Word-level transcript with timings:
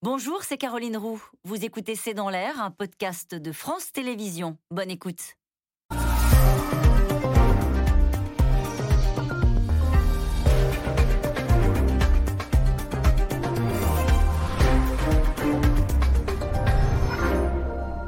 Bonjour, 0.00 0.44
c'est 0.44 0.58
Caroline 0.58 0.96
Roux. 0.96 1.20
Vous 1.42 1.64
écoutez 1.64 1.96
C'est 1.96 2.14
dans 2.14 2.30
l'air, 2.30 2.62
un 2.62 2.70
podcast 2.70 3.34
de 3.34 3.50
France 3.50 3.90
Télévisions. 3.90 4.56
Bonne 4.70 4.92
écoute. 4.92 5.34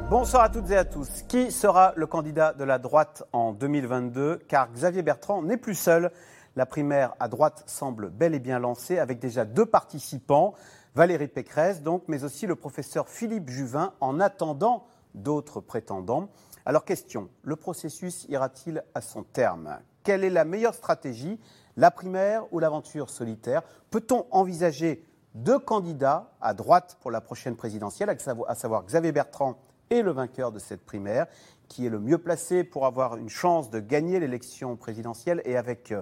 Bonsoir 0.09 0.43
à 0.43 0.49
toutes 0.49 0.71
et 0.71 0.77
à 0.77 0.85
tous. 0.85 1.23
Qui 1.27 1.51
sera 1.51 1.91
le 1.97 2.07
candidat 2.07 2.53
de 2.53 2.63
la 2.63 2.79
droite 2.79 3.23
en 3.33 3.51
2022 3.51 4.39
Car 4.47 4.71
Xavier 4.71 5.01
Bertrand 5.01 5.41
n'est 5.41 5.57
plus 5.57 5.75
seul. 5.75 6.09
La 6.55 6.65
primaire 6.65 7.15
à 7.19 7.27
droite 7.27 7.63
semble 7.65 8.09
bel 8.09 8.33
et 8.33 8.39
bien 8.39 8.59
lancée 8.59 8.97
avec 8.97 9.19
déjà 9.19 9.43
deux 9.43 9.65
participants, 9.65 10.53
Valérie 10.93 11.29
Pécresse 11.29 11.81
donc, 11.81 12.03
mais 12.07 12.25
aussi 12.25 12.47
le 12.47 12.55
professeur 12.55 13.07
Philippe 13.07 13.49
Juvin 13.49 13.93
en 14.01 14.19
attendant 14.19 14.85
d'autres 15.15 15.61
prétendants. 15.61 16.29
Alors 16.65 16.83
question, 16.83 17.29
le 17.43 17.55
processus 17.55 18.25
ira-t-il 18.27 18.83
à 18.93 19.01
son 19.01 19.23
terme? 19.23 19.79
Quelle 20.03 20.23
est 20.23 20.29
la 20.29 20.43
meilleure 20.43 20.75
stratégie 20.75 21.39
La 21.77 21.91
primaire 21.91 22.43
ou 22.51 22.59
l'aventure 22.59 23.09
solitaire? 23.09 23.61
Peut-on 23.89 24.25
envisager 24.31 25.05
deux 25.33 25.59
candidats 25.59 26.33
à 26.41 26.53
droite 26.53 26.97
pour 26.99 27.09
la 27.09 27.21
prochaine 27.21 27.55
présidentielle, 27.55 28.09
à 28.09 28.55
savoir 28.55 28.85
Xavier 28.85 29.13
Bertrand 29.13 29.57
et 29.89 30.01
le 30.01 30.11
vainqueur 30.11 30.51
de 30.51 30.59
cette 30.59 30.85
primaire, 30.85 31.27
qui 31.67 31.85
est 31.85 31.89
le 31.89 31.99
mieux 31.99 32.17
placé 32.17 32.65
pour 32.65 32.85
avoir 32.85 33.15
une 33.15 33.29
chance 33.29 33.69
de 33.69 33.79
gagner 33.79 34.19
l'élection 34.19 34.75
présidentielle 34.75 35.41
et 35.45 35.55
avec 35.55 35.91
euh, 35.91 36.01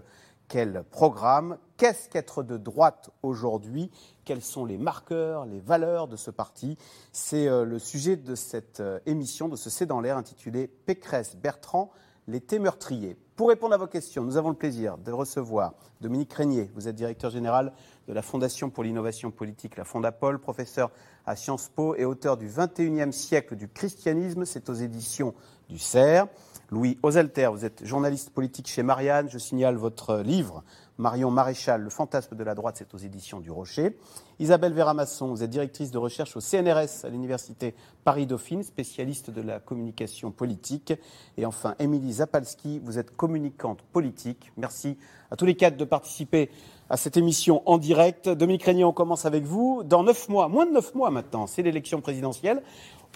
quel 0.49 0.83
programme 0.91 1.57
Qu'est-ce 1.77 2.09
qu'être 2.09 2.43
de 2.43 2.57
droite 2.57 3.11
aujourd'hui 3.23 3.89
Quels 4.25 4.41
sont 4.41 4.65
les 4.65 4.77
marqueurs, 4.77 5.45
les 5.45 5.61
valeurs 5.61 6.09
de 6.09 6.17
ce 6.17 6.31
parti 6.31 6.77
C'est 7.13 7.47
euh, 7.47 7.63
le 7.63 7.79
sujet 7.79 8.17
de 8.17 8.35
cette 8.35 8.81
euh, 8.81 8.99
émission, 9.05 9.47
de 9.47 9.55
ce 9.55 9.69
C'est 9.69 9.85
dans 9.85 10.01
l'air 10.01 10.17
intitulé 10.17 10.67
Pécresse 10.67 11.37
Bertrand, 11.37 11.91
l'été 12.27 12.59
meurtrier. 12.59 13.15
Pour 13.35 13.47
répondre 13.47 13.73
à 13.75 13.77
vos 13.77 13.87
questions, 13.87 14.23
nous 14.23 14.35
avons 14.35 14.49
le 14.49 14.55
plaisir 14.55 14.97
de 14.97 15.11
recevoir 15.13 15.75
Dominique 16.01 16.33
Régnier. 16.33 16.69
Vous 16.75 16.89
êtes 16.89 16.95
directeur 16.95 17.31
général 17.31 17.71
de 18.07 18.13
la 18.13 18.21
Fondation 18.21 18.69
pour 18.69 18.83
l'innovation 18.83 19.31
politique, 19.31 19.77
la 19.77 19.85
Fondapol, 19.85 20.39
professeur 20.39 20.91
à 21.25 21.35
Sciences 21.35 21.69
Po 21.69 21.95
et 21.95 22.05
auteur 22.05 22.35
du 22.35 22.49
21e 22.49 23.11
siècle 23.11 23.55
du 23.55 23.69
christianisme. 23.69 24.43
C'est 24.45 24.69
aux 24.69 24.73
éditions 24.73 25.33
du 25.69 25.77
CERF. 25.77 26.27
Louis 26.71 26.99
Ozelter, 27.01 27.49
vous 27.51 27.65
êtes 27.65 27.83
journaliste 27.83 28.29
politique 28.29 28.67
chez 28.67 28.83
Marianne. 28.83 29.27
Je 29.27 29.39
signale 29.39 29.75
votre 29.75 30.17
livre, 30.17 30.63
Marion 30.99 31.31
Maréchal, 31.31 31.81
Le 31.81 31.89
fantasme 31.89 32.35
de 32.35 32.43
la 32.43 32.53
droite, 32.53 32.75
c'est 32.77 32.93
aux 32.93 32.99
éditions 32.99 33.39
du 33.39 33.49
Rocher. 33.49 33.97
Isabelle 34.37 34.73
Véramasson, 34.73 35.29
vous 35.29 35.41
êtes 35.41 35.49
directrice 35.49 35.89
de 35.89 35.97
recherche 35.97 36.37
au 36.37 36.41
CNRS 36.41 37.05
à 37.05 37.09
l'Université 37.09 37.73
Paris-Dauphine, 38.03 38.61
spécialiste 38.61 39.31
de 39.31 39.41
la 39.41 39.59
communication 39.59 40.29
politique. 40.29 40.93
Et 41.37 41.45
enfin, 41.47 41.73
Émilie 41.79 42.13
Zapalski, 42.13 42.79
vous 42.83 42.99
êtes 42.99 43.17
communicante 43.17 43.81
politique. 43.81 44.51
Merci 44.55 44.95
à 45.31 45.35
tous 45.35 45.45
les 45.45 45.55
quatre 45.55 45.75
de 45.75 45.85
participer 45.85 46.51
à 46.91 46.97
cette 46.97 47.17
émission 47.17 47.63
en 47.65 47.79
direct. 47.79 48.29
Dominique 48.29 48.63
Régnier, 48.63 48.83
on 48.83 48.93
commence 48.93 49.25
avec 49.25 49.43
vous. 49.43 49.81
Dans 49.83 50.03
neuf 50.03 50.29
mois, 50.29 50.47
moins 50.47 50.67
de 50.67 50.71
neuf 50.71 50.93
mois 50.93 51.09
maintenant, 51.09 51.47
c'est 51.47 51.63
l'élection 51.63 51.99
présidentielle. 51.99 52.61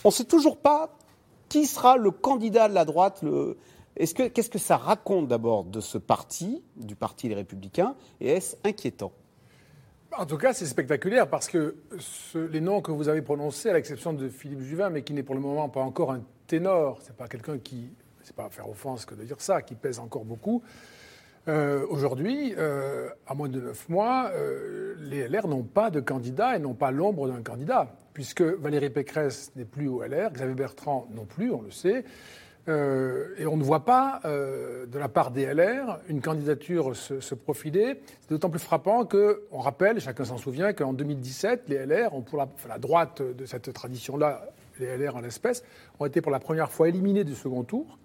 On 0.03 0.07
ne 0.07 0.13
sait 0.13 0.25
toujours 0.25 0.57
pas 0.57 0.97
qui 1.53 1.67
sera 1.67 1.97
le 1.97 2.09
candidat 2.09 2.67
de 2.67 2.73
la 2.73 2.83
droite 2.83 3.23
Qu'est-ce 3.95 4.49
que 4.49 4.57
ça 4.57 4.75
raconte 4.75 5.27
d'abord 5.27 5.65
de 5.65 5.81
ce 5.81 5.99
parti, 5.99 6.63
du 6.75 6.95
Parti 6.95 7.29
des 7.29 7.35
Républicains, 7.35 7.95
et 8.19 8.29
est-ce 8.29 8.55
inquiétant? 8.63 9.11
En 10.17 10.25
tout 10.25 10.39
cas, 10.39 10.53
c'est 10.53 10.65
spectaculaire 10.65 11.29
parce 11.29 11.47
que 11.47 11.75
les 12.33 12.59
noms 12.59 12.81
que 12.81 12.91
vous 12.91 13.07
avez 13.07 13.21
prononcés, 13.21 13.69
à 13.69 13.73
l'exception 13.73 14.13
de 14.13 14.29
Philippe 14.29 14.61
Juvin, 14.61 14.89
mais 14.89 15.03
qui 15.03 15.13
n'est 15.13 15.21
pour 15.21 15.35
le 15.35 15.41
moment 15.41 15.69
pas 15.69 15.81
encore 15.81 16.11
un 16.11 16.23
ténor, 16.47 16.97
c'est 17.03 17.15
pas 17.15 17.27
quelqu'un 17.27 17.59
qui, 17.59 17.93
c'est 18.23 18.35
pas 18.35 18.49
faire 18.49 18.67
offense 18.67 19.05
que 19.05 19.13
de 19.13 19.23
dire 19.23 19.39
ça, 19.39 19.61
qui 19.61 19.75
pèse 19.75 19.99
encore 19.99 20.25
beaucoup. 20.25 20.63
Euh, 21.49 21.85
aujourd'hui, 21.89 22.53
euh, 22.57 23.09
à 23.27 23.33
moins 23.33 23.49
de 23.49 23.59
neuf 23.59 23.89
mois, 23.89 24.31
euh, 24.33 24.95
les 25.01 25.27
LR 25.27 25.47
n'ont 25.47 25.63
pas 25.63 25.89
de 25.89 25.99
candidat 25.99 26.55
et 26.55 26.59
n'ont 26.59 26.73
pas 26.73 26.91
l'ombre 26.91 27.27
d'un 27.27 27.41
candidat 27.41 27.87
puisque 28.13 28.41
Valérie 28.41 28.91
Pécresse 28.91 29.51
n'est 29.55 29.65
plus 29.65 29.87
au 29.87 30.03
LR, 30.03 30.31
Xavier 30.31 30.53
Bertrand 30.53 31.07
non 31.15 31.25
plus, 31.25 31.51
on 31.51 31.61
le 31.61 31.71
sait. 31.71 32.05
Et 32.67 33.45
on 33.45 33.57
ne 33.57 33.63
voit 33.63 33.83
pas, 33.83 34.21
de 34.23 34.99
la 34.99 35.09
part 35.09 35.31
des 35.31 35.51
LR, 35.51 35.99
une 36.07 36.21
candidature 36.21 36.95
se, 36.95 37.33
profiler. 37.33 37.99
C'est 38.21 38.29
d'autant 38.29 38.51
plus 38.51 38.59
frappant 38.59 39.03
qu'on 39.03 39.57
rappelle, 39.57 39.99
chacun 39.99 40.25
s'en 40.25 40.37
souvient, 40.37 40.73
qu'en 40.73 40.93
2017, 40.93 41.63
les 41.69 41.87
LR, 41.87 42.11
la, 42.33 42.47
la 42.69 42.77
droite 42.77 43.23
de 43.23 43.45
cette 43.47 43.73
tradition-là, 43.73 44.45
les 44.79 44.95
LR 44.95 45.15
en 45.15 45.21
l'espèce, 45.21 45.63
ont 45.99 46.05
été 46.05 46.21
pour 46.21 46.31
la 46.31 46.39
première 46.39 46.71
fois 46.71 46.87
éliminés 46.87 47.23
du 47.23 47.33
second 47.33 47.63
tour. 47.63 47.97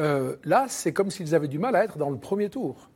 Euh, 0.00 0.36
là, 0.44 0.66
c'est 0.68 0.92
comme 0.92 1.10
s'ils 1.10 1.34
avaient 1.34 1.48
du 1.48 1.58
mal 1.58 1.76
à 1.76 1.84
être 1.84 1.98
dans 1.98 2.10
le 2.10 2.18
premier 2.18 2.48
tour. 2.48 2.88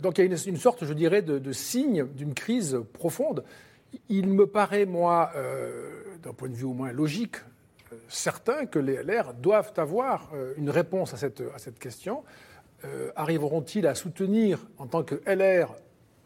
Donc 0.00 0.18
il 0.18 0.22
y 0.22 0.28
a 0.28 0.38
une, 0.46 0.56
sorte, 0.56 0.84
je 0.84 0.92
dirais, 0.92 1.22
de, 1.22 1.52
signe 1.52 2.06
d'une 2.06 2.34
crise 2.34 2.80
profonde. 2.92 3.44
Il 4.08 4.28
me 4.28 4.46
paraît, 4.46 4.86
moi, 4.86 5.30
euh, 5.36 5.90
d'un 6.22 6.32
point 6.32 6.48
de 6.48 6.54
vue 6.54 6.64
au 6.64 6.72
moins 6.72 6.92
logique, 6.92 7.36
euh, 7.92 7.96
certain 8.08 8.66
que 8.66 8.78
les 8.78 9.02
LR 9.02 9.34
doivent 9.34 9.72
avoir 9.76 10.30
euh, 10.34 10.54
une 10.56 10.70
réponse 10.70 11.14
à 11.14 11.16
cette, 11.16 11.42
à 11.54 11.58
cette 11.58 11.78
question. 11.78 12.22
Arriveront-ils 13.16 13.86
à 13.86 13.94
soutenir 13.94 14.58
en 14.76 14.86
tant 14.86 15.04
que 15.04 15.14
LR 15.24 15.74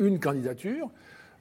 une 0.01 0.19
candidature? 0.19 0.91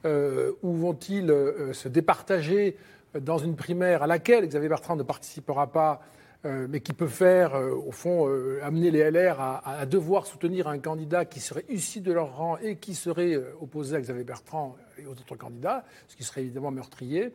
Ou 0.05 0.73
vont-ils 0.73 1.33
se 1.71 1.87
départager 1.87 2.77
dans 3.19 3.39
une 3.39 3.55
primaire 3.55 4.03
à 4.03 4.07
laquelle 4.07 4.47
Xavier 4.47 4.69
Bertrand 4.69 4.95
ne 4.95 5.01
participera 5.01 5.71
pas 5.71 6.01
mais 6.69 6.79
qui 6.79 6.93
peut 6.93 7.07
faire, 7.07 7.55
au 7.55 7.91
fond, 7.91 8.27
amener 8.61 8.91
les 8.91 9.09
LR 9.09 9.39
à, 9.39 9.85
devoir 9.85 10.25
soutenir 10.25 10.67
un 10.67 10.79
candidat 10.79 11.25
qui 11.25 11.39
serait 11.39 11.65
issu 11.69 12.01
de 12.01 12.11
leur 12.11 12.37
rang 12.37 12.57
et 12.57 12.77
qui 12.77 12.95
serait 12.95 13.35
opposé 13.61 13.95
à 13.95 14.01
Xavier 14.01 14.23
Bertrand 14.23 14.75
et 14.97 15.05
aux 15.05 15.11
autres 15.11 15.35
candidats, 15.35 15.83
ce 16.07 16.15
qui 16.15 16.23
serait 16.23 16.41
évidemment 16.41 16.71
meurtrier. 16.71 17.33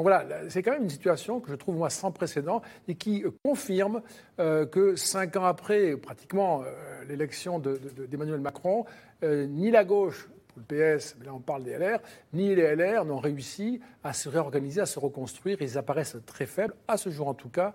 Donc 0.00 0.04
voilà, 0.04 0.24
c'est 0.48 0.62
quand 0.62 0.72
même 0.72 0.84
une 0.84 0.88
situation 0.88 1.40
que 1.40 1.50
je 1.50 1.56
trouve 1.56 1.76
moi 1.76 1.90
sans 1.90 2.10
précédent 2.10 2.62
et 2.88 2.94
qui 2.94 3.22
euh, 3.22 3.30
confirme 3.44 4.00
euh, 4.38 4.64
que 4.64 4.96
cinq 4.96 5.36
ans 5.36 5.44
après, 5.44 5.94
pratiquement 5.96 6.62
euh, 6.62 7.04
l'élection 7.06 7.58
d'Emmanuel 7.58 8.40
Macron, 8.40 8.86
ni 9.22 9.70
la 9.70 9.84
gauche 9.84 10.30
pour 10.48 10.62
le 10.66 10.96
PS, 10.98 11.16
mais 11.18 11.26
là 11.26 11.34
on 11.34 11.40
parle 11.40 11.64
des 11.64 11.76
LR, 11.76 11.98
ni 12.32 12.54
les 12.54 12.74
LR 12.74 13.04
n'ont 13.04 13.18
réussi 13.18 13.80
à 14.02 14.14
se 14.14 14.30
réorganiser, 14.30 14.80
à 14.80 14.86
se 14.86 14.98
reconstruire. 14.98 15.58
Ils 15.60 15.76
apparaissent 15.76 16.16
très 16.24 16.46
faibles, 16.46 16.72
à 16.88 16.96
ce 16.96 17.10
jour 17.10 17.28
en 17.28 17.34
tout 17.34 17.50
cas, 17.50 17.74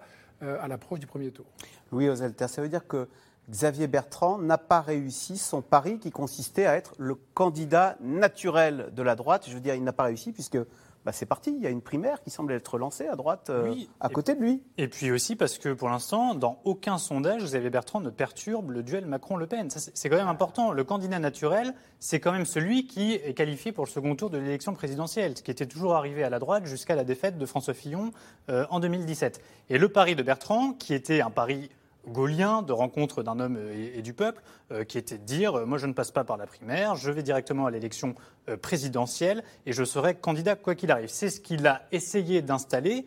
à 0.62 0.68
l'approche 0.68 1.00
du 1.00 1.08
premier 1.08 1.32
tour. 1.32 1.46
Louis 1.92 2.10
Ozelter, 2.10 2.48
ça 2.48 2.62
veut 2.62 2.70
dire 2.70 2.88
que 2.88 3.08
Xavier 3.50 3.88
Bertrand 3.88 4.38
n'a 4.40 4.58
pas 4.58 4.82
réussi 4.82 5.38
son 5.38 5.62
pari 5.62 6.00
qui 6.00 6.12
consistait 6.12 6.66
à 6.66 6.76
être 6.76 6.96
le 6.98 7.16
candidat 7.34 7.96
naturel 8.02 8.90
de 8.94 9.04
la 9.04 9.16
droite. 9.16 9.46
Je 9.48 9.54
veux 9.54 9.60
dire, 9.60 9.76
il 9.76 9.84
n'a 9.84 9.94
pas 9.94 10.04
réussi 10.04 10.32
puisque 10.32 10.58
bah, 11.06 11.12
c'est 11.12 11.28
parti. 11.28 11.54
Il 11.56 11.64
y 11.64 11.68
a 11.68 11.70
une 11.70 11.82
primaire 11.82 12.22
qui 12.22 12.32
semble 12.32 12.52
être 12.52 12.80
lancée 12.80 13.08
à 13.08 13.16
droite, 13.16 13.52
euh, 13.52 13.76
à 14.00 14.10
côté 14.10 14.34
de 14.34 14.42
lui. 14.42 14.64
Et 14.78 14.88
puis 14.88 15.12
aussi 15.12 15.36
parce 15.36 15.60
que 15.60 15.72
pour 15.72 15.90
l'instant, 15.90 16.34
dans 16.34 16.60
aucun 16.64 16.98
sondage, 16.98 17.44
Xavier 17.44 17.70
Bertrand 17.70 18.02
ne 18.02 18.10
perturbe 18.10 18.72
le 18.72 18.82
duel 18.82 19.06
Macron-Le 19.06 19.46
Pen. 19.46 19.70
C'est 19.70 20.10
quand 20.10 20.18
même 20.18 20.28
important. 20.28 20.72
Le 20.72 20.84
candidat 20.84 21.20
naturel, 21.20 21.76
c'est 22.00 22.20
quand 22.20 22.32
même 22.32 22.46
celui 22.46 22.88
qui 22.88 23.14
est 23.14 23.36
qualifié 23.36 23.72
pour 23.72 23.86
le 23.86 23.90
second 23.90 24.16
tour 24.16 24.32
de 24.32 24.40
l'élection 24.40 24.74
présidentielle, 24.74 25.38
ce 25.38 25.44
qui 25.44 25.52
était 25.52 25.68
toujours 25.68 25.96
arrivé 25.96 26.24
à 26.24 26.30
la 26.32 26.40
droite 26.40 26.66
jusqu'à 26.66 26.96
la 26.96 27.04
défaite 27.04 27.38
de 27.38 27.46
François 27.46 27.76
Fillon 27.76 28.12
euh, 28.50 28.66
en 28.72 28.80
2017. 28.80 29.42
Et 29.70 29.78
le 29.78 29.90
pari 29.90 30.16
de 30.16 30.24
Bertrand, 30.24 30.74
qui 30.74 30.96
était 30.96 31.22
un 31.22 31.30
pari 31.30 31.70
gaulien 32.08 32.62
de 32.62 32.74
rencontre 32.74 33.24
d'un 33.24 33.40
homme 33.40 33.58
et, 33.74 34.02
du 34.02 34.14
peuple, 34.14 34.42
euh, 34.72 34.84
qui 34.84 34.98
était 34.98 35.18
de 35.18 35.24
dire 35.24 35.56
euh, 35.56 35.66
moi 35.66 35.78
je 35.78 35.88
ne 35.88 35.94
passe 35.94 36.12
pas 36.12 36.24
par 36.24 36.38
la 36.38 36.46
primaire, 36.46 36.96
je 36.96 37.12
vais 37.12 37.24
directement 37.24 37.66
à 37.66 37.72
l'élection 37.72 38.16
présidentielle 38.62 39.44
et 39.66 39.74
je 39.74 39.84
serai 39.84 40.16
candidat 40.16 40.56
quoi 40.56 40.76
qu'il 40.76 40.92
arrive. 40.92 41.10
C'est 41.10 41.30
ce 41.30 41.40
qu'il 41.40 41.66
a 41.68 41.84
essayé 41.92 42.42
d'installer 42.42 43.06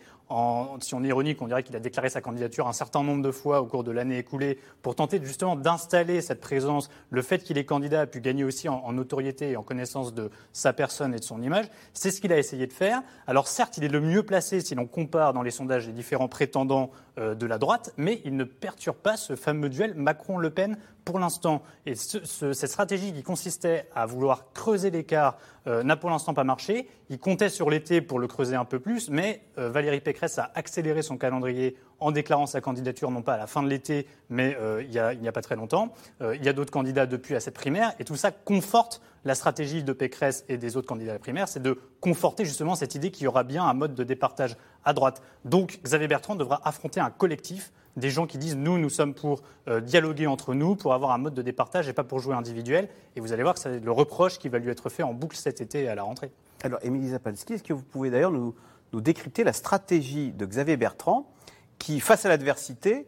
si 0.81 0.95
on 0.95 1.03
est 1.05 1.09
ironique, 1.09 1.41
on 1.41 1.47
dirait 1.47 1.63
qu'il 1.63 1.75
a 1.77 1.81
déclaré 1.81 2.11
sa 2.11 2.21
candidature 2.21 2.69
un 2.69 2.75
certain 2.75 3.03
nombre 3.03 3.23
de 3.23 3.31
fois 3.31 3.63
au 3.63 3.67
cours 3.67 3.83
de 3.83 3.91
l'année 3.91 4.19
écoulée 4.19 4.59
pour 4.83 4.95
tenter 4.95 5.21
justement 5.23 5.57
d'installer 5.57 6.21
cette 6.21 6.41
présence. 6.41 6.91
Le 7.11 7.23
fait 7.23 7.39
qu'il 7.39 7.57
est 7.57 7.65
candidat 7.65 8.03
a 8.03 8.07
pu 8.07 8.21
gagner 8.21 8.45
aussi 8.45 8.69
en, 8.69 8.93
notoriété 8.93 9.53
et 9.53 9.57
en 9.57 9.63
connaissance 9.63 10.13
de 10.13 10.31
sa 10.53 10.75
personne 10.75 11.15
et 11.15 11.19
de 11.19 11.25
son 11.25 11.41
image. 11.41 11.67
C'est 11.95 12.11
ce 12.11 12.21
qu'il 12.21 12.33
a 12.33 12.39
essayé 12.39 12.67
de 12.67 12.73
faire. 12.73 13.03
Alors 13.27 13.49
certes, 13.49 13.79
il 13.79 13.85
est 13.85 13.89
le 13.89 14.01
mieux 14.01 14.23
placé 14.23 14.61
si 14.61 14.75
l'on 14.75 14.87
compare 14.87 15.33
dans 15.33 15.43
les 15.43 15.51
sondages 15.51 15.87
les 15.87 15.93
différents 15.95 16.29
prétendants 16.29 16.91
euh, 17.19 17.35
de 17.35 17.47
la 17.47 17.57
droite, 17.57 17.95
mais 17.97 18.21
il 18.25 18.37
ne 18.37 18.45
perturbe 18.45 18.99
pas 18.99 19.17
ce 19.17 19.35
fameux 19.35 19.71
duel 19.71 19.95
Macron-Le 19.95 20.51
Pen 20.51 20.77
pour 21.09 21.19
l'instant, 21.19 21.63
et 21.87 21.95
cette 21.95 22.67
stratégie 22.67 23.15
qui 23.15 23.23
consistait 23.23 23.89
à 23.95 24.05
vouloir 24.05 24.53
creuser 24.53 24.91
l'écart 24.91 25.39
euh, 25.67 25.83
n'a 25.83 25.97
pour 25.97 26.11
l'instant 26.11 26.35
pas 26.35 26.45
marché. 26.45 26.87
Il 27.09 27.19
comptait 27.19 27.49
sur 27.49 27.71
l'été 27.71 28.03
pour 28.03 28.19
le 28.19 28.27
creuser 28.27 28.57
un 28.57 28.67
peu 28.67 28.79
plus, 28.79 29.09
mais 29.09 29.41
euh, 29.57 29.71
Valérie 29.71 30.03
Pécresse 30.03 30.39
a 30.39 30.53
accéléré 30.55 31.01
son 31.01 31.17
calendrier 31.17 31.79
en 31.99 32.11
déclarant 32.11 32.45
sa 32.45 32.61
candidature, 32.61 33.11
non 33.11 33.23
pas 33.23 33.33
à 33.33 33.37
la 33.39 33.47
fin 33.47 33.63
de 33.63 33.69
l'été, 33.69 34.07
mais 34.29 34.55
euh, 34.61 34.83
il 34.83 34.91
n'y 34.91 35.29
a, 35.29 35.33
pas 35.33 35.41
très 35.41 35.57
longtemps. 35.57 35.95
il 36.21 36.45
y 36.45 36.49
a 36.51 36.53
d'autres 36.53 36.71
candidats 36.71 37.07
depuis 37.07 37.35
à 37.35 37.41
cette 37.41 37.55
primaire, 37.55 37.95
et 37.99 38.05
tout 38.05 38.17
ça 38.17 38.31
conforte 38.31 39.01
la 39.25 39.35
stratégie 39.35 39.83
de 39.83 39.95
Pécresse 39.95 40.45
et 40.51 40.59
des 40.59 40.77
autres 40.77 40.89
candidats 40.89 41.13
à 41.13 41.15
la 41.15 41.21
primaire, 41.21 41.49
c'est 41.49 41.63
de 41.63 41.81
conforter 42.03 42.45
justement 42.45 42.75
cette 42.75 42.95
idée 42.95 43.11
qu'il 43.11 43.25
y 43.25 43.29
aura 43.29 43.45
bien 43.45 43.65
un 43.65 43.73
mode 43.73 43.95
de 43.95 44.05
départage 44.05 44.57
à 44.85 44.93
droite. 44.93 45.23
Donc 45.47 45.81
Xavier 45.83 46.07
Bertrand 46.07 46.37
devra 46.37 46.61
affronter 46.69 47.01
un 47.01 47.11
collectif 47.11 47.73
des 47.99 48.11
gens 48.11 48.27
qui 48.27 48.39
disent 48.39 48.57
nous, 48.57 48.79
nous 48.79 48.91
sommes 48.91 49.15
pour 49.15 49.43
euh, 49.69 49.81
dialoguer 49.81 50.27
entre 50.27 50.55
nous, 50.55 50.77
pour 50.77 50.95
avoir 50.95 51.13
un 51.13 51.19
mode 51.19 51.35
de 51.35 51.43
départage 51.43 51.89
et 51.89 51.93
pas 51.93 52.05
pour 52.05 52.19
jouer 52.21 52.35
individuel. 52.35 52.89
Et 53.17 53.21
vous 53.21 53.33
allez 53.33 53.43
voir 53.43 53.55
que 53.55 53.61
c'est 53.61 53.81
le 53.81 53.93
reproche 53.93 54.39
qui 54.39 54.49
va 54.49 54.59
lui 54.59 54.71
être 54.71 54.89
fait 54.89 55.03
en 55.03 55.15
boucle 55.15 55.37
cet 55.37 55.61
été 55.61 55.89
à 55.89 55.95
la 55.95 56.03
rentrée. 56.03 56.31
Alors, 56.63 56.79
Émilie 56.83 57.09
Zapalski, 57.09 57.55
est-ce 57.55 57.63
que 57.63 57.73
vous 57.73 57.83
pouvez 57.83 58.11
d'ailleurs 58.11 58.33
nous, 58.33 58.55
décrypter 58.93 59.45
la 59.45 59.53
stratégie 59.53 60.33
de 60.33 60.47
Xavier 60.47 60.77
Bertrand 60.77 61.31
qui, 61.79 62.01
face 62.01 62.25
à 62.25 62.29
l'adversité, 62.29 63.07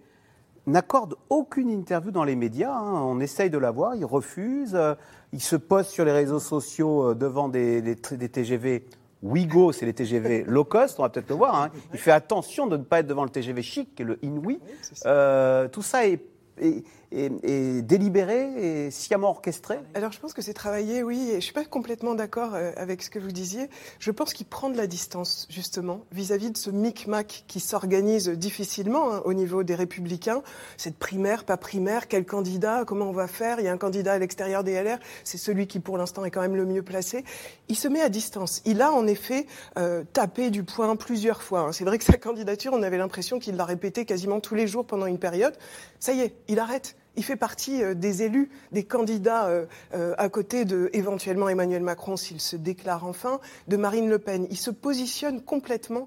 n'accorde 0.66 1.16
aucune 1.30 1.70
interview 1.70 2.10
dans 2.10 2.24
les 2.24 2.36
médias. 2.36 2.72
Hein. 2.72 3.02
On 3.02 3.18
essaye 3.18 3.50
de 3.50 3.58
l'avoir, 3.58 3.94
il 3.94 4.04
refuse. 4.04 4.74
Euh, 4.74 4.94
il 5.32 5.40
se 5.40 5.56
poste 5.56 5.90
sur 5.90 6.04
les 6.04 6.12
réseaux 6.12 6.38
sociaux 6.38 7.10
euh, 7.10 7.14
devant 7.14 7.48
des, 7.48 7.80
des 7.82 8.28
TGV 8.28 8.84
Ouigo, 9.22 9.72
c'est 9.72 9.86
les 9.86 9.92
TGV 9.92 10.44
low 10.46 10.64
cost, 10.64 10.98
on 10.98 11.02
va 11.02 11.08
peut-être 11.10 11.28
le 11.28 11.36
voir. 11.36 11.54
Hein. 11.54 11.70
Il 11.92 11.98
fait 11.98 12.12
attention 12.12 12.66
de 12.66 12.76
ne 12.76 12.82
pas 12.82 13.00
être 13.00 13.06
devant 13.06 13.24
le 13.24 13.30
TGV 13.30 13.62
chic, 13.62 13.94
qui 13.94 14.02
est 14.02 14.06
le 14.06 14.18
Inouï. 14.24 14.60
Euh, 15.06 15.68
tout 15.68 15.82
ça 15.82 16.06
est 16.06 16.22
est, 16.60 16.84
délibéré 17.12 18.86
et 18.86 18.90
sciemment 18.90 19.30
orchestré? 19.30 19.78
Alors 19.94 20.12
je 20.12 20.20
pense 20.20 20.32
que 20.32 20.42
c'est 20.42 20.54
travaillé, 20.54 21.02
oui. 21.02 21.30
Et 21.30 21.34
je 21.36 21.40
suis 21.40 21.52
pas 21.52 21.64
complètement 21.64 22.14
d'accord 22.14 22.54
euh, 22.54 22.72
avec 22.76 23.02
ce 23.02 23.10
que 23.10 23.18
vous 23.18 23.32
disiez. 23.32 23.68
Je 23.98 24.10
pense 24.10 24.32
qu'il 24.32 24.46
prend 24.46 24.70
de 24.70 24.76
la 24.76 24.86
distance 24.86 25.46
justement 25.50 26.04
vis-à-vis 26.12 26.50
de 26.50 26.56
ce 26.56 26.70
micmac 26.70 27.44
qui 27.48 27.60
s'organise 27.60 28.28
difficilement 28.28 29.12
hein, 29.12 29.22
au 29.24 29.34
niveau 29.34 29.62
des 29.62 29.74
Républicains. 29.74 30.42
Cette 30.76 30.96
primaire, 30.96 31.44
pas 31.44 31.56
primaire, 31.56 32.06
quel 32.06 32.24
candidat, 32.24 32.84
comment 32.86 33.06
on 33.06 33.12
va 33.12 33.26
faire 33.26 33.58
Il 33.58 33.64
y 33.64 33.68
a 33.68 33.72
un 33.72 33.78
candidat 33.78 34.12
à 34.12 34.18
l'extérieur 34.18 34.62
des 34.62 34.80
LR, 34.80 34.98
c'est 35.24 35.38
celui 35.38 35.66
qui 35.66 35.80
pour 35.80 35.98
l'instant 35.98 36.24
est 36.24 36.30
quand 36.30 36.40
même 36.40 36.56
le 36.56 36.66
mieux 36.66 36.82
placé. 36.82 37.24
Il 37.68 37.76
se 37.76 37.88
met 37.88 38.00
à 38.00 38.08
distance. 38.08 38.62
Il 38.64 38.82
a 38.82 38.92
en 38.92 39.06
effet 39.06 39.46
euh, 39.78 40.04
tapé 40.12 40.50
du 40.50 40.62
poing 40.62 40.96
plusieurs 40.96 41.42
fois. 41.42 41.60
Hein. 41.60 41.72
C'est 41.72 41.84
vrai 41.84 41.98
que 41.98 42.04
sa 42.04 42.18
candidature, 42.18 42.72
on 42.72 42.82
avait 42.82 42.98
l'impression 42.98 43.38
qu'il 43.38 43.56
l'a 43.56 43.64
répété 43.64 44.04
quasiment 44.04 44.40
tous 44.40 44.54
les 44.54 44.66
jours 44.66 44.86
pendant 44.86 45.06
une 45.06 45.18
période. 45.18 45.56
Ça 45.98 46.12
y 46.12 46.20
est, 46.20 46.34
il 46.48 46.58
arrête 46.58 46.96
il 47.16 47.24
fait 47.24 47.36
partie 47.36 47.82
euh, 47.82 47.94
des 47.94 48.22
élus, 48.22 48.50
des 48.72 48.84
candidats 48.84 49.46
euh, 49.46 49.66
euh, 49.94 50.14
à 50.18 50.28
côté 50.28 50.64
de 50.64 50.90
éventuellement 50.92 51.48
Emmanuel 51.48 51.82
Macron 51.82 52.16
s'il 52.16 52.40
se 52.40 52.56
déclare 52.56 53.04
enfin, 53.04 53.40
de 53.68 53.76
Marine 53.76 54.08
Le 54.08 54.18
Pen. 54.18 54.46
Il 54.50 54.56
se 54.56 54.70
positionne 54.70 55.40
complètement 55.40 56.06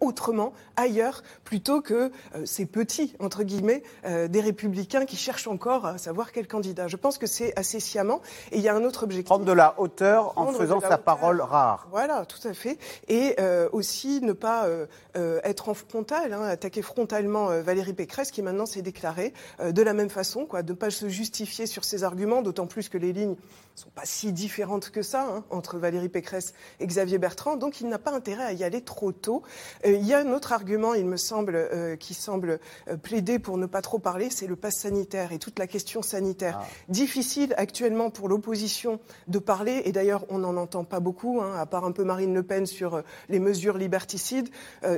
autrement, 0.00 0.52
ailleurs, 0.76 1.24
plutôt 1.42 1.80
que 1.80 2.12
ces 2.44 2.64
petits 2.64 3.16
entre 3.18 3.42
guillemets 3.42 3.82
des 4.04 4.40
républicains 4.40 5.04
qui 5.04 5.16
cherchent 5.16 5.48
encore 5.48 5.84
à 5.84 5.98
savoir 5.98 6.30
quel 6.30 6.46
candidat. 6.46 6.86
Je 6.86 6.96
pense 6.96 7.18
que 7.18 7.26
c'est 7.26 7.58
assez 7.58 7.80
sciemment. 7.80 8.20
Et 8.52 8.58
il 8.58 8.62
y 8.62 8.68
a 8.68 8.74
un 8.74 8.84
autre 8.84 9.02
objectif. 9.02 9.26
Prendre 9.26 9.44
de 9.44 9.52
la 9.52 9.74
hauteur 9.78 10.38
en 10.38 10.52
faisant 10.52 10.80
sa 10.80 10.96
parole 10.96 11.40
rare. 11.40 11.88
Voilà, 11.90 12.24
tout 12.24 12.46
à 12.46 12.54
fait. 12.54 12.78
Et 13.08 13.36
aussi 13.72 14.20
ne 14.20 14.32
pas 14.32 14.68
être 15.14 15.68
en 15.68 15.74
frontal, 15.74 16.32
hein, 16.32 16.42
attaquer 16.42 16.82
frontalement 16.82 17.48
Valérie 17.60 17.94
Pécresse 17.94 18.30
qui 18.30 18.42
maintenant 18.42 18.66
s'est 18.66 18.82
déclarée 18.82 19.32
de 19.60 19.82
la 19.82 19.92
même 19.92 20.10
façon 20.10 20.43
de 20.52 20.72
ne 20.72 20.76
pas 20.76 20.90
se 20.90 21.08
justifier 21.08 21.66
sur 21.66 21.84
ses 21.84 22.04
arguments, 22.04 22.42
d'autant 22.42 22.66
plus 22.66 22.88
que 22.88 22.98
les 22.98 23.12
lignes 23.12 23.30
ne 23.30 23.80
sont 23.80 23.90
pas 23.90 24.04
si 24.04 24.32
différentes 24.32 24.90
que 24.90 25.02
ça 25.02 25.26
hein, 25.26 25.44
entre 25.50 25.78
Valérie 25.78 26.08
Pécresse 26.08 26.54
et 26.80 26.86
Xavier 26.86 27.18
Bertrand, 27.18 27.56
donc 27.56 27.80
il 27.80 27.88
n'a 27.88 27.98
pas 27.98 28.12
intérêt 28.12 28.44
à 28.44 28.52
y 28.52 28.62
aller 28.62 28.82
trop 28.82 29.12
tôt. 29.12 29.42
Euh, 29.84 29.92
il 29.92 30.04
y 30.04 30.14
a 30.14 30.20
un 30.20 30.32
autre 30.32 30.52
argument, 30.52 30.94
il 30.94 31.06
me 31.06 31.16
semble, 31.16 31.56
euh, 31.56 31.96
qui 31.96 32.14
semble 32.14 32.60
euh, 32.88 32.96
plaider 32.96 33.38
pour 33.38 33.58
ne 33.58 33.66
pas 33.66 33.82
trop 33.82 33.98
parler, 33.98 34.30
c'est 34.30 34.46
le 34.46 34.56
pass 34.56 34.74
sanitaire 34.80 35.32
et 35.32 35.38
toute 35.38 35.58
la 35.58 35.66
question 35.66 36.02
sanitaire. 36.02 36.60
Ah. 36.62 36.66
Difficile 36.88 37.54
actuellement 37.56 38.10
pour 38.10 38.28
l'opposition 38.28 39.00
de 39.28 39.38
parler, 39.38 39.82
et 39.84 39.92
d'ailleurs 39.92 40.24
on 40.28 40.38
n'en 40.38 40.56
entend 40.56 40.84
pas 40.84 41.00
beaucoup, 41.00 41.40
hein, 41.40 41.54
à 41.56 41.66
part 41.66 41.84
un 41.84 41.92
peu 41.92 42.04
Marine 42.04 42.34
Le 42.34 42.42
Pen 42.42 42.66
sur 42.66 43.02
les 43.28 43.38
mesures 43.38 43.78
liberticides. 43.78 44.48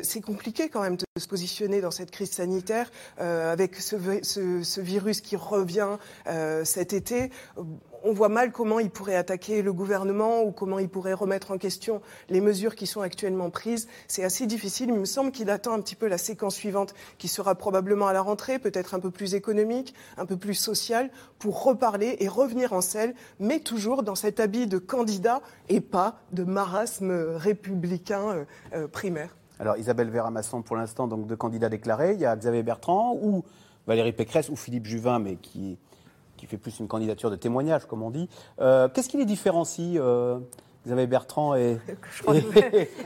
c'est 0.03 0.21
compliqué 0.21 0.69
quand 0.69 0.83
même 0.83 0.97
de 0.97 1.06
se 1.17 1.29
positionner 1.29 1.81
dans 1.81 1.91
cette 1.91 2.11
crise 2.11 2.31
sanitaire 2.31 2.91
avec 3.19 3.77
ce, 3.77 3.97
ce, 4.23 4.63
ce 4.63 4.81
virus 4.81 5.21
qui 5.21 5.37
revient 5.37 5.97
euh, 6.27 6.65
cet 6.65 6.93
été. 6.93 7.31
On 8.05 8.13
voit 8.13 8.29
mal 8.29 8.53
comment 8.53 8.79
il 8.79 8.91
pourrait 8.91 9.17
attaquer 9.17 9.63
le 9.63 9.73
gouvernement 9.73 10.43
ou 10.43 10.53
comment 10.53 10.79
il 10.79 10.89
pourrait 10.89 11.13
remettre 11.13 11.51
en 11.51 11.59
question 11.59 12.01
les 12.29 12.41
mesures 12.41 12.77
qui 12.77 12.87
sont 12.87 13.01
actuellement 13.01 13.51
prises. 13.51 13.89
C'est 14.07 14.23
assez 14.23 14.47
difficile. 14.47 14.91
Il 14.91 14.99
me 14.99 15.05
semble 15.05 15.33
qu'il 15.33 15.51
attend 15.51 15.73
un 15.73 15.81
petit 15.81 15.97
peu 15.97 16.07
la 16.07 16.19
séquence 16.19 16.55
suivante, 16.55 16.95
qui 17.19 17.27
sera 17.29 17.55
probablement 17.55 18.07
à 18.07 18.13
la 18.13 18.21
rentrée, 18.21 18.59
peut-être 18.59 18.95
un 18.95 19.01
peu 19.01 19.11
plus 19.11 19.35
économique, 19.35 19.95
un 20.19 20.27
peu 20.27 20.37
plus 20.37 20.55
sociale, 20.55 21.11
pour 21.39 21.65
reparler 21.65 22.17
et 22.21 22.29
revenir 22.29 22.73
en 22.73 22.81
selle, 22.81 23.15
mais 23.41 23.59
toujours 23.59 24.03
dans 24.03 24.15
cet 24.15 24.39
habit 24.39 24.67
de 24.67 24.79
candidat 24.79 25.41
et 25.69 25.81
pas 25.81 26.21
de 26.33 26.45
marasme 26.45 27.11
républicain 27.37 28.29
euh, 28.29 28.45
euh, 28.75 28.89
primaire. 28.89 29.35
Alors 29.59 29.77
Isabelle 29.79 30.11
Véramasson, 30.11 30.63
pour 30.63 30.77
l'instant, 30.77 31.07
donc 31.09 31.27
de 31.27 31.35
candidat 31.35 31.69
déclaré. 31.69 32.13
Il 32.13 32.21
y 32.21 32.27
a 32.27 32.37
Xavier 32.37 32.63
Bertrand 32.63 33.19
ou 33.21 33.43
Valérie 33.87 34.13
Pécresse 34.13 34.49
ou 34.51 34.57
Philippe 34.57 34.87
Juvin, 34.87 35.19
mais 35.19 35.37
qui, 35.37 35.79
qui 36.37 36.47
fait 36.47 36.59
plus 36.59 36.79
une 36.79 36.89
candidature 36.89 37.31
de 37.31 37.37
témoignage, 37.37 37.87
comme 37.87 38.03
on 38.03 38.11
dit. 38.11 38.29
Euh, 38.61 38.89
qu'est-ce 38.89 39.09
qui 39.09 39.17
les 39.17 39.25
différencie 39.25 39.97
euh, 39.97 40.39
vous 40.87 40.93
avez 40.93 41.09
Bertrand 41.09 41.57
et. 41.57 41.79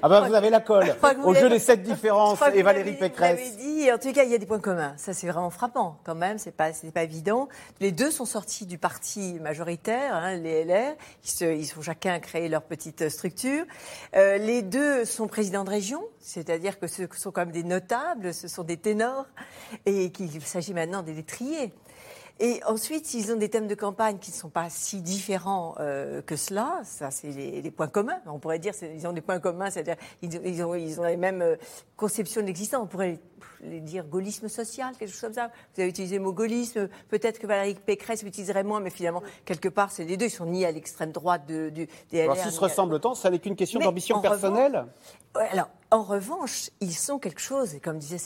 ah 0.03 0.09
ben 0.09 0.29
vous 0.29 0.35
avez 0.35 0.51
la 0.51 0.61
colle. 0.61 0.95
Au 1.25 1.33
jeu 1.33 1.49
des 1.49 1.59
sept 1.59 1.83
différences 1.83 2.39
et 2.55 2.63
Valérie 2.63 2.93
Pécresse. 2.93 3.57
Dit, 3.57 3.91
en 3.91 3.97
tout 3.97 4.13
cas, 4.13 4.25
il 4.25 4.31
y 4.31 4.35
a 4.35 4.39
des 4.39 4.45
points 4.45 4.61
communs. 4.61 4.93
Ça, 4.99 5.15
c'est 5.15 5.27
vraiment 5.27 5.49
frappant 5.49 5.99
quand 6.05 6.15
même. 6.15 6.37
C'est 6.37 6.51
pas, 6.51 6.75
c'est 6.75 6.91
pas 6.91 7.05
évident. 7.05 7.49
Les 7.81 7.91
deux 7.91 8.11
sont 8.11 8.27
sortis 8.27 8.67
du 8.67 8.77
parti 8.77 9.39
majoritaire, 9.41 10.15
hein, 10.15 10.37
les 10.37 10.65
LR. 10.65 10.95
Ils, 11.25 11.31
se, 11.67 11.79
ont 11.79 11.83
chacun 11.83 12.19
créé 12.21 12.51
leur 12.51 12.63
petite 12.63 13.09
structure. 13.09 13.65
Euh, 14.15 14.37
les 14.37 14.61
deux 14.61 15.07
sont 15.07 15.27
présidents 15.27 15.65
de 15.65 15.71
région, 15.71 16.03
c'est-à-dire 16.19 16.79
que 16.79 16.87
ce 16.87 17.05
sont 17.17 17.31
quand 17.31 17.47
même 17.47 17.51
des 17.51 17.65
notables, 17.65 18.35
ce 18.35 18.47
sont 18.47 18.65
des 18.65 18.77
ténors, 18.77 19.25
et 19.87 20.11
qu'il 20.13 20.43
s'agit 20.43 20.75
maintenant 20.75 21.03
de 21.03 21.13
les 21.13 21.23
trier. 21.23 21.73
Et 22.43 22.63
ensuite, 22.65 23.13
ils 23.13 23.31
ont 23.33 23.37
des 23.37 23.51
thèmes 23.51 23.67
de 23.67 23.75
campagne 23.75 24.17
qui 24.19 24.31
ne 24.31 24.37
sont 24.37 24.49
pas 24.49 24.71
si 24.71 25.03
différents 25.03 25.75
euh, 25.79 26.23
que 26.23 26.37
cela. 26.37 26.81
Ça, 26.85 27.11
c'est 27.11 27.29
les, 27.29 27.71
points 27.71 27.87
communs. 27.87 28.19
On 28.25 28.39
pourrait 28.39 28.59
dire 28.59 28.75
qu'ils 28.75 29.07
ont 29.07 29.13
des 29.13 29.21
points 29.21 29.41
communs, 29.41 29.69
c'est-à-dire 29.69 29.97
ils, 30.23 30.35
ils, 30.47 30.63
ont, 30.63 30.75
ils 30.75 30.99
ont 30.99 31.05
les 31.05 31.19
mêmes 31.19 31.43
euh, 31.43 31.57
conceptions 31.99 32.41
de 32.41 32.47
l'existence. 32.47 32.81
On 32.83 32.87
pourrait 32.87 33.21
les 33.63 33.81
dire 33.81 34.07
gaullisme 34.07 34.49
social, 34.49 34.95
quelque 34.99 35.11
chose 35.11 35.21
comme 35.21 35.35
ça. 35.35 35.51
Vous 35.75 35.83
avez 35.83 35.91
utilisé 35.91 36.17
le 36.17 36.25
mot 36.25 36.33
gaullisme. 36.33 36.89
Peut-être 37.11 37.39
que 37.39 37.47
Valérie 37.47 37.75
Pécresse 37.75 38.23
l'utiliserait 38.23 38.65
moins, 38.65 38.81
mais 38.81 38.89
finalement, 38.89 39.23
quelque 39.45 39.69
part, 39.69 39.93
c'est 39.93 40.05
les 40.05 40.17
deux. 40.17 40.27
Ils 40.27 40.31
sont 40.31 40.47
ni 40.47 40.65
à 40.65 40.73
l'extrême 40.73 41.13
droite 41.13 41.47
de, 41.47 41.69
du, 41.69 41.89
des 42.11 42.23
LR. 42.25 42.31
Alors, 42.31 42.37
s'ils 42.39 42.53
se 42.53 42.61
ressemblent 42.61 43.01
tant, 43.01 43.15
ça 43.15 43.29
n'est 43.29 43.39
qu'une 43.39 43.57
question 43.57 43.81
d'ambition 43.81 44.19
personnelle? 44.23 44.87
alors, 45.35 45.69
en 45.93 46.03
revanche, 46.03 46.71
ils 46.81 46.95
sont 46.95 47.19
quelque 47.19 47.41
chose, 47.41 47.75
et 47.75 47.81
comme 47.81 47.99
disait 47.99 48.19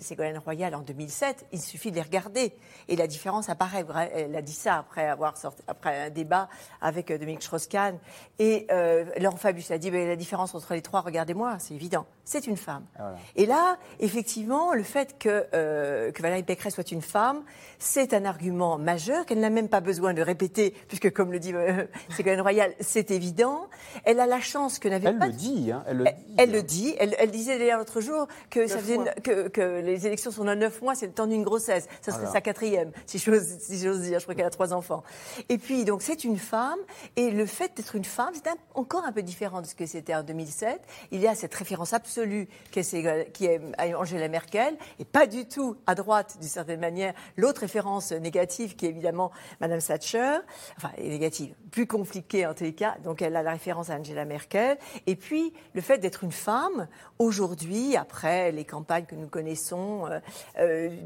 Ségolène 0.00 0.38
Royal 0.38 0.74
en 0.74 0.80
2007, 0.80 1.46
il 1.52 1.60
suffit 1.60 1.90
de 1.90 1.96
les 1.96 2.02
regarder. 2.02 2.52
Et 2.88 2.96
la 2.96 3.06
différence 3.06 3.48
apparaît. 3.48 3.84
Elle 4.12 4.34
a 4.34 4.42
dit 4.42 4.52
ça 4.52 4.78
après, 4.78 5.08
avoir 5.08 5.36
sorti, 5.36 5.62
après 5.68 6.06
un 6.06 6.10
débat 6.10 6.48
avec 6.80 7.10
euh, 7.10 7.18
Dominique 7.18 7.42
Strauss-Kahn. 7.42 7.98
Et 8.40 8.66
euh, 8.72 9.04
Laurent 9.20 9.36
Fabius 9.36 9.70
a 9.70 9.78
dit 9.78 9.90
la 9.90 10.16
différence 10.16 10.54
entre 10.54 10.74
les 10.74 10.82
trois, 10.82 11.00
regardez-moi, 11.00 11.58
c'est 11.60 11.74
évident. 11.74 12.06
C'est 12.24 12.46
une 12.46 12.56
femme. 12.56 12.84
Ah, 12.98 13.14
et 13.34 13.46
là, 13.46 13.78
effectivement, 13.98 14.74
le 14.74 14.84
fait 14.84 15.18
que, 15.18 15.44
euh, 15.54 16.12
que 16.12 16.22
Valérie 16.22 16.44
Pécresse 16.44 16.74
soit 16.74 16.92
une 16.92 17.02
femme, 17.02 17.42
c'est 17.80 18.14
un 18.14 18.24
argument 18.24 18.78
majeur 18.78 19.26
qu'elle 19.26 19.40
n'a 19.40 19.50
même 19.50 19.68
pas 19.68 19.80
besoin 19.80 20.14
de 20.14 20.22
répéter, 20.22 20.72
puisque, 20.86 21.12
comme 21.12 21.32
le 21.32 21.40
dit 21.40 21.52
euh, 21.52 21.84
Ségolène 22.16 22.40
Royal, 22.40 22.74
c'est 22.78 23.10
évident. 23.10 23.68
Elle 24.04 24.20
a 24.20 24.26
la 24.26 24.38
chance 24.38 24.78
que 24.78 24.88
n'avait 24.88 25.12
pas. 25.14 25.26
Le 25.26 25.32
dit, 25.32 25.72
hein, 25.72 25.82
elle 25.88 25.98
le 25.98 26.04
dit. 26.04 26.34
Elle, 26.38 26.52
le 26.52 26.62
dit. 26.62 26.94
Elle, 26.98 27.30
disait 27.32 27.58
d'ailleurs 27.58 27.78
l'autre 27.78 28.00
jour 28.00 28.28
que, 28.50 28.68
ça 28.68 28.78
faisait 28.78 28.98
que, 29.24 29.48
que, 29.48 29.80
les 29.80 30.06
élections 30.06 30.30
sont 30.30 30.44
dans 30.44 30.56
neuf 30.56 30.80
mois, 30.80 30.94
c'est 30.94 31.06
le 31.06 31.12
temps 31.12 31.26
d'une 31.26 31.42
grossesse. 31.42 31.88
Ça 32.02 32.12
serait 32.12 32.30
sa 32.30 32.40
quatrième, 32.40 32.92
si 33.06 33.18
j'ose 33.18 33.58
si 33.58 33.78
dire. 33.78 34.20
Je 34.20 34.24
crois 34.24 34.36
qu'elle 34.36 34.46
a 34.46 34.50
trois 34.50 34.72
enfants. 34.72 35.02
Et 35.48 35.58
puis, 35.58 35.84
donc, 35.84 36.02
c'est 36.02 36.22
une 36.22 36.38
femme. 36.38 36.78
Et 37.16 37.32
le 37.32 37.46
fait 37.46 37.76
d'être 37.76 37.96
une 37.96 38.04
femme, 38.04 38.32
c'est 38.32 38.48
encore 38.74 39.04
un 39.04 39.12
peu 39.12 39.22
différent 39.22 39.60
de 39.60 39.66
ce 39.66 39.74
que 39.74 39.86
c'était 39.86 40.14
en 40.14 40.22
2007. 40.22 40.80
Il 41.10 41.20
y 41.20 41.26
a 41.26 41.34
cette 41.34 41.54
référence 41.54 41.92
absolue 41.92 42.11
est, 42.18 43.32
qui 43.32 43.46
est 43.46 43.60
Angela 43.94 44.28
Merkel, 44.28 44.76
et 44.98 45.04
pas 45.04 45.26
du 45.26 45.46
tout 45.46 45.76
à 45.86 45.94
droite, 45.94 46.36
d'une 46.40 46.48
certaine 46.48 46.80
manière, 46.80 47.14
l'autre 47.36 47.62
référence 47.62 48.12
négative 48.12 48.76
qui 48.76 48.86
est 48.86 48.90
évidemment 48.90 49.30
Madame 49.60 49.80
Thatcher, 49.80 50.38
enfin 50.76 50.90
négative, 50.98 51.54
plus 51.70 51.86
compliqué 51.86 52.46
en 52.46 52.54
tous 52.54 52.64
les 52.64 52.74
cas. 52.74 52.96
Donc 53.04 53.22
elle 53.22 53.36
a 53.36 53.42
la 53.42 53.52
référence 53.52 53.90
à 53.90 53.94
Angela 53.94 54.24
Merkel. 54.24 54.78
Et 55.06 55.16
puis 55.16 55.52
le 55.74 55.80
fait 55.80 55.98
d'être 55.98 56.24
une 56.24 56.32
femme, 56.32 56.88
aujourd'hui, 57.18 57.96
après 57.96 58.52
les 58.52 58.64
campagnes 58.64 59.06
que 59.06 59.14
nous 59.14 59.28
connaissons, 59.28 60.06
euh, 60.06 60.20
euh, 60.58 60.96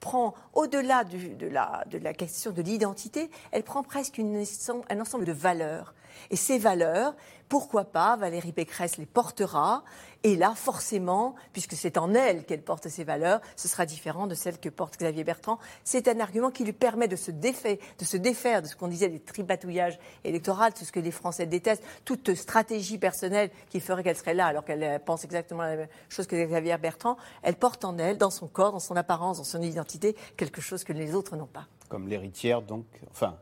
prend 0.00 0.34
au-delà 0.54 1.04
de, 1.04 1.46
la, 1.46 2.14
question 2.14 2.52
de 2.52 2.62
l'identité, 2.62 3.30
elle 3.52 3.62
prend 3.62 3.82
presque 3.82 4.20
un 4.20 5.00
ensemble 5.00 5.24
de 5.24 5.32
valeurs. 5.32 5.94
Et 6.30 6.36
ces 6.36 6.58
valeurs, 6.58 7.14
pourquoi 7.48 7.84
pas, 7.84 8.16
Valérie 8.16 8.52
Pécresse 8.52 8.96
les 8.98 9.06
portera. 9.06 9.84
Et 10.24 10.34
là, 10.34 10.54
forcément, 10.56 11.36
puisque 11.52 11.74
c'est 11.74 11.96
en 11.96 12.12
elle 12.12 12.44
qu'elle 12.44 12.62
porte 12.62 12.88
ces 12.88 13.04
valeurs, 13.04 13.40
ce 13.54 13.68
sera 13.68 13.86
différent 13.86 14.26
de 14.26 14.34
celles 14.34 14.58
que 14.58 14.68
porte 14.68 14.96
Xavier 14.98 15.22
Bertrand. 15.22 15.58
C'est 15.84 16.08
un 16.08 16.18
argument 16.18 16.50
qui 16.50 16.64
lui 16.64 16.72
permet 16.72 17.06
de 17.06 17.14
se, 17.14 17.30
défaire 17.30 17.76
de, 17.98 18.04
se 18.04 18.16
défaire 18.16 18.60
de 18.62 18.66
ce 18.66 18.74
qu'on 18.74 18.88
disait 18.88 19.08
des 19.08 19.20
tribatouillages 19.20 19.98
électoraux, 20.24 20.70
tout 20.76 20.84
ce 20.84 20.90
que 20.90 20.98
les 20.98 21.12
Français 21.12 21.46
détestent, 21.46 21.84
toute 22.04 22.34
stratégie 22.34 22.98
personnelle 22.98 23.50
qui 23.70 23.78
ferait 23.78 24.02
qu'elle 24.02 24.16
serait 24.16 24.34
là 24.34 24.46
alors 24.46 24.64
qu'elle 24.64 25.00
pense 25.04 25.24
exactement 25.24 25.62
la 25.62 25.76
même 25.76 25.88
chose 26.08 26.26
que 26.26 26.34
Xavier 26.34 26.78
Bertrand. 26.78 27.16
Elle 27.42 27.56
porte 27.56 27.84
en 27.84 27.96
elle, 27.98 28.18
dans 28.18 28.30
son 28.30 28.48
corps, 28.48 28.72
dans 28.72 28.80
son 28.80 28.96
apparence, 28.96 29.38
dans 29.38 29.44
son 29.44 29.62
identité, 29.62 30.16
quelque 30.36 30.60
chose 30.60 30.82
que 30.82 30.92
les 30.92 31.14
autres 31.14 31.36
n'ont 31.36 31.46
pas. 31.46 31.68
Comme 31.88 32.08
l'héritière, 32.08 32.62
donc, 32.62 32.86
enfin, 33.12 33.38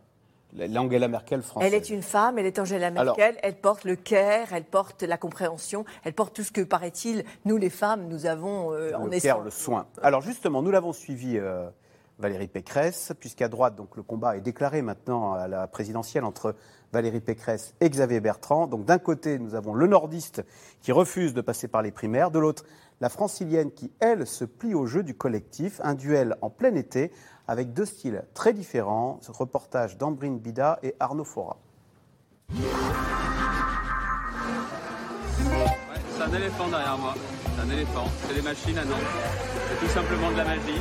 L'Angela 0.55 1.09
Merkel 1.09 1.43
française. 1.43 1.69
Elle 1.69 1.75
est 1.75 1.91
une 1.91 2.03
femme, 2.03 2.39
elle 2.39 2.47
est 2.47 2.59
Angela 2.59 2.91
Merkel, 2.91 3.37
elle 3.43 3.57
porte 3.57 3.85
le 3.85 3.97
care, 3.97 4.53
elle 4.53 4.65
porte 4.65 5.03
la 5.03 5.19
compréhension, 5.19 5.85
elle 6.05 6.15
porte 6.15 6.35
tout 6.35 6.45
ce 6.45 6.53
que, 6.53 6.63
paraît-il, 6.63 7.25
nous 7.45 7.57
les 7.57 7.71
femmes, 7.71 8.09
nous 8.09 8.27
avons 8.27 8.73
euh, 8.73 8.93
en 8.95 9.07
Le 9.07 9.21
care, 9.21 9.41
le 9.41 9.51
soin. 9.51 9.87
Alors 10.03 10.23
justement, 10.23 10.63
nous 10.63 10.71
l'avons 10.71 10.93
suivi, 10.93 11.37
euh, 11.37 11.69
Valérie 12.19 12.49
Pécresse, 12.49 13.13
puisqu'à 13.21 13.49
droite, 13.49 13.77
donc, 13.77 13.97
le 13.97 14.03
combat 14.03 14.37
est 14.37 14.41
déclaré 14.41 14.81
maintenant 14.81 15.35
à 15.35 15.49
la 15.49 15.67
présidentielle 15.67 16.25
entre 16.25 16.55
Valérie 16.93 17.21
Pécresse 17.21 17.75
et 17.81 17.91
Xavier 17.91 18.21
Bertrand. 18.21 18.67
Donc 18.67 18.85
d'un 18.85 18.99
côté, 18.99 19.39
nous 19.39 19.55
avons 19.55 19.75
le 19.75 19.87
nordiste 19.87 20.43
qui 20.81 20.93
refuse 20.93 21.35
de 21.35 21.41
passer 21.41 21.69
par 21.69 21.83
les 21.83 21.91
primaires, 21.91 22.31
de 22.31 22.39
l'autre, 22.39 22.65
la 23.01 23.11
francilienne 23.11 23.71
qui, 23.71 23.93
elle, 24.01 24.27
se 24.27 24.45
plie 24.45 24.75
au 24.75 24.87
jeu 24.87 25.03
du 25.03 25.15
collectif. 25.15 25.81
Un 25.85 25.95
duel 25.95 26.37
en 26.41 26.49
plein 26.49 26.75
été 26.75 27.13
avec 27.49 27.75
deux 27.75 27.85
styles 27.85 28.25
très 28.33 28.55
différents. 28.55 29.19
Ce 29.21 29.31
reportage 29.31 29.99
d'Ambrine 29.99 30.39
Bida 30.39 30.79
et 30.83 30.95
Arnaud 31.01 31.25
Fora. 31.25 31.59
c'est 32.49 32.55
un 36.23 36.33
éléphant 36.33 36.69
derrière 36.69 36.99
moi. 36.99 37.15
C'est 37.55 37.63
un 37.63 37.71
éléphant. 37.71 38.07
C'est 38.27 38.35
des 38.35 38.43
machines 38.43 38.79
à. 38.79 38.83
C'est 38.83 39.87
tout 39.87 39.93
simplement 39.93 40.31
de 40.31 40.37
la 40.37 40.45
magie. 40.45 40.81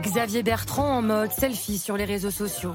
Xavier 0.00 0.42
Bertrand 0.42 0.98
en 0.98 1.02
mode 1.02 1.32
selfie 1.32 1.78
sur 1.78 1.96
les 1.96 2.04
réseaux 2.04 2.30
sociaux. 2.30 2.74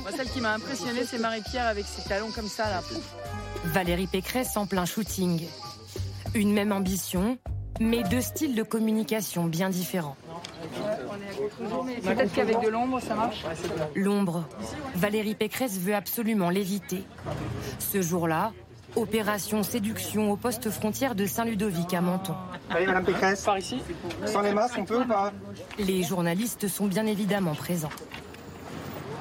Moi, 0.00 0.10
celle 0.16 0.28
qui 0.28 0.40
m'a 0.40 0.54
impressionné, 0.54 1.04
c'est 1.04 1.18
Marie-Pierre 1.18 1.66
avec 1.66 1.84
ses 1.84 2.08
talons 2.08 2.30
comme 2.34 2.48
ça 2.48 2.68
là. 2.68 2.82
Valérie 3.64 4.06
Pécresse 4.06 4.56
en 4.56 4.66
plein 4.66 4.84
shooting. 4.84 5.42
Une 6.34 6.52
même 6.52 6.72
ambition, 6.72 7.38
mais 7.80 8.02
deux 8.04 8.20
styles 8.20 8.54
de 8.54 8.62
communication 8.62 9.44
bien 9.44 9.70
différents. 9.70 10.16
Peut-être 12.02 12.32
qu'avec 12.32 12.60
de 12.60 12.68
l'ombre, 12.68 13.00
ça 13.00 13.14
marche. 13.14 13.44
L'ombre. 13.94 14.44
Valérie 14.94 15.34
Pécresse 15.34 15.78
veut 15.78 15.94
absolument 15.94 16.50
l'éviter. 16.50 17.04
Ce 17.78 18.02
jour-là, 18.02 18.52
opération 18.96 19.62
séduction 19.62 20.32
au 20.32 20.36
poste 20.36 20.70
frontière 20.70 21.14
de 21.14 21.26
Saint-Ludovic 21.26 21.94
à 21.94 22.00
Menton. 22.00 22.34
Allez, 22.70 22.86
Madame 22.86 23.04
Pécresse. 23.04 23.42
Par 23.42 23.58
ici. 23.58 23.80
Sans 24.24 24.40
les 24.40 24.52
masques, 24.52 24.76
on 24.78 24.84
peut 24.84 25.02
ou 25.02 25.04
pas? 25.04 25.32
Les 25.78 26.02
journalistes 26.02 26.66
sont 26.68 26.86
bien 26.86 27.06
évidemment 27.06 27.54
présents. 27.54 27.90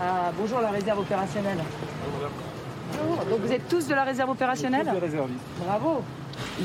Ah, 0.02 0.32
bonjour 0.38 0.60
la 0.62 0.72
réserve 0.72 1.00
opérationnelle. 1.00 1.60
Bonjour. 2.92 3.26
Donc 3.26 3.40
vous 3.42 3.52
êtes 3.52 3.68
tous 3.68 3.88
de 3.88 3.94
la 3.94 4.04
réserve 4.04 4.30
opérationnelle? 4.30 4.92
Bravo. 5.66 6.04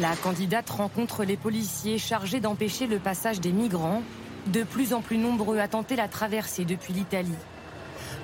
La 0.00 0.16
candidate 0.16 0.68
rencontre 0.70 1.24
les 1.24 1.36
policiers 1.36 1.98
chargés 1.98 2.40
d'empêcher 2.40 2.86
le 2.86 2.98
passage 2.98 3.40
des 3.40 3.52
migrants 3.52 4.02
de 4.46 4.62
plus 4.62 4.94
en 4.94 5.00
plus 5.00 5.18
nombreux 5.18 5.58
à 5.58 5.68
tenter 5.68 5.96
la 5.96 6.08
traversée 6.08 6.64
depuis 6.64 6.92
l'Italie. 6.92 7.34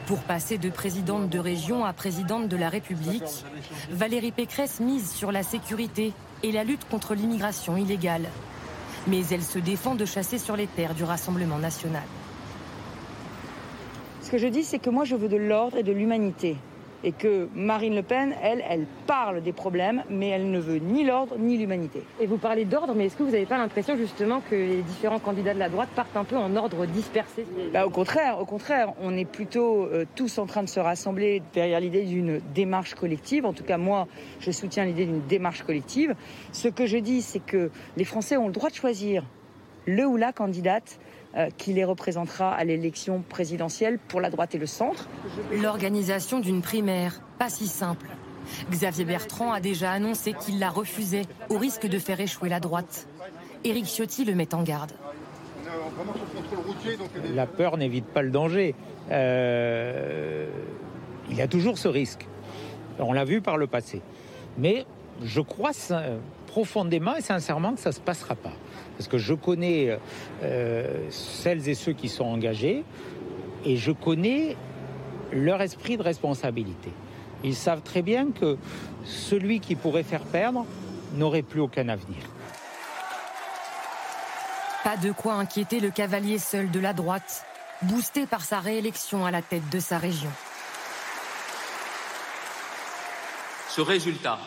Pour 0.06 0.20
passer 0.20 0.56
de 0.56 0.70
présidente 0.70 1.28
de 1.28 1.38
région 1.40 1.84
à 1.84 1.92
présidente 1.92 2.48
de 2.48 2.56
la 2.56 2.68
République, 2.68 3.24
Valérie 3.90 4.30
Pécresse 4.30 4.78
mise 4.78 5.10
sur 5.10 5.32
la 5.32 5.42
sécurité 5.42 6.12
et 6.44 6.52
la 6.52 6.62
lutte 6.62 6.88
contre 6.88 7.14
l'immigration 7.14 7.76
illégale. 7.76 8.26
Mais 9.08 9.26
elle 9.32 9.42
se 9.42 9.58
défend 9.58 9.96
de 9.96 10.04
chasser 10.04 10.38
sur 10.38 10.56
les 10.56 10.68
terres 10.68 10.94
du 10.94 11.02
Rassemblement 11.02 11.58
national. 11.58 12.04
Ce 14.22 14.30
que 14.30 14.38
je 14.38 14.46
dis, 14.46 14.62
c'est 14.62 14.78
que 14.78 14.90
moi, 14.90 15.04
je 15.04 15.16
veux 15.16 15.28
de 15.28 15.36
l'ordre 15.36 15.76
et 15.76 15.82
de 15.82 15.92
l'humanité 15.92 16.56
et 17.06 17.12
que 17.12 17.48
Marine 17.54 17.94
Le 17.94 18.02
Pen, 18.02 18.34
elle, 18.42 18.64
elle 18.68 18.84
parle 19.06 19.40
des 19.40 19.52
problèmes, 19.52 20.02
mais 20.10 20.28
elle 20.28 20.50
ne 20.50 20.58
veut 20.58 20.78
ni 20.78 21.04
l'ordre 21.04 21.36
ni 21.38 21.56
l'humanité. 21.56 22.02
Et 22.20 22.26
vous 22.26 22.36
parlez 22.36 22.64
d'ordre, 22.64 22.94
mais 22.96 23.06
est-ce 23.06 23.16
que 23.16 23.22
vous 23.22 23.30
n'avez 23.30 23.46
pas 23.46 23.58
l'impression 23.58 23.96
justement 23.96 24.40
que 24.50 24.56
les 24.56 24.82
différents 24.82 25.20
candidats 25.20 25.54
de 25.54 25.60
la 25.60 25.68
droite 25.68 25.88
partent 25.94 26.16
un 26.16 26.24
peu 26.24 26.36
en 26.36 26.56
ordre 26.56 26.84
dispersé? 26.84 27.46
Bah, 27.72 27.86
Au 27.86 27.90
contraire, 27.90 28.40
au 28.40 28.44
contraire, 28.44 28.92
on 29.00 29.16
est 29.16 29.24
plutôt 29.24 29.84
euh, 29.84 30.04
tous 30.16 30.38
en 30.38 30.46
train 30.46 30.64
de 30.64 30.68
se 30.68 30.80
rassembler 30.80 31.42
derrière 31.54 31.78
l'idée 31.78 32.02
d'une 32.02 32.40
démarche 32.52 32.96
collective. 32.96 33.46
En 33.46 33.52
tout 33.52 33.64
cas, 33.64 33.78
moi, 33.78 34.08
je 34.40 34.50
soutiens 34.50 34.84
l'idée 34.84 35.06
d'une 35.06 35.24
démarche 35.28 35.62
collective. 35.62 36.16
Ce 36.50 36.66
que 36.66 36.86
je 36.86 36.98
dis, 36.98 37.22
c'est 37.22 37.38
que 37.38 37.70
les 37.96 38.04
Français 38.04 38.36
ont 38.36 38.48
le 38.48 38.52
droit 38.52 38.68
de 38.70 38.74
choisir 38.74 39.22
le 39.86 40.04
ou 40.06 40.16
la 40.16 40.32
candidate 40.32 40.98
qui 41.58 41.72
les 41.72 41.84
représentera 41.84 42.54
à 42.54 42.64
l'élection 42.64 43.22
présidentielle 43.28 43.98
pour 43.98 44.20
la 44.20 44.30
droite 44.30 44.54
et 44.54 44.58
le 44.58 44.66
centre. 44.66 45.08
L'organisation 45.52 46.40
d'une 46.40 46.62
primaire, 46.62 47.20
pas 47.38 47.48
si 47.48 47.66
simple. 47.66 48.06
Xavier 48.70 49.04
Bertrand 49.04 49.52
a 49.52 49.60
déjà 49.60 49.92
annoncé 49.92 50.32
qu'il 50.32 50.58
la 50.58 50.70
refusait 50.70 51.26
au 51.50 51.58
risque 51.58 51.86
de 51.86 51.98
faire 51.98 52.20
échouer 52.20 52.48
la 52.48 52.60
droite. 52.60 53.06
Éric 53.64 53.86
Ciotti 53.86 54.24
le 54.24 54.34
met 54.34 54.54
en 54.54 54.62
garde. 54.62 54.92
La 57.34 57.46
peur 57.46 57.76
n'évite 57.76 58.06
pas 58.06 58.22
le 58.22 58.30
danger. 58.30 58.74
Euh, 59.10 60.48
il 61.30 61.36
y 61.36 61.42
a 61.42 61.48
toujours 61.48 61.78
ce 61.78 61.88
risque. 61.88 62.26
On 62.98 63.12
l'a 63.12 63.24
vu 63.24 63.40
par 63.40 63.56
le 63.56 63.66
passé. 63.66 64.02
Mais 64.58 64.86
je 65.22 65.40
crois 65.40 65.72
profondément 66.46 67.16
et 67.16 67.22
sincèrement 67.22 67.74
que 67.74 67.80
ça 67.80 67.90
ne 67.90 67.94
se 67.94 68.00
passera 68.00 68.34
pas. 68.34 68.52
Parce 68.96 69.08
que 69.08 69.18
je 69.18 69.34
connais 69.34 69.98
euh, 70.42 71.10
celles 71.10 71.68
et 71.68 71.74
ceux 71.74 71.92
qui 71.92 72.08
sont 72.08 72.24
engagés 72.24 72.84
et 73.64 73.76
je 73.76 73.92
connais 73.92 74.56
leur 75.32 75.60
esprit 75.60 75.96
de 75.96 76.02
responsabilité. 76.02 76.90
Ils 77.44 77.54
savent 77.56 77.82
très 77.82 78.02
bien 78.02 78.30
que 78.30 78.56
celui 79.04 79.60
qui 79.60 79.74
pourrait 79.74 80.02
faire 80.02 80.22
perdre 80.22 80.64
n'aurait 81.14 81.42
plus 81.42 81.60
aucun 81.60 81.88
avenir. 81.88 82.18
Pas 84.82 84.96
de 84.96 85.12
quoi 85.12 85.34
inquiéter 85.34 85.80
le 85.80 85.90
cavalier 85.90 86.38
seul 86.38 86.70
de 86.70 86.80
la 86.80 86.92
droite, 86.92 87.44
boosté 87.82 88.26
par 88.26 88.44
sa 88.44 88.60
réélection 88.60 89.26
à 89.26 89.30
la 89.30 89.42
tête 89.42 89.68
de 89.70 89.80
sa 89.80 89.98
région. 89.98 90.30
Ce 93.68 93.80
résultat 93.80 94.38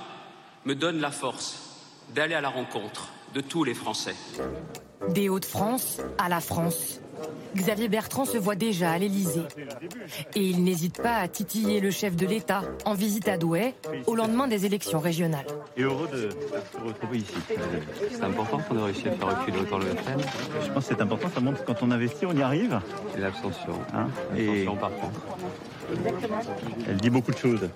me 0.66 0.76
donne 0.76 1.00
la 1.00 1.12
force 1.12 1.78
d'aller 2.16 2.36
à 2.36 2.42
la 2.42 2.50
rencontre 2.50 3.10
de 3.34 3.42
tous 3.42 3.64
les 3.64 3.74
Français. 3.74 4.16
Des 5.10 5.30
Hauts-de-France 5.30 6.02
à 6.18 6.30
la 6.30 6.40
France. 6.40 7.00
Xavier 7.56 7.90
Bertrand 7.90 8.26
se 8.26 8.38
voit 8.38 8.56
déjà 8.56 8.92
à 8.92 8.98
l'Élysée. 8.98 9.44
Et 10.36 10.42
il 10.42 10.64
n'hésite 10.64 11.02
pas 11.02 11.16
à 11.16 11.28
titiller 11.28 11.80
le 11.80 11.90
chef 11.92 12.16
de 12.16 12.26
l'État 12.26 12.62
en 12.86 12.94
visite 12.94 13.28
à 13.28 13.38
Douai 13.38 13.74
au 14.06 14.16
lendemain 14.16 14.48
des 14.48 14.66
élections 14.66 15.00
régionales. 15.00 15.48
Et 15.76 15.84
heureux 15.84 16.08
de 16.14 16.30
se 16.30 16.86
retrouver 16.86 17.18
ici. 17.20 17.34
C'est 18.12 18.24
important 18.24 18.60
qu'on 18.60 18.78
ait 18.78 18.84
réussi 18.84 19.08
à 19.08 19.12
faire 19.14 19.40
reculer 19.40 19.60
autant 19.60 19.80
le 19.80 19.86
FN. 19.86 20.20
Je 20.64 20.72
pense 20.72 20.88
que 20.88 20.96
c'est 20.96 21.02
important, 21.02 21.30
ça 21.34 21.40
montre 21.40 21.62
que 21.62 21.66
quand 21.66 21.82
on 21.82 21.92
investit, 21.92 22.26
on 22.26 22.36
y 22.36 22.42
arrive. 22.42 22.80
L'abstention. 23.18 23.74
Hein 23.94 24.08
Et 24.38 24.66
par 24.80 24.92
contre. 24.92 25.22
Elle 26.88 26.98
dit 26.98 27.10
beaucoup 27.10 27.32
de 27.32 27.38
choses. 27.38 27.70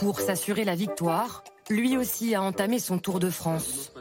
Pour 0.00 0.20
s'assurer 0.20 0.64
la 0.64 0.74
victoire, 0.74 1.44
lui 1.70 1.96
aussi 1.96 2.34
a 2.34 2.42
entamé 2.42 2.78
son 2.78 2.98
tour 2.98 3.20
de 3.20 3.30
France. 3.30 3.92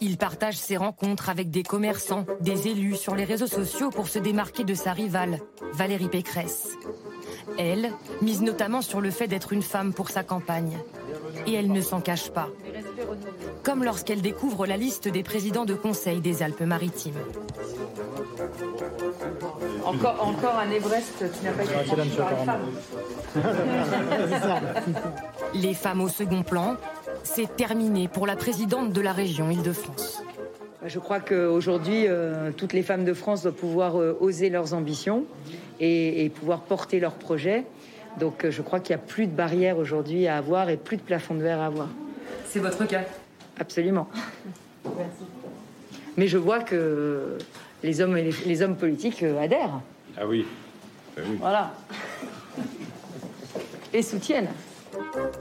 Il 0.00 0.16
partage 0.16 0.56
ses 0.56 0.76
rencontres 0.76 1.28
avec 1.28 1.50
des 1.50 1.62
commerçants, 1.62 2.26
des 2.40 2.68
élus 2.68 2.96
sur 2.96 3.14
les 3.14 3.24
réseaux 3.24 3.46
sociaux 3.46 3.90
pour 3.90 4.08
se 4.08 4.18
démarquer 4.18 4.64
de 4.64 4.74
sa 4.74 4.92
rivale, 4.92 5.40
Valérie 5.72 6.08
Pécresse. 6.08 6.76
Elle 7.58 7.92
mise 8.22 8.42
notamment 8.42 8.82
sur 8.82 9.00
le 9.00 9.10
fait 9.10 9.26
d'être 9.26 9.52
une 9.52 9.62
femme 9.62 9.92
pour 9.92 10.10
sa 10.10 10.22
campagne. 10.22 10.78
Et 11.46 11.54
elle 11.54 11.72
ne 11.72 11.80
s'en 11.80 12.00
cache 12.00 12.30
pas. 12.30 12.48
Comme 13.62 13.84
lorsqu'elle 13.84 14.22
découvre 14.22 14.66
la 14.66 14.76
liste 14.76 15.08
des 15.08 15.22
présidents 15.22 15.64
de 15.64 15.74
conseil 15.74 16.20
des 16.20 16.42
Alpes-Maritimes. 16.42 17.18
Encore, 19.84 20.26
encore 20.26 20.58
un 20.58 20.70
Everest 20.70 21.24
qui 21.32 21.44
n'a 21.44 21.52
pas 21.52 21.64
été 21.64 21.72
franchi 21.72 22.16
par 22.16 22.30
une 22.32 22.46
femme. 22.46 22.60
Les 25.54 25.74
femmes 25.74 26.00
au 26.00 26.08
second 26.08 26.42
plan, 26.42 26.76
c'est 27.22 27.56
terminé 27.56 28.08
pour 28.08 28.26
la 28.26 28.36
présidente 28.36 28.92
de 28.92 29.00
la 29.00 29.12
région 29.12 29.50
Île-de-France. 29.50 30.22
Je 30.84 30.98
crois 30.98 31.20
qu'aujourd'hui, 31.20 32.06
euh, 32.06 32.50
toutes 32.56 32.72
les 32.72 32.82
femmes 32.82 33.04
de 33.04 33.12
France 33.12 33.42
doivent 33.42 33.54
pouvoir 33.54 34.00
euh, 34.00 34.16
oser 34.20 34.48
leurs 34.48 34.74
ambitions 34.74 35.24
et, 35.80 36.30
pouvoir 36.34 36.60
porter 36.60 37.00
leurs 37.00 37.14
projets. 37.14 37.64
Donc 38.18 38.44
euh, 38.44 38.50
je 38.50 38.62
crois 38.62 38.80
qu'il 38.80 38.96
n'y 38.96 39.02
a 39.02 39.04
plus 39.04 39.26
de 39.26 39.32
barrières 39.32 39.78
aujourd'hui 39.78 40.26
à 40.26 40.36
avoir 40.36 40.70
et 40.70 40.76
plus 40.76 40.96
de 40.96 41.02
plafond 41.02 41.34
de 41.34 41.42
verre 41.42 41.60
à 41.60 41.66
avoir. 41.66 41.88
C'est 42.46 42.60
votre 42.60 42.86
cas? 42.86 43.02
Absolument. 43.58 44.08
Mais 46.16 46.28
je 46.28 46.38
vois 46.38 46.60
que 46.60 47.38
les 47.82 48.00
hommes, 48.00 48.16
et 48.16 48.22
les, 48.22 48.34
les 48.46 48.62
hommes 48.62 48.76
politiques 48.76 49.22
euh, 49.22 49.40
adhèrent. 49.40 49.80
Ah 50.16 50.26
oui. 50.26 50.44
Ah 51.16 51.20
oui. 51.28 51.36
Voilà. 51.40 51.72
Et 53.92 54.02
soutiennent. 54.02 54.48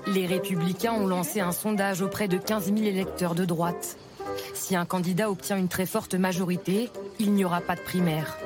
Les 0.08 0.26
Républicains 0.26 0.94
ont 0.94 1.08
lancé 1.08 1.40
un 1.40 1.52
sondage 1.52 2.02
auprès 2.02 2.28
de 2.28 2.38
15 2.38 2.66
000 2.66 2.78
électeurs 2.78 3.36
de 3.36 3.46
droite. 3.46 3.98
Si 4.54 4.76
un 4.76 4.86
candidat 4.86 5.30
obtient 5.30 5.58
une 5.58 5.68
très 5.68 5.86
forte 5.86 6.16
majorité, 6.16 6.90
il 7.20 7.34
n'y 7.34 7.46
aura 7.46 7.62
pas 7.62 7.76
de 7.76 7.82
primaire. 7.82 8.38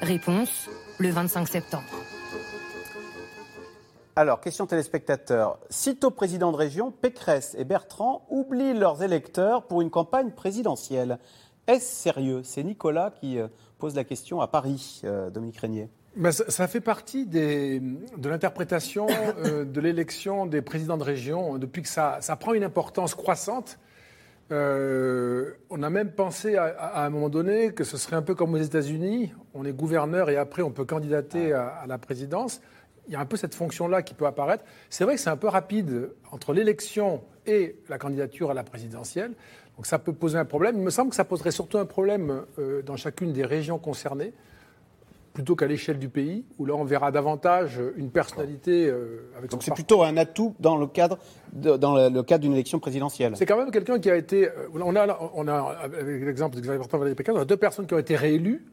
Réponse 0.00 0.68
le 0.98 1.10
25 1.10 1.48
septembre. 1.48 1.84
Alors, 4.16 4.40
question 4.40 4.66
téléspectateur. 4.66 5.58
Sitôt 5.70 6.10
président 6.10 6.50
de 6.50 6.56
région, 6.56 6.90
Pécresse 6.90 7.54
et 7.56 7.64
Bertrand 7.64 8.26
oublient 8.30 8.74
leurs 8.74 9.02
électeurs 9.02 9.66
pour 9.66 9.80
une 9.80 9.90
campagne 9.90 10.32
présidentielle. 10.32 11.20
Est-ce 11.68 12.02
sérieux? 12.02 12.40
C'est 12.42 12.64
Nicolas 12.64 13.12
qui 13.20 13.38
euh, 13.38 13.46
pose 13.78 13.94
la 13.94 14.02
question 14.02 14.40
à 14.40 14.48
Paris, 14.48 15.02
euh, 15.04 15.30
Dominique 15.30 15.58
Régnier. 15.58 15.88
Ben, 16.18 16.32
ça, 16.32 16.44
ça 16.50 16.66
fait 16.66 16.80
partie 16.80 17.26
des- 17.26 17.80
de 17.80 18.28
l'interprétation 18.28 19.06
euh, 19.44 19.64
de 19.64 19.80
l'élection 19.80 20.46
des 20.46 20.62
présidents 20.62 20.96
de 20.96 21.04
région 21.04 21.58
depuis 21.58 21.82
que 21.82 21.88
ça, 21.88 22.18
ça 22.20 22.34
prend 22.36 22.54
une 22.54 22.64
importance 22.64 23.14
croissante. 23.14 23.78
Euh, 24.50 25.52
on 25.70 25.82
a 25.82 25.90
même 25.90 26.10
pensé 26.10 26.56
à, 26.56 26.64
à 26.64 27.06
un 27.06 27.10
moment 27.10 27.28
donné 27.28 27.72
que 27.72 27.84
ce 27.84 27.96
serait 27.96 28.16
un 28.16 28.22
peu 28.22 28.34
comme 28.34 28.54
aux 28.54 28.58
États-Unis. 28.58 29.32
On 29.54 29.64
est 29.64 29.72
gouverneur 29.72 30.28
et 30.30 30.36
après 30.36 30.62
on 30.62 30.70
peut 30.72 30.84
candidater 30.84 31.52
à, 31.52 31.68
à 31.68 31.86
la 31.86 31.98
présidence. 31.98 32.60
Il 33.06 33.12
y 33.12 33.16
a 33.16 33.20
un 33.20 33.26
peu 33.26 33.36
cette 33.36 33.54
fonction-là 33.54 34.02
qui 34.02 34.14
peut 34.14 34.26
apparaître. 34.26 34.64
C'est 34.90 35.04
vrai 35.04 35.14
que 35.14 35.20
c'est 35.20 35.30
un 35.30 35.36
peu 35.36 35.48
rapide 35.48 36.10
entre 36.32 36.52
l'élection 36.52 37.22
et 37.46 37.76
la 37.88 37.96
candidature 37.98 38.50
à 38.50 38.54
la 38.54 38.64
présidentielle. 38.64 39.32
Donc 39.76 39.86
ça 39.86 39.98
peut 39.98 40.12
poser 40.12 40.36
un 40.38 40.44
problème. 40.44 40.76
Il 40.78 40.82
me 40.82 40.90
semble 40.90 41.10
que 41.10 41.16
ça 41.16 41.24
poserait 41.24 41.52
surtout 41.52 41.78
un 41.78 41.86
problème 41.86 42.42
euh, 42.58 42.82
dans 42.82 42.96
chacune 42.96 43.32
des 43.32 43.44
régions 43.44 43.78
concernées 43.78 44.32
plutôt 45.38 45.54
qu'à 45.54 45.66
l'échelle 45.68 46.00
du 46.00 46.08
pays, 46.08 46.44
où 46.58 46.66
là 46.66 46.74
on 46.74 46.82
verra 46.82 47.12
davantage 47.12 47.80
une 47.96 48.10
personnalité 48.10 48.86
euh, 48.88 49.30
avec 49.38 49.52
Donc 49.52 49.62
c'est 49.62 49.72
plutôt 49.72 50.02
un 50.02 50.16
atout 50.16 50.56
dans 50.58 50.76
le 50.76 50.88
cadre 50.88 51.16
de- 51.52 51.76
dans 51.76 51.94
le, 51.94 52.08
le 52.12 52.22
cadre 52.24 52.42
d'une 52.42 52.54
élection 52.54 52.80
présidentielle. 52.80 53.34
C'est 53.36 53.46
quand 53.46 53.56
même 53.56 53.70
quelqu'un 53.70 54.00
qui 54.00 54.10
a 54.10 54.16
été. 54.16 54.48
euh, 54.48 54.66
On 54.74 54.96
a, 54.96 55.18
on 55.34 55.46
a 55.46 55.76
avec 55.84 56.24
l'exemple 56.24 56.56
de 56.60 56.66
Valérie 56.66 57.14
Pécresse, 57.14 57.36
on 57.38 57.40
a 57.40 57.44
deux 57.44 57.56
personnes 57.56 57.86
qui 57.86 57.94
ont 57.94 57.98
été 58.00 58.16
réélues. 58.16 58.64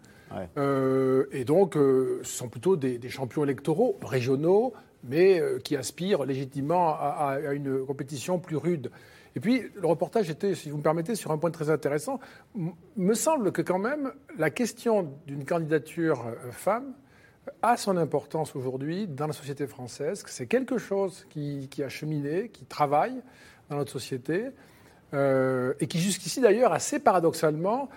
Euh, 0.57 1.25
et 1.31 1.45
donc, 1.45 1.77
euh, 1.77 2.19
ce 2.23 2.35
sont 2.39 2.49
plutôt 2.49 2.75
des, 2.75 2.97
des 2.97 3.09
champions 3.09 3.43
électoraux 3.43 3.99
régionaux, 4.01 4.73
mais 5.07 5.39
qui 5.63 5.75
aspirent 5.77 6.25
légitimement 6.25 6.89
à, 6.89 7.15
à- 7.19 7.49
à 7.49 7.53
une 7.53 7.85
compétition 7.85 8.39
plus 8.39 8.57
rude. 8.57 8.89
Et 9.35 9.39
puis, 9.41 9.63
le 9.75 9.85
reportage 9.87 10.29
était, 10.29 10.55
si 10.55 10.69
vous 10.69 10.77
me 10.77 10.81
permettez, 10.83 11.15
sur 11.15 11.31
un 11.31 11.37
point 11.37 11.51
très 11.51 11.69
intéressant. 11.69 12.19
Me 12.95 13.13
semble 13.13 13.51
que 13.51 13.61
quand 13.61 13.79
même, 13.79 14.13
la 14.37 14.49
question 14.49 15.11
d'une 15.27 15.43
candidature 15.45 16.25
euh, 16.27 16.51
femme 16.51 16.93
a 17.61 17.75
son 17.77 17.97
importance 17.97 18.55
aujourd'hui 18.55 19.07
dans 19.07 19.27
la 19.27 19.33
société 19.33 19.67
française, 19.67 20.23
que 20.23 20.29
c'est 20.29 20.47
quelque 20.47 20.77
chose 20.77 21.25
qui, 21.29 21.67
qui 21.69 21.83
a 21.83 21.89
cheminé, 21.89 22.49
qui 22.49 22.65
travaille 22.65 23.21
dans 23.69 23.75
notre 23.77 23.91
société, 23.91 24.47
euh, 25.13 25.73
et 25.79 25.87
qui 25.87 25.99
jusqu'ici 25.99 26.39
d'ailleurs, 26.39 26.71
assez 26.73 26.99
paradoxalement, 26.99 27.89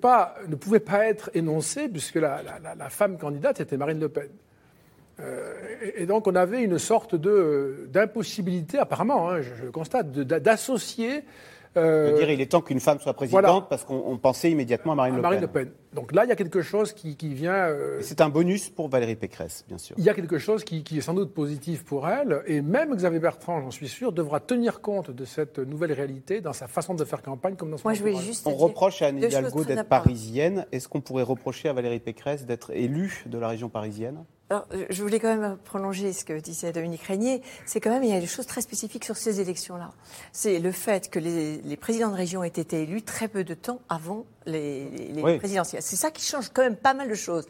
pas, 0.00 0.34
ne 0.48 0.56
pouvait 0.56 0.80
pas 0.80 1.06
être 1.06 1.30
énoncé, 1.34 1.88
puisque 1.88 2.16
la- 2.16 2.42
la 2.76 2.90
femme 2.90 3.16
candidate 3.16 3.60
était 3.60 3.76
Marine 3.76 4.00
Le 4.00 4.08
Pen. 4.08 4.28
Euh, 5.20 5.54
et, 5.82 6.02
et 6.02 6.06
donc 6.06 6.26
on 6.26 6.34
avait 6.34 6.62
une 6.62 6.78
sorte 6.78 7.14
de, 7.14 7.88
d'impossibilité, 7.92 8.78
apparemment, 8.78 9.30
hein, 9.30 9.40
je, 9.42 9.64
le 9.64 9.70
constate, 9.70 10.10
d'associer... 10.10 11.22
euh, 11.76 12.12
De 12.12 12.16
dire 12.18 12.30
il 12.30 12.40
est 12.40 12.50
temps 12.50 12.60
qu'une 12.60 12.80
femme 12.80 12.98
soit 13.00 13.14
présidente 13.14 13.42
voilà. 13.44 13.66
parce 13.68 13.84
qu'on 13.84 14.02
on 14.06 14.16
pensait 14.18 14.50
immédiatement 14.50 14.92
à 14.92 14.94
Marine, 14.96 15.14
à 15.14 15.16
Le, 15.18 15.22
Marine 15.22 15.40
Pen. 15.40 15.48
Le 15.62 15.66
Pen. 15.66 15.72
Donc 15.94 16.12
là, 16.12 16.24
il 16.24 16.28
y 16.28 16.32
a 16.32 16.36
quelque 16.36 16.62
chose 16.62 16.92
qui, 16.92 17.16
qui 17.16 17.34
vient... 17.34 17.52
euh, 17.68 17.98
C'est 18.00 18.20
un 18.20 18.28
bonus 18.28 18.68
pour 18.68 18.88
Valérie 18.88 19.14
Pécresse, 19.14 19.64
bien 19.68 19.78
sûr. 19.78 19.94
il 19.96 20.02
y 20.02 20.08
a 20.10 20.14
quelque 20.14 20.38
chose 20.38 20.64
qui, 20.64 20.82
qui 20.82 20.98
est 20.98 21.00
sans 21.00 21.14
doute 21.14 21.32
positif 21.32 21.84
pour 21.84 22.08
elle, 22.08 22.42
et 22.48 22.60
même 22.62 22.92
Xavier 22.96 23.20
Bertrand, 23.20 23.60
j'en 23.60 23.70
suis 23.70 23.86
sûr, 23.86 24.10
devra 24.10 24.40
tenir 24.40 24.80
compte 24.80 25.12
de 25.12 25.24
cette 25.24 25.60
nouvelle 25.60 25.92
réalité 25.92 26.40
dans 26.40 26.52
sa 26.52 26.66
façon 26.66 26.94
de 26.94 27.04
faire 27.04 27.22
campagne 27.22 27.54
comme 27.54 27.70
dans 27.70 27.76
son 27.76 27.86
Moi, 27.88 27.94
je 27.94 28.04
juste 28.20 28.48
On 28.48 28.54
reproche 28.56 29.02
à 29.02 29.06
Anne 29.06 29.18
Hidalgo 29.22 29.62
d'être 29.64 29.88
parisienne. 29.88 30.66
Est-ce 30.72 30.88
qu'on 30.88 31.00
pourrait 31.00 31.22
reprocher 31.22 31.68
à 31.68 31.72
Valérie 31.72 32.00
Pécresse 32.00 32.44
d'être 32.44 32.72
élue 32.72 33.22
de 33.26 33.38
la 33.38 33.46
région 33.46 33.68
parisienne? 33.68 34.24
Alors, 34.54 34.66
je 34.88 35.02
voulais 35.02 35.18
quand 35.18 35.34
même 35.36 35.56
prolonger 35.64 36.12
ce 36.12 36.24
que 36.24 36.38
disait 36.38 36.70
Dominique 36.72 37.02
Régnier. 37.02 37.42
C'est 37.66 37.80
quand 37.80 37.90
même, 37.90 38.04
il 38.04 38.10
y 38.10 38.16
a 38.16 38.20
des 38.20 38.26
choses 38.28 38.46
très 38.46 38.60
spécifiques 38.60 39.04
sur 39.04 39.16
ces 39.16 39.40
élections-là. 39.40 39.90
C'est 40.32 40.60
le 40.60 40.70
fait 40.70 41.10
que 41.10 41.18
les, 41.18 41.56
les 41.62 41.76
présidents 41.76 42.10
de 42.10 42.14
région 42.16 42.44
aient 42.44 42.48
été 42.48 42.82
élus 42.82 43.02
très 43.02 43.26
peu 43.26 43.42
de 43.42 43.54
temps 43.54 43.80
avant 43.88 44.26
les, 44.46 44.88
les- 44.90 45.08
les 45.12 45.22
Oui. 45.22 45.38
présidentielles. 45.38 45.82
C'est 45.82 45.96
ça 45.96 46.12
qui 46.12 46.24
change 46.24 46.50
quand 46.54 46.62
même 46.62 46.76
pas 46.76 46.94
mal 46.94 47.08
de 47.08 47.14
choses. 47.14 47.48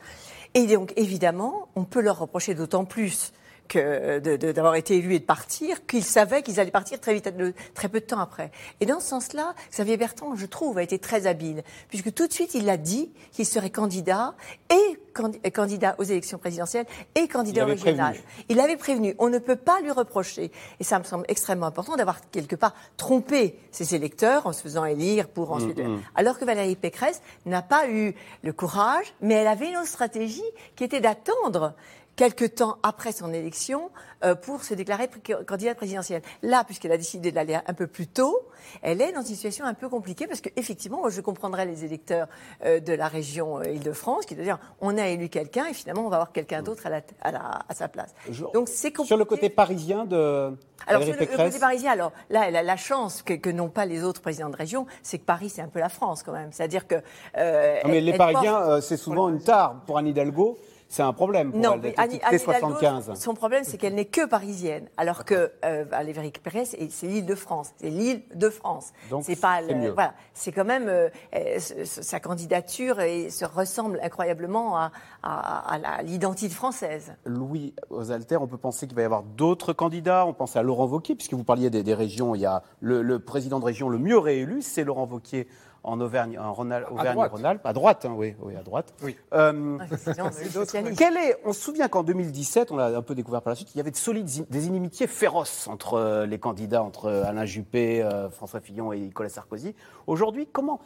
Et 0.54 0.66
donc, 0.66 0.94
évidemment, 0.96 1.68
on 1.76 1.84
peut 1.84 2.00
leur 2.00 2.18
reprocher 2.20 2.54
d'autant 2.54 2.86
plus 2.86 3.32
d'avoir 3.72 4.74
été 4.76 4.96
élus 4.96 5.14
et 5.14 5.18
de 5.18 5.24
partir, 5.24 5.86
qu'ils 5.86 6.04
savaient 6.04 6.42
qu'ils 6.42 6.60
allaient 6.60 6.70
partir 6.70 7.00
très 7.00 7.14
vite, 7.14 7.28
très 7.74 7.88
peu 7.88 8.00
de 8.00 8.04
temps 8.04 8.20
après. 8.20 8.50
Et 8.80 8.86
dans 8.86 9.00
ce 9.00 9.08
sens-là, 9.08 9.54
Xavier 9.72 9.96
Bertrand, 9.96 10.36
je 10.36 10.46
trouve, 10.46 10.78
a 10.78 10.82
été 10.82 10.98
très 10.98 11.26
habile, 11.26 11.62
puisque 11.88 12.12
tout 12.12 12.26
de 12.26 12.32
suite, 12.32 12.54
il 12.54 12.68
a 12.68 12.76
dit 12.76 13.10
qu'il 13.32 13.46
serait 13.46 13.70
candidat 13.70 14.34
et 14.70 14.98
candi- 15.14 15.40
candidat 15.52 15.94
aux 15.98 16.04
élections 16.04 16.38
présidentielles 16.38 16.86
et 17.14 17.26
candidat 17.28 17.64
régional. 17.64 18.14
Il 18.48 18.60
avait 18.60 18.76
prévenu. 18.76 19.14
On 19.18 19.28
ne 19.28 19.38
peut 19.38 19.56
pas 19.56 19.80
lui 19.80 19.90
reprocher, 19.90 20.52
et 20.78 20.84
ça 20.84 20.98
me 20.98 21.04
semble 21.04 21.24
extrêmement 21.28 21.66
important, 21.66 21.96
d'avoir 21.96 22.20
quelque 22.30 22.56
part 22.56 22.74
trompé 22.96 23.58
ses 23.70 23.94
électeurs 23.94 24.46
en 24.46 24.52
se 24.52 24.62
faisant 24.62 24.84
élire 24.84 25.28
pour 25.28 25.52
ensuite. 25.52 25.78
mm. 25.78 26.00
Alors 26.14 26.38
que 26.38 26.44
Valérie 26.44 26.76
Pécresse 26.76 27.22
n'a 27.46 27.62
pas 27.62 27.88
eu 27.88 28.14
le 28.42 28.52
courage, 28.52 29.14
mais 29.20 29.34
elle 29.34 29.46
avait 29.46 29.68
une 29.70 29.76
autre 29.78 29.88
stratégie 29.88 30.42
qui 30.76 30.84
était 30.84 31.00
d'attendre 31.00 31.74
quelque 32.16 32.44
temps 32.44 32.76
après 32.82 33.12
son 33.12 33.32
élection 33.32 33.90
euh, 34.24 34.34
pour 34.34 34.62
se 34.64 34.74
déclarer 34.74 35.08
candidate 35.46 35.76
présidentielle. 35.76 36.22
Là, 36.42 36.64
puisqu'elle 36.64 36.92
a 36.92 36.96
décidé 36.96 37.32
d'aller 37.32 37.58
un 37.66 37.74
peu 37.74 37.86
plus 37.86 38.06
tôt, 38.06 38.38
elle 38.82 39.00
est 39.02 39.12
dans 39.12 39.20
une 39.20 39.26
situation 39.34 39.64
un 39.64 39.74
peu 39.74 39.88
compliquée 39.88 40.26
parce 40.26 40.40
qu'effectivement, 40.40 41.08
je 41.08 41.20
comprendrais 41.20 41.66
les 41.66 41.84
électeurs 41.84 42.28
euh, 42.64 42.80
de 42.80 42.92
la 42.92 43.08
région 43.08 43.58
euh, 43.58 43.64
Île-de-France 43.64 44.26
qui 44.26 44.34
doivent 44.34 44.46
dire 44.46 44.58
on 44.80 44.96
a 44.96 45.08
élu 45.08 45.28
quelqu'un 45.28 45.66
et 45.66 45.74
finalement 45.74 46.06
on 46.06 46.08
va 46.08 46.16
avoir 46.16 46.32
quelqu'un 46.32 46.62
d'autre 46.62 46.86
à, 46.86 46.90
la- 46.90 47.00
à, 47.20 47.32
la- 47.32 47.58
à 47.68 47.74
sa 47.74 47.88
place. 47.88 48.14
Donc 48.54 48.68
c'est 48.68 48.90
compliqué. 48.92 49.08
Sur 49.08 49.16
le 49.16 49.24
côté 49.24 49.50
parisien 49.50 50.04
de 50.04 50.56
Alors, 50.86 51.02
sur 51.02 51.12
le, 51.18 51.26
côté 51.26 51.58
parisien, 51.58 51.92
alors 51.92 52.12
là, 52.30 52.44
elle 52.48 52.56
a 52.56 52.62
la 52.62 52.76
chance 52.76 53.22
que, 53.22 53.34
que 53.34 53.50
n'ont 53.50 53.68
pas 53.68 53.86
les 53.86 54.04
autres 54.04 54.20
présidents 54.22 54.50
de 54.50 54.56
région, 54.56 54.86
c'est 55.02 55.18
que 55.18 55.24
Paris, 55.24 55.48
c'est 55.50 55.62
un 55.62 55.68
peu 55.68 55.80
la 55.80 55.88
France 55.88 56.22
quand 56.22 56.32
même. 56.32 56.52
C'est-à-dire 56.52 56.86
que. 56.86 56.96
euh, 57.36 57.74
Non, 57.84 57.90
mais 57.90 57.98
elle- 57.98 58.04
les 58.04 58.12
elle 58.12 58.18
Parisiens, 58.18 58.52
porte- 58.52 58.68
euh, 58.68 58.80
c'est 58.80 58.96
souvent 58.96 59.28
une 59.28 59.42
tare. 59.42 59.80
Pour 59.86 59.98
Anne 59.98 60.06
Hidalgo, 60.08 60.58
c'est 60.88 61.02
un 61.02 61.12
problème 61.12 61.50
pour 61.50 61.60
Non, 61.60 61.72
elle 61.74 61.80
mais 61.80 61.88
d'être 61.88 61.98
Annie, 61.98 62.16
étiquetée 62.16 62.36
Anne 62.36 62.56
Hidalgo, 62.56 62.78
75. 62.80 63.20
son 63.20 63.34
problème, 63.34 63.64
c'est 63.64 63.78
qu'elle 63.78 63.94
n'est 63.94 64.04
que 64.04 64.26
parisienne, 64.26 64.88
alors 64.96 65.24
que 65.24 65.50
euh, 65.64 65.84
Valérie 65.90 66.32
et 66.78 66.88
c'est 66.90 67.06
l'île 67.06 67.26
de 67.26 67.34
France, 67.34 67.70
c'est 67.78 67.90
l'île 67.90 68.22
de 68.34 68.48
France. 68.48 68.92
Donc, 69.10 69.24
c'est 69.24 69.36
pas, 69.40 69.60
c'est 69.66 69.72
le- 69.74 69.80
mieux. 69.80 69.90
voilà, 69.90 70.14
c'est 70.34 70.52
quand 70.52 70.64
même 70.64 70.88
euh, 70.88 71.08
euh, 71.34 71.58
sa 71.58 72.20
candidature 72.20 73.00
et 73.00 73.30
se 73.30 73.44
ressemble 73.44 73.98
incroyablement 74.02 74.76
à, 74.76 74.92
à- 75.22 75.72
à 75.74 75.78
la- 75.78 76.02
l'identité 76.02 76.54
française. 76.54 77.14
Louis 77.24 77.74
Osalter, 77.90 78.36
on 78.36 78.46
peut 78.46 78.56
penser 78.58 78.86
qu'il 78.86 78.94
va 78.96 79.02
y 79.02 79.04
avoir 79.06 79.22
d'autres 79.22 79.72
candidats. 79.72 80.26
On 80.26 80.32
pense 80.32 80.56
à 80.56 80.62
Laurent 80.62 80.86
Wauquiez, 80.86 81.14
puisque 81.16 81.34
vous 81.34 81.44
parliez 81.44 81.70
des, 81.70 81.82
des 81.82 81.94
régions. 81.94 82.34
Il 82.34 82.40
y 82.40 82.46
a 82.46 82.62
le, 82.80 83.02
le 83.02 83.18
président 83.18 83.58
de 83.58 83.64
région 83.64 83.88
le 83.88 83.98
mieux 83.98 84.18
réélu, 84.18 84.62
c'est 84.62 84.84
Laurent 84.84 85.06
Wauquiez 85.10 85.48
en 85.84 86.00
Auvergne, 86.00 86.38
en 86.38 86.52
Rhône- 86.52 86.72
Auvergne-Rhône-Alpes, 86.90 87.64
à 87.64 87.72
droite, 87.72 88.04
hein, 88.06 88.14
oui, 88.16 88.34
oui, 88.40 88.56
à 88.56 88.62
droite. 88.62 88.92
Oui. 89.02 89.16
Euh, 89.34 89.78
quel 90.96 91.16
est, 91.16 91.36
on 91.44 91.52
se 91.52 91.60
souvient 91.60 91.88
qu'en 91.88 92.02
2017, 92.02 92.72
on 92.72 92.76
l'a 92.76 92.86
un 92.86 93.02
peu 93.02 93.14
découvert 93.14 93.42
par 93.42 93.50
la 93.50 93.54
suite, 93.54 93.74
il 93.74 93.78
y 93.78 93.80
avait 93.80 93.90
de 93.90 93.96
solides 93.96 94.46
des 94.48 94.66
inimitiés 94.66 95.06
féroces 95.06 95.68
entre 95.68 95.94
euh, 95.94 96.26
les 96.26 96.38
candidats, 96.38 96.82
entre 96.82 97.06
euh, 97.06 97.24
Alain 97.24 97.44
Juppé, 97.44 98.02
euh, 98.02 98.30
François 98.30 98.60
Fillon 98.60 98.92
et 98.92 98.98
Nicolas 98.98 99.28
Sarkozy. 99.28 99.74
Aujourd'hui, 100.06 100.46
comment 100.50 100.80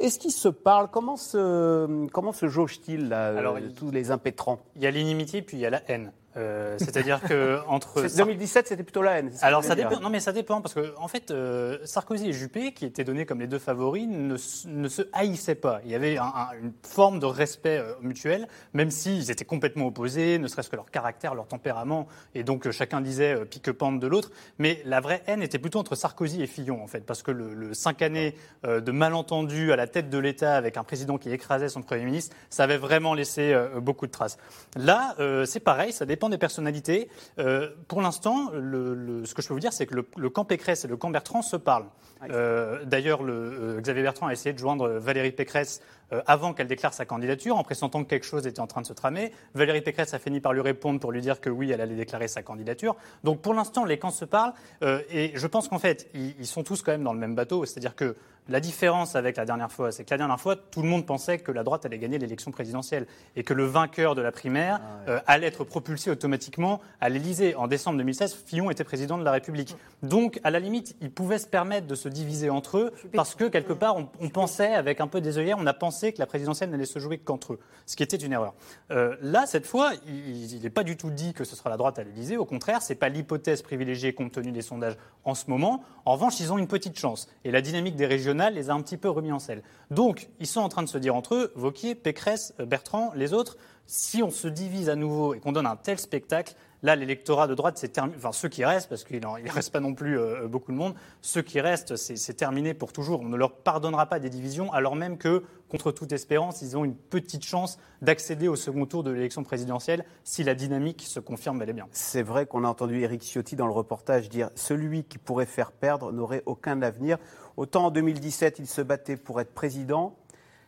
est-ce 0.00 0.18
qu'ils 0.18 0.32
se 0.32 0.48
parlent? 0.48 0.88
Comment 0.90 1.16
se, 1.16 2.06
comment 2.08 2.32
se 2.32 2.48
jauge-t-il 2.48 3.08
là, 3.08 3.28
Alors, 3.28 3.56
euh, 3.56 3.60
il- 3.60 3.74
tous 3.74 3.90
les 3.90 4.10
impétrants? 4.10 4.58
Il 4.76 4.82
y 4.82 4.86
a 4.86 4.90
l'inimitié, 4.90 5.40
puis 5.42 5.56
il 5.56 5.60
y 5.60 5.66
a 5.66 5.70
la 5.70 5.82
haine. 5.88 6.12
Euh, 6.38 6.76
C'est-à-dire 6.78 7.20
que 7.20 7.58
entre 7.68 8.06
C'est- 8.08 8.16
2017, 8.18 8.68
c'était 8.68 8.82
plutôt 8.84 9.02
la 9.02 9.18
haine. 9.18 9.30
Alors 9.42 9.64
ça 9.64 9.74
dépend. 9.74 9.98
Non 10.00 10.08
mais 10.08 10.20
ça 10.20 10.32
dépend 10.32 10.60
parce 10.62 10.74
que 10.74 10.94
en 10.96 11.08
fait 11.08 11.30
euh, 11.30 11.78
Sarkozy 11.84 12.28
et 12.28 12.32
Juppé, 12.32 12.72
qui 12.72 12.84
étaient 12.86 13.04
donnés 13.04 13.26
comme 13.26 13.40
les 13.40 13.46
deux 13.48 13.58
favoris, 13.58 14.06
ne, 14.08 14.36
se 14.36 15.02
haïssaient 15.12 15.54
pas. 15.56 15.80
Il 15.84 15.90
y 15.90 15.94
avait 15.94 16.16
un- 16.18 16.22
un- 16.24 16.48
une 16.62 16.72
forme 16.82 17.18
de 17.18 17.26
respect 17.26 17.78
euh, 17.78 17.92
mutuel, 18.00 18.46
même 18.72 18.90
s'ils 18.90 19.30
étaient 19.30 19.44
complètement 19.44 19.86
opposés, 19.86 20.38
ne 20.38 20.46
serait-ce 20.48 20.70
que 20.70 20.76
leur 20.76 20.90
caractère, 20.90 21.34
leur 21.34 21.46
tempérament, 21.48 22.06
et 22.34 22.44
donc 22.44 22.70
chacun 22.70 23.00
disait 23.00 23.44
pique-pente 23.46 23.98
de 23.98 24.06
l'autre. 24.06 24.30
Mais 24.58 24.80
la 24.84 25.00
vraie 25.00 25.22
haine 25.26 25.42
était 25.42 25.58
plutôt 25.58 25.80
entre 25.80 25.96
Sarkozy 25.96 26.42
et 26.42 26.46
Fillon 26.46 26.82
en 26.82 26.86
fait, 26.86 27.00
parce 27.00 27.22
que 27.22 27.30
le, 27.32 27.52
le 27.54 27.74
cinq 27.74 28.00
années 28.02 28.34
de 28.64 28.92
malentendus 28.92 29.72
à 29.72 29.76
la 29.76 29.86
tête 29.86 30.08
de 30.10 30.18
l'État 30.18 30.54
avec 30.56 30.76
un 30.76 30.84
président 30.84 31.18
qui 31.18 31.30
écrasait 31.32 31.68
son 31.68 31.82
premier 31.82 32.04
ministre, 32.04 32.36
ça 32.50 32.64
avait 32.64 32.76
vraiment 32.76 33.14
laissé 33.14 33.56
beaucoup 33.80 34.06
de 34.06 34.12
traces. 34.12 34.38
Là, 34.76 35.14
c'est 35.46 35.60
pareil, 35.60 35.92
ça 35.92 36.06
dépend 36.06 36.27
dépend 36.28 36.30
des 36.30 36.38
personnalités. 36.38 37.08
Euh, 37.38 37.70
pour 37.88 38.02
l'instant, 38.02 38.50
le, 38.52 38.94
le- 38.94 39.24
ce 39.24 39.34
que 39.34 39.42
je 39.42 39.48
peux 39.48 39.54
vous 39.54 39.60
dire, 39.60 39.72
c'est 39.72 39.86
que 39.86 39.94
le, 39.94 40.06
le 40.16 40.30
camp 40.30 40.44
Pécresse 40.44 40.84
et 40.84 40.88
le 40.88 40.96
camp 40.96 41.10
Bertrand 41.10 41.42
se 41.42 41.56
parlent. 41.56 41.86
Euh, 42.30 42.84
D'ailleurs, 42.84 43.22
le, 43.22 43.32
euh, 43.32 43.80
Xavier 43.80 44.02
Bertrand 44.02 44.26
a 44.28 44.32
essayé 44.32 44.52
de 44.52 44.58
joindre 44.58 44.88
Valérie 44.88 45.32
Pécresse 45.32 45.80
avant 46.26 46.54
qu'elle 46.54 46.66
déclare 46.68 46.94
sa 46.94 47.04
candidature, 47.04 47.56
en 47.56 47.64
pressentant 47.64 48.02
que 48.02 48.08
quelque 48.08 48.26
chose 48.26 48.46
était 48.46 48.60
en 48.60 48.66
train 48.66 48.80
de 48.80 48.86
se 48.86 48.92
tramer. 48.92 49.32
Valérie 49.54 49.82
Pécresse 49.82 50.14
a 50.14 50.18
fini 50.18 50.40
par 50.40 50.52
lui 50.52 50.60
répondre 50.60 51.00
pour 51.00 51.12
lui 51.12 51.20
dire 51.20 51.40
que 51.40 51.50
oui, 51.50 51.70
elle 51.70 51.80
allait 51.80 51.96
déclarer 51.96 52.28
sa 52.28 52.42
candidature. 52.42 52.96
Donc 53.24 53.40
pour 53.40 53.54
l'instant, 53.54 53.84
les 53.84 53.98
camps 53.98 54.10
se 54.10 54.24
parlent. 54.24 54.52
euh, 54.82 55.02
et 55.10 55.32
je 55.34 55.46
pense 55.46 55.68
qu'en 55.68 55.78
fait, 55.78 56.08
ils, 56.14 56.34
ils 56.38 56.46
sont 56.46 56.62
tous 56.62 56.82
quand 56.82 56.92
même 56.92 57.04
dans 57.04 57.12
le 57.12 57.18
même 57.18 57.34
bateau. 57.34 57.64
C'est-à-dire 57.64 57.94
que 57.94 58.16
la 58.50 58.60
différence 58.60 59.14
avec 59.14 59.36
la 59.36 59.44
dernière 59.44 59.70
fois, 59.70 59.92
c'est 59.92 60.04
que 60.04 60.10
la 60.10 60.16
dernière 60.16 60.40
fois, 60.40 60.56
tout 60.56 60.80
le 60.80 60.88
monde 60.88 61.04
pensait 61.04 61.38
que 61.38 61.52
la 61.52 61.62
droite 61.62 61.84
allait 61.84 61.98
gagner 61.98 62.18
l'élection 62.18 62.50
présidentielle 62.50 63.06
et 63.36 63.42
que 63.42 63.52
le 63.52 63.66
vainqueur 63.66 64.14
de 64.14 64.22
la 64.22 64.32
primaire 64.32 64.80
euh, 65.06 65.20
allait 65.26 65.48
être 65.48 65.64
propulsé 65.64 66.10
automatiquement 66.10 66.80
à 67.02 67.10
l'Élysée. 67.10 67.54
En 67.56 67.66
décembre 67.66 67.98
2016, 67.98 68.34
Fillon 68.46 68.70
était 68.70 68.84
président 68.84 69.18
de 69.18 69.24
la 69.24 69.32
République. 69.32 69.76
Donc, 70.02 70.40
à 70.44 70.50
la 70.50 70.60
limite, 70.60 70.96
ils 71.02 71.10
pouvaient 71.10 71.38
se 71.38 71.46
permettre 71.46 71.86
de 71.86 71.94
se 71.94 72.08
diviser 72.08 72.48
entre 72.48 72.78
eux 72.78 72.92
parce 73.12 73.34
que, 73.34 73.44
quelque 73.44 73.74
part, 73.74 73.96
on, 73.98 74.08
on 74.18 74.30
pensait, 74.30 74.74
avec 74.74 75.02
un 75.02 75.08
peu 75.08 75.20
des 75.20 75.36
œillères, 75.36 75.58
on 75.60 75.66
a 75.66 75.74
pensé 75.74 75.97
que 76.12 76.18
la 76.18 76.26
présidentielle 76.26 76.70
n'allait 76.70 76.86
se 76.86 76.98
jouer 76.98 77.18
qu'entre 77.18 77.54
eux, 77.54 77.58
ce 77.86 77.96
qui 77.96 78.02
était 78.02 78.16
une 78.16 78.32
erreur. 78.32 78.54
Euh, 78.90 79.16
là, 79.20 79.46
cette 79.46 79.66
fois, 79.66 79.92
il 80.06 80.60
n'est 80.62 80.70
pas 80.70 80.84
du 80.84 80.96
tout 80.96 81.10
dit 81.10 81.32
que 81.32 81.44
ce 81.44 81.56
sera 81.56 81.70
la 81.70 81.76
droite 81.76 81.98
à 81.98 82.04
l'Élysée. 82.04 82.36
Au 82.36 82.44
contraire, 82.44 82.82
ce 82.82 82.92
n'est 82.92 82.98
pas 82.98 83.08
l'hypothèse 83.08 83.62
privilégiée 83.62 84.12
compte 84.14 84.32
tenu 84.32 84.52
des 84.52 84.62
sondages 84.62 84.96
en 85.24 85.34
ce 85.34 85.50
moment. 85.50 85.82
En 86.04 86.12
revanche, 86.12 86.40
ils 86.40 86.52
ont 86.52 86.58
une 86.58 86.68
petite 86.68 86.98
chance. 86.98 87.28
Et 87.44 87.50
la 87.50 87.60
dynamique 87.60 87.96
des 87.96 88.06
régionales 88.06 88.54
les 88.54 88.70
a 88.70 88.74
un 88.74 88.80
petit 88.80 88.96
peu 88.96 89.08
remis 89.08 89.32
en 89.32 89.38
selle. 89.38 89.62
Donc, 89.90 90.28
ils 90.40 90.46
sont 90.46 90.60
en 90.60 90.68
train 90.68 90.82
de 90.82 90.88
se 90.88 90.98
dire 90.98 91.14
entre 91.14 91.34
eux, 91.34 91.52
Vauquier, 91.54 91.94
Pécresse, 91.94 92.54
Bertrand, 92.58 93.12
les 93.14 93.32
autres, 93.32 93.56
si 93.86 94.22
on 94.22 94.30
se 94.30 94.48
divise 94.48 94.90
à 94.90 94.96
nouveau 94.96 95.34
et 95.34 95.40
qu'on 95.40 95.52
donne 95.52 95.66
un 95.66 95.76
tel 95.76 95.98
spectacle, 95.98 96.54
là, 96.82 96.94
l'électorat 96.94 97.46
de 97.46 97.54
droite, 97.54 97.78
c'est 97.78 97.88
terminé. 97.88 98.16
Enfin, 98.18 98.32
ceux 98.32 98.48
qui 98.48 98.64
restent, 98.64 98.88
parce 98.88 99.02
qu'il 99.02 99.18
ne 99.18 99.50
reste 99.50 99.72
pas 99.72 99.80
non 99.80 99.94
plus 99.94 100.18
euh, 100.18 100.46
beaucoup 100.46 100.72
de 100.72 100.76
monde, 100.76 100.94
ceux 101.22 101.42
qui 101.42 101.60
restent, 101.60 101.96
c'est 101.96 102.16
c'est 102.16 102.34
terminé 102.34 102.74
pour 102.74 102.92
toujours. 102.92 103.20
On 103.20 103.28
ne 103.28 103.36
leur 103.36 103.52
pardonnera 103.52 104.06
pas 104.06 104.18
des 104.18 104.30
divisions, 104.30 104.72
alors 104.72 104.94
même 104.94 105.16
que, 105.16 105.42
contre 105.68 105.92
toute 105.92 106.12
espérance, 106.12 106.62
ils 106.62 106.76
ont 106.76 106.84
une 106.84 106.96
petite 106.96 107.44
chance 107.44 107.78
d'accéder 108.02 108.48
au 108.48 108.56
second 108.56 108.86
tour 108.86 109.02
de 109.02 109.10
l'élection 109.10 109.44
présidentielle 109.44 110.04
si 110.24 110.44
la 110.44 110.54
dynamique 110.54 111.02
se 111.02 111.20
confirme 111.20 111.58
bel 111.58 111.70
et 111.70 111.72
bien. 111.72 111.86
C'est 111.92 112.22
vrai 112.22 112.46
qu'on 112.46 112.64
a 112.64 112.68
entendu 112.68 113.00
Éric 113.02 113.22
Ciotti 113.22 113.56
dans 113.56 113.66
le 113.66 113.72
reportage 113.72 114.28
dire 114.28 114.50
celui 114.54 115.04
qui 115.04 115.18
pourrait 115.18 115.46
faire 115.46 115.72
perdre 115.72 116.12
n'aurait 116.12 116.42
aucun 116.46 116.80
avenir. 116.82 117.18
Autant 117.56 117.86
en 117.86 117.90
2017, 117.90 118.58
il 118.58 118.66
se 118.66 118.80
battait 118.80 119.16
pour 119.16 119.40
être 119.40 119.52
président. 119.52 120.16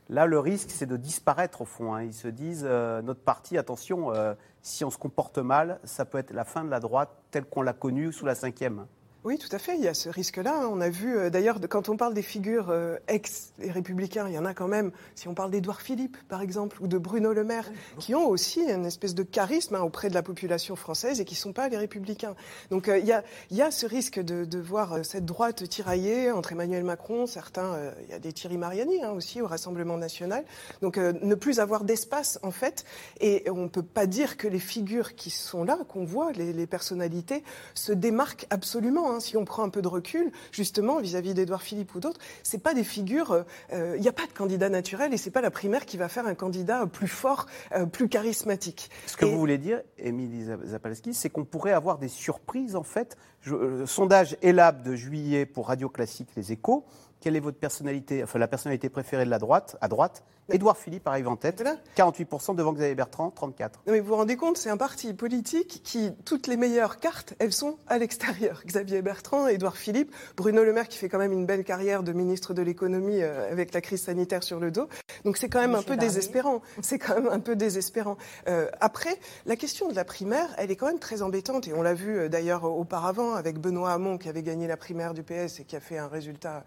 Là, 0.08 0.26
le 0.26 0.40
risque, 0.40 0.70
c'est 0.70 0.86
de 0.86 0.96
disparaître 0.96 1.60
au 1.60 1.64
fond. 1.64 1.94
hein. 1.94 2.02
Ils 2.02 2.14
se 2.14 2.26
disent 2.26 2.66
euh, 2.68 3.00
notre 3.00 3.20
parti, 3.20 3.56
attention, 3.56 4.12
euh, 4.12 4.34
si 4.60 4.84
on 4.84 4.90
se 4.90 4.98
comporte 4.98 5.38
mal, 5.38 5.78
ça 5.84 6.04
peut 6.04 6.18
être 6.18 6.32
la 6.32 6.44
fin 6.44 6.64
de 6.64 6.70
la 6.70 6.80
droite 6.80 7.10
telle 7.30 7.44
qu'on 7.44 7.62
l'a 7.62 7.72
connue 7.72 8.12
sous 8.12 8.26
la 8.26 8.34
cinquième. 8.34 8.86
Oui, 9.22 9.36
tout 9.36 9.54
à 9.54 9.58
fait. 9.58 9.76
Il 9.76 9.84
y 9.84 9.88
a 9.88 9.92
ce 9.92 10.08
risque-là. 10.08 10.66
On 10.72 10.80
a 10.80 10.88
vu, 10.88 11.14
euh, 11.14 11.28
d'ailleurs, 11.28 11.58
quand 11.68 11.90
on 11.90 11.96
parle 11.98 12.14
des 12.14 12.22
figures 12.22 12.70
euh, 12.70 12.96
ex 13.06 13.52
les 13.58 13.70
républicains, 13.70 14.26
il 14.26 14.32
y 14.32 14.38
en 14.38 14.46
a 14.46 14.54
quand 14.54 14.66
même. 14.66 14.92
Si 15.14 15.28
on 15.28 15.34
parle 15.34 15.50
d'Édouard 15.50 15.82
Philippe, 15.82 16.16
par 16.26 16.40
exemple, 16.40 16.78
ou 16.80 16.86
de 16.86 16.96
Bruno 16.96 17.34
Le 17.34 17.44
Maire, 17.44 17.70
qui 17.98 18.14
ont 18.14 18.26
aussi 18.26 18.62
une 18.62 18.86
espèce 18.86 19.14
de 19.14 19.22
charisme 19.22 19.74
hein, 19.74 19.82
auprès 19.82 20.08
de 20.08 20.14
la 20.14 20.22
population 20.22 20.74
française 20.74 21.20
et 21.20 21.26
qui 21.26 21.34
ne 21.34 21.38
sont 21.38 21.52
pas 21.52 21.68
les 21.68 21.76
républicains. 21.76 22.34
Donc 22.70 22.88
euh, 22.88 22.96
il 22.96 23.04
y, 23.04 23.12
a, 23.12 23.22
il 23.50 23.58
y 23.58 23.62
a 23.62 23.70
ce 23.70 23.84
risque 23.84 24.18
de, 24.18 24.46
de 24.46 24.58
voir 24.58 24.94
euh, 24.94 25.02
cette 25.02 25.26
droite 25.26 25.68
tiraillée 25.68 26.30
entre 26.30 26.52
Emmanuel 26.52 26.84
Macron, 26.84 27.26
certains, 27.26 27.74
euh, 27.74 27.92
il 28.04 28.10
y 28.12 28.14
a 28.14 28.18
des 28.18 28.32
Thierry 28.32 28.56
Mariani 28.56 29.02
hein, 29.02 29.10
aussi 29.10 29.42
au 29.42 29.46
Rassemblement 29.46 29.98
national. 29.98 30.46
Donc 30.80 30.96
ne 30.96 31.34
plus 31.34 31.60
avoir 31.60 31.84
d'espace, 31.84 32.38
en 32.42 32.52
fait. 32.52 32.86
Et 33.20 33.44
on 33.50 33.64
ne 33.64 33.68
peut 33.68 33.82
pas 33.82 34.06
dire 34.06 34.38
que 34.38 34.48
les 34.48 34.58
figures 34.58 35.14
qui 35.14 35.28
sont 35.28 35.62
là, 35.62 35.78
qu'on 35.88 36.04
voit, 36.04 36.32
les, 36.32 36.54
les 36.54 36.66
personnalités, 36.66 37.44
se 37.74 37.92
démarquent 37.92 38.46
absolument. 38.48 39.09
Hein. 39.10 39.20
Si 39.20 39.36
on 39.36 39.44
prend 39.44 39.62
un 39.62 39.68
peu 39.68 39.82
de 39.82 39.88
recul, 39.88 40.30
justement, 40.52 41.00
vis-à-vis 41.00 41.34
d'Édouard 41.34 41.62
Philippe 41.62 41.94
ou 41.94 42.00
d'autres, 42.00 42.20
c'est 42.42 42.62
pas 42.62 42.74
des 42.74 42.84
figures. 42.84 43.32
euh, 43.32 43.42
euh, 43.72 43.94
Il 43.96 44.02
n'y 44.02 44.08
a 44.08 44.12
pas 44.12 44.26
de 44.26 44.32
candidat 44.32 44.68
naturel 44.68 45.12
et 45.12 45.16
c'est 45.16 45.30
pas 45.30 45.40
la 45.40 45.50
primaire 45.50 45.84
qui 45.86 45.96
va 45.96 46.08
faire 46.08 46.26
un 46.26 46.34
candidat 46.34 46.86
plus 46.86 47.08
fort, 47.08 47.46
euh, 47.72 47.86
plus 47.86 48.08
charismatique. 48.08 48.90
Ce 49.06 49.16
que 49.16 49.26
Et- 49.26 49.30
vous 49.30 49.38
voulez 49.38 49.58
dire, 49.58 49.82
Émilie 49.98 50.44
Zap- 50.44 50.64
Zapalski, 50.64 51.14
c'est 51.14 51.30
qu'on 51.30 51.44
pourrait 51.44 51.72
avoir 51.72 51.98
des 51.98 52.08
surprises 52.08 52.76
en 52.76 52.82
fait. 52.82 53.16
Je- 53.42 53.54
euh, 53.54 53.86
sondage 53.86 54.36
ELAB 54.42 54.82
de 54.82 54.94
juillet 54.96 55.46
pour 55.46 55.68
Radio 55.68 55.88
Classique 55.88 56.28
Les 56.36 56.52
Échos. 56.52 56.84
Quelle 57.20 57.36
est 57.36 57.40
votre 57.40 57.58
personnalité, 57.58 58.22
enfin 58.22 58.38
la 58.38 58.48
personnalité 58.48 58.88
préférée 58.88 59.24
de 59.24 59.30
la 59.30 59.38
droite 59.38 59.76
À 59.80 59.88
droite, 59.88 60.24
Édouard 60.52 60.76
Philippe 60.76 61.06
arrive 61.06 61.28
en 61.28 61.36
tête, 61.36 61.62
48% 61.96 62.56
devant 62.56 62.72
Xavier 62.72 62.94
Bertrand, 62.94 63.30
34. 63.30 63.80
Non, 63.86 63.92
mais 63.92 64.00
vous 64.00 64.08
vous 64.08 64.16
rendez 64.16 64.36
compte, 64.36 64.56
c'est 64.56 64.70
un 64.70 64.76
parti 64.76 65.14
politique 65.14 65.80
qui, 65.84 66.10
toutes 66.24 66.46
les 66.46 66.56
meilleures 66.56 66.98
cartes, 66.98 67.34
elles 67.38 67.52
sont 67.52 67.78
à 67.86 67.98
l'extérieur. 67.98 68.62
Xavier 68.66 69.02
Bertrand, 69.02 69.46
Édouard 69.46 69.76
Philippe, 69.76 70.12
Bruno 70.36 70.64
Le 70.64 70.72
Maire 70.72 70.88
qui 70.88 70.98
fait 70.98 71.08
quand 71.08 71.18
même 71.18 71.32
une 71.32 71.46
belle 71.46 71.64
carrière 71.64 72.02
de 72.02 72.12
ministre 72.12 72.54
de 72.54 72.62
l'économie 72.62 73.22
euh, 73.22 73.50
avec 73.50 73.72
la 73.72 73.80
crise 73.80 74.02
sanitaire 74.02 74.42
sur 74.42 74.58
le 74.58 74.70
dos. 74.70 74.88
Donc 75.24 75.36
c'est 75.36 75.48
quand 75.48 75.60
même 75.60 75.74
un 75.74 75.82
peu 75.82 75.96
Barnier. 75.96 76.08
désespérant. 76.08 76.62
C'est 76.82 76.98
quand 76.98 77.14
même 77.14 77.28
un 77.28 77.40
peu 77.40 77.54
désespérant. 77.54 78.16
Euh, 78.48 78.68
après, 78.80 79.18
la 79.46 79.56
question 79.56 79.88
de 79.88 79.94
la 79.94 80.04
primaire, 80.04 80.48
elle 80.58 80.70
est 80.70 80.76
quand 80.76 80.86
même 80.86 80.98
très 80.98 81.22
embêtante 81.22 81.68
et 81.68 81.74
on 81.74 81.82
l'a 81.82 81.94
vu 81.94 82.18
euh, 82.18 82.28
d'ailleurs 82.28 82.64
auparavant 82.64 83.34
avec 83.34 83.58
Benoît 83.58 83.92
Hamon 83.92 84.18
qui 84.18 84.28
avait 84.28 84.42
gagné 84.42 84.66
la 84.66 84.76
primaire 84.76 85.14
du 85.14 85.22
PS 85.22 85.60
et 85.60 85.64
qui 85.64 85.76
a 85.76 85.80
fait 85.80 85.98
un 85.98 86.08
résultat 86.08 86.64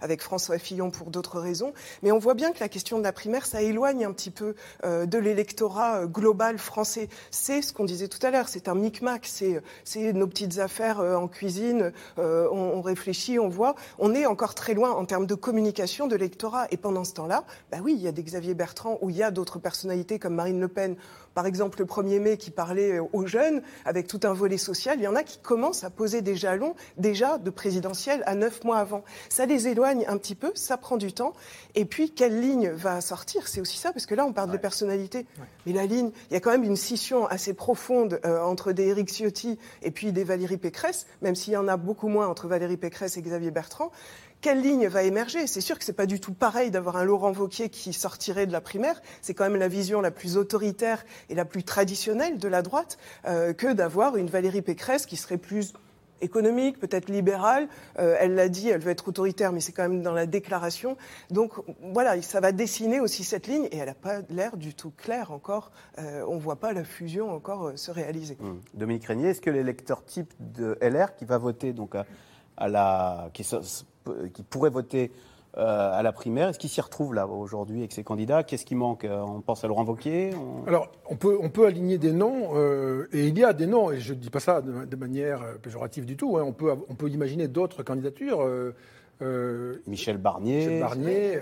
avec 0.00 0.22
François 0.22 0.58
Fillon 0.58 0.90
pour 0.90 1.10
d'autres 1.10 1.40
raisons. 1.40 1.72
Mais 2.02 2.12
on 2.12 2.18
voit 2.18 2.34
bien 2.34 2.52
que 2.52 2.60
la 2.60 2.68
question 2.68 2.98
de 2.98 3.02
la 3.02 3.12
primaire, 3.12 3.46
ça 3.46 3.62
éloigne 3.62 4.04
un 4.04 4.12
petit 4.12 4.30
peu 4.30 4.54
euh, 4.84 5.06
de 5.06 5.18
l'électorat 5.18 6.02
euh, 6.02 6.06
global 6.06 6.58
français. 6.58 7.08
C'est 7.30 7.62
ce 7.62 7.72
qu'on 7.72 7.84
disait 7.84 8.08
tout 8.08 8.24
à 8.24 8.30
l'heure, 8.30 8.48
c'est 8.48 8.68
un 8.68 8.74
micmac, 8.74 9.26
c'est 9.26 10.12
nos 10.12 10.26
petites 10.26 10.58
affaires 10.58 11.00
euh, 11.00 11.16
en 11.16 11.28
cuisine, 11.28 11.92
on, 12.16 12.22
on 12.22 12.82
réfléchit, 12.82 13.38
on 13.38 13.48
voit. 13.48 13.74
On 13.98 14.14
est 14.14 14.26
encore 14.26 14.54
très 14.54 14.74
loin 14.74 14.90
en 14.90 15.04
termes 15.04 15.26
de 15.26 15.34
communication 15.34 16.06
de 16.06 16.16
l'électorat. 16.16 16.66
Et 16.70 16.76
pendant 16.76 17.04
ce 17.04 17.14
temps-là, 17.14 17.44
bah 17.70 17.78
oui, 17.82 17.94
il 17.96 18.02
y 18.02 18.08
a 18.08 18.12
des 18.12 18.22
Xavier 18.22 18.54
Bertrand 18.54 18.98
ou 19.00 19.10
il 19.10 19.16
y 19.16 19.22
a 19.22 19.30
d'autres 19.30 19.58
personnalités 19.58 20.18
comme 20.18 20.34
Marine 20.34 20.60
Le 20.60 20.68
Pen, 20.68 20.96
par 21.36 21.44
exemple 21.44 21.80
le 21.80 21.84
1er 21.84 22.18
mai 22.18 22.38
qui 22.38 22.50
parlait 22.50 22.98
euh, 22.98 23.04
aux 23.12 23.26
jeunes 23.26 23.60
avec 23.84 24.06
tout 24.06 24.20
un 24.24 24.32
volet 24.32 24.56
social. 24.56 24.96
Il 24.98 25.04
y 25.04 25.06
en 25.06 25.14
a 25.14 25.22
qui 25.22 25.38
commencent 25.38 25.84
à 25.84 25.90
poser 25.90 26.22
des 26.22 26.34
jalons 26.34 26.74
déjà 26.96 27.36
de 27.36 27.50
présidentielle 27.50 28.22
à 28.24 28.34
neuf 28.34 28.64
mois 28.64 28.78
avant. 28.78 29.04
Ça 29.28 29.44
les 29.44 29.68
éloigne 29.68 30.06
un 30.08 30.16
petit 30.16 30.34
peu, 30.34 30.50
ça 30.54 30.78
prend 30.78 30.96
du 30.96 31.12
temps. 31.12 31.34
Et 31.74 31.84
puis, 31.84 32.10
quelle 32.10 32.40
ligne 32.40 32.70
va 32.70 33.02
sortir? 33.02 33.48
C'est 33.48 33.60
aussi 33.60 33.76
ça, 33.76 33.92
parce 33.92 34.06
que 34.06 34.14
là, 34.14 34.24
on 34.24 34.32
parle 34.32 34.50
de 34.50 34.56
personnalité. 34.56 35.26
Mais 35.66 35.74
la 35.74 35.84
ligne, 35.84 36.10
il 36.30 36.34
y 36.34 36.36
a 36.38 36.40
quand 36.40 36.52
même 36.52 36.64
une 36.64 36.76
scission 36.76 37.26
assez 37.26 37.52
profonde 37.52 38.18
euh, 38.24 38.40
entre 38.40 38.72
des 38.72 38.86
Éric 38.86 39.10
Ciotti 39.10 39.58
et 39.82 39.90
puis 39.90 40.12
des 40.12 40.24
Valérie 40.24 40.56
Pécresse, 40.56 41.06
même 41.20 41.34
s'il 41.34 41.52
y 41.52 41.56
en 41.58 41.68
a 41.68 41.76
beaucoup 41.76 42.08
moins 42.08 42.28
entre 42.28 42.48
Valérie 42.48 42.78
Pécresse 42.78 43.18
et 43.18 43.22
Xavier 43.22 43.50
Bertrand. 43.50 43.92
Quelle 44.46 44.60
ligne 44.62 44.86
va 44.86 45.02
émerger 45.02 45.48
C'est 45.48 45.60
sûr 45.60 45.76
que 45.76 45.84
c'est 45.84 45.92
pas 45.92 46.06
du 46.06 46.20
tout 46.20 46.32
pareil 46.32 46.70
d'avoir 46.70 46.96
un 46.98 47.02
Laurent 47.02 47.32
Wauquiez 47.32 47.68
qui 47.68 47.92
sortirait 47.92 48.46
de 48.46 48.52
la 48.52 48.60
primaire. 48.60 49.02
C'est 49.20 49.34
quand 49.34 49.42
même 49.42 49.56
la 49.58 49.66
vision 49.66 50.00
la 50.00 50.12
plus 50.12 50.36
autoritaire 50.36 51.04
et 51.28 51.34
la 51.34 51.44
plus 51.44 51.64
traditionnelle 51.64 52.38
de 52.38 52.46
la 52.46 52.62
droite 52.62 52.96
euh, 53.26 53.52
que 53.52 53.72
d'avoir 53.72 54.16
une 54.16 54.28
Valérie 54.28 54.62
Pécresse 54.62 55.04
qui 55.04 55.16
serait 55.16 55.36
plus 55.36 55.72
économique, 56.20 56.78
peut-être 56.78 57.08
libérale. 57.08 57.66
Euh, 57.98 58.14
elle 58.20 58.36
l'a 58.36 58.48
dit, 58.48 58.68
elle 58.68 58.80
veut 58.80 58.92
être 58.92 59.08
autoritaire, 59.08 59.50
mais 59.50 59.58
c'est 59.58 59.72
quand 59.72 59.82
même 59.88 60.00
dans 60.02 60.12
la 60.12 60.26
déclaration. 60.26 60.96
Donc 61.32 61.54
voilà, 61.82 62.22
ça 62.22 62.38
va 62.38 62.52
dessiner 62.52 63.00
aussi 63.00 63.24
cette 63.24 63.48
ligne, 63.48 63.64
et 63.72 63.78
elle 63.78 63.86
n'a 63.88 63.94
pas 63.94 64.20
l'air 64.30 64.56
du 64.56 64.74
tout 64.74 64.92
claire 64.96 65.32
encore. 65.32 65.72
Euh, 65.98 66.24
on 66.28 66.36
ne 66.36 66.40
voit 66.40 66.60
pas 66.60 66.72
la 66.72 66.84
fusion 66.84 67.32
encore 67.34 67.72
se 67.74 67.90
réaliser. 67.90 68.36
Hum. 68.40 68.60
Dominique 68.74 69.06
Régnier, 69.06 69.30
est-ce 69.30 69.40
que 69.40 69.50
l'électeur 69.50 70.04
type 70.04 70.32
de 70.38 70.78
LR 70.80 71.16
qui 71.16 71.24
va 71.24 71.36
voter 71.36 71.72
donc 71.72 71.96
à, 72.56 72.68
la, 72.68 73.28
qui, 73.34 73.42
se- 73.42 73.56
qui 74.32 74.42
pourrait 74.42 74.70
voter 74.70 75.10
euh, 75.58 75.90
à 75.98 76.02
la 76.02 76.12
primaire, 76.12 76.50
est-ce 76.50 76.58
qu'il 76.58 76.68
s'y 76.68 76.82
retrouve 76.82 77.14
là 77.14 77.26
aujourd'hui 77.26 77.78
avec 77.78 77.92
ses 77.92 78.04
candidats? 78.04 78.42
Qu'est-ce 78.42 78.66
qui 78.66 78.74
manque? 78.74 79.04
Euh, 79.06 79.22
On 79.22 79.40
pense 79.40 79.64
à 79.64 79.68
Laurent 79.68 79.84
Wauquiez 79.86 80.32
on- 80.34 80.66
Alors, 80.68 80.88
on 81.08 81.16
peut, 81.16 81.38
on 81.40 81.48
peut 81.48 81.66
aligner 81.66 81.96
des 81.96 82.12
noms, 82.12 82.50
euh, 82.56 83.06
et 83.12 83.26
il 83.26 83.38
y 83.38 83.42
a 83.42 83.54
des 83.54 83.66
noms, 83.66 83.90
et 83.90 83.98
je 83.98 84.12
ne 84.12 84.18
dis 84.18 84.28
pas 84.28 84.40
ça 84.40 84.60
de, 84.60 84.84
de 84.84 84.96
manière 84.96 85.40
péjorative 85.62 86.04
du 86.04 86.14
tout, 86.16 86.36
hein, 86.36 86.44
on, 86.46 86.52
peut, 86.52 86.70
on 86.90 86.94
peut 86.94 87.08
imaginer 87.08 87.48
d'autres 87.48 87.82
candidatures. 87.82 88.42
euh, 88.42 88.72
Michel 89.86 90.18
Barnier, 90.18 90.56
Michel 90.66 90.80
Barnier, 90.80 91.38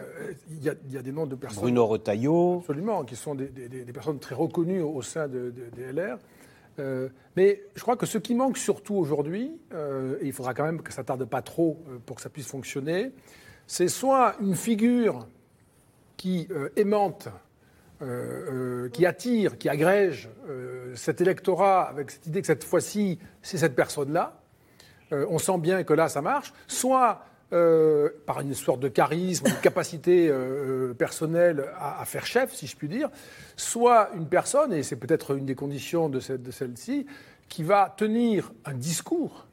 il 0.48 0.62
y, 0.64 0.68
a, 0.68 0.74
il 0.86 0.92
y 0.92 0.96
a 0.96 1.02
des 1.02 1.10
noms 1.10 1.26
de 1.26 1.34
personnes. 1.34 1.60
Bruno 1.62 1.84
Retailleau. 1.86 2.58
Absolument, 2.60 3.02
qui 3.02 3.16
sont 3.16 3.34
des, 3.34 3.48
des- 3.48 3.68
des- 3.68 3.84
des 3.84 3.92
personnes 3.92 4.20
très 4.20 4.36
reconnues 4.36 4.80
au, 4.80 5.02
sein 5.02 5.26
de- 5.26 5.50
de- 5.50 5.70
des 5.74 5.92
LR. 5.92 6.18
Euh, 6.78 7.08
mais 7.36 7.62
je 7.74 7.82
crois 7.82 7.96
que 7.96 8.06
ce 8.06 8.18
qui 8.18 8.34
manque 8.34 8.58
surtout 8.58 8.94
aujourd'hui, 8.94 9.52
euh, 9.72 10.18
et 10.20 10.26
il 10.26 10.32
faudra 10.32 10.54
quand 10.54 10.64
même 10.64 10.82
que 10.82 10.92
ça 10.92 11.04
tarde 11.04 11.24
pas 11.24 11.42
trop 11.42 11.82
euh, 11.88 11.98
pour 12.04 12.16
que 12.16 12.22
ça 12.22 12.30
puisse 12.30 12.46
fonctionner, 12.46 13.12
c'est 13.66 13.88
soit 13.88 14.36
une 14.40 14.54
figure 14.54 15.26
qui 16.16 16.48
aimante, 16.76 17.28
qui 18.92 19.06
attire, 19.06 19.56
qui 19.58 19.68
agrège 19.68 20.28
cet 20.94 21.20
électorat 21.22 21.82
avec 21.82 22.10
cette 22.10 22.26
idée 22.26 22.40
que 22.40 22.46
cette 22.46 22.64
fois-ci, 22.64 23.18
c'est 23.40 23.56
cette 23.56 23.74
personne-là. 23.74 24.40
On 25.10 25.38
sent 25.38 25.58
bien 25.58 25.82
que 25.82 25.94
là, 25.94 26.08
ça 26.08 26.20
marche. 26.20 26.52
Soit 26.66 27.24
euh, 27.54 28.10
par 28.26 28.40
une 28.40 28.52
sorte 28.54 28.80
de 28.80 28.88
charisme, 28.88 29.46
de 29.46 29.62
capacité 29.62 30.28
euh, 30.28 30.90
euh, 30.90 30.94
personnelle 30.94 31.66
à, 31.78 32.00
à 32.02 32.04
faire 32.04 32.26
chef, 32.26 32.52
si 32.52 32.66
je 32.66 32.76
puis 32.76 32.88
dire, 32.88 33.08
soit 33.56 34.10
une 34.16 34.26
personne, 34.26 34.72
et 34.72 34.82
c'est 34.82 34.96
peut-être 34.96 35.36
une 35.36 35.46
des 35.46 35.54
conditions 35.54 36.08
de, 36.08 36.20
cette- 36.20 36.42
de 36.42 36.50
celle-ci, 36.50 37.06
qui 37.48 37.62
va 37.62 37.94
tenir 37.96 38.52
un 38.64 38.74
discours 38.74 39.46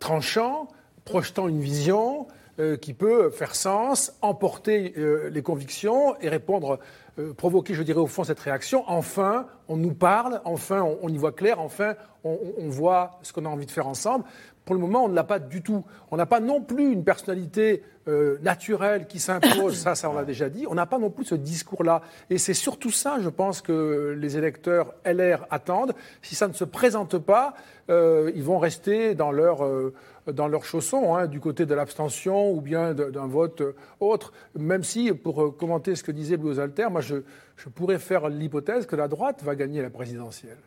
tranchant, 0.00 0.68
projetant 1.04 1.48
une 1.48 1.60
vision 1.60 2.26
euh, 2.58 2.76
qui 2.76 2.92
peut 2.92 3.30
faire 3.30 3.54
sens, 3.54 4.12
emporter 4.20 4.92
euh, 4.98 5.30
les 5.30 5.40
convictions 5.42 6.14
et 6.20 6.28
répondre, 6.28 6.78
euh, 7.18 7.32
provoquer, 7.32 7.72
je 7.74 7.82
dirais, 7.82 8.00
au 8.00 8.06
fond 8.08 8.24
cette 8.24 8.40
réaction. 8.40 8.84
Enfin, 8.88 9.46
on 9.68 9.76
nous 9.76 9.94
parle, 9.94 10.40
enfin, 10.44 10.82
on, 10.82 10.98
on 11.02 11.08
y 11.08 11.16
voit 11.16 11.32
clair, 11.32 11.60
enfin, 11.60 11.94
on 12.22 12.68
voit 12.68 13.18
ce 13.22 13.32
qu'on 13.32 13.46
a 13.46 13.48
envie 13.48 13.64
de 13.64 13.70
faire 13.70 13.86
ensemble. 13.86 14.24
Pour 14.64 14.74
le 14.74 14.80
moment, 14.80 15.04
on 15.04 15.08
ne 15.08 15.14
l'a 15.14 15.24
pas 15.24 15.38
du 15.38 15.62
tout. 15.62 15.84
On 16.10 16.16
n'a 16.16 16.26
pas 16.26 16.40
non 16.40 16.60
plus 16.60 16.92
une 16.92 17.04
personnalité 17.04 17.82
euh, 18.08 18.38
naturelle 18.42 19.06
qui 19.06 19.18
s'impose, 19.18 19.76
ça, 19.76 19.94
ça 19.94 20.10
on 20.10 20.14
l'a 20.14 20.24
déjà 20.24 20.48
dit. 20.48 20.66
On 20.68 20.74
n'a 20.74 20.86
pas 20.86 20.98
non 20.98 21.10
plus 21.10 21.24
ce 21.24 21.34
discours-là. 21.34 22.02
Et 22.28 22.38
c'est 22.38 22.54
surtout 22.54 22.90
ça, 22.90 23.16
je 23.20 23.28
pense, 23.28 23.62
que 23.62 24.16
les 24.18 24.36
électeurs 24.36 24.94
LR 25.04 25.46
attendent. 25.50 25.94
Si 26.22 26.34
ça 26.34 26.48
ne 26.48 26.52
se 26.52 26.64
présente 26.64 27.18
pas, 27.18 27.54
euh, 27.90 28.30
ils 28.34 28.42
vont 28.42 28.58
rester 28.58 29.14
dans 29.14 29.32
leur, 29.32 29.64
euh, 29.64 29.94
dans 30.26 30.48
leurs 30.48 30.64
chaussons, 30.64 31.14
hein, 31.14 31.26
du 31.26 31.40
côté 31.40 31.66
de 31.66 31.74
l'abstention 31.74 32.52
ou 32.52 32.60
bien 32.60 32.94
d'un 32.94 33.26
vote 33.26 33.62
autre. 33.98 34.32
Même 34.56 34.84
si, 34.84 35.12
pour 35.12 35.56
commenter 35.56 35.96
ce 35.96 36.04
que 36.04 36.12
disait 36.12 36.36
Blue 36.36 36.60
Alter, 36.60 36.88
moi, 36.90 37.00
je, 37.00 37.16
je 37.56 37.68
pourrais 37.68 37.98
faire 37.98 38.28
l'hypothèse 38.28 38.86
que 38.86 38.96
la 38.96 39.08
droite 39.08 39.42
va 39.42 39.54
gagner 39.54 39.82
la 39.82 39.90
présidentielle. 39.90 40.58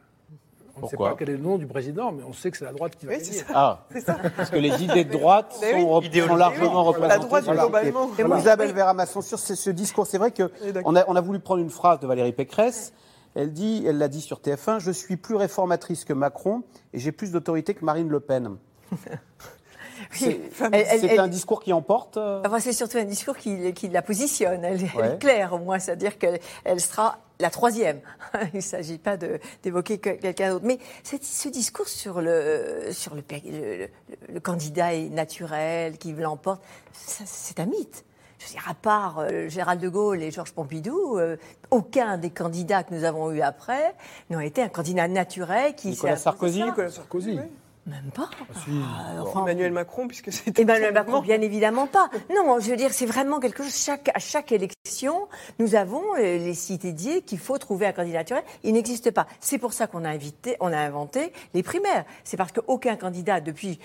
On 0.76 0.86
ne 0.86 0.88
sait 0.90 0.98
pas 0.98 1.16
quel 1.18 1.30
est 1.30 1.34
le 1.34 1.38
nom 1.38 1.58
du 1.60 1.68
président, 1.68 2.12
mais 2.12 2.24
on 2.28 2.34
sait 2.34 2.50
que 2.50 2.58
c'est 2.58 2.66
la 2.66 2.72
droite 2.74 2.96
qui 2.98 3.06
va 3.06 3.14
Oui, 3.14 3.20
c'est 3.24 3.34
ça. 3.34 3.46
Ah, 3.54 3.86
parce 4.36 4.50
que 4.50 4.56
les 4.58 4.84
idées 4.84 5.04
de 5.06 5.12
droite 5.12 5.54
oui. 5.62 5.72
sont, 5.82 5.88
rep- 5.90 6.28
sont 6.28 6.36
largement 6.36 6.84
représentées. 6.84 7.10
La 7.14 7.20
droite, 7.20 7.46
globalement. 7.46 8.10
Et 8.18 8.24
moi, 8.24 8.40
Isabelle 8.40 8.70
oui. 8.70 8.74
Véramasson, 8.74 9.22
sur 9.22 9.38
ce, 9.38 9.54
ce 9.56 9.70
discours, 9.70 10.08
c'est 10.08 10.18
vrai 10.18 10.32
que 10.32 10.52
Oui, 10.64 10.72
d'accord. 10.74 10.92
on 10.92 10.96
a, 10.96 11.04
on 11.08 11.16
a 11.16 11.22
voulu 11.22 11.40
prendre 11.40 11.62
une 11.62 11.70
phrase 11.70 12.00
de 12.00 12.08
Valérie 12.08 12.34
Pécresse. 12.34 12.92
Elle 13.36 13.54
dit, 13.54 13.84
elle 13.88 13.98
l'a 14.00 14.08
dit 14.08 14.22
sur 14.22 14.40
TF1, 14.40 14.80
je 14.80 14.92
suis 14.92 15.16
plus 15.18 15.36
réformatrice 15.36 16.06
que 16.06 16.14
Macron 16.14 16.64
et 16.94 17.00
j'ai 17.00 17.12
plus 17.12 17.32
d'autorité 17.32 17.74
que 17.76 17.86
Marine 17.86 18.10
Le 18.10 18.20
Pen. 18.20 18.58
C'est 20.12 20.40
Elle- 20.60 20.74
elle- 20.74 21.00
c'est 21.00 21.08
elle- 21.08 21.20
un 21.20 21.28
discours 21.28 21.62
qui 21.62 21.72
emporte. 21.72 22.18
euh, 22.18 22.42
Enfin, 22.46 22.60
c'est 22.60 22.74
surtout 22.74 22.98
un 22.98 23.04
discours 23.06 23.38
qui, 23.38 23.74
qui 23.74 23.88
la 23.90 24.02
positionne. 24.02 24.64
Elle, 24.64 24.82
Ouais. 24.96 25.14
est 25.14 25.18
claire, 25.20 25.54
au 25.54 25.60
moins, 25.60 25.80
c'est-à-dire 25.80 26.18
qu'elle 26.18 26.40
elle 26.66 26.80
sera 26.82 27.20
la 27.44 27.50
troisième. 27.52 28.00
Il 28.54 28.58
ne 28.58 28.62
s'agit 28.62 28.98
pas 28.98 29.18
d'évoquer 29.62 30.00
que- 30.00 30.10
quelqu'un 30.10 30.50
d'autre. 30.52 30.66
Mais 30.66 30.80
cette- 31.04 31.24
ce 31.24 31.50
discours 31.50 31.88
sur 31.88 32.22
le, 32.22 32.88
sur 32.92 33.14
le, 33.14 33.22
pe- 33.22 33.36
le- 33.46 33.78
le- 33.78 33.90
le 34.34 34.40
candidat 34.40 34.96
est 34.96 35.10
naturel, 35.10 35.98
qui 36.00 36.14
l'emporte, 36.14 36.64
c'est 36.94 37.60
un 37.60 37.66
mythe. 37.68 38.06
Je 38.40 38.46
veux 38.48 38.52
dire, 38.54 38.66
à 38.70 38.74
part 38.74 39.20
euh, 39.20 39.48
Gérald 39.48 39.80
de 39.80 39.88
Gaulle 39.88 40.22
et 40.22 40.30
Georges 40.32 40.52
Pompidou, 40.52 41.18
euh, 41.18 41.38
aucun 41.72 42.18
des 42.18 42.30
candidats 42.30 42.84
que 42.84 42.94
nous 42.94 43.06
avons 43.06 43.32
eus 43.32 43.42
après 43.42 43.94
n'a 44.30 44.44
été 44.44 44.62
un 44.62 44.68
candidat 44.68 45.08
naturel 45.08 45.76
qui 45.76 45.90
Nicolas 45.90 46.18
Sarkozy. 46.18 46.64
Nicolas 46.64 46.90
Sarkozy. 46.90 47.40
Même 47.86 48.12
pas. 48.16 48.30
Si. 48.64 48.72
Ah, 48.82 49.22
enfin, 49.24 49.42
Emmanuel 49.42 49.74
Macron, 49.74 50.08
puisque 50.08 50.32
c'est 50.32 50.58
Emmanuel 50.58 50.94
Macron, 50.94 51.20
bien 51.22 51.42
évidemment 51.42 51.86
pas. 51.86 52.10
Non, 52.34 52.58
je 52.62 52.70
veux 52.70 52.78
dire, 52.78 52.94
c'est 52.94 53.06
vraiment 53.06 53.42
quelque 53.42 53.62
chose. 53.62 53.76
Chaque, 53.76 54.10
à 54.16 54.20
chaque 54.20 54.54
élection, 54.54 55.28
nous 55.60 55.76
avons 55.76 56.02
euh, 56.18 56.20
les 56.38 56.54
cités 56.54 56.94
dit 56.94 57.24
qu'il 57.24 57.40
faut 57.40 57.58
trouver 57.58 57.86
un 57.88 57.92
candidat 57.92 58.20
naturel. 58.20 58.44
Il 58.64 58.72
n'existe 58.74 59.12
pas. 59.12 59.28
C'est 59.42 59.58
pour 59.58 59.74
ça 59.74 59.88
qu'on 59.88 60.06
a 60.06 60.10
invité, 60.10 60.56
on 60.62 60.72
a 60.72 60.78
inventé 60.78 61.34
les 61.54 61.62
primaires. 61.62 62.06
C'est 62.24 62.38
parce 62.38 62.54
qu'aucun 62.54 62.96
candidat 62.96 63.42
depuis, 63.42 63.80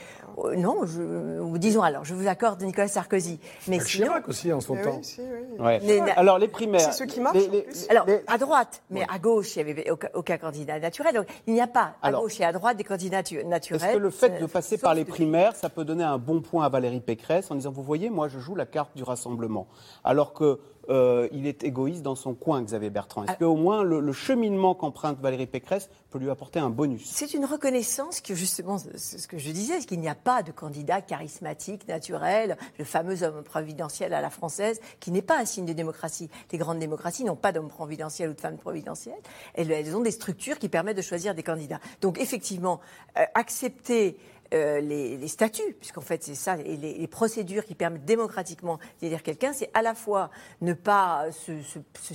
euh, 0.45 0.55
non, 0.55 0.87
je, 0.87 1.57
disons 1.59 1.83
alors, 1.83 2.05
je 2.05 2.15
vous 2.15 2.29
accorde 2.29 2.63
Nicolas 2.63 2.87
Sarkozy, 2.87 3.41
mais 3.67 3.81
sinon, 3.81 4.07
Chirac 4.07 4.29
aussi 4.29 4.53
en 4.53 4.61
son 4.61 4.77
Eh 4.77 4.83
temps. 4.83 4.97
oui, 4.99 5.05
si, 5.05 5.21
oui. 5.23 5.59
ouais. 5.65 5.81
Les- 5.81 5.99
Alors 6.17 6.39
les 6.39 6.47
primaires. 6.47 6.81
C'est 6.83 6.93
ceux 6.93 7.07
qui 7.07 7.21
marchent, 7.21 7.37
les- 7.37 7.49
en 7.49 7.51
les- 7.53 7.63
plus. 7.63 7.87
alors 7.91 8.07
les- 8.07 8.21
à 8.29 8.39
droite, 8.39 8.81
mais 8.91 9.05
à 9.13 9.19
gauche, 9.19 9.57
il 9.57 9.65
n'y 9.65 9.73
avait 9.73 9.91
aucun, 9.91 10.09
aucun 10.15 10.39
candidat 10.39 10.79
naturel. 10.79 11.15
Donc 11.17 11.27
il 11.49 11.55
n'y 11.55 11.61
a 11.61 11.67
pas 11.67 11.97
à 12.01 12.07
Alors, 12.09 12.23
gauche 12.23 12.39
et 12.39 12.45
à 12.45 12.53
droite 12.53 12.77
des 12.77 12.85
candidats 12.85 13.25
tu- 13.25 13.45
naturels. 13.45 13.88
Que 13.93 13.99
le 13.99 14.11
fait 14.11 14.41
de 14.41 14.47
passer 14.47 14.79
par 14.79 14.95
les 14.95 15.05
primaires, 15.05 15.55
ça 15.57 15.69
peut 15.69 15.85
donner 15.85 16.05
un 16.05 16.19
bon 16.19 16.41
point 16.41 16.65
à 16.65 16.69
Valérie 16.69 17.01
Pécresse 17.01 17.51
en 17.51 17.55
disant 17.55 17.71
vous 17.71 17.83
voyez, 17.83 18.11
moi 18.11 18.29
je 18.29 18.39
joue 18.39 18.55
la 18.55 18.67
carte 18.67 18.97
du 18.97 19.03
rassemblement, 19.03 19.67
alors 20.05 20.33
que 20.33 20.61
euh, 20.89 21.29
il 21.33 21.47
est 21.47 21.65
égoïste 21.65 22.03
dans 22.03 22.15
son 22.15 22.35
coin, 22.35 22.63
Xavier 22.63 22.91
Bertrand. 22.91 23.25
Est-ce 23.25 23.33
Ah. 23.33 23.37
qu'au 23.37 23.57
moins 23.57 23.83
le, 23.83 24.01
le 24.01 24.13
cheminement 24.13 24.75
qu'emprunte 24.75 25.19
Valérie 25.21 25.47
Pécresse 25.47 25.91
peut 26.11 26.19
lui 26.19 26.31
apporter 26.31 26.59
un 26.59 26.71
bonus? 26.71 27.05
C'est 27.07 27.35
une 27.35 27.45
reconnaissance 27.45 28.21
que 28.21 28.35
justement, 28.35 28.79
c'est 28.79 29.19
ce 29.19 29.29
que 29.29 29.39
je 29.39 29.51
disais, 29.51 29.79
qu'il 29.81 30.01
n'y 30.01 30.09
a 30.09 30.15
pas 30.15 30.43
de 30.43 30.53
candidat 30.53 31.01
charismatique, 31.01 31.87
naturel, 31.89 32.57
le 32.79 32.85
fameux 32.85 33.23
homme 33.23 33.43
providentiel 33.43 34.15
à 34.15 34.21
la 34.21 34.31
française, 34.31 34.81
qui 35.01 35.11
n'est 35.11 35.23
pas 35.23 35.39
un 35.39 35.45
signe 35.45 35.67
de 35.67 35.73
démocratie. 35.73 36.31
Les 36.53 36.59
grandes 36.59 36.79
démocraties 36.79 37.25
n'ont 37.25 37.37
pas 37.37 37.53
d'homme 37.53 37.69
providentiel 37.69 38.31
ou 38.31 38.35
de 38.35 38.41
femme 38.41 38.57
providentielle. 38.59 39.19
Elles, 39.55 39.71
elles 39.71 39.97
ont 39.97 40.01
des 40.01 40.11
structures 40.11 40.59
qui 40.59 40.69
permettent 40.69 40.97
de 40.97 41.03
choisir 41.03 41.35
des 41.35 41.43
candidats. 41.43 41.81
Donc 42.01 42.19
effectivement, 42.21 42.81
euh, 43.19 43.25
accepter 43.35 44.17
euh, 44.55 44.81
les, 44.81 45.29
statuts, 45.29 45.75
puisqu'en 45.79 46.01
fait 46.01 46.23
c'est 46.23 46.35
ça, 46.35 46.57
et 46.57 46.77
les, 46.77 47.07
procédures 47.07 47.65
qui 47.65 47.75
permettent 47.75 48.05
démocratiquement 48.05 48.79
d'élire 49.01 49.23
quelqu'un, 49.23 49.53
c'est 49.53 49.71
à 49.75 49.83
la 49.83 49.95
fois 49.95 50.31
ne 50.61 50.73
pas 50.73 51.27
se, 51.33 51.53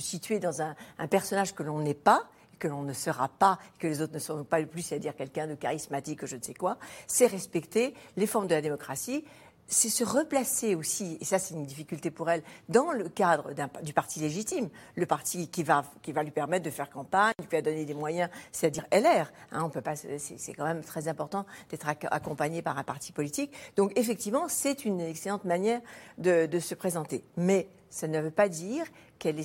situer 0.00 0.40
dans 0.40 0.60
un, 0.60 0.74
personnage 1.08 1.54
que 1.54 1.62
l'on 1.62 1.78
n'est 1.78 1.94
pas, 1.94 2.24
que 2.58 2.68
l'on 2.68 2.82
ne 2.82 2.92
sera 2.92 3.28
pas, 3.28 3.58
que 3.78 3.86
les 3.86 4.02
autres 4.02 4.14
ne 4.14 4.18
seront 4.18 4.44
pas 4.44 4.58
le 4.58 4.66
plus, 4.66 4.82
c'est-à-dire 4.82 5.14
quelqu'un 5.14 5.46
de 5.46 5.54
charismatique, 5.54 6.20
que 6.20 6.26
je 6.26 6.36
ne 6.36 6.42
sais 6.42 6.54
quoi, 6.54 6.78
c'est 7.06 7.26
respecter 7.26 7.94
les 8.16 8.26
formes 8.26 8.46
de 8.46 8.54
la 8.54 8.62
démocratie, 8.62 9.24
c'est 9.66 9.88
se 9.88 10.04
replacer 10.04 10.74
aussi, 10.74 11.18
et 11.20 11.24
ça 11.24 11.38
c'est 11.38 11.54
une 11.54 11.64
difficulté 11.64 12.10
pour 12.10 12.30
elle, 12.30 12.42
dans 12.68 12.92
le 12.92 13.08
cadre 13.08 13.52
du 13.82 13.92
parti 13.92 14.20
légitime, 14.20 14.68
le 14.94 15.06
parti 15.06 15.48
qui 15.48 15.62
va, 15.62 15.84
qui 16.02 16.12
va 16.12 16.22
lui 16.22 16.30
permettre 16.30 16.64
de 16.64 16.70
faire 16.70 16.90
campagne, 16.90 17.32
qui 17.40 17.46
va 17.56 17.62
donner 17.62 17.84
des 17.84 17.94
moyens, 17.94 18.30
c'est-à-dire 18.52 18.84
LR. 18.92 19.30
hein, 19.52 19.62
on 19.64 19.70
peut 19.70 19.80
pas, 19.80 19.96
c'est 19.96 20.54
quand 20.54 20.64
même 20.64 20.82
très 20.82 21.08
important 21.08 21.46
d'être 21.70 21.86
ac- 21.86 22.08
accompagné 22.10 22.62
par 22.62 22.78
un 22.78 22.84
parti 22.84 23.12
politique. 23.12 23.52
Donc 23.76 23.92
effectivement, 23.96 24.48
c'est 24.48 24.84
une 24.84 25.00
excellente 25.00 25.44
manière 25.44 25.80
de, 26.18 26.48
se 26.60 26.74
présenter. 26.74 27.24
Mais 27.36 27.68
ça 27.90 28.06
ne 28.06 28.20
veut 28.20 28.30
pas 28.30 28.48
dire 28.48 28.84
qu'elle 29.18 29.36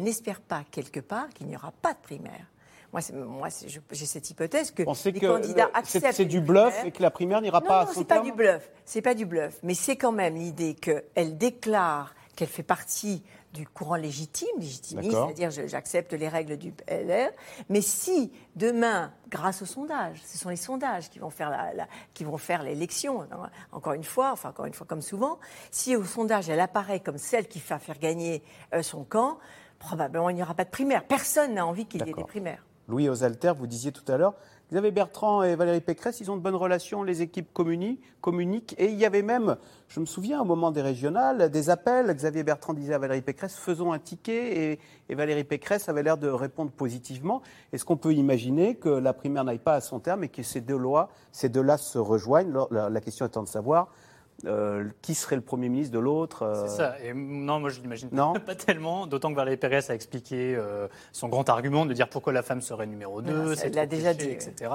n'espère 0.00 0.40
pas 0.40 0.64
quelque 0.70 1.00
part 1.00 1.28
qu'il 1.30 1.46
n'y 1.46 1.56
aura 1.56 1.72
pas 1.72 1.92
de 1.94 1.98
primaire. 1.98 2.46
Moi, 2.92 3.48
j'ai 3.90 4.06
cette 4.06 4.30
hypothèse 4.30 4.70
que 4.70 4.82
les 4.82 5.20
que 5.20 5.26
candidats 5.26 5.70
acceptent 5.74 6.12
c'est 6.14 6.24
du 6.24 6.40
bluff 6.40 6.84
et 6.84 6.90
que 6.90 7.02
la 7.02 7.10
primaire 7.10 7.40
n'ira 7.42 7.60
Non, 7.60 7.66
pas 7.66 7.80
à 7.80 7.84
non, 7.84 7.92
son 7.92 8.00
c'est 8.00 8.04
pas 8.06 8.14
terme 8.16 8.26
du 8.26 8.32
bluff. 8.32 8.70
C'est 8.86 9.02
pas 9.02 9.14
du 9.14 9.26
bluff, 9.26 9.58
mais 9.62 9.74
c'est 9.74 9.96
quand 9.96 10.12
même 10.12 10.36
l'idée 10.36 10.74
qu'elle 10.74 11.36
déclare 11.36 12.14
qu'elle 12.34 12.48
fait 12.48 12.62
partie 12.62 13.22
du 13.52 13.66
courant 13.66 13.96
légitime, 13.96 14.46
légitimiste, 14.58 15.10
c'est-à-dire 15.10 15.50
j'accepte 15.66 16.12
les 16.12 16.28
règles 16.28 16.56
du 16.56 16.72
LR. 16.86 17.30
Mais 17.68 17.80
si 17.80 18.30
demain, 18.54 19.12
grâce 19.28 19.60
aux 19.62 19.66
sondages, 19.66 20.20
ce 20.24 20.38
sont 20.38 20.48
les 20.48 20.56
sondages 20.56 21.10
qui 21.10 21.18
vont 21.18 21.30
faire 21.30 21.50
la, 21.50 21.74
la- 21.74 21.88
qui 22.14 22.24
vont 22.24 22.36
faire 22.38 22.62
l'élection. 22.62 23.22
hein, 23.22 23.50
Encore 23.72 23.94
une 23.94 24.04
fois, 24.04 24.30
enfin 24.32 24.50
encore 24.50 24.66
une 24.66 24.74
fois 24.74 24.86
comme 24.86 25.02
souvent, 25.02 25.38
si 25.72 25.96
au 25.96 26.04
sondage 26.04 26.48
elle 26.48 26.60
apparaît 26.60 27.00
comme 27.00 27.18
celle 27.18 27.48
qui 27.48 27.58
va 27.58 27.78
faire 27.78 27.98
gagner 27.98 28.42
euh, 28.74 28.82
son 28.82 29.02
camp, 29.02 29.38
probablement 29.78 30.30
il 30.30 30.36
n'y 30.36 30.42
aura 30.42 30.54
pas 30.54 30.64
de 30.64 30.70
primaire. 30.70 31.04
Personne 31.04 31.54
n'a 31.54 31.66
envie 31.66 31.86
qu'il 31.86 32.00
y 32.00 32.08
ait 32.08 32.12
des 32.12 32.24
primaires. 32.24 32.64
Louis 32.88 33.08
Osalter, 33.08 33.52
vous 33.56 33.66
disiez 33.66 33.92
tout 33.92 34.10
à 34.10 34.16
l'heure, 34.16 34.34
Xavier 34.70 34.90
Bertrand 34.90 35.42
et 35.42 35.56
Valérie 35.56 35.80
Pécresse, 35.80 36.20
ils 36.20 36.30
ont 36.30 36.36
de 36.36 36.42
bonnes 36.42 36.54
relations, 36.54 37.02
les 37.02 37.22
équipes 37.22 37.48
communi- 37.54 38.00
communiquent. 38.20 38.74
Et 38.78 38.86
il 38.86 38.98
y 38.98 39.06
avait 39.06 39.22
même, 39.22 39.56
je 39.88 40.00
me 40.00 40.04
souviens, 40.04 40.42
au 40.42 40.44
moment 40.44 40.70
des 40.70 40.82
régionales, 40.82 41.50
des 41.50 41.70
appels. 41.70 42.14
Xavier 42.14 42.42
Bertrand 42.42 42.74
disait 42.74 42.92
à 42.92 42.98
Valérie 42.98 43.22
Pécresse, 43.22 43.56
faisons 43.56 43.92
un 43.92 43.98
ticket. 43.98 44.78
Et, 45.08 45.14
Valérie 45.14 45.44
Pécresse 45.44 45.88
avait 45.88 46.02
l'air 46.02 46.18
de 46.18 46.28
répondre 46.28 46.70
positivement. 46.70 47.40
Est-ce 47.72 47.84
qu'on 47.86 47.96
peut 47.96 48.12
imaginer 48.12 48.74
que 48.74 48.90
la 48.90 49.14
primaire 49.14 49.44
n'aille 49.44 49.58
pas 49.58 49.74
à 49.74 49.80
son 49.80 50.00
terme 50.00 50.24
et 50.24 50.28
que 50.28 50.42
ces 50.42 50.60
deux 50.60 50.76
lois, 50.76 51.08
ces 51.32 51.48
deux-là 51.48 51.78
se 51.78 51.98
rejoignent? 51.98 52.52
La, 52.70 52.90
la 52.90 53.00
question 53.00 53.24
étant 53.24 53.42
de 53.42 53.48
savoir 53.48 53.88
euh, 54.46 54.84
qui 55.02 55.14
serait 55.14 55.34
le 55.34 55.42
Premier 55.42 55.68
ministre 55.68 55.92
de 55.92 55.98
l'autre 55.98 56.42
euh, 56.42 56.66
C'est 56.66 56.76
ça. 56.76 56.94
Et 57.02 57.12
non, 57.12 57.58
moi 57.58 57.70
je 57.70 57.80
l'imagine 57.80 58.08
pas 58.46 58.54
tellement. 58.54 59.06
D'autant 59.06 59.30
que 59.30 59.36
Valérie 59.36 59.56
Pérez 59.56 59.80
a 59.88 59.94
expliqué 59.94 60.54
euh, 60.54 60.86
son 61.12 61.28
grand 61.28 61.48
argument 61.48 61.86
de 61.86 61.92
dire 61.92 62.08
pourquoi 62.08 62.32
la 62.32 62.42
femme 62.42 62.60
serait 62.60 62.86
numéro 62.86 63.20
2, 63.20 63.54
ça, 63.54 63.62
c'est 63.62 63.66
elle 63.68 63.74
l'a 63.74 63.86
déjà 63.86 64.14
dit, 64.14 64.28
etc. 64.30 64.70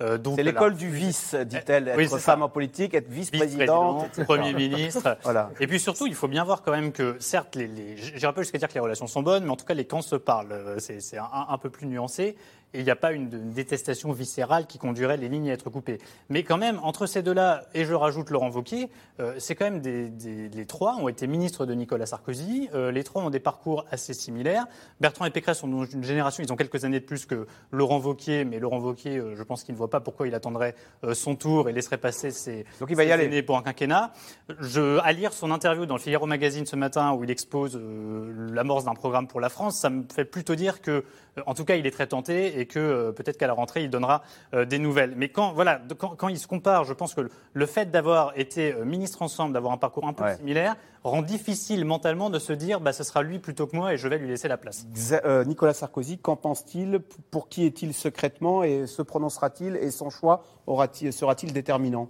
Euh, 0.00 0.18
donc 0.18 0.34
C'est 0.36 0.42
l'école 0.42 0.74
du 0.74 0.90
vice, 0.90 1.34
dit-elle, 1.34 1.88
être 1.88 1.96
Oui, 1.96 2.08
c'est 2.08 2.18
femme 2.18 2.40
ça. 2.40 2.44
en 2.44 2.48
politique, 2.48 2.94
être 2.94 3.08
vice-présidente. 3.08 4.20
Premier 4.24 4.52
ministre. 4.52 5.16
Voilà. 5.22 5.50
Et 5.60 5.66
puis 5.66 5.78
surtout, 5.78 6.06
il 6.06 6.14
faut 6.14 6.28
bien 6.28 6.44
voir 6.44 6.62
quand 6.62 6.72
même 6.72 6.92
que, 6.92 7.16
certes, 7.18 7.54
les, 7.54 7.66
les, 7.66 7.96
j'irai 7.96 8.32
pas 8.32 8.42
jusqu'à 8.42 8.58
dire 8.58 8.68
que 8.68 8.74
les 8.74 8.80
relations 8.80 9.06
sont 9.06 9.22
bonnes, 9.22 9.44
mais 9.44 9.50
en 9.50 9.56
tout 9.56 9.64
cas, 9.64 9.74
les 9.74 9.86
camps 9.86 10.02
se 10.02 10.16
parlent. 10.16 10.74
C'est 10.78 11.00
c'est 11.00 11.18
un, 11.18 11.28
un 11.48 11.58
peu 11.58 11.70
plus 11.70 11.86
nuancé. 11.86 12.36
Et 12.74 12.80
il 12.80 12.84
n'y 12.84 12.90
a 12.90 12.96
pas 12.96 13.12
une, 13.12 13.32
une 13.32 13.50
détestation 13.52 14.12
viscérale 14.12 14.66
qui 14.66 14.78
conduirait 14.78 15.16
les 15.16 15.28
lignes 15.28 15.48
à 15.50 15.54
être 15.54 15.70
coupées. 15.70 15.98
Mais 16.28 16.42
quand 16.42 16.58
même, 16.58 16.78
entre 16.82 17.06
ces 17.06 17.22
deux-là, 17.22 17.62
et 17.72 17.84
je 17.84 17.94
rajoute 17.94 18.30
Laurent 18.30 18.50
Wauquiez, 18.50 18.90
euh, 19.20 19.34
c'est 19.38 19.54
quand 19.54 19.64
même 19.64 19.80
des, 19.80 20.08
des- 20.10 20.48
les 20.48 20.66
trois 20.66 20.96
ont 20.96 21.08
été 21.08 21.26
ministres 21.26 21.64
de 21.66 21.72
Nicolas 21.74 22.06
Sarkozy. 22.06 22.68
euh, 22.74 22.90
les 22.92 23.04
trois 23.04 23.22
ont 23.22 23.30
des 23.30 23.40
parcours 23.40 23.84
assez 23.90 24.12
similaires. 24.12 24.66
Bertrand 25.00 25.24
et 25.24 25.30
Pécresse 25.30 25.58
sont 25.60 25.68
dans 25.68 25.84
une 25.84 26.04
génération, 26.04 26.42
ils 26.42 26.52
ont 26.52 26.56
quelques 26.56 26.84
années 26.84 27.00
de 27.00 27.04
plus 27.04 27.24
que 27.26 27.46
Laurent 27.70 28.00
Wauquiez, 28.00 28.44
mais 28.44 28.58
Laurent 28.58 28.80
Wauquiez, 28.80 29.16
euh, 29.18 29.34
je 29.36 29.42
pense 29.44 29.62
qu'il 29.64 29.72
ne 29.74 29.78
voit 29.78 29.90
pas 29.90 30.00
pourquoi 30.00 30.26
il 30.26 30.34
attendrait 30.34 30.74
euh, 31.04 31.14
son 31.14 31.36
tour 31.36 31.68
et 31.68 31.72
laisserait 31.72 31.98
passer 31.98 32.30
ses, 32.32 32.64
Donc 32.80 32.90
il 32.90 32.96
va 32.96 33.04
y 33.04 33.06
ses 33.06 33.12
aller. 33.12 33.24
aînés 33.24 33.42
pour 33.42 33.56
un 33.56 33.62
quinquennat. 33.62 34.12
Je, 34.60 34.98
à 34.98 35.12
lire 35.12 35.32
son 35.32 35.50
interview 35.50 35.86
dans 35.86 35.94
le 35.94 36.00
Figaro 36.00 36.26
Magazine 36.26 36.66
ce 36.66 36.76
matin 36.76 37.12
où 37.12 37.24
il 37.24 37.30
expose 37.30 37.76
euh, 37.76 38.50
l'amorce 38.52 38.84
d'un 38.84 38.94
programme 38.94 39.26
pour 39.28 39.40
la 39.40 39.48
France, 39.48 39.78
ça 39.78 39.90
me 39.90 40.04
fait 40.12 40.24
plutôt 40.24 40.54
dire 40.54 40.80
que, 40.80 41.04
en 41.46 41.54
tout 41.54 41.64
cas, 41.64 41.76
il 41.76 41.86
est 41.86 41.90
très 41.90 42.06
tenté 42.06 42.58
et 42.60 42.63
que 42.66 42.78
euh, 42.78 43.12
peut-être 43.12 43.36
qu'à 43.38 43.46
la 43.46 43.52
rentrée, 43.52 43.82
il 43.82 43.90
donnera 43.90 44.22
euh, 44.54 44.64
des 44.64 44.78
nouvelles. 44.78 45.14
Mais 45.16 45.28
quand, 45.28 45.52
voilà, 45.52 45.78
de- 45.78 45.94
quand, 45.94 46.10
quand 46.16 46.28
il 46.28 46.38
se 46.38 46.46
compare, 46.46 46.84
je 46.84 46.92
pense 46.92 47.14
que 47.14 47.20
le, 47.22 47.30
le 47.52 47.66
fait 47.66 47.90
d'avoir 47.90 48.32
été 48.38 48.72
euh, 48.74 48.84
ministre 48.84 49.22
ensemble, 49.22 49.52
d'avoir 49.54 49.72
un 49.72 49.76
parcours 49.78 50.06
un 50.06 50.12
peu 50.12 50.24
Ouais. 50.24 50.36
similaire, 50.36 50.76
rend 51.02 51.22
difficile 51.22 51.84
mentalement 51.84 52.30
de 52.30 52.38
se 52.38 52.52
dire, 52.52 52.80
bah, 52.80 52.92
ce 52.92 53.04
sera 53.04 53.22
lui 53.22 53.38
plutôt 53.38 53.66
que 53.66 53.76
moi 53.76 53.92
et 53.92 53.96
je 53.98 54.08
vais 54.08 54.18
lui 54.18 54.28
laisser 54.28 54.48
la 54.48 54.56
place. 54.56 54.86
Euh, 55.24 55.44
Nicolas 55.44 55.74
Sarkozy, 55.74 56.18
qu'en 56.18 56.36
pense-t-il? 56.36 57.00
Pour 57.30 57.48
qui 57.48 57.66
est-il 57.66 57.92
secrètement 57.94 58.62
et 58.62 58.86
se 58.86 59.02
prononcera-t-il? 59.02 59.76
Et 59.76 59.90
son 59.90 60.08
choix 60.10 60.42
aura-t-il- 60.66 61.12
sera-t-il 61.12 61.52
déterminant? 61.52 62.08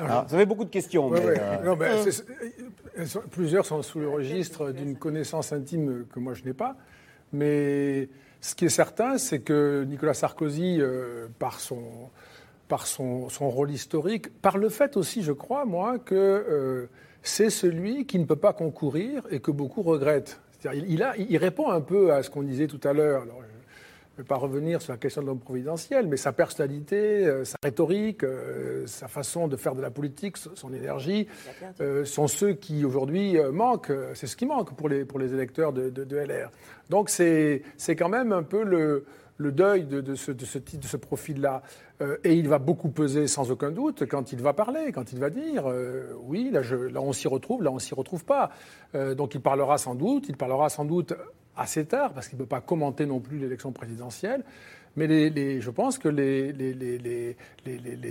Alors, 0.00 0.24
Vous 0.26 0.34
avez 0.36 0.46
beaucoup 0.46 0.64
de 0.64 0.70
questions. 0.70 1.08
Ouais, 1.08 1.20
mais, 1.20 1.26
ouais. 1.26 1.36
euh, 1.38 1.62
Non, 1.64 1.76
mais 1.76 2.10
c'est- 2.10 2.24
elles 2.96 3.08
sont- 3.08 3.20
plusieurs 3.30 3.66
sont 3.66 3.82
sous 3.82 3.98
le 4.00 4.08
registre 4.08 4.70
d'une 4.70 4.96
connaissance 4.96 5.52
intime 5.52 6.06
que 6.12 6.18
moi 6.18 6.32
je 6.34 6.44
n'ai 6.44 6.54
pas. 6.54 6.76
Mais 7.32 8.08
ce 8.42 8.56
qui 8.56 8.64
est 8.64 8.70
certain, 8.70 9.18
c'est 9.18 9.38
que 9.38 9.84
Nicolas 9.84 10.14
Sarkozy, 10.14 10.78
euh, 10.80 11.28
par 11.38 11.60
son, 11.60 12.10
rôle 13.40 13.70
historique, 13.70 14.36
par 14.42 14.58
le 14.58 14.68
fait 14.68 14.96
aussi, 14.96 15.22
je 15.22 15.30
crois, 15.30 15.64
moi, 15.64 16.00
que 16.00 16.14
euh, 16.14 16.86
c'est 17.22 17.50
celui 17.50 18.04
qui 18.04 18.18
ne 18.18 18.24
peut 18.24 18.36
pas 18.36 18.52
concourir 18.52 19.22
et 19.30 19.38
que 19.38 19.52
beaucoup 19.52 19.82
regrettent. 19.82 20.40
Il, 20.74 21.06
il 21.28 21.36
répond 21.38 21.70
un 21.70 21.80
peu 21.80 22.12
à 22.12 22.24
ce 22.24 22.30
qu'on 22.30 22.42
disait 22.42 22.66
tout 22.66 22.80
à 22.82 22.92
l'heure. 22.92 23.24
Ne 24.18 24.22
vais 24.22 24.26
pas 24.28 24.36
revenir 24.36 24.82
sur 24.82 24.92
la 24.92 24.98
question 24.98 25.22
de 25.22 25.26
l'homme 25.26 25.38
providentiel, 25.40 26.06
mais 26.06 26.16
sa 26.18 26.32
personnalité, 26.32 27.26
euh, 27.26 27.44
sa 27.44 27.56
rhétorique, 27.62 28.24
euh, 28.24 28.86
sa 28.86 29.08
façon 29.08 29.48
de 29.48 29.56
faire 29.56 29.74
de 29.74 29.80
la 29.82 29.90
politique, 29.90 30.36
son 30.36 30.72
énergie, 30.74 31.26
euh, 31.80 32.04
sont 32.04 32.28
ceux 32.28 32.52
qui 32.52 32.84
aujourd'hui 32.84 33.36
manquent. 33.52 33.92
C'est 34.14 34.26
ce 34.26 34.36
qui 34.36 34.46
manque 34.46 34.74
pour 34.76 34.88
les, 34.88 35.04
pour 35.04 35.18
les 35.18 35.32
électeurs 35.32 35.72
de, 35.72 35.88
de- 35.90 36.04
de 36.04 36.16
LR. 36.16 36.50
Donc 36.90 37.08
c'est 37.08 37.62
quand 37.88 38.08
même 38.10 38.32
un 38.32 38.42
peu 38.42 38.64
le, 38.64 39.06
le 39.38 39.50
deuil 39.50 39.84
de, 39.84 40.00
de 40.02 40.14
ce, 40.14 40.30
de 40.30 40.44
ce 40.44 40.58
type, 40.58 40.80
de 40.80 40.86
ce 40.86 40.98
profil-là. 40.98 41.62
Euh, 42.02 42.16
et 42.24 42.34
il 42.34 42.48
va 42.48 42.58
beaucoup 42.58 42.90
peser 42.90 43.26
sans 43.26 43.50
aucun 43.50 43.70
doute 43.70 44.04
quand 44.06 44.32
il 44.32 44.42
va 44.42 44.52
parler, 44.52 44.92
quand 44.92 45.12
il 45.12 45.18
va 45.20 45.30
dire 45.30 45.64
euh, 45.70 46.12
oui, 46.24 46.50
là, 46.52 46.60
je- 46.62 46.74
là 46.76 47.00
on 47.00 47.12
s'y 47.12 47.28
retrouve, 47.28 47.62
là 47.62 47.70
on 47.70 47.78
s'y 47.78 47.94
retrouve 47.94 48.24
pas. 48.24 48.50
Euh, 48.94 49.14
donc 49.14 49.34
il 49.34 49.40
parlera 49.40 49.78
sans 49.78 49.94
doute, 49.94 50.26
il 50.28 50.36
parlera 50.36 50.68
sans 50.68 50.84
doute 50.84 51.14
assez 51.56 51.84
tard 51.84 52.12
parce 52.12 52.28
qu'il 52.28 52.38
ne 52.38 52.42
peut 52.42 52.48
pas 52.48 52.60
commenter 52.60 53.06
non 53.06 53.20
plus 53.20 53.38
l'élection 53.38 53.72
présidentielle. 53.72 54.44
Mais 54.96 55.06
les, 55.06 55.30
les- 55.30 55.60
je 55.60 55.70
pense 55.70 55.98
que 55.98 56.08
les, 56.08 56.52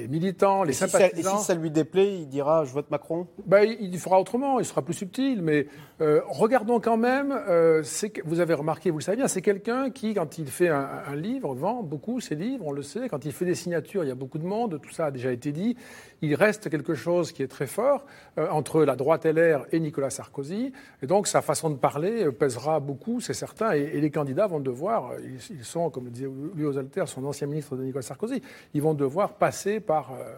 militants, 0.08 0.64
les 0.64 0.72
et 0.72 0.74
si 0.74 0.80
ça, 0.80 0.88
sympathisants... 0.88 1.36
et 1.36 1.40
si 1.40 1.46
ça 1.46 1.56
lui 1.56 1.72
déplaît, 1.72 2.16
il 2.20 2.28
dira 2.28 2.66
je 2.66 2.74
vote 2.74 2.90
Macron? 2.92 3.28
Ben, 3.46 3.68
il 3.80 3.98
fera 4.00 4.20
autrement, 4.20 4.60
il 4.60 4.66
sera 4.66 4.82
plus 4.82 4.94
subtil. 4.94 5.42
Mais 5.42 5.68
euh, 6.02 6.22
regardons 6.28 6.80
quand 6.80 6.98
même, 6.98 7.32
euh, 7.48 7.84
vous 8.26 8.40
avez 8.40 8.54
remarqué, 8.54 8.90
vous 8.92 8.98
le 9.00 9.04
savez 9.04 9.18
bien, 9.18 9.28
c'est 9.28 9.42
quelqu'un 9.42 9.90
qui, 9.90 10.14
quand 10.14 10.38
il 10.38 10.48
fait 10.48 10.70
un, 10.70 10.88
un 11.08 11.16
livre, 11.16 11.54
vend 11.54 11.84
beaucoup 11.84 12.20
ses 12.20 12.36
livres, 12.36 12.66
on 12.68 12.72
le 12.72 12.82
sait. 12.82 13.10
Quand 13.10 13.26
il 13.26 13.32
fait 13.32 13.46
des 13.46 13.56
signatures, 13.56 14.04
il 14.04 14.08
y 14.08 14.12
a 14.12 14.16
beaucoup 14.16 14.38
de 14.40 14.46
monde, 14.46 14.80
tout 14.82 14.92
ça 14.92 15.06
a 15.08 15.12
déjà 15.12 15.32
été 15.32 15.52
dit. 15.52 15.76
Il 16.22 16.36
reste 16.36 16.70
quelque 16.70 16.94
chose 16.94 17.32
qui 17.32 17.42
est 17.44 17.48
très 17.48 17.68
fort 17.68 18.06
euh, 18.38 18.48
entre 18.50 18.84
la 18.84 18.96
droite 18.96 19.26
LR 19.26 19.66
et 19.72 19.80
Nicolas 19.80 20.10
Sarkozy. 20.10 20.72
Et 21.02 21.08
donc 21.08 21.28
sa 21.28 21.42
façon 21.42 21.70
de 21.70 21.76
parler 21.76 22.32
pèsera 22.32 22.80
beaucoup, 22.80 23.20
c'est 23.22 23.34
certain. 23.34 23.74
Et, 23.76 23.82
et 23.94 24.02
les 24.02 24.12
candidats 24.12 24.48
vont 24.48 24.60
devoir, 24.60 25.12
ils, 25.24 25.56
ils 25.58 25.64
sont, 25.66 25.90
comme 25.90 26.06
le 26.06 26.12
disait 26.12 26.28
Louis 26.56 26.71
Alter, 26.78 27.06
son 27.08 27.26
ancien 27.26 27.48
ministre 27.48 27.76
de 27.76 27.84
Nicolas 27.84 28.02
Sarkozy, 28.02 28.42
ils 28.74 28.82
vont 28.82 28.94
devoir 28.94 29.34
passer 29.34 29.80
par 29.80 30.12
euh, 30.12 30.34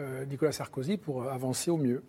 euh, 0.00 0.24
Nicolas 0.26 0.52
Sarkozy 0.52 0.96
pour 0.96 1.22
euh, 1.22 1.30
avancer 1.30 1.70
au 1.70 1.76
mieux. 1.76 2.02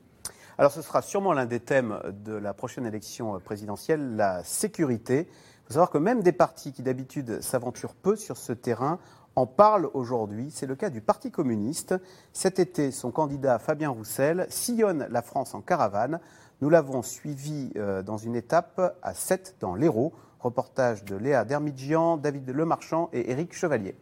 Alors 0.57 0.71
ce 0.71 0.81
sera 0.81 1.01
sûrement 1.01 1.33
l'un 1.33 1.45
des 1.45 1.59
thèmes 1.59 1.99
de 2.25 2.33
la 2.33 2.53
prochaine 2.53 2.85
élection 2.85 3.39
présidentielle, 3.39 4.15
la 4.15 4.43
sécurité. 4.43 5.27
Il 5.29 5.67
faut 5.67 5.73
savoir 5.73 5.89
que 5.89 5.97
même 5.97 6.21
des 6.21 6.31
partis 6.31 6.73
qui 6.73 6.81
d'habitude 6.81 7.41
s'aventurent 7.41 7.95
peu 7.95 8.15
sur 8.15 8.37
ce 8.37 8.51
terrain 8.51 8.99
en 9.35 9.45
parlent 9.45 9.89
aujourd'hui. 9.93 10.51
C'est 10.51 10.65
le 10.65 10.75
cas 10.75 10.89
du 10.89 10.99
Parti 10.99 11.31
communiste. 11.31 11.95
Cet 12.33 12.59
été, 12.59 12.91
son 12.91 13.11
candidat 13.11 13.57
Fabien 13.57 13.89
Roussel 13.89 14.47
sillonne 14.49 15.07
la 15.09 15.21
France 15.21 15.53
en 15.53 15.61
caravane. 15.61 16.19
Nous 16.59 16.69
l'avons 16.69 17.03
suivi 17.03 17.71
dans 18.05 18.17
une 18.17 18.35
étape 18.35 18.97
à 19.01 19.13
7 19.13 19.55
dans 19.61 19.75
l'Hérault. 19.75 20.11
Reportage 20.39 21.03
de 21.03 21.15
Léa 21.15 21.43
Dermidjian, 21.45 22.17
David 22.17 22.49
Lemarchand 22.49 23.09
et 23.13 23.31
Éric 23.31 23.53
Chevalier. 23.53 23.95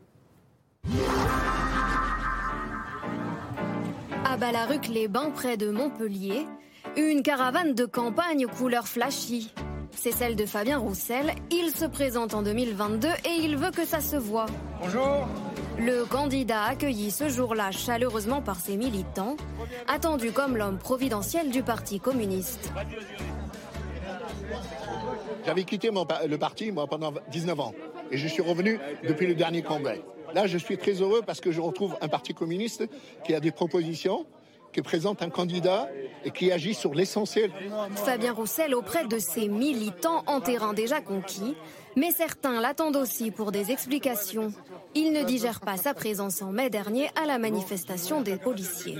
À 4.24 4.38
Balaruc-les-Bains, 4.38 5.32
près 5.32 5.58
de 5.58 5.72
Montpellier, 5.72 6.46
une 6.96 7.24
caravane 7.24 7.74
de 7.74 7.86
campagne 7.86 8.46
couleur 8.46 8.88
flashy. 8.88 9.54
C'est 9.92 10.12
celle 10.12 10.36
de 10.36 10.46
Fabien 10.46 10.78
Roussel. 10.78 11.34
Il 11.52 11.72
se 11.72 11.86
présente 11.86 12.34
en 12.34 12.44
2022 12.44 13.08
et 13.26 13.42
il 13.42 13.58
veut 13.58 13.72
que 13.72 13.86
ça 13.86 14.00
se 14.00 14.16
voit. 14.16 14.46
Bonjour. 14.80 15.28
Le 15.80 16.06
candidat 16.06 16.64
accueilli 16.64 17.12
ce 17.12 17.30
jour-là 17.30 17.72
chaleureusement 17.72 18.42
par 18.42 18.60
ses 18.60 18.78
militants, 18.78 19.38
attendu 19.88 20.32
comme 20.32 20.58
l'homme 20.58 20.78
providentiel 20.78 21.50
du 21.52 21.64
Parti 21.64 22.00
communiste. 22.00 22.72
J'avais 25.46 25.64
quitté 25.64 25.90
le 25.90 26.38
parti, 26.38 26.72
moi, 26.72 26.88
pendant 26.88 27.14
19 27.32 27.60
ans. 27.60 27.74
Et 28.12 28.18
je 28.18 28.28
suis 28.28 28.42
revenu 28.42 28.80
depuis 29.08 29.28
le 29.28 29.36
dernier 29.36 29.62
congrès. 29.62 30.02
Là, 30.34 30.48
je 30.48 30.58
suis 30.58 30.78
très 30.78 30.94
heureux 30.94 31.22
parce 31.26 31.40
que 31.40 31.52
je 31.52 31.62
retrouve 31.62 31.96
un 32.02 32.08
parti 32.08 32.34
communiste 32.34 32.88
qui 33.24 33.34
a 33.34 33.40
des 33.40 33.52
propositions, 33.52 34.26
qui 34.74 34.82
présente 34.82 35.22
un 35.22 35.30
candidat 35.30 35.90
et 36.26 36.32
qui 36.32 36.52
agit 36.52 36.74
sur 36.74 36.94
l'essentiel. 36.94 37.52
Fabien 37.96 38.34
Roussel 38.34 38.76
auprès 38.76 39.06
de 39.08 39.18
ses 39.20 39.48
militants 39.48 40.24
en 40.28 40.42
terrain 40.42 40.74
déjà 40.74 41.02
conquis, 41.02 41.56
mais 41.96 42.12
certains 42.12 42.60
l'attendent 42.60 42.98
aussi 42.98 43.32
pour 43.32 43.52
des 43.52 43.72
explications. 43.72 44.52
Il 44.94 45.14
ne 45.14 45.24
digère 45.24 45.62
pas 45.62 45.78
sa 45.78 45.94
présence 45.94 46.42
en 46.42 46.52
mai 46.52 46.70
dernier 46.70 47.10
à 47.22 47.26
la 47.26 47.40
manifestation 47.40 48.22
des 48.22 48.38
policiers. 48.38 48.98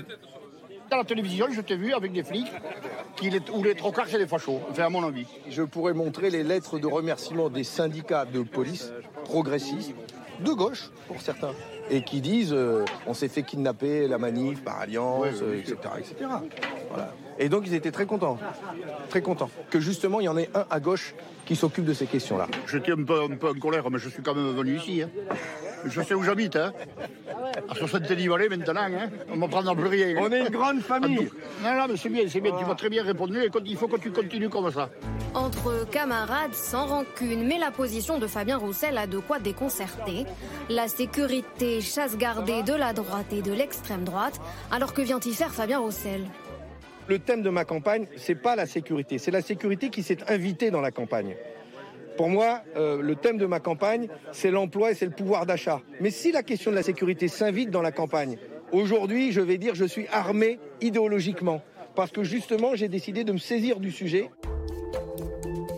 À 0.90 0.96
la 0.96 1.04
télévision, 1.04 1.46
je 1.50 1.60
t'ai 1.60 1.76
vu 1.76 1.92
avec 1.92 2.12
des 2.12 2.22
flics 2.22 2.50
qui 3.16 3.30
où 3.52 3.62
les 3.62 3.74
trocards, 3.74 4.06
c'est 4.08 4.18
des 4.18 4.26
fachos, 4.26 4.60
enfin 4.70 4.84
à 4.84 4.88
mon 4.88 5.06
avis. 5.06 5.26
Je 5.50 5.62
pourrais 5.62 5.92
montrer 5.92 6.30
les 6.30 6.42
lettres 6.42 6.78
de 6.78 6.86
remerciement 6.86 7.50
des 7.50 7.64
syndicats 7.64 8.24
de 8.24 8.42
police 8.42 8.90
progressistes, 9.24 9.92
de 10.40 10.50
gauche 10.52 10.90
pour 11.06 11.20
certains, 11.20 11.52
et 11.90 12.02
qui 12.02 12.20
disent 12.22 12.54
euh, 12.54 12.84
on 13.06 13.12
s'est 13.12 13.28
fait 13.28 13.42
kidnapper 13.42 14.08
la 14.08 14.16
manif 14.18 14.62
par 14.62 14.80
alliance, 14.80 15.42
euh, 15.42 15.58
etc. 15.58 15.76
etc. 15.98 16.14
Voilà. 16.90 17.14
Et 17.38 17.48
donc 17.50 17.64
ils 17.66 17.74
étaient 17.74 17.92
très 17.92 18.06
contents, 18.06 18.38
très 19.10 19.20
contents, 19.20 19.50
que 19.70 19.80
justement 19.80 20.20
il 20.20 20.24
y 20.24 20.28
en 20.28 20.38
ait 20.38 20.48
un 20.54 20.64
à 20.70 20.80
gauche 20.80 21.14
qui 21.44 21.54
s'occupe 21.54 21.84
de 21.84 21.92
ces 21.92 22.06
questions-là. 22.06 22.46
J'étais 22.66 22.92
un 22.92 23.04
peu, 23.04 23.20
un 23.22 23.36
peu 23.36 23.50
en 23.50 23.54
colère, 23.54 23.90
mais 23.90 23.98
je 23.98 24.08
suis 24.08 24.22
quand 24.22 24.34
même 24.34 24.52
venu 24.52 24.76
ici. 24.78 25.02
hein. 25.02 25.10
Je 25.84 26.02
sais 26.02 26.14
où 26.14 26.22
j'habite. 26.22 26.56
Hein. 26.56 26.72
À 27.68 27.74
70 27.74 28.28
vallée 28.28 28.48
maintenant, 28.48 28.74
hein. 28.76 29.10
on 29.32 29.36
m'en 29.36 29.48
prendra 29.48 29.74
plus 29.74 29.86
rien. 29.86 30.16
On 30.20 30.30
est 30.30 30.40
une 30.40 30.48
grande 30.48 30.80
famille. 30.80 31.28
Non, 31.62 31.74
non, 31.74 31.86
mais 31.88 31.96
c'est 31.96 32.08
bien, 32.08 32.24
c'est 32.28 32.40
bien, 32.40 32.52
tu 32.56 32.64
m'as 32.64 32.74
très 32.74 32.88
bien 32.88 33.02
répondu 33.02 33.38
et 33.38 33.50
il 33.64 33.76
faut 33.76 33.88
que 33.88 33.96
tu 33.96 34.10
continues 34.10 34.48
comme 34.48 34.70
ça. 34.70 34.90
Entre 35.34 35.88
camarades, 35.90 36.54
sans 36.54 36.86
rancune, 36.86 37.46
mais 37.46 37.58
la 37.58 37.70
position 37.70 38.18
de 38.18 38.26
Fabien 38.26 38.56
Roussel 38.56 38.96
a 38.98 39.06
de 39.06 39.18
quoi 39.18 39.38
déconcerter. 39.38 40.24
La 40.68 40.88
sécurité 40.88 41.80
chasse 41.80 42.16
gardée 42.16 42.62
de 42.62 42.74
la 42.74 42.92
droite 42.92 43.32
et 43.32 43.42
de 43.42 43.52
l'extrême 43.52 44.04
droite. 44.04 44.40
Alors 44.70 44.94
que 44.94 45.02
vient 45.02 45.20
y 45.24 45.32
faire 45.32 45.52
Fabien 45.52 45.78
Roussel? 45.78 46.22
Le 47.08 47.18
thème 47.18 47.42
de 47.42 47.48
ma 47.48 47.64
campagne, 47.64 48.06
c'est 48.16 48.34
pas 48.34 48.54
la 48.54 48.66
sécurité, 48.66 49.16
c'est 49.16 49.30
la 49.30 49.40
sécurité 49.40 49.88
qui 49.88 50.02
s'est 50.02 50.30
invitée 50.30 50.70
dans 50.70 50.82
la 50.82 50.90
campagne. 50.90 51.36
Pour 52.18 52.28
moi, 52.28 52.62
euh, 52.76 53.00
le 53.00 53.14
thème 53.14 53.38
de 53.38 53.46
ma 53.46 53.60
campagne, 53.60 54.08
c'est 54.32 54.50
l'emploi 54.50 54.90
et 54.90 54.94
c'est 54.94 55.04
le 55.06 55.12
pouvoir 55.12 55.46
d'achat. 55.46 55.80
Mais 56.00 56.10
si 56.10 56.32
la 56.32 56.42
question 56.42 56.72
de 56.72 56.76
la 56.76 56.82
sécurité 56.82 57.28
s'invite 57.28 57.70
dans 57.70 57.80
la 57.80 57.92
campagne, 57.92 58.38
aujourd'hui, 58.72 59.30
je 59.30 59.40
vais 59.40 59.56
dire, 59.56 59.76
je 59.76 59.84
suis 59.84 60.08
armé 60.08 60.58
idéologiquement. 60.80 61.62
Parce 61.94 62.10
que 62.10 62.24
justement, 62.24 62.74
j'ai 62.74 62.88
décidé 62.88 63.22
de 63.22 63.30
me 63.30 63.38
saisir 63.38 63.78
du 63.78 63.92
sujet. 63.92 64.32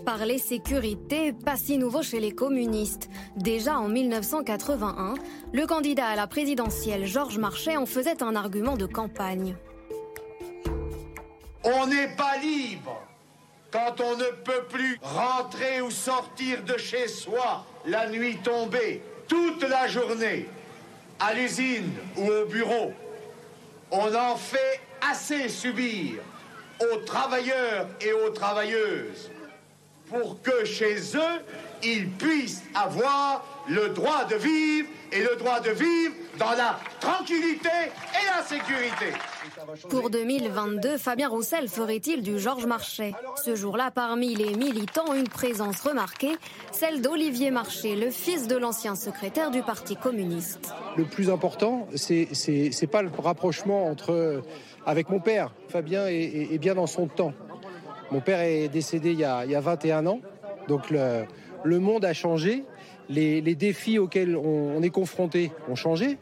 Parler 0.07 0.39
sécurité, 0.39 1.35
pas 1.35 1.57
si 1.57 1.77
nouveau 1.77 2.03
chez 2.03 2.21
les 2.21 2.33
communistes. 2.33 3.11
Déjà 3.37 3.79
en 3.79 3.89
1981, 3.89 5.17
le 5.53 5.67
candidat 5.67 6.07
à 6.07 6.17
la 6.17 6.27
présidentielle 6.27 7.05
Georges 7.05 7.39
Marchais 7.39 7.77
en 7.77 7.85
faisait 7.85 8.23
un 8.23 8.35
argument 8.35 8.79
de 8.79 8.87
campagne. 8.87 9.57
On 11.65 11.87
n'est 11.87 12.17
pas 12.17 12.39
libre 12.43 13.10
quand 13.71 14.01
on 14.01 14.17
ne 14.17 14.31
peut 14.45 14.65
plus 14.69 14.99
rentrer 15.03 15.81
ou 15.81 15.91
sortir 15.91 16.63
de 16.65 16.77
chez 16.79 17.09
soi 17.09 17.65
la 17.87 18.09
nuit 18.09 18.39
tombée. 18.43 19.03
toute 19.29 19.63
la 19.63 19.87
journée 19.87 20.49
à 21.21 21.35
l'usine 21.35 21.93
ou 22.17 22.29
au 22.29 22.47
bureau, 22.47 22.93
on 23.93 24.13
en 24.13 24.37
fait 24.37 24.81
assez 25.09 25.49
subir 25.49 26.21
aux 26.81 26.97
travailleurs 26.99 27.87
et 28.01 28.13
aux 28.13 28.31
travailleuses 28.31 29.31
pour 30.09 30.43
que 30.43 30.65
chez 30.65 30.97
eux, 31.15 31.45
ils 31.83 32.11
puissent 32.11 32.65
avoir 32.75 33.45
le 33.69 33.91
droit 33.91 34.25
de 34.25 34.35
vivre 34.35 34.89
et 35.13 35.23
le 35.23 35.37
droit 35.37 35.61
de 35.61 35.71
vivre 35.71 36.15
dans 36.37 36.53
la 36.53 36.81
tranquillité 37.01 37.69
et 37.69 38.27
la 38.37 38.43
sécurité. 38.45 39.13
Pour 39.89 40.11
2022, 40.11 40.97
Fabien 40.97 41.29
Roussel 41.29 41.69
ferait-il 41.69 42.23
du 42.23 42.39
Georges 42.39 42.67
Marchais? 42.67 43.13
Ce 43.45 43.55
jour-là, 43.55 43.91
parmi 43.91 44.35
les 44.35 44.55
militants, 44.55 45.13
une 45.15 45.29
présence 45.29 45.81
remarquée, 45.81 46.33
celle 46.73 47.03
d'Olivier 47.03 47.51
Marchais, 47.51 47.95
le 47.97 48.11
fils 48.11 48.47
de 48.49 48.57
l'ancien 48.57 48.95
secrétaire 48.95 49.51
du 49.51 49.63
Parti 49.63 49.97
communiste. 49.97 50.73
Le 50.97 51.05
plus 51.05 51.31
important, 51.31 51.87
c'est 51.95 52.29
c'est 52.33 52.87
pas 52.87 53.03
le 53.03 53.11
rapprochement 53.19 53.87
entre 53.87 54.43
avec 54.87 55.09
mon 55.11 55.21
père. 55.21 55.53
Fabien 55.69 56.07
est, 56.07 56.15
est- 56.15 56.55
est 56.55 56.59
bien 56.59 56.75
dans 56.75 56.87
son 56.87 57.07
temps. 57.07 57.33
Mon 58.11 58.21
père 58.21 58.41
est 58.41 58.69
décédé 58.69 59.13
il 59.13 59.19
y 59.19 59.25
a, 59.25 59.45
il 59.45 59.51
y 59.51 59.55
a 59.55 59.61
21 59.61 60.07
ans, 60.07 60.21
donc 60.69 60.91
le, 60.91 61.25
le 61.65 61.79
monde 61.79 62.05
a 62.05 62.13
changé. 62.13 62.65
Les, 63.09 63.41
les 63.41 63.57
défis 63.57 63.99
auxquels 63.99 64.37
on, 64.37 64.77
on 64.77 64.83
est 64.83 64.91
confronté 64.91 65.51
ont 65.69 65.75
changé. 65.75 66.17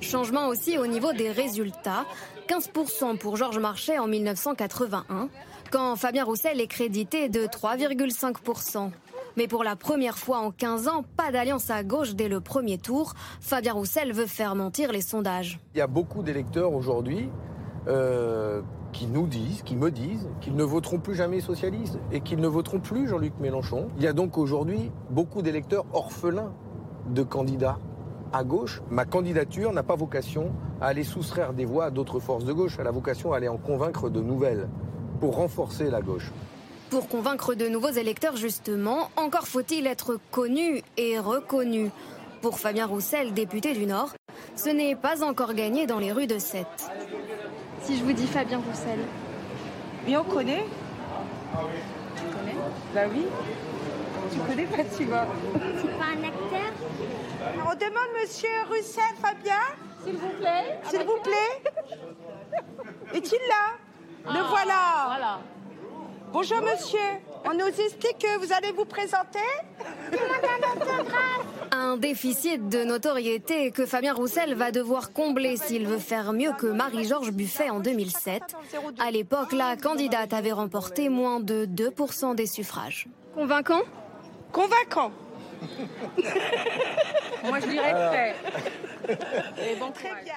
Changement 0.00 0.48
aussi 0.48 0.76
au 0.76 0.88
niveau 0.88 1.12
des 1.12 1.30
résultats. 1.30 2.04
15% 2.52 3.16
pour 3.16 3.36
Georges 3.36 3.58
Marchais 3.58 3.98
en 3.98 4.06
1981, 4.06 5.30
quand 5.70 5.96
Fabien 5.96 6.22
Roussel 6.22 6.60
est 6.60 6.66
crédité 6.66 7.30
de 7.30 7.46
3,5%. 7.46 8.90
Mais 9.38 9.48
pour 9.48 9.64
la 9.64 9.74
première 9.74 10.18
fois 10.18 10.40
en 10.40 10.50
15 10.50 10.86
ans, 10.86 11.02
pas 11.16 11.32
d'alliance 11.32 11.70
à 11.70 11.82
gauche 11.82 12.14
dès 12.14 12.28
le 12.28 12.42
premier 12.42 12.76
tour. 12.76 13.14
Fabien 13.40 13.72
Roussel 13.72 14.12
veut 14.12 14.26
faire 14.26 14.54
mentir 14.54 14.92
les 14.92 15.00
sondages. 15.00 15.60
Il 15.74 15.78
y 15.78 15.80
a 15.80 15.86
beaucoup 15.86 16.22
d'électeurs 16.22 16.74
aujourd'hui 16.74 17.30
euh, 17.88 18.60
qui 18.92 19.06
nous 19.06 19.26
disent, 19.26 19.62
qui 19.62 19.74
me 19.74 19.90
disent, 19.90 20.28
qu'ils 20.42 20.54
ne 20.54 20.64
voteront 20.64 20.98
plus 20.98 21.14
jamais 21.14 21.40
socialistes 21.40 21.98
et 22.10 22.20
qu'ils 22.20 22.40
ne 22.40 22.48
voteront 22.48 22.80
plus 22.80 23.08
Jean-Luc 23.08 23.32
Mélenchon. 23.40 23.88
Il 23.96 24.02
y 24.02 24.08
a 24.08 24.12
donc 24.12 24.36
aujourd'hui 24.36 24.92
beaucoup 25.08 25.40
d'électeurs 25.40 25.86
orphelins 25.94 26.52
de 27.08 27.22
candidats 27.22 27.78
à 28.32 28.44
gauche. 28.44 28.82
Ma 28.90 29.04
candidature 29.04 29.72
n'a 29.72 29.82
pas 29.82 29.96
vocation 29.96 30.52
à 30.80 30.86
aller 30.86 31.04
soustraire 31.04 31.52
des 31.52 31.64
voix 31.64 31.86
à 31.86 31.90
d'autres 31.90 32.20
forces 32.20 32.44
de 32.44 32.52
gauche. 32.52 32.76
Elle 32.78 32.86
a 32.86 32.90
vocation 32.90 33.32
à 33.32 33.36
aller 33.36 33.48
en 33.48 33.56
convaincre 33.58 34.08
de 34.10 34.20
nouvelles 34.20 34.68
pour 35.20 35.36
renforcer 35.36 35.90
la 35.90 36.00
gauche. 36.00 36.30
Pour 36.90 37.08
convaincre 37.08 37.54
de 37.54 37.68
nouveaux 37.68 37.90
électeurs, 37.90 38.36
justement, 38.36 39.10
encore 39.16 39.46
faut-il 39.46 39.86
être 39.86 40.18
connu 40.30 40.82
et 40.96 41.18
reconnu. 41.18 41.90
Pour 42.42 42.58
Fabien 42.58 42.86
Roussel, 42.86 43.32
député 43.32 43.72
du 43.72 43.86
Nord, 43.86 44.14
ce 44.56 44.68
n'est 44.68 44.96
pas 44.96 45.22
encore 45.22 45.54
gagné 45.54 45.86
dans 45.86 45.98
les 46.00 46.12
rues 46.12 46.26
de 46.26 46.38
Sète. 46.38 46.90
Si 47.82 47.96
je 47.96 48.04
vous 48.04 48.12
dis 48.12 48.26
Fabien 48.26 48.58
Roussel. 48.58 48.98
Mais 50.06 50.16
on 50.16 50.24
connaît 50.24 50.64
Tu 52.16 52.22
connais 52.24 52.56
Bah 52.94 53.02
oui. 53.12 53.24
Tu 54.32 54.38
connais 54.40 54.66
pas, 54.66 54.82
tu 54.96 55.04
vois. 55.04 55.26
C'est 55.80 55.98
pas 55.98 56.06
un 56.16 56.24
acteur? 56.24 56.72
On 57.66 57.74
demande 57.74 58.08
Monsieur 58.20 58.48
Roussel, 58.68 59.02
Fabien 59.20 59.60
S'il 60.04 60.16
vous 60.16 60.28
plaît 60.40 60.80
S'il 60.88 61.00
vous 61.04 61.20
plaît 61.22 61.62
Est-il 63.14 63.38
là? 63.48 64.32
Le 64.32 64.40
Ah, 64.40 64.46
voilà 64.48 65.04
Voilà. 65.06 65.40
Bonjour 66.32 66.62
monsieur, 66.62 66.98
on 67.44 67.52
nous 67.52 67.66
explique 67.66 68.18
que 68.18 68.38
vous 68.38 68.54
allez 68.54 68.72
vous 68.72 68.86
présenter 68.86 69.38
Un 71.72 71.98
déficit 71.98 72.70
de 72.70 72.84
notoriété 72.84 73.70
que 73.70 73.84
Fabien 73.84 74.14
Roussel 74.14 74.54
va 74.54 74.70
devoir 74.70 75.12
combler 75.12 75.58
s'il 75.58 75.86
veut 75.86 75.98
faire 75.98 76.32
mieux 76.32 76.52
que 76.52 76.66
Marie-Georges 76.66 77.32
Buffet 77.32 77.68
en 77.68 77.80
2007. 77.80 78.42
À 78.98 79.10
l'époque, 79.10 79.52
la 79.52 79.76
candidate 79.76 80.32
avait 80.32 80.52
remporté 80.52 81.10
moins 81.10 81.38
de 81.40 81.66
2% 81.66 82.34
des 82.34 82.46
suffrages. 82.46 83.08
Convaincant? 83.34 83.82
Convaincant. 84.52 85.10
Moi 87.44 87.60
je 87.60 87.66
dirais 87.66 87.92
Alors. 87.92 88.12
fait. 88.12 88.34
Et 89.58 89.76
bon, 89.76 89.90
très 89.90 90.22
bien. 90.22 90.34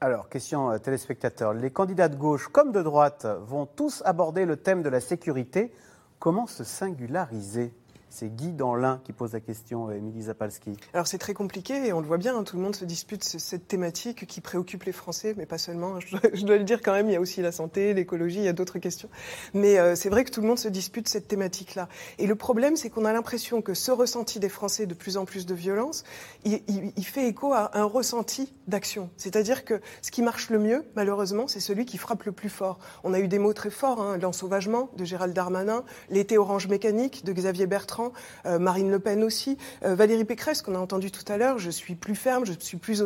Alors, 0.00 0.28
question 0.28 0.70
euh, 0.70 0.78
téléspectateur. 0.78 1.54
Les 1.54 1.70
candidats 1.70 2.08
de 2.08 2.16
gauche 2.16 2.48
comme 2.48 2.70
de 2.70 2.82
droite 2.82 3.26
vont 3.46 3.66
tous 3.66 4.02
aborder 4.04 4.44
le 4.44 4.56
thème 4.56 4.82
de 4.82 4.88
la 4.88 5.00
sécurité. 5.00 5.72
Comment 6.18 6.46
se 6.46 6.64
singulariser? 6.64 7.72
C'est 8.18 8.34
Guy 8.34 8.50
Danlin 8.52 9.02
qui 9.04 9.12
pose 9.12 9.34
la 9.34 9.40
question, 9.40 9.90
euh, 9.90 9.92
Émilie 9.92 10.22
Zapalski. 10.22 10.72
Alors 10.94 11.06
c'est 11.06 11.18
très 11.18 11.34
compliqué 11.34 11.86
et 11.86 11.92
on 11.92 12.00
le 12.00 12.06
voit 12.06 12.16
bien, 12.16 12.34
hein, 12.34 12.44
tout 12.44 12.56
le 12.56 12.62
monde 12.62 12.74
se 12.74 12.86
dispute 12.86 13.22
ce- 13.22 13.38
cette 13.38 13.68
thématique 13.68 14.26
qui 14.26 14.40
préoccupe 14.40 14.84
les 14.84 14.92
Français, 14.92 15.34
mais 15.36 15.44
pas 15.44 15.58
seulement. 15.58 15.96
hein, 15.96 15.98
Je 16.32 16.46
dois, 16.46 16.56
le 16.56 16.64
dire 16.64 16.80
quand 16.80 16.94
même, 16.94 17.10
il 17.10 17.12
y 17.12 17.16
a 17.16 17.20
aussi 17.20 17.42
la 17.42 17.52
santé, 17.52 17.92
l'écologie, 17.92 18.38
il 18.38 18.44
y 18.44 18.48
a 18.48 18.54
d'autres 18.54 18.78
questions. 18.78 19.10
Mais 19.52 19.78
euh, 19.78 19.94
c'est 19.96 20.08
vrai 20.08 20.24
que 20.24 20.30
tout 20.30 20.40
le 20.40 20.46
monde 20.46 20.58
se 20.58 20.68
dispute 20.68 21.08
cette 21.08 21.28
thématique-là. 21.28 21.90
Et 22.18 22.26
le 22.26 22.36
problème, 22.36 22.76
c'est 22.76 22.88
qu'on 22.88 23.04
a 23.04 23.12
l'impression 23.12 23.60
que 23.60 23.74
ce 23.74 23.90
ressenti 23.90 24.40
des 24.40 24.48
Français 24.48 24.86
de 24.86 24.94
plus 24.94 25.18
en 25.18 25.26
plus 25.26 25.44
de 25.44 25.54
violence, 25.54 26.02
il 26.46 27.04
fait 27.04 27.28
écho 27.28 27.52
à 27.52 27.76
un 27.78 27.84
ressenti 27.84 28.54
d'action. 28.66 29.10
C'est-à-dire 29.18 29.66
que 29.66 29.82
ce 30.00 30.10
qui 30.10 30.22
marche 30.22 30.48
le 30.48 30.58
mieux, 30.58 30.84
malheureusement, 30.94 31.48
c'est 31.48 31.60
celui 31.60 31.84
qui 31.84 31.98
frappe 31.98 32.24
le 32.24 32.32
plus 32.32 32.48
fort. 32.48 32.78
On 33.04 33.12
a 33.12 33.20
eu 33.20 33.28
des 33.28 33.38
mots 33.38 33.52
très 33.52 33.68
forts, 33.70 34.00
hein, 34.00 34.16
l'ensauvagement 34.16 34.88
de 34.96 35.04
Gérald 35.04 35.34
Darmanin, 35.34 35.84
l'été 36.08 36.38
orange 36.38 36.66
mécanique 36.68 37.22
de 37.26 37.32
Xavier 37.34 37.66
Bertrand, 37.66 38.05
euh, 38.46 38.58
Marine 38.58 38.90
Le 38.90 38.98
Pen 38.98 39.22
aussi, 39.22 39.58
euh, 39.84 39.94
Valérie 39.94 40.24
Pécresse 40.24 40.62
qu'on 40.62 40.74
a 40.74 40.78
entendu 40.78 41.10
tout 41.10 41.30
à 41.30 41.36
l'heure, 41.36 41.58
je 41.58 41.70
suis 41.70 41.94
plus 41.94 42.14
ferme, 42.16 42.44
je 42.44 42.52
suis 42.58 42.76
plus 42.76 42.96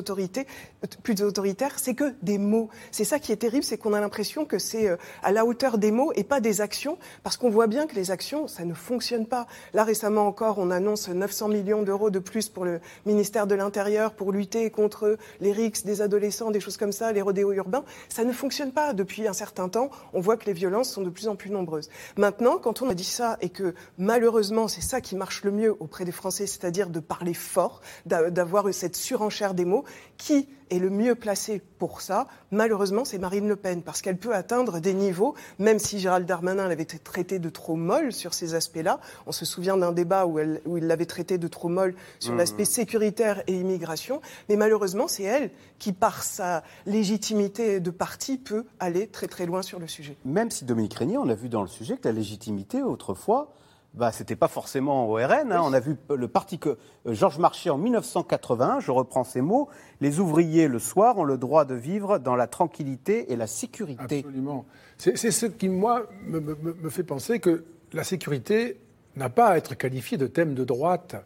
plus 1.03 1.23
autoritaire, 1.23 1.79
c'est 1.79 1.95
que 1.95 2.15
des 2.23 2.39
mots. 2.39 2.69
C'est 2.91 3.05
ça 3.05 3.19
qui 3.19 3.33
est 3.33 3.37
terrible, 3.37 3.65
c'est 3.65 3.79
qu'on 3.79 3.93
a 3.93 4.01
l'impression 4.01 4.45
que 4.45 4.59
c'est 4.59 4.89
euh, 4.89 4.97
à 5.23 5.33
la 5.33 5.45
hauteur 5.45 5.79
des 5.79 5.91
mots 5.91 6.13
et 6.15 6.25
pas 6.25 6.41
des 6.41 6.61
actions, 6.61 6.99
parce 7.23 7.37
qu'on 7.37 7.51
voit 7.51 7.67
bien 7.67 7.87
que 7.87 7.95
les 7.95 8.11
actions, 8.11 8.47
ça 8.47 8.65
ne 8.65 8.75
fonctionne 8.75 9.27
pas. 9.27 9.47
Là 9.75 9.85
récemment 9.85 10.27
encore, 10.27 10.59
on 10.59 10.71
annonce 10.71 11.09
900 11.09 11.49
millions 11.49 11.83
d'euros 11.83 12.11
de 12.11 12.19
plus 12.19 12.49
pour 12.49 12.65
le 12.65 12.81
ministère 13.07 13.47
de 13.47 13.55
l'Intérieur 13.55 14.13
pour 14.13 14.33
lutter 14.33 14.71
contre 14.71 15.19
les 15.41 15.53
rixes 15.53 15.85
des 15.85 16.03
adolescents, 16.03 16.51
des 16.51 16.61
choses 16.61 16.77
comme 16.77 16.93
ça, 16.93 17.13
les 17.13 17.23
rodéos 17.23 17.53
urbains. 17.53 17.85
Ça 18.09 18.25
ne 18.25 18.33
fonctionne 18.33 18.73
pas. 18.73 18.93
Depuis 18.93 19.27
un 19.27 19.33
certain 19.33 19.69
temps, 19.69 19.91
on 20.13 20.21
voit 20.21 20.37
que 20.37 20.47
les 20.47 20.53
violences 20.53 20.91
sont 20.91 21.03
de 21.03 21.11
plus 21.11 21.29
en 21.29 21.37
plus 21.37 21.51
nombreuses. 21.51 21.89
Maintenant, 22.17 22.59
quand 22.59 22.83
on 22.83 22.89
a 22.89 22.95
dit 22.95 23.05
ça 23.05 23.37
et 23.41 23.49
que 23.49 23.75
malheureusement 23.99 24.69
c'est 24.69 24.81
ça 24.91 25.01
qui 25.01 25.17
marche 25.17 25.45
le 25.45 25.51
mieux 25.53 25.75
auprès 25.81 26.05
des 26.05 26.13
Français, 26.13 26.47
c'est-à-dire 26.47 26.91
de 26.91 27.01
parler 27.01 27.35
fort, 27.35 27.81
d'a- 28.07 28.31
d'avoir 28.31 28.73
cette 28.75 28.97
surenchère 28.97 29.55
des 29.55 29.65
mots, 29.65 29.85
qui 30.19 30.49
est 30.71 30.79
le 30.79 30.91
mieux 30.91 31.15
placé 31.15 31.63
pour 31.79 32.01
ça? 32.01 32.27
Malheureusement, 32.51 33.05
c'est 33.05 33.19
Marine 33.19 33.49
Le 33.49 33.57
Pen, 33.57 33.83
parce 33.83 34.03
qu'elle 34.03 34.17
peut 34.19 34.35
atteindre 34.35 34.79
des 34.81 34.95
niveaux, 34.95 35.35
même 35.59 35.79
si 35.79 35.99
Gérald 35.99 36.27
Darmanin 36.27 36.69
l'avait 36.69 36.85
traité 36.85 37.39
de 37.39 37.49
trop 37.49 37.75
molle 37.77 38.13
sur 38.13 38.35
ces 38.35 38.55
aspects-là. 38.55 39.01
On 39.27 39.33
se 39.33 39.45
souvient 39.45 39.77
d'un 39.77 39.93
débat 39.93 40.27
où, 40.27 40.39
elle- 40.39 40.61
où 40.67 40.77
il 40.77 40.87
l'avait 40.87 41.07
traité 41.07 41.39
de 41.39 41.49
trop 41.49 41.69
molle 41.69 41.95
sur 42.19 42.33
Mhm. 42.33 42.39
l'aspect 42.39 42.65
sécuritaire 42.65 43.43
et 43.47 43.55
immigration, 43.55 44.21
mais 44.49 44.57
malheureusement, 44.57 45.09
c'est 45.09 45.23
elle 45.25 45.51
qui, 45.79 45.93
par 45.93 46.23
sa 46.23 46.63
légitimité 46.87 47.81
de 47.81 47.91
parti, 47.91 48.39
peut 48.39 48.65
aller 48.79 49.07
très 49.09 49.27
très 49.27 49.47
loin 49.47 49.63
sur 49.63 49.79
le 49.81 49.89
sujet. 49.89 50.17
Même 50.25 50.51
si 50.51 50.65
Dominique 50.65 50.95
Régnier, 50.95 51.19
on 51.19 51.29
a 51.29 51.35
vu 51.35 51.49
dans 51.49 51.63
le 51.63 51.69
sujet 51.69 51.97
que 51.97 52.07
la 52.07 52.13
légitimité, 52.13 52.83
autrefois, 52.83 53.53
bah, 53.95 54.13
c'était 54.13 54.37
pas 54.37 54.49
forcément 54.49 55.09
au 55.09 55.15
RN. 55.15 55.53
hein. 55.53 55.61
On 55.65 55.73
a 55.73 55.81
vu 55.81 55.97
le 56.15 56.29
parti 56.29 56.59
que 56.59 56.71
euh, 56.71 57.13
Georges 57.13 57.39
Marchais 57.39 57.71
en 57.71 57.79
1981, 57.79 58.81
je 58.81 58.91
reprends 58.91 59.25
ces 59.25 59.41
mots, 59.41 59.69
les 60.01 60.21
ouvriers 60.21 60.69
le 60.69 60.79
soir 60.79 61.19
ont 61.19 61.25
le 61.25 61.39
droit 61.39 61.65
de 61.65 61.75
vivre 61.75 62.19
dans 62.19 62.37
la 62.37 62.47
tranquillité 62.47 63.33
et 63.33 63.37
la 63.37 63.47
sécurité. 63.47 64.21
Absolument. 64.21 64.65
C'est 64.99 65.17
c'est 65.17 65.31
ce 65.31 65.47
qui, 65.47 65.69
moi, 65.69 66.07
me, 66.27 66.39
me- 66.41 66.57
me 66.83 66.91
fait 66.91 67.03
penser 67.03 67.41
que 67.41 67.65
la 67.93 68.05
sécurité 68.05 68.79
n'a 69.17 69.29
pas 69.29 69.49
à 69.49 69.57
être 69.57 69.75
qualifiée 69.75 70.19
de 70.19 70.27
thème 70.29 70.55
de 70.55 70.63
droite. 70.65 71.17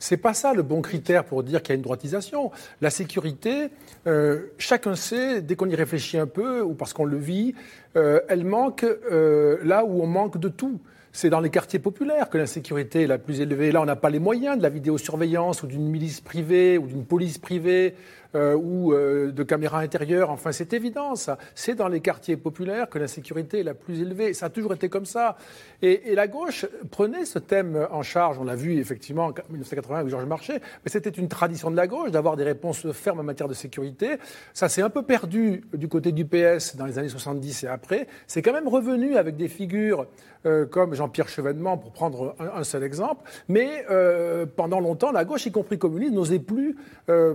C'est 0.00 0.16
pas 0.16 0.34
ça 0.34 0.52
le 0.54 0.62
bon 0.62 0.82
critère 0.82 1.24
pour 1.24 1.42
dire 1.42 1.62
qu'il 1.62 1.70
y 1.70 1.72
a 1.72 1.76
une 1.76 1.82
droitisation. 1.82 2.50
La 2.80 2.90
sécurité, 2.90 3.68
euh, 4.06 4.46
chacun 4.58 4.96
sait, 4.96 5.40
dès 5.40 5.56
qu'on 5.56 5.68
y 5.68 5.74
réfléchit 5.74 6.18
un 6.18 6.26
peu, 6.26 6.62
ou 6.62 6.74
parce 6.74 6.92
qu'on 6.92 7.04
le 7.04 7.16
vit, 7.16 7.54
euh, 7.96 8.20
elle 8.28 8.44
manque 8.44 8.84
euh, 8.84 9.58
là 9.62 9.84
où 9.84 10.02
on 10.02 10.06
manque 10.06 10.38
de 10.38 10.48
tout. 10.48 10.80
C'est 11.16 11.30
dans 11.30 11.38
les 11.38 11.48
quartiers 11.48 11.78
populaires 11.78 12.28
que 12.28 12.38
l'insécurité 12.38 13.02
est 13.02 13.06
la 13.06 13.18
plus 13.18 13.40
élevée. 13.40 13.70
Là, 13.70 13.80
on 13.80 13.84
n'a 13.84 13.94
pas 13.94 14.10
les 14.10 14.18
moyens 14.18 14.58
de 14.58 14.64
la 14.64 14.68
vidéosurveillance 14.68 15.62
ou 15.62 15.68
d'une 15.68 15.86
milice 15.86 16.20
privée 16.20 16.76
ou 16.76 16.88
d'une 16.88 17.04
police 17.04 17.38
privée 17.38 17.94
euh, 18.34 18.56
ou 18.56 18.92
euh, 18.92 19.30
de 19.30 19.42
caméras 19.44 19.78
intérieures. 19.78 20.30
Enfin, 20.30 20.50
c'est 20.50 20.72
évident, 20.72 21.14
ça. 21.14 21.38
C'est 21.54 21.76
dans 21.76 21.86
les 21.86 22.00
quartiers 22.00 22.36
populaires 22.36 22.88
que 22.88 22.98
l'insécurité 22.98 23.60
est 23.60 23.62
la 23.62 23.74
plus 23.74 24.00
élevée. 24.00 24.34
Ça 24.34 24.46
a 24.46 24.50
toujours 24.50 24.74
été 24.74 24.88
comme 24.88 25.06
ça. 25.06 25.36
Et, 25.82 26.14
la 26.16 26.26
gauche 26.26 26.66
prenait 26.90 27.26
ce 27.26 27.38
thème 27.38 27.86
en 27.92 28.02
charge. 28.02 28.38
On 28.40 28.44
l'a 28.44 28.56
vu 28.56 28.78
effectivement 28.78 29.26
en 29.26 29.34
1980 29.50 29.98
avec 29.98 30.10
Georges 30.10 30.26
Marchais, 30.26 30.60
mais 30.84 30.90
c'était 30.90 31.10
une 31.10 31.28
tradition 31.28 31.70
de 31.70 31.76
la 31.76 31.86
gauche 31.86 32.10
d'avoir 32.10 32.36
des 32.36 32.42
réponses 32.42 32.90
fermes 32.92 33.20
en 33.20 33.24
matière 33.24 33.48
de 33.48 33.54
sécurité. 33.54 34.16
Ça 34.52 34.68
s'est 34.68 34.82
un 34.82 34.90
peu 34.90 35.02
perdu 35.02 35.62
du 35.72 35.86
côté 35.86 36.10
du 36.10 36.24
PS 36.24 36.74
dans 36.74 36.86
les 36.86 36.98
années 36.98 37.08
70 37.08 37.64
et 37.64 37.68
après. 37.68 38.08
C'est 38.26 38.42
quand 38.42 38.52
même 38.52 38.68
revenu 38.68 39.16
avec 39.16 39.36
des 39.36 39.48
figures 39.48 40.06
euh, 40.46 40.66
comme 40.66 40.94
Jean-Pierre 40.94 41.28
Chevènement, 41.28 41.78
pour 41.78 41.92
prendre 41.92 42.36
un, 42.38 42.64
seul 42.64 42.82
exemple. 42.82 43.22
Mais 43.48 43.86
euh, 43.90 44.44
pendant 44.44 44.80
longtemps, 44.80 45.10
la 45.10 45.24
gauche, 45.24 45.46
y 45.46 45.52
compris 45.52 45.78
communiste, 45.78 46.12
n'osait 46.12 46.38
plus 46.38 46.76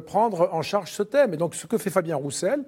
prendre 0.06 0.50
en 0.52 0.62
charge 0.62 0.89
ce 0.92 1.04
thème. 1.04 1.34
Et 1.34 1.38
donc, 1.38 1.56
ce 1.56 1.68
que 1.68 1.78
fait 1.78 1.90
Fabien 1.90 2.16
Roussel, 2.16 2.64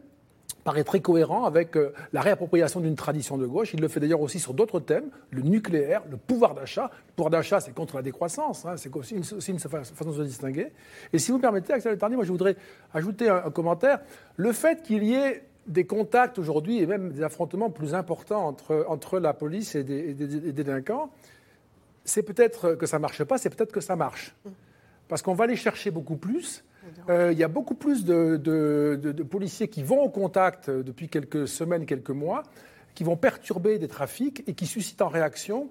paraît 0.64 0.84
très 0.84 1.00
cohérent 1.00 1.46
avec 1.46 1.76
euh, 1.76 1.92
la 2.14 2.22
réappropriation 2.22 2.82
d'une 2.82 2.96
tradition 2.96 3.36
de 3.38 3.48
gauche. 3.48 3.74
Il 3.74 3.82
le 3.82 3.88
fait 3.88 4.00
d'ailleurs 4.00 4.22
aussi 4.22 4.38
sur 4.40 4.54
d'autres 4.54 4.80
thèmes, 4.80 5.10
le 5.32 5.42
nucléaire, 5.42 6.04
le 6.12 6.18
pouvoir 6.18 6.54
d'achat. 6.54 6.92
Le 7.08 7.14
pouvoir 7.16 7.32
d'achat, 7.32 7.60
c'est 7.60 7.74
contre 7.74 7.96
la 7.96 8.04
décroissance, 8.04 8.64
hein, 8.66 8.78
c'est 8.78 8.96
aussi 8.96 9.16
une, 9.16 9.24
aussi 9.38 9.52
une 9.52 9.60
fa- 9.60 9.84
façon 9.84 10.12
de 10.12 10.18
se 10.18 10.22
distinguer. 10.22 10.72
Et 11.14 11.18
si 11.20 11.32
vous 11.32 11.38
me 11.38 11.42
permettez, 11.42 11.74
Axel 11.74 11.98
Tardy, 11.98 12.16
moi 12.16 12.26
je 12.26 12.32
voudrais 12.32 12.58
ajouter 12.94 13.28
un, 13.30 13.38
un 13.46 13.50
commentaire. 13.50 14.02
Le 14.36 14.52
fait 14.52 14.84
qu'il 14.84 15.04
y 15.04 15.16
ait 15.16 15.42
des 15.66 15.86
contacts 15.86 16.38
aujourd'hui 16.38 16.80
et 16.80 16.86
même 16.86 17.12
des 17.12 17.24
affrontements 17.24 17.72
plus 17.72 17.96
importants 17.96 18.46
entre, 18.46 18.86
entre 18.88 19.20
la 19.20 19.34
police 19.34 19.74
et 19.74 19.84
des, 19.84 20.10
et 20.10 20.14
des- 20.14 20.36
et 20.36 20.40
des 20.52 20.64
délinquants, 20.64 21.10
c'est 22.06 22.24
peut-être 22.24 22.74
que 22.76 22.86
ça 22.86 22.98
ne 22.98 23.02
marche 23.02 23.24
pas, 23.24 23.40
c'est 23.40 23.50
peut-être 23.50 23.72
que 23.72 23.82
ça 23.82 23.96
marche. 23.96 24.36
Parce 25.08 25.24
qu'on 25.24 25.34
va 25.34 25.48
les 25.48 25.56
chercher 25.56 25.90
beaucoup 25.92 26.18
plus. 26.18 26.64
Euh, 27.10 27.32
Il 27.32 27.38
y 27.38 27.44
a 27.44 27.48
beaucoup 27.48 27.76
plus 27.76 28.06
de, 28.06 28.38
de- 28.38 29.00
de- 29.02 29.12
de 29.12 29.24
policiers 29.24 29.68
qui 29.68 29.84
vont 29.84 30.02
au 30.02 30.10
contact 30.10 30.70
euh, 30.70 30.84
depuis 30.84 31.08
quelques 31.10 31.48
semaines, 31.48 31.86
quelques 31.86 32.10
mois, 32.12 32.44
qui 32.96 33.04
vont 33.04 33.16
perturber 33.18 33.78
des 33.80 33.88
trafics 33.88 34.44
et 34.48 34.54
qui 34.54 34.66
suscitent 34.66 35.02
en 35.02 35.08
réaction 35.10 35.70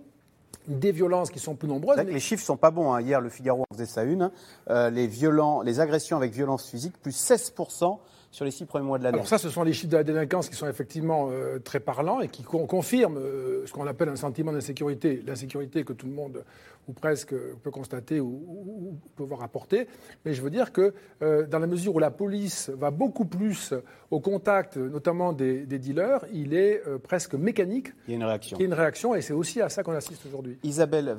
des 0.68 0.92
violences 0.92 1.30
qui 1.30 1.38
sont 1.38 1.54
plus 1.54 1.68
nombreuses. 1.68 1.98
Les 2.00 2.20
chiffres 2.20 2.44
sont 2.44 2.56
pas 2.56 2.70
bons. 2.70 2.92
hein. 2.92 3.00
Hier, 3.00 3.20
le 3.20 3.28
Figaro 3.30 3.62
en 3.62 3.74
faisait 3.74 3.86
ça 3.86 4.04
une. 4.04 4.22
hein. 4.22 4.32
Euh, 4.68 4.90
les, 4.90 5.06
violents, 5.06 5.62
les 5.62 5.80
agressions 5.80 6.16
avec 6.16 6.32
violence 6.32 6.68
physique, 6.68 6.94
plus 7.02 7.12
16% 7.16 7.98
sur 8.32 8.44
les 8.44 8.50
six 8.52 8.64
premiers 8.64 8.84
mois 8.86 8.98
de 8.98 9.02
l'année. 9.04 9.16
Alors 9.16 9.26
ça, 9.26 9.38
ce 9.38 9.48
sont 9.48 9.64
les 9.64 9.72
chiffres 9.72 9.90
de 9.90 9.96
la 9.96 10.04
délinquance 10.04 10.48
qui 10.48 10.54
sont 10.54 10.68
effectivement 10.68 11.28
euh, 11.32 11.58
très 11.58 11.80
parlants 11.80 12.20
et 12.20 12.28
qui 12.28 12.44
con- 12.44 12.66
confirment 12.66 13.18
euh, 13.18 13.66
ce 13.66 13.72
qu'on 13.72 13.86
appelle 13.88 14.08
un 14.08 14.14
sentiment 14.16 14.52
d'insécurité, 14.52 15.22
l'insécurité 15.26 15.82
que 15.82 15.92
tout 15.92 16.06
le 16.06 16.12
monde, 16.12 16.44
ou 16.90 16.92
presque, 16.92 17.34
peut 17.62 17.70
constater 17.70 18.18
ou, 18.20 18.98
peut 19.16 19.22
voir 19.22 19.42
apporter. 19.42 19.86
Mais 20.24 20.34
je 20.34 20.42
veux 20.42 20.50
dire 20.50 20.72
que 20.72 20.92
euh, 21.22 21.46
dans 21.46 21.60
la 21.60 21.66
mesure 21.68 21.94
où 21.94 21.98
la 22.00 22.10
police 22.10 22.68
va 22.70 22.90
beaucoup 22.90 23.24
plus 23.26 23.72
au 24.10 24.18
contact, 24.18 24.76
notamment 24.76 25.32
des, 25.32 25.64
des 25.66 25.78
dealers, 25.78 26.24
il 26.32 26.52
est 26.54 26.82
euh, 26.88 26.98
presque 26.98 27.34
mécanique 27.34 27.92
Il 28.08 28.10
y 28.10 28.14
a 28.14 28.16
une 28.16 28.24
réaction. 28.24 28.56
qu'il 28.56 28.64
y 28.64 28.68
ait 28.68 28.72
une 28.72 28.78
réaction 28.78 29.14
et 29.14 29.22
c'est 29.22 29.32
aussi 29.32 29.60
à 29.60 29.68
ça 29.68 29.82
qu'on 29.84 29.92
assiste 29.92 30.26
aujourd'hui. 30.26 30.58
Isabelle 30.64 31.14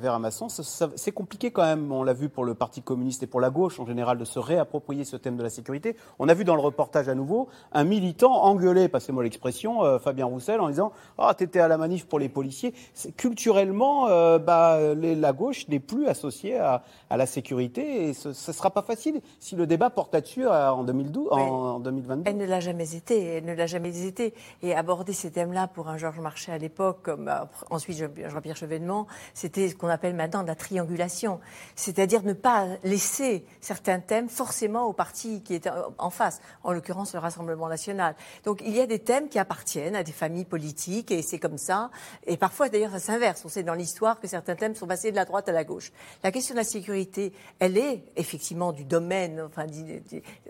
ça- 0.62 0.90
c'est 0.96 1.12
compliqué 1.12 1.50
quand 1.50 1.62
même, 1.64 1.90
on 1.90 2.02
l'a 2.04 2.12
vu 2.12 2.28
pour 2.28 2.44
le 2.44 2.54
Parti 2.54 2.82
communiste 2.82 3.22
et 3.22 3.26
pour 3.26 3.40
la 3.40 3.48
gauche 3.50 3.80
en 3.80 3.86
général, 3.86 4.18
de 4.18 4.24
se 4.26 4.38
réapproprier 4.38 5.04
ce 5.04 5.16
thème 5.16 5.36
de 5.36 5.42
la 5.42 5.48
sécurité. 5.50 5.96
On 6.18 6.28
a 6.28 6.34
vu 6.34 6.44
dans 6.44 6.54
le 6.54 6.60
reportage 6.60 7.08
à 7.08 7.14
nouveau 7.14 7.48
un 7.72 7.84
militant 7.84 8.44
engueuler, 8.44 8.88
passez-moi 8.88 9.22
l'expression, 9.24 9.82
euh, 9.84 9.98
Fabien 9.98 10.26
Roussel, 10.26 10.60
en 10.60 10.68
disant 10.68 10.92
Ah, 11.16 11.32
t'étais 11.34 11.60
à 11.60 11.68
la 11.68 11.78
manif 11.78 12.06
pour 12.06 12.18
les 12.18 12.28
policiers. 12.28 12.74
Culturellement, 13.16 14.06
bah, 14.38 14.78
les- 14.94 15.14
la 15.14 15.32
gauche 15.32 15.61
n'est 15.68 15.80
plus 15.80 16.06
associée 16.06 16.58
à, 16.58 16.82
à 17.10 17.16
la 17.16 17.26
sécurité 17.26 18.08
et 18.08 18.14
ce 18.14 18.28
ne 18.28 18.32
sera 18.34 18.70
pas 18.70 18.82
facile 18.82 19.20
si 19.38 19.56
le 19.56 19.66
débat 19.66 19.90
porte 19.90 20.12
là-dessus 20.14 20.46
euh, 20.46 20.70
en, 20.72 20.84
2012, 20.84 21.28
en, 21.30 21.36
en 21.38 21.80
2022. 21.80 22.22
Elle 22.26 22.36
ne 22.36 22.46
l'a 22.46 22.60
jamais 22.60 22.94
été, 22.94 23.24
elle 23.24 23.44
ne 23.44 23.54
l'a 23.54 23.66
jamais 23.66 24.06
été. 24.06 24.34
Et 24.62 24.74
aborder 24.74 25.12
ces 25.12 25.30
thèmes-là 25.30 25.68
pour 25.68 25.88
un 25.88 25.96
Georges 25.98 26.20
Marchais 26.20 26.52
à 26.52 26.58
l'époque, 26.58 27.00
comme 27.02 27.28
euh, 27.28 27.44
ensuite 27.70 27.98
Jean- 27.98 28.30
Jean-Pierre 28.30 28.56
Chevènement, 28.56 29.06
c'était 29.34 29.68
ce 29.68 29.74
qu'on 29.76 29.88
appelle 29.88 30.14
maintenant 30.14 30.42
de 30.42 30.48
la 30.48 30.54
triangulation. 30.54 31.40
C'est-à-dire 31.76 32.22
ne 32.22 32.32
pas 32.32 32.66
laisser 32.84 33.44
certains 33.60 34.00
thèmes 34.00 34.28
forcément 34.28 34.84
au 34.86 34.92
parti 34.92 35.42
qui 35.42 35.54
est 35.54 35.68
en 35.98 36.10
face, 36.10 36.40
en 36.64 36.72
l'occurrence 36.72 37.12
le 37.14 37.20
Rassemblement 37.20 37.68
national. 37.68 38.14
Donc 38.44 38.62
il 38.64 38.74
y 38.76 38.80
a 38.80 38.86
des 38.86 38.98
thèmes 38.98 39.28
qui 39.28 39.38
appartiennent 39.38 39.96
à 39.96 40.02
des 40.02 40.12
familles 40.12 40.44
politiques 40.44 41.10
et 41.10 41.22
c'est 41.22 41.38
comme 41.38 41.58
ça. 41.58 41.90
Et 42.26 42.36
parfois 42.36 42.68
d'ailleurs 42.68 42.90
ça 42.92 42.98
s'inverse. 42.98 43.42
On 43.44 43.48
sait 43.48 43.62
dans 43.62 43.74
l'histoire 43.74 44.20
que 44.20 44.26
certains 44.26 44.54
thèmes 44.54 44.74
sont 44.74 44.86
passés 44.86 45.10
de 45.10 45.16
la 45.16 45.24
droite 45.24 45.41
à 45.48 45.52
la 45.52 45.64
gauche. 45.64 45.92
La 46.22 46.32
question 46.32 46.54
de 46.54 46.60
la 46.60 46.64
sécurité, 46.64 47.32
elle 47.58 47.76
est 47.76 48.04
effectivement 48.16 48.72
du 48.72 48.84
domaine, 48.84 49.40
enfin 49.40 49.66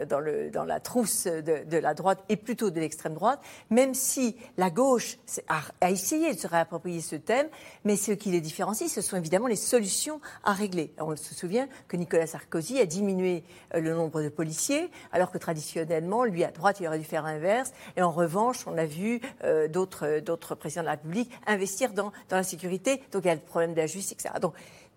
dans, 0.09 0.65
la 0.65 0.81
trousse 0.81 1.27
de, 1.27 1.77
la 1.77 1.95
droite 1.95 2.23
et 2.29 2.37
plutôt 2.37 2.71
de 2.71 2.81
l'extrême 2.81 3.15
droite, 3.15 3.41
même 3.71 3.95
si 3.95 4.37
la 4.57 4.71
gauche 4.71 5.19
a, 5.49 5.91
essayé 5.91 6.35
de 6.35 6.39
se 6.39 6.47
réapproprier 6.47 7.01
ce 7.01 7.17
thème, 7.17 7.49
mais 7.85 7.97
ce 7.97 8.13
qui 8.13 8.31
les 8.31 8.41
différencie, 8.41 8.93
ce 8.93 9.01
sont 9.01 9.17
évidemment 9.17 9.47
les 9.47 9.57
solutions 9.57 10.21
à 10.45 10.53
régler. 10.53 10.93
On 10.99 11.17
se 11.17 11.35
souvient 11.35 11.69
que 11.89 11.97
Nicolas 11.97 12.27
Sarkozy 12.27 12.79
a 12.79 12.87
diminué 12.87 13.45
euh, 13.75 13.81
le 13.81 13.95
nombre 13.95 14.23
de 14.23 14.29
policiers, 14.29 14.91
alors 15.13 15.31
que 15.31 15.39
traditionnellement, 15.39 16.25
lui 16.25 16.45
à 16.45 16.51
droite, 16.51 16.79
il 16.81 16.87
aurait 16.87 16.99
dû 16.99 17.05
faire 17.05 17.23
l'inverse. 17.23 17.73
Et 17.97 18.03
en 18.03 18.11
revanche, 18.11 18.67
on 18.67 18.77
a 18.79 18.85
vu 18.85 19.21
euh, 19.45 19.69
d'autres 19.69 20.55
présidents 20.55 20.83
de 20.83 20.87
la 20.87 20.93
République 20.93 21.31
investir 21.47 21.93
dans, 21.93 22.13
dans 22.29 22.37
la 22.37 22.43
sécurité. 22.43 23.03
Donc 23.13 23.25
il 23.25 23.29
y 23.29 23.31
a 23.31 23.35
le 23.35 23.41
problème 23.41 23.73
de 23.73 23.81
la 23.81 23.87
justice, 23.87 24.13
etc. 24.13 24.35
Donc 24.41 24.55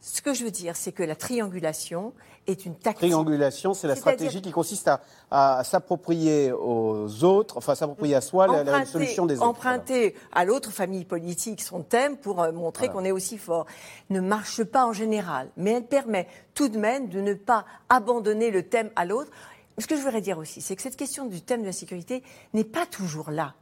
ce 0.08 0.22
que 0.22 0.36
je 0.36 0.44
veux 0.44 0.52
dire, 0.52 0.76
c'est 0.76 0.92
que 0.92 1.02
la 1.02 1.16
triangulation 1.16 2.14
est 2.46 2.68
une 2.68 2.76
tactique. 2.76 3.10
Triangulation, 3.10 3.74
c'est 3.74 3.88
la 3.88 3.96
stratégie 3.96 4.40
qui 4.40 4.52
consiste 4.52 4.88
à, 4.88 5.02
à 5.32 5.64
s'approprier 5.64 6.52
aux 6.52 7.24
autres, 7.24 7.58
enfin 7.58 7.74
s'approprier 7.74 8.14
à 8.14 8.22
soi 8.22 8.46
la, 8.46 8.64
la 8.64 8.86
solution 8.86 9.26
des 9.26 9.38
autres. 9.38 9.48
emprunter 9.48 10.14
à 10.32 10.46
l'autre 10.46 10.70
famille 10.72 11.06
politique 11.06 11.60
son 11.60 11.82
thème 11.82 12.18
pour 12.18 12.40
euh, 12.44 12.52
montrer 12.52 12.90
qu'on 12.90 13.04
est 13.04 13.12
aussi 13.12 13.40
fort 13.40 13.66
ne 14.12 14.20
marche 14.20 14.64
pas 14.64 14.86
en 14.86 14.94
général, 14.94 15.50
mais 15.58 15.72
elle 15.72 15.88
permet 15.88 16.28
tout 16.54 16.70
de 16.70 16.78
même 16.78 17.10
de 17.10 17.20
ne 17.20 17.34
pas 17.34 17.66
abandonner 17.90 18.52
le 18.52 18.62
thème 18.62 18.92
à 18.96 19.06
l'autre. 19.06 19.32
Ce 19.80 19.88
que 19.88 19.96
je 19.98 20.02
voudrais 20.02 20.22
dire 20.22 20.38
aussi, 20.38 20.62
c'est 20.62 20.76
que 20.76 20.84
cette 20.84 20.98
question 20.98 21.26
du 21.26 21.42
thème 21.42 21.62
de 21.62 21.66
la 21.66 21.74
sécurité 21.74 22.22
n'est 22.54 22.64
pas 22.64 22.86
toujours 22.86 23.32
là. 23.32 23.56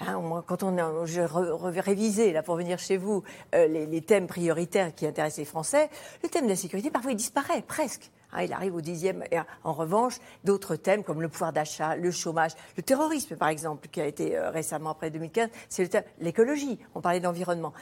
Moi, 0.00 0.42
quand 0.46 0.62
on 0.62 0.78
a, 0.78 1.80
révisé 1.82 2.32
là 2.32 2.42
pour 2.42 2.56
venir 2.56 2.78
chez 2.78 2.96
vous 2.96 3.22
euh, 3.54 3.66
les, 3.66 4.00
thèmes 4.00 4.26
prioritaires 4.26 4.94
qui 4.94 5.06
intéressent 5.06 5.38
les 5.38 5.44
Français, 5.44 5.90
le 6.22 6.28
thème 6.28 6.44
de 6.44 6.50
la 6.50 6.56
sécurité 6.56 6.90
parfois 6.90 7.12
il 7.12 7.16
disparaît 7.16 7.62
presque. 7.62 8.10
Hein, 8.32 8.42
il 8.44 8.52
arrive 8.52 8.74
au 8.74 8.80
dixième. 8.80 9.24
Et, 9.30 9.38
en 9.62 9.72
revanche, 9.72 10.18
d'autres 10.44 10.76
thèmes 10.76 11.04
comme 11.04 11.20
le 11.20 11.28
pouvoir 11.28 11.52
d'achat, 11.52 11.96
le 11.96 12.10
chômage, 12.10 12.52
le 12.76 12.82
terrorisme 12.82 13.36
par 13.36 13.48
exemple, 13.48 13.88
qui 13.88 14.00
a 14.00 14.06
été 14.06 14.36
euh, 14.36 14.50
récemment 14.50 14.90
après 14.90 15.10
2015, 15.10 15.50
c'est 15.68 15.82
le 15.82 15.88
thème, 15.88 16.04
l'écologie. 16.18 16.78
On 16.94 17.00
parlait 17.00 17.20
d'environnement. 17.20 17.74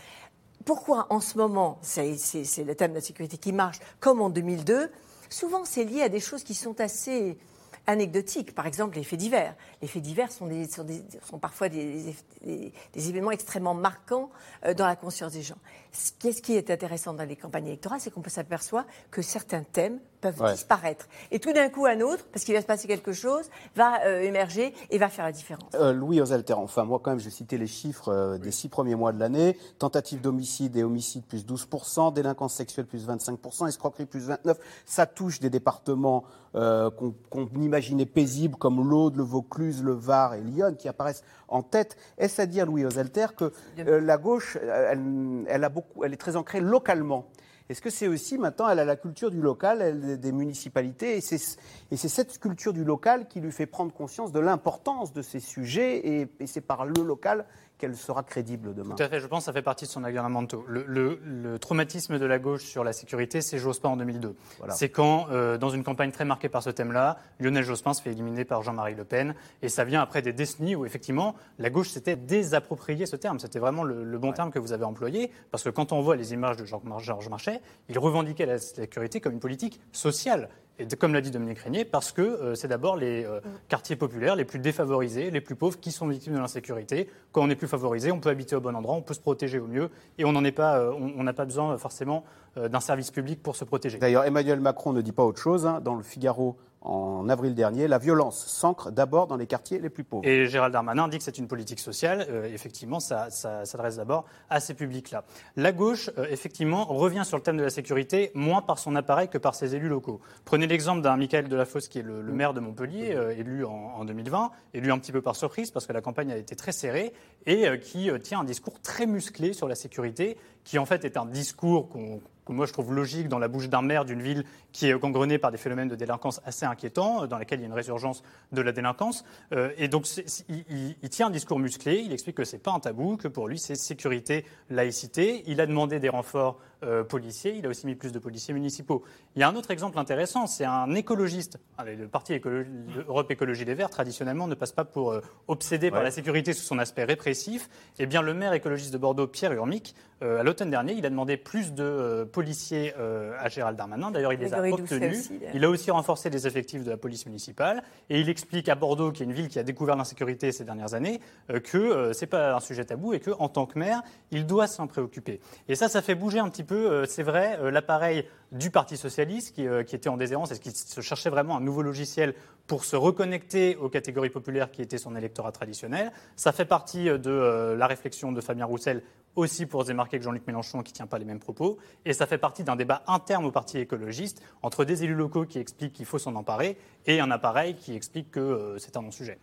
Pourquoi 0.64 1.06
en 1.10 1.20
ce 1.20 1.38
moment, 1.38 1.78
c'est 1.82 2.04
le 2.04 2.74
thème 2.74 2.90
de 2.90 2.96
la 2.96 3.00
sécurité 3.00 3.38
qui 3.38 3.52
marche, 3.52 3.78
comme 4.00 4.20
en 4.20 4.28
2002 4.28 4.90
Souvent, 5.30 5.64
c'est 5.64 5.84
lié 5.84 6.02
à 6.02 6.08
des 6.08 6.20
choses 6.20 6.42
qui 6.42 6.54
sont 6.54 6.80
assez 6.80 7.38
anecdotiques. 7.86 8.54
Par 8.54 8.66
exemple, 8.66 8.96
les 8.96 9.04
faits 9.04 9.18
divers. 9.18 9.54
Les 9.80 9.88
faits 9.88 10.02
divers 10.02 10.32
sont, 10.32 10.46
des- 10.46 10.68
sont 10.68 10.84
des- 10.84 11.04
sont 11.28 11.38
parfois 11.38 11.68
des, 11.68 12.14
des- 12.44 12.72
des 12.92 13.08
événements 13.08 13.30
extrêmement 13.30 13.74
marquants 13.74 14.30
euh, 14.64 14.74
dans 14.74 14.86
la 14.86 14.96
conscience 14.96 15.32
des 15.32 15.42
gens. 15.42 15.56
Ce 15.92 16.12
qui 16.18 16.28
est, 16.28 16.32
ce 16.32 16.42
qui 16.42 16.54
est 16.54 16.70
intéressant 16.70 17.14
dans 17.14 17.24
les 17.24 17.36
campagnes 17.36 17.66
électorales, 17.66 18.00
c'est 18.00 18.10
qu'on 18.10 18.20
peut 18.20 18.28
s'apercevoir 18.30 18.84
que 19.10 19.22
certains 19.22 19.62
thèmes 19.62 19.98
peuvent 20.20 20.40
Ouais. 20.42 20.52
disparaître. 20.52 21.06
Et 21.30 21.38
tout 21.38 21.52
d'un 21.52 21.68
coup, 21.68 21.86
un 21.86 22.00
autre, 22.00 22.26
parce 22.32 22.44
qu'il 22.44 22.52
va 22.54 22.60
se 22.60 22.66
passer 22.66 22.88
quelque 22.88 23.12
chose, 23.12 23.44
va 23.76 24.04
euh, 24.04 24.20
émerger 24.22 24.74
et 24.90 24.98
va 24.98 25.08
faire 25.08 25.24
la 25.24 25.30
différence. 25.32 25.70
Euh, 25.74 25.92
Louis 25.92 26.20
Osalter, 26.20 26.54
enfin 26.54 26.82
moi 26.84 27.00
quand 27.02 27.12
même 27.12 27.20
je 27.20 27.30
citais 27.30 27.56
les 27.56 27.68
chiffres 27.68 28.08
euh, 28.08 28.36
des 28.38 28.50
six 28.50 28.68
premiers 28.68 28.96
mois 28.96 29.12
de 29.12 29.20
l'année, 29.20 29.56
tentative 29.78 30.20
d'homicide 30.20 30.76
et 30.76 30.82
homicide 30.82 31.22
plus 31.24 31.46
12%, 31.46 32.12
délinquance 32.12 32.54
sexuelle 32.54 32.86
plus 32.86 33.06
25%, 33.06 33.68
escroquerie 33.68 34.06
plus 34.06 34.28
29%, 34.28 34.56
ça 34.86 35.06
touche 35.06 35.38
des 35.38 35.50
départements 35.50 36.24
euh, 36.56 36.90
qu'on 36.90 37.14
qu'on 37.30 37.46
imaginait 37.60 38.06
paisibles 38.06 38.56
comme 38.56 38.88
l'Aude, 38.88 39.16
le 39.16 39.22
Vaucluse, 39.22 39.67
le 39.82 39.92
Var 39.92 40.34
et 40.34 40.40
Lyon 40.40 40.74
qui 40.78 40.88
apparaissent 40.88 41.24
en 41.48 41.62
tête. 41.62 41.96
Est-ce 42.18 42.40
à 42.42 42.46
dire 42.46 42.66
Louis 42.66 42.84
Osalter 42.84 43.26
que 43.36 43.52
euh, 43.78 44.00
la 44.00 44.16
gauche, 44.16 44.56
euh, 44.60 44.90
elle, 44.92 45.44
elle 45.48 45.64
a 45.64 45.68
beaucoup, 45.68 46.04
elle 46.04 46.12
est 46.12 46.18
très 46.18 46.36
ancrée 46.36 46.60
localement? 46.60 47.26
Est-ce 47.68 47.82
que 47.82 47.90
c'est 47.90 48.08
aussi 48.08 48.38
maintenant, 48.38 48.70
elle 48.70 48.78
a 48.78 48.86
la 48.86 48.96
culture 48.96 49.30
du 49.30 49.42
local, 49.42 49.82
elle, 49.82 50.18
des 50.18 50.32
municipalités, 50.32 51.18
et 51.18 51.20
c'est 51.20 51.58
et 51.90 51.98
c'est 51.98 52.08
cette 52.08 52.38
culture 52.38 52.72
du 52.72 52.82
local 52.82 53.28
qui 53.28 53.40
lui 53.40 53.52
fait 53.52 53.66
prendre 53.66 53.92
conscience 53.92 54.32
de 54.32 54.40
l'importance 54.40 55.12
de 55.12 55.20
ces 55.20 55.40
sujets, 55.40 55.98
et, 55.98 56.28
et 56.40 56.46
c'est 56.46 56.62
par 56.62 56.86
le 56.86 57.02
local 57.02 57.44
qu'elle 57.78 57.96
sera 57.96 58.22
crédible 58.22 58.74
demain. 58.74 58.94
Tout 58.96 59.02
à 59.02 59.08
fait, 59.08 59.20
je 59.20 59.26
pense 59.26 59.40
que 59.40 59.44
ça 59.46 59.52
fait 59.52 59.62
partie 59.62 59.84
de 59.86 59.90
son 59.90 60.04
agrémento. 60.04 60.64
Le, 60.68 60.84
le- 60.86 61.20
le 61.24 61.58
traumatisme 61.58 62.18
de 62.18 62.26
la 62.26 62.38
gauche 62.38 62.64
sur 62.64 62.84
la 62.84 62.92
sécurité, 62.92 63.40
c'est 63.40 63.58
Jospin 63.58 63.88
en 63.90 63.96
2002. 63.96 64.34
Voilà. 64.58 64.74
C'est 64.74 64.88
quand, 64.88 65.28
euh, 65.30 65.56
dans 65.58 65.70
une 65.70 65.84
campagne 65.84 66.10
très 66.10 66.24
marquée 66.24 66.48
par 66.48 66.62
ce 66.62 66.70
thème-là, 66.70 67.18
Lionel 67.40 67.64
Jospin 67.64 67.94
se 67.94 68.02
fait 68.02 68.10
éliminer 68.10 68.44
par 68.44 68.62
Jean-Marie 68.62 68.94
Le 68.94 69.04
Pen. 69.04 69.34
Et 69.62 69.68
ça 69.68 69.84
vient 69.84 70.02
après 70.02 70.20
des 70.22 70.32
décennies 70.32 70.74
où, 70.76 70.84
effectivement, 70.84 71.34
la 71.58 71.70
gauche 71.70 71.88
s'était 71.90 72.16
désapproprié 72.16 73.06
ce 73.06 73.16
terme. 73.16 73.38
C'était 73.38 73.58
vraiment 73.60 73.84
le, 73.84 74.04
le 74.04 74.18
bon 74.18 74.32
terme 74.32 74.50
que 74.50 74.58
vous 74.58 74.72
avez 74.72 74.84
employé. 74.84 75.30
Parce 75.50 75.62
que 75.62 75.70
quand 75.70 75.92
on 75.92 76.00
voit 76.00 76.16
les 76.16 76.32
images 76.32 76.56
de 76.56 76.64
Georges 76.64 77.28
Marchais, 77.28 77.60
il 77.88 77.98
revendiquait 77.98 78.46
la 78.46 78.58
sécurité 78.58 79.20
comme 79.20 79.32
une 79.34 79.40
politique 79.40 79.80
sociale. 79.92 80.48
Et 80.78 80.86
comme 80.86 81.12
l'a 81.12 81.20
dit 81.20 81.30
Dominique 81.30 81.58
Régnier, 81.58 81.84
parce 81.84 82.12
que 82.12 82.22
euh, 82.22 82.54
c'est 82.54 82.68
d'abord 82.68 82.96
les 82.96 83.24
euh, 83.24 83.40
quartiers 83.68 83.96
populaires 83.96 84.36
les 84.36 84.44
plus 84.44 84.58
défavorisés, 84.58 85.30
les 85.30 85.40
plus 85.40 85.56
pauvres, 85.56 85.78
qui 85.80 85.90
sont 85.90 86.06
victimes 86.06 86.34
de 86.34 86.38
l'insécurité. 86.38 87.08
Quand 87.32 87.42
on 87.42 87.50
est 87.50 87.56
plus 87.56 87.66
favorisé, 87.66 88.12
on 88.12 88.20
peut 88.20 88.30
habiter 88.30 88.54
au 88.54 88.60
bon 88.60 88.76
endroit, 88.76 88.94
on 88.94 89.02
peut 89.02 89.14
se 89.14 89.20
protéger 89.20 89.58
au 89.58 89.66
mieux, 89.66 89.90
et 90.18 90.24
on 90.24 90.44
est 90.44 90.52
pas, 90.52 90.78
euh, 90.78 90.92
on 90.92 91.22
n'a 91.24 91.32
pas 91.32 91.44
besoin 91.44 91.76
forcément 91.78 92.24
d'un 92.56 92.80
service 92.80 93.10
public 93.12 93.40
pour 93.40 93.54
se 93.54 93.64
protéger. 93.64 93.98
D'ailleurs, 93.98 94.24
Emmanuel 94.24 94.58
Macron 94.60 94.92
ne 94.92 95.00
dit 95.00 95.12
pas 95.12 95.24
autre 95.24 95.40
chose. 95.40 95.64
hein. 95.64 95.80
Dans 95.84 95.94
le 95.94 96.02
Figaro, 96.02 96.56
en 96.80 97.28
avril 97.28 97.54
dernier, 97.54 97.88
la 97.88 97.98
violence 97.98 98.46
s'ancre 98.46 98.92
d'abord 98.92 99.26
dans 99.26 99.36
les 99.36 99.46
quartiers 99.46 99.78
les 99.78 99.90
plus 99.90 100.04
pauvres. 100.04 100.26
Et 100.26 100.46
Gérald 100.46 100.72
Darmanin 100.72 101.08
dit 101.08 101.18
que 101.18 101.24
c'est 101.24 101.38
une 101.38 101.48
politique 101.48 101.80
sociale. 101.80 102.26
Euh, 102.30 102.44
effectivement, 102.44 103.00
ça, 103.00 103.30
s'adresse 103.30 103.96
d'abord 103.96 104.26
à 104.48 104.60
ces 104.60 104.74
publics-là. 104.74 105.24
La 105.56 105.72
gauche, 105.72 106.10
euh, 106.18 106.26
effectivement, 106.30 106.84
revient 106.84 107.24
sur 107.24 107.36
le 107.36 107.42
thème 107.42 107.56
de 107.56 107.64
la 107.64 107.70
sécurité, 107.70 108.30
moins 108.34 108.62
par 108.62 108.78
son 108.78 108.94
appareil 108.94 109.28
que 109.28 109.38
par 109.38 109.54
ses 109.54 109.74
élus 109.74 109.88
locaux. 109.88 110.20
Prenez 110.44 110.66
l'exemple 110.66 111.02
d'un 111.02 111.16
Michael 111.16 111.48
Delafosse, 111.48 111.88
qui 111.88 111.98
est 111.98 112.02
le, 112.02 112.22
maire 112.22 112.54
de 112.54 112.60
Montpellier, 112.60 113.14
euh, 113.14 113.36
élu 113.36 113.64
en, 113.64 113.72
en 113.72 114.04
2020, 114.04 114.50
élu 114.74 114.92
un 114.92 114.98
petit 114.98 115.12
peu 115.12 115.20
par 115.20 115.34
surprise, 115.34 115.70
parce 115.72 115.86
que 115.86 115.92
la 115.92 116.00
campagne 116.00 116.30
a 116.30 116.36
été 116.36 116.54
très 116.54 116.72
serrée, 116.72 117.12
et 117.46 117.66
qui 117.80 118.10
tient 118.22 118.40
un 118.40 118.44
discours 118.44 118.80
très 118.80 119.06
musclé 119.06 119.52
sur 119.52 119.68
la 119.68 119.74
sécurité, 119.74 120.36
qui 120.64 120.78
en 120.78 120.86
fait 120.86 121.04
est 121.04 121.16
un 121.16 121.26
discours 121.26 121.88
que 121.90 122.52
moi 122.52 122.64
je 122.66 122.72
trouve 122.72 122.94
logique 122.94 123.28
dans 123.28 123.38
la 123.38 123.48
bouche 123.48 123.68
d'un 123.68 123.82
maire 123.82 124.04
d'une 124.06 124.22
ville 124.22 124.44
qui 124.72 124.88
est 124.88 124.98
gangrenée 124.98 125.38
par 125.38 125.50
des 125.50 125.58
phénomènes 125.58 125.88
de 125.88 125.96
délinquance 125.96 126.40
assez 126.46 126.64
inquiétants, 126.64 127.24
euh, 127.24 127.26
dans 127.26 127.36
laquelle 127.38 127.58
il 127.60 127.62
y 127.62 127.66
a 127.66 127.68
une 127.68 127.74
résurgence 127.74 128.22
de 128.52 128.60
la 128.62 128.72
délinquance. 128.72 129.24
Euh, 129.52 129.70
et 129.76 129.88
donc 129.88 130.06
il- 130.48 130.96
il 131.02 131.08
tient 131.10 131.26
un 131.26 131.30
discours 131.30 131.58
musclé, 131.58 132.00
il 132.04 132.12
explique 132.12 132.36
que 132.36 132.44
c'est 132.44 132.58
pas 132.62 132.72
un 132.72 132.80
tabou, 132.80 133.16
que 133.18 133.28
pour 133.28 133.48
lui 133.48 133.58
c'est 133.58 133.74
sécurité, 133.74 134.46
laïcité. 134.70 135.42
Il 135.46 135.60
a 135.60 135.66
demandé 135.66 135.98
des 136.00 136.08
renforts 136.08 136.58
euh, 136.82 137.04
policiers, 137.04 137.54
il 137.56 137.66
a 137.66 137.68
aussi 137.68 137.86
mis 137.86 137.94
plus 137.94 138.12
de 138.12 138.18
policiers 138.18 138.54
municipaux. 138.54 139.02
Il 139.36 139.40
y 139.40 139.42
a 139.42 139.48
un 139.48 139.56
autre 139.56 139.70
exemple 139.70 139.98
intéressant, 139.98 140.46
c'est 140.46 140.64
un 140.64 140.94
écologiste. 140.94 141.58
Le 141.84 142.06
parti 142.06 142.32
écolo- 142.34 142.64
Europe 143.06 143.30
Écologie 143.30 143.64
Les 143.64 143.74
Verts, 143.74 143.90
traditionnellement, 143.90 144.46
ne 144.46 144.54
passe 144.54 144.72
pas 144.72 144.84
pour 144.84 145.12
euh, 145.12 145.20
obsédé 145.46 145.90
par 145.90 146.02
la 146.02 146.10
sécurité 146.10 146.52
sous 146.52 146.64
son 146.64 146.78
aspect 146.78 147.04
répressif. 147.04 147.68
Eh 147.98 148.06
bien, 148.06 148.22
le 148.22 148.34
maire 148.34 148.52
écologiste 148.52 148.92
de 148.92 148.98
Bordeaux, 148.98 149.26
Pierre 149.26 149.52
Urmic, 149.52 149.94
euh, 150.22 150.40
à 150.40 150.42
l'automne 150.42 150.70
dernier, 150.70 150.94
il 150.94 151.06
a 151.06 151.10
demandé 151.10 151.36
plus 151.36 151.72
de 151.74 151.84
euh, 151.84 152.24
policiers 152.24 152.92
euh, 152.98 153.34
à 153.38 153.48
Gérald 153.48 153.76
Darmanin. 153.78 154.10
D'ailleurs, 154.10 154.32
il 154.32 154.40
les 154.40 154.52
a 154.52 154.56
obtenus. 154.72 155.30
il 155.54 155.64
a 155.64 155.70
aussi 155.70 155.90
renforcé 155.92 156.28
les 156.30 156.46
effectifs 156.46 156.82
de 156.82 156.90
la 156.90 156.96
police 156.96 157.24
municipale. 157.26 157.82
Et 158.10 158.20
il 158.20 158.28
explique 158.28 158.68
à 158.68 158.74
Bordeaux, 158.74 159.12
qui 159.12 159.22
est 159.22 159.26
une 159.26 159.32
ville 159.32 159.48
qui 159.48 159.58
a 159.58 159.62
découvert 159.62 159.94
l'insécurité 159.96 160.50
ces 160.50 160.64
dernières 160.64 160.94
années, 160.94 161.20
euh, 161.50 161.60
que 161.60 161.78
euh, 161.78 162.12
c'est 162.12 162.26
pas 162.26 162.54
un 162.56 162.60
sujet 162.60 162.84
tabou 162.84 163.14
et 163.14 163.20
qu'en 163.20 163.48
tant 163.48 163.66
que 163.66 163.78
maire, 163.78 164.02
il 164.32 164.44
doit 164.46 164.66
s'en 164.66 164.86
préoccuper. 164.88 165.40
Et 165.68 165.76
ça, 165.76 165.88
ça 165.88 166.02
fait 166.02 166.14
bouger 166.16 166.40
un 166.40 166.48
petit 166.48 166.64
peu, 166.64 166.67
euh, 166.74 167.04
c'est 167.06 167.22
vrai, 167.22 167.58
euh, 167.60 167.70
l'appareil 167.70 168.24
du 168.52 168.70
Parti 168.70 168.96
socialiste 168.96 169.54
qui, 169.54 169.66
euh, 169.66 169.82
qui 169.82 169.96
était 169.96 170.08
en 170.08 170.16
déshérence 170.16 170.52
et 170.52 170.58
qui 170.58 170.70
se 170.70 171.00
cherchait 171.00 171.30
vraiment 171.30 171.56
un 171.56 171.60
nouveau 171.60 171.82
logiciel 171.82 172.34
pour 172.66 172.84
se 172.84 172.96
reconnecter 172.96 173.76
aux 173.76 173.88
catégories 173.88 174.30
populaires 174.30 174.70
qui 174.70 174.82
étaient 174.82 174.98
son 174.98 175.16
électorat 175.16 175.52
traditionnel. 175.52 176.12
Ça 176.36 176.52
fait 176.52 176.64
partie 176.64 177.04
de 177.04 177.74
la 177.78 177.86
réflexion 177.86 178.32
de 178.32 178.40
Fabien 178.40 178.66
Roussel 178.66 179.02
aussi 179.36 179.66
pour 179.66 179.82
se 179.82 179.88
démarquer 179.88 180.18
que 180.18 180.24
Jean-Luc 180.24 180.46
Mélenchon 180.46 180.82
qui 180.82 180.92
ne 180.92 180.96
tient 180.96 181.06
pas 181.06 181.18
les 181.18 181.24
mêmes 181.24 181.38
propos. 181.38 181.78
Et 182.04 182.12
ça 182.12 182.26
fait 182.26 182.38
partie 182.38 182.64
d'un 182.64 182.76
débat 182.76 183.02
interne 183.06 183.46
au 183.46 183.50
Parti 183.50 183.78
écologiste 183.78 184.42
entre 184.62 184.84
des 184.84 185.04
élus 185.04 185.14
locaux 185.14 185.46
qui 185.46 185.58
expliquent 185.58 185.94
qu'il 185.94 186.06
faut 186.06 186.18
s'en 186.18 186.34
emparer 186.34 186.76
et 187.06 187.20
un 187.20 187.30
appareil 187.30 187.74
qui 187.74 187.94
explique 187.94 188.30
que 188.30 188.76
c'est 188.78 188.96
un 188.98 189.02
non-sujet. 189.02 189.38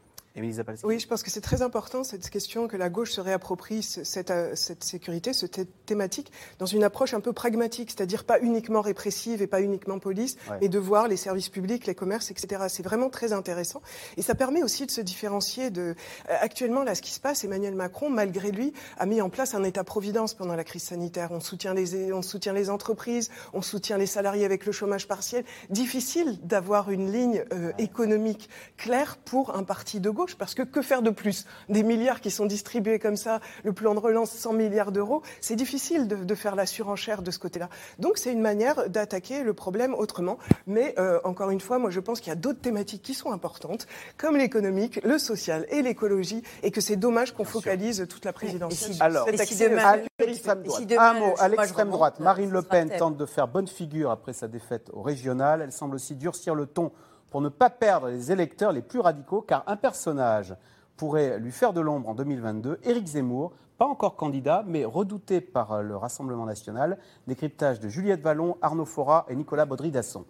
Oui, 0.88 1.00
je 1.00 1.08
pense 1.08 1.24
que 1.24 1.32
c'est 1.32 1.42
très 1.42 1.62
important 1.62 2.04
cette 2.04 2.30
question 2.30 2.68
que 2.68 2.76
la 2.78 2.90
gauche 2.90 3.12
se 3.12 3.22
réapproprie 3.22 3.82
ce- 3.84 4.04
cette, 4.04 4.32
euh, 4.32 4.56
cette 4.56 4.84
sécurité, 4.84 5.32
cette 5.34 5.52
thé- 5.52 5.66
thématique, 5.86 6.32
dans 6.60 6.66
une 6.66 6.84
approche 6.84 7.14
un 7.14 7.20
peu 7.22 7.32
pragmatique, 7.32 7.92
c'est-à-dire 7.92 8.24
pas 8.26 8.40
uniquement 8.42 8.82
répressive 8.82 9.42
et 9.42 9.48
pas 9.48 9.62
uniquement 9.62 10.00
police, 10.00 10.36
Ouais. 10.50 10.58
mais 10.62 10.68
de 10.70 10.80
voir 10.80 11.08
les 11.08 11.18
services 11.18 11.50
publics, 11.50 11.86
les 11.88 11.96
commerces, 11.96 12.32
etc. 12.32 12.64
C'est 12.70 12.84
vraiment 12.84 13.10
très 13.10 13.32
intéressant. 13.34 13.82
Et 14.18 14.22
ça 14.22 14.36
permet 14.36 14.62
aussi 14.64 14.86
de 14.86 14.92
se 14.92 15.02
différencier 15.02 15.70
de. 15.70 15.82
euh, 16.30 16.34
Actuellement, 16.42 16.84
là, 16.84 16.96
ce 16.96 17.02
qui 17.02 17.12
se 17.12 17.20
passe, 17.20 17.44
Emmanuel 17.44 17.76
Macron, 17.76 18.10
malgré 18.10 18.52
lui, 18.52 18.74
a 18.98 19.06
mis 19.06 19.22
en 19.22 19.30
place 19.30 19.56
un 19.56 19.64
État-providence 19.64 20.34
pendant 20.34 20.56
la 20.56 20.64
crise 20.64 20.84
sanitaire. 20.84 21.32
On 21.32 21.40
soutient 21.40 21.74
les, 21.74 22.12
on 22.14 22.22
soutient 22.22 22.54
les 22.54 22.70
entreprises, 22.70 23.30
on 23.54 23.62
soutient 23.62 23.98
les 23.98 24.06
salariés 24.06 24.46
avec 24.46 24.66
le 24.66 24.72
chômage 24.72 25.08
partiel. 25.08 25.46
Difficile 25.70 26.40
d'avoir 26.44 26.90
une 26.92 27.12
ligne 27.12 27.44
euh, 27.54 27.72
économique 27.78 28.50
claire 28.78 29.18
pour 29.18 29.56
un 29.56 29.64
parti 29.64 30.00
de 30.00 30.10
gauche, 30.10 30.25
parce 30.34 30.56
que 30.56 30.64
que 30.64 30.82
faire 30.82 31.04
de 31.04 31.12
plus? 31.12 31.46
Des 31.70 31.84
milliards 31.84 32.22
qui 32.22 32.32
sont 32.32 32.48
distribués 32.48 32.98
comme 32.98 33.18
ça, 33.18 33.40
le 33.64 33.72
plan 33.72 33.94
de 33.94 34.00
relance 34.00 34.32
100 34.32 34.54
milliards 34.54 34.92
d'euros, 34.92 35.22
c'est 35.42 35.56
difficile 35.56 36.08
de, 36.08 36.16
de 36.16 36.36
faire 36.36 36.56
la 36.56 36.66
surenchère 36.66 37.22
de 37.22 37.30
ce 37.30 37.38
côté-là. 37.38 37.70
Donc 38.00 38.18
c'est 38.18 38.34
une 38.34 38.42
manière 38.42 38.90
d'attaquer 38.90 39.44
le 39.44 39.54
problème 39.54 39.94
autrement. 39.94 40.40
Mais 40.66 40.96
euh, 40.98 41.20
encore 41.24 41.52
une 41.52 41.62
fois, 41.62 41.78
moi 41.78 41.92
je 41.92 42.00
pense 42.00 42.20
qu'il 42.20 42.30
y 42.30 42.34
a 42.34 42.36
d'autres 42.36 42.62
thématiques 42.62 43.04
qui 43.04 43.14
sont 43.14 43.32
importantes, 43.32 43.86
comme 44.18 44.36
l'économique, 44.38 45.00
le 45.04 45.20
social 45.20 45.68
et 45.70 45.84
l'écologie, 45.84 46.42
et 46.64 46.72
que 46.72 46.82
c'est 46.82 46.96
dommage 46.96 47.34
qu'on 47.34 47.46
focalise 47.46 48.08
toute 48.10 48.26
la 48.26 48.34
présidentielle. 48.34 48.94
sur 48.96 49.04
Alors, 49.04 49.26
cet 49.26 49.36
et 49.36 49.38
si 49.46 49.54
accès, 49.54 49.70
demain- 49.70 49.84
à 49.84 50.26
l'extrême 50.26 50.62
si 50.64 50.68
droite. 50.70 50.88
demain 50.88 51.02
Un 51.12 51.14
mot, 51.20 51.34
à 51.38 51.48
l'extrême 51.50 51.90
droite. 51.90 52.20
Marine 52.20 52.50
Le 52.50 52.62
Pen 52.62 52.90
tente 52.98 53.18
de 53.18 53.26
faire 53.26 53.48
bonne 53.48 53.68
figure 53.68 54.10
après 54.12 54.34
sa 54.34 54.48
défaite 54.48 54.90
au 54.94 55.02
régional. 55.02 55.62
Elle 55.62 55.72
semble 55.72 55.96
aussi 55.96 56.16
durcir 56.16 56.56
le 56.56 56.66
ton 56.66 56.92
pour 57.36 57.42
ne 57.42 57.50
pas 57.50 57.70
perdre 57.70 58.08
les 58.08 58.32
électeurs 58.32 58.72
les 58.72 58.82
plus 58.82 59.02
radicaux, 59.02 59.42
car 59.42 59.66
un 59.68 59.76
personnage 59.76 60.56
pourrait 60.96 61.38
lui 61.38 61.52
faire 61.52 61.74
de 61.74 61.82
l'ombre 61.82 62.08
en 62.08 62.16
2022. 62.16 62.80
Éric 62.86 63.08
Zemmour, 63.08 63.52
pas 63.78 63.86
encore 63.86 64.16
candidat, 64.16 64.64
mais 64.66 64.86
redouté 64.86 65.42
par 65.42 65.84
le 65.84 65.98
Rassemblement 65.98 66.46
national. 66.46 66.98
Décryptage 67.28 67.82
de 67.82 67.90
Juliette 67.90 68.22
Vallon, 68.22 68.56
Arnaud 68.62 68.86
Fora 68.86 69.26
et 69.28 69.36
Nicolas 69.36 69.66
Baudry-Dasson. 69.66 70.24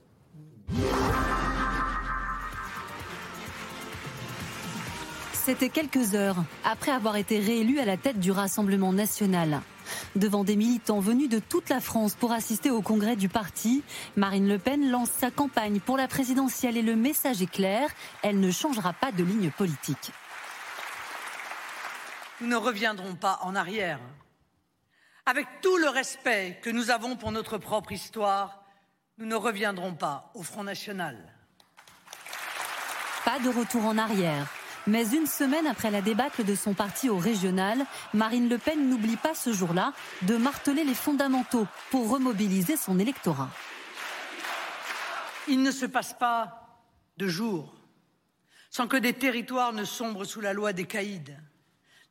C'était 5.34 5.70
quelques 5.70 6.16
heures 6.16 6.38
après 6.64 6.90
avoir 6.90 7.18
été 7.18 7.38
réélu 7.38 7.78
à 7.78 7.86
la 7.86 7.98
tête 7.98 8.18
du 8.18 8.32
Rassemblement 8.32 8.94
national. 8.94 9.62
Devant 10.16 10.44
des 10.44 10.56
militants 10.56 11.00
venus 11.00 11.30
de 11.30 11.40
toute 11.40 11.70
la 11.70 11.82
France 11.82 12.16
pour 12.16 12.32
assister 12.32 12.72
au 12.72 12.82
congrès 12.82 13.16
du 13.16 13.30
parti, 13.30 13.84
Marine 14.16 14.48
Le 14.48 14.60
Pen 14.60 14.90
lance 14.90 15.12
sa 15.12 15.32
campagne 15.32 15.80
pour 15.80 15.98
la 15.98 16.08
présidentielle 16.08 16.78
et 16.78 16.82
le 16.82 16.96
message 16.96 17.42
est 17.42 17.52
clair, 17.52 17.90
elle 18.22 18.40
ne 18.40 18.52
changera 18.52 18.94
pas 18.94 19.12
de 19.12 19.24
ligne 19.24 19.52
politique. 19.52 20.12
Nous 22.42 22.48
ne 22.48 22.56
reviendrons 22.56 23.16
pas 23.16 23.40
en 23.44 23.56
arrière. 23.56 24.00
Avec 25.26 25.48
tout 25.62 25.78
le 25.78 25.90
respect 25.90 26.60
que 26.62 26.70
nous 26.70 26.92
avons 26.92 27.16
pour 27.16 27.32
notre 27.32 27.58
propre 27.58 27.92
histoire, 27.92 28.64
nous 29.18 29.26
ne 29.26 29.36
reviendrons 29.36 29.96
pas 29.96 30.32
au 30.36 30.44
Front 30.44 30.64
National. 30.64 31.18
Pas 33.24 33.40
de 33.40 33.50
retour 33.50 33.86
en 33.86 33.98
arrière. 33.98 34.48
Mais 34.88 35.08
une 35.16 35.26
semaine 35.26 35.68
après 35.68 35.90
la 35.90 36.02
débâcle 36.02 36.44
de 36.44 36.56
son 36.56 36.74
parti 36.74 37.10
au 37.10 37.18
régional, 37.18 37.86
Marine 38.14 38.50
Le 38.50 38.58
Pen 38.58 38.90
n'oublie 38.90 39.18
pas 39.18 39.34
ce 39.34 39.52
jour-là 39.52 39.94
de 40.22 40.38
marteler 40.38 40.84
les 40.84 40.94
fondamentaux 40.94 41.68
pour 41.90 42.10
remobiliser 42.10 42.78
son 42.78 43.00
électorat. 43.00 43.50
Il 45.48 45.62
ne 45.64 45.72
se 45.72 45.86
passe 45.86 46.14
pas 46.14 46.82
de 47.18 47.28
jour 47.28 47.76
sans 48.76 48.90
que 48.90 48.98
des 48.98 49.14
territoires 49.14 49.72
ne 49.72 49.86
sombrent 49.86 50.26
sous 50.26 50.42
la 50.42 50.52
loi 50.52 50.74
des 50.74 50.84
caïds, 50.84 51.34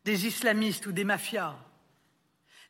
des 0.07 0.27
islamistes 0.27 0.87
ou 0.87 0.93
des 0.93 1.05
mafias. 1.05 1.57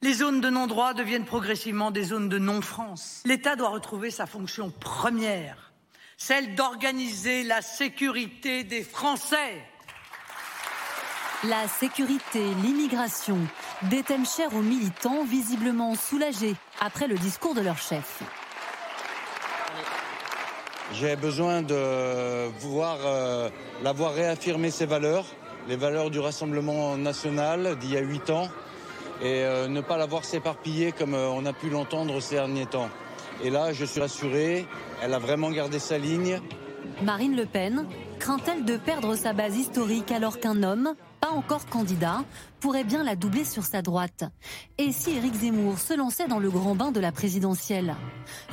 Les 0.03 0.15
zones 0.15 0.41
de 0.41 0.51
non-droit 0.51 0.95
deviennent 0.95 1.25
progressivement 1.25 1.93
des 1.93 2.03
zones 2.03 2.29
de 2.29 2.39
non-France. 2.39 3.23
L'État 3.25 3.55
doit 3.55 3.69
retrouver 3.69 4.11
sa 4.11 4.27
fonction 4.27 4.71
première, 4.71 5.73
celle 6.17 6.57
d'organiser 6.57 7.45
la 7.45 7.63
sécurité 7.63 8.65
des 8.65 8.83
Français. 8.83 9.65
La 11.49 11.69
sécurité, 11.69 12.41
l'immigration, 12.63 13.37
des 13.91 14.03
thèmes 14.03 14.25
chers 14.25 14.55
aux 14.55 14.63
militants, 14.63 15.25
visiblement 15.25 15.95
soulagés 15.95 16.55
après 16.81 17.07
le 17.07 17.17
discours 17.17 17.55
de 17.55 17.61
leur 17.61 17.77
chef. 17.77 18.23
J'ai 20.95 21.17
besoin 21.17 21.61
de 21.61 22.49
voir 22.61 22.99
euh, 23.05 23.51
l'avoir 23.83 24.15
réaffirmé 24.15 24.71
ses 24.71 24.87
valeurs, 24.87 25.27
les 25.69 25.77
valeurs 25.77 26.09
du 26.09 26.19
Rassemblement 26.19 26.97
national 26.97 27.77
d'il 27.79 27.93
y 27.93 27.97
a 27.99 28.01
huit 28.01 28.31
ans, 28.31 28.49
et 29.21 29.45
euh, 29.45 29.69
ne 29.69 29.83
pas 29.83 29.99
l'avoir 29.99 30.25
s'éparpiller 30.25 30.93
comme 30.93 31.15
euh, 31.15 31.29
on 31.29 31.45
a 31.45 31.53
pu 31.53 31.69
l'entendre 31.69 32.21
ces 32.21 32.37
derniers 32.37 32.67
temps. 32.67 32.89
Et 33.43 33.51
là, 33.51 33.75
je 33.75 33.85
suis 33.85 34.01
rassuré, 34.01 34.67
elle 35.03 35.13
a 35.13 35.19
vraiment 35.19 35.51
gardé 35.51 35.79
sa 35.79 35.99
ligne. 35.99 36.41
Marine 37.03 37.37
Le 37.37 37.45
Pen 37.45 37.87
craint-elle 38.19 38.65
de 38.65 38.77
perdre 38.77 39.17
sa 39.17 39.33
base 39.33 39.57
historique 39.57 40.11
alors 40.11 40.39
qu'un 40.41 40.63
homme, 40.63 40.95
pas 41.25 41.31
encore 41.31 41.65
candidat, 41.67 42.23
pourrait 42.65 42.83
bien 42.83 43.05
la 43.05 43.15
doubler 43.15 43.45
sur 43.45 43.63
sa 43.63 43.83
droite. 43.83 44.25
Et 44.79 44.91
si 44.91 45.11
Éric 45.11 45.35
Zemmour 45.35 45.79
se 45.79 45.93
lançait 45.93 46.29
dans 46.29 46.39
le 46.39 46.49
grand 46.49 46.75
bain 46.75 46.93
de 46.93 46.99
la 46.99 47.13
présidentielle? 47.13 47.95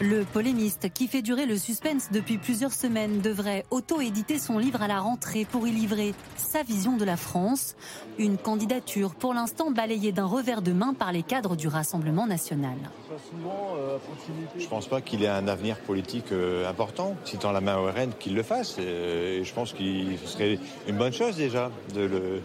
Le 0.01 0.26
polémiste 0.26 0.91
qui 0.91 1.07
fait 1.07 1.22
durer 1.22 1.45
le 1.45 1.57
suspense 1.57 2.09
depuis 2.12 2.38
plusieurs 2.38 2.74
semaines 2.74 3.22
devrait 3.22 3.64
auto-éditer 3.72 4.38
son 4.38 4.57
livre 4.57 4.82
à 4.82 4.89
la 4.89 4.99
rentrée 4.99 5.45
pour 5.45 5.66
y 5.66 5.72
livrer 5.72 6.14
sa 6.36 6.62
vision 6.62 6.97
de 6.97 7.05
la 7.05 7.16
France. 7.16 7.78
Une 8.20 8.38
candidature 8.38 9.16
pour 9.16 9.34
l'instant 9.34 9.72
balayée 9.72 10.12
d'un 10.12 10.26
revers 10.26 10.62
de 10.62 10.74
main 10.74 10.93
par 10.93 11.14
les 11.14 11.24
cadres 11.24 11.55
du 11.55 11.70
Rassemblement 11.70 12.28
national. 12.28 12.76
Je 14.57 14.64
ne 14.64 14.70
pense 14.70 14.88
pas 14.89 14.99
qu'il 14.99 15.24
ait 15.24 15.30
un 15.30 15.47
avenir 15.47 15.80
politique 15.80 16.34
euh, 16.34 16.70
important. 16.70 17.16
Si 17.24 17.38
la 17.41 17.62
main 17.62 17.78
au 17.78 17.86
RN, 17.86 18.12
qu'il 18.20 18.36
le 18.36 18.43
fasse. 18.43 18.78
Et 18.78 19.41
je 19.45 19.53
pense 19.53 19.72
qu'il 19.72 20.18
serait 20.26 20.59
une 20.88 20.97
bonne 20.97 21.14
chose 21.14 21.38
déjà 21.38 21.72
de 21.95 22.41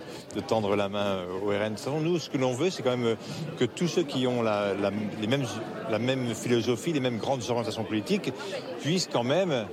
tendre 0.46 0.76
la 0.76 0.88
main 0.88 1.22
au 1.44 1.48
RN. 1.48 1.55
Nous, 2.00 2.18
ce 2.18 2.30
que 2.30 2.38
l'on 2.38 2.54
veut, 2.54 2.70
c'est 2.70 2.82
quand 2.82 2.96
même 2.96 3.06
euh, 3.06 3.16
que 3.58 3.64
tous 3.64 3.88
ceux 3.88 4.02
qui 4.02 4.26
ont 4.26 4.42
la, 4.42 4.74
la- 4.74 4.90
les 5.20 5.26
mêmes, 5.26 5.44
la 5.90 5.98
même 5.98 6.34
philosophie, 6.34 6.92
les 6.92 7.00
mêmes 7.00 7.18
grandes 7.18 7.42
orientations 7.48 7.84
politiques, 7.84 8.32
puissent 8.80 9.08
quand 9.12 9.24
même 9.24 9.66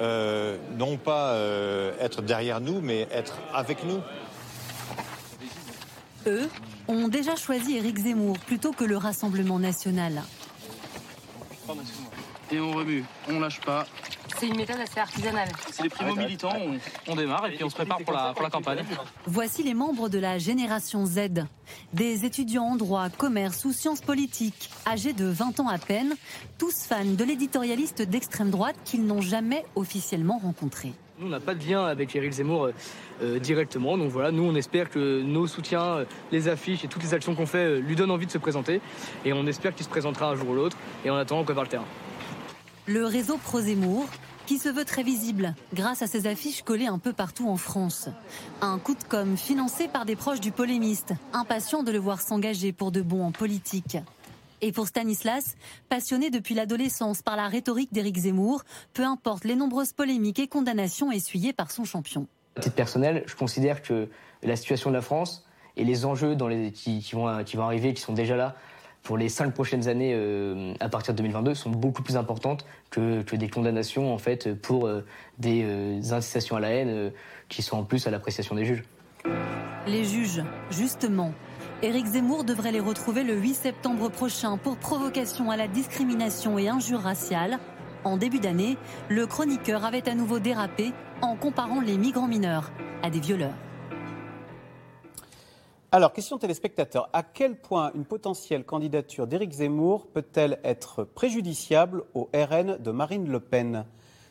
euh, 0.00 0.56
non 0.78 0.96
pas 0.96 1.32
euh, 1.32 1.92
être 2.00 2.22
derrière 2.22 2.60
nous, 2.60 2.80
mais 2.80 3.06
être 3.12 3.38
avec 3.54 3.84
nous. 3.84 4.00
Eux 6.26 6.48
ont 6.88 7.08
déjà 7.08 7.36
choisi 7.36 7.76
Éric 7.76 7.98
Zemmour 7.98 8.38
plutôt 8.40 8.72
que 8.72 8.84
le 8.84 8.96
Rassemblement 8.96 9.58
national. 9.58 10.22
Et 12.52 12.60
on 12.60 12.72
remue, 12.72 13.04
on 13.28 13.40
lâche 13.40 13.60
pas. 13.60 13.86
C'est 14.38 14.48
une 14.48 14.56
méthode 14.56 14.80
assez 14.80 15.00
artisanale. 15.00 15.48
C'est 15.70 15.82
les 15.82 15.88
primo-militants, 15.88 16.56
on, 16.56 17.12
on 17.12 17.16
démarre 17.16 17.46
et 17.46 17.54
puis 17.54 17.64
on 17.64 17.70
se 17.70 17.74
prépare 17.74 17.98
pour 17.98 18.12
la, 18.12 18.32
pour 18.32 18.42
la 18.42 18.50
campagne. 18.50 18.84
Voici 19.26 19.62
les 19.62 19.74
membres 19.74 20.08
de 20.08 20.18
la 20.18 20.38
génération 20.38 21.06
Z, 21.06 21.44
des 21.92 22.24
étudiants 22.24 22.64
en 22.64 22.76
droit, 22.76 23.08
commerce 23.08 23.64
ou 23.64 23.72
sciences 23.72 24.00
politiques, 24.00 24.70
âgés 24.86 25.12
de 25.12 25.26
20 25.26 25.60
ans 25.60 25.68
à 25.68 25.78
peine, 25.78 26.14
tous 26.58 26.84
fans 26.86 27.04
de 27.04 27.24
l'éditorialiste 27.24 28.02
d'extrême 28.02 28.50
droite 28.50 28.76
qu'ils 28.84 29.06
n'ont 29.06 29.20
jamais 29.20 29.64
officiellement 29.74 30.38
rencontré. 30.38 30.92
Nous, 31.18 31.28
on 31.28 31.30
n'a 31.30 31.40
pas 31.40 31.54
de 31.54 31.66
lien 31.66 31.86
avec 31.86 32.14
Éric 32.14 32.32
Zemmour 32.32 32.66
euh, 32.66 32.72
euh, 33.22 33.38
directement. 33.38 33.96
Donc 33.96 34.10
voilà, 34.10 34.30
nous, 34.30 34.42
on 34.42 34.54
espère 34.54 34.90
que 34.90 35.22
nos 35.22 35.46
soutiens, 35.46 35.82
euh, 35.82 36.04
les 36.30 36.48
affiches 36.48 36.84
et 36.84 36.88
toutes 36.88 37.02
les 37.02 37.14
actions 37.14 37.34
qu'on 37.34 37.46
fait 37.46 37.64
euh, 37.64 37.78
lui 37.78 37.96
donnent 37.96 38.10
envie 38.10 38.26
de 38.26 38.30
se 38.30 38.36
présenter. 38.36 38.82
Et 39.24 39.32
on 39.32 39.46
espère 39.46 39.74
qu'il 39.74 39.84
se 39.84 39.88
présentera 39.88 40.28
un 40.28 40.36
jour 40.36 40.50
ou 40.50 40.54
l'autre. 40.54 40.76
Et 41.04 41.10
en 41.10 41.16
attendant, 41.16 41.40
on 41.40 41.44
prépare 41.44 41.64
le 41.64 41.70
terrain. 41.70 41.86
Le 42.88 43.04
réseau 43.04 43.36
Pro-Zemmour, 43.36 44.06
qui 44.46 44.58
se 44.58 44.68
veut 44.68 44.84
très 44.84 45.02
visible 45.02 45.56
grâce 45.74 46.02
à 46.02 46.06
ses 46.06 46.28
affiches 46.28 46.62
collées 46.62 46.86
un 46.86 47.00
peu 47.00 47.12
partout 47.12 47.48
en 47.48 47.56
France. 47.56 48.08
Un 48.60 48.78
coup 48.78 48.94
de 48.94 49.02
com' 49.02 49.36
financé 49.36 49.88
par 49.88 50.04
des 50.04 50.14
proches 50.14 50.38
du 50.38 50.52
polémiste, 50.52 51.12
impatients 51.32 51.82
de 51.82 51.90
le 51.90 51.98
voir 51.98 52.20
s'engager 52.20 52.72
pour 52.72 52.92
de 52.92 53.02
bon 53.02 53.24
en 53.24 53.32
politique. 53.32 53.98
Et 54.62 54.70
pour 54.70 54.86
Stanislas, 54.86 55.56
passionné 55.88 56.30
depuis 56.30 56.54
l'adolescence 56.54 57.22
par 57.22 57.34
la 57.34 57.48
rhétorique 57.48 57.92
d'Éric 57.92 58.18
Zemmour, 58.18 58.62
peu 58.94 59.02
importe 59.02 59.44
les 59.44 59.56
nombreuses 59.56 59.92
polémiques 59.92 60.38
et 60.38 60.46
condamnations 60.46 61.10
essuyées 61.10 61.52
par 61.52 61.72
son 61.72 61.84
champion. 61.84 62.28
À 62.54 62.60
titre 62.60 62.76
personnel, 62.76 63.24
je 63.26 63.34
considère 63.34 63.82
que 63.82 64.08
la 64.44 64.54
situation 64.54 64.90
de 64.90 64.94
la 64.94 65.02
France 65.02 65.44
et 65.76 65.84
les 65.84 66.04
enjeux 66.04 66.36
qui 66.72 67.02
vont 67.12 67.26
arriver, 67.26 67.94
qui 67.94 68.00
sont 68.00 68.14
déjà 68.14 68.36
là 68.36 68.54
pour 69.06 69.16
les 69.16 69.28
cinq 69.28 69.54
prochaines 69.54 69.86
années 69.86 70.12
euh, 70.14 70.74
à 70.80 70.88
partir 70.88 71.14
de 71.14 71.18
2022, 71.18 71.54
sont 71.54 71.70
beaucoup 71.70 72.02
plus 72.02 72.16
importantes 72.16 72.66
que, 72.90 73.22
des 73.36 73.48
condamnations 73.48 74.12
en 74.12 74.18
fait 74.18 74.52
pour 74.52 74.88
euh, 74.88 75.06
des 75.38 75.62
euh, 75.64 76.00
incitations 76.10 76.56
à 76.56 76.60
la 76.60 76.70
haine 76.70 77.12
qui 77.48 77.62
sont 77.62 77.76
en 77.76 77.84
plus 77.84 78.08
à 78.08 78.10
l'appréciation 78.10 78.56
des 78.56 78.64
juges. 78.64 78.82
Les 79.86 80.04
juges, 80.04 80.42
justement. 80.70 81.32
Éric 81.82 82.06
Zemmour 82.06 82.42
devrait 82.42 82.72
les 82.72 82.80
retrouver 82.80 83.22
le 83.22 83.34
8 83.34 83.54
septembre 83.54 84.10
prochain 84.10 84.56
pour 84.56 84.76
provocation 84.76 85.52
à 85.52 85.56
la 85.56 85.68
discrimination 85.68 86.58
et 86.58 86.68
injure 86.68 87.00
raciale. 87.00 87.60
En 88.02 88.16
début 88.16 88.40
d'année, 88.40 88.76
le 89.08 89.24
chroniqueur 89.26 89.84
avait 89.84 90.08
à 90.08 90.16
nouveau 90.16 90.40
dérapé 90.40 90.92
en 91.22 91.36
comparant 91.36 91.80
les 91.80 91.96
migrants 91.96 92.28
mineurs 92.28 92.72
à 93.04 93.10
des 93.10 93.20
violeurs. 93.20 93.54
Alors, 95.96 96.12
question 96.12 96.36
téléspectateur. 96.36 97.08
À 97.14 97.22
quel 97.22 97.56
point 97.56 97.90
une 97.94 98.04
potentielle 98.04 98.64
candidature 98.64 99.26
d'Éric 99.26 99.50
Zemmour 99.50 100.06
peut-elle 100.08 100.58
être 100.62 101.04
préjudiciable 101.04 102.02
au 102.12 102.28
RN 102.34 102.76
de 102.76 102.90
Marine 102.90 103.26
Le 103.32 103.40
Pen? 103.40 103.86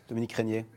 Dominique 0.07 0.33
Régnier 0.33 0.67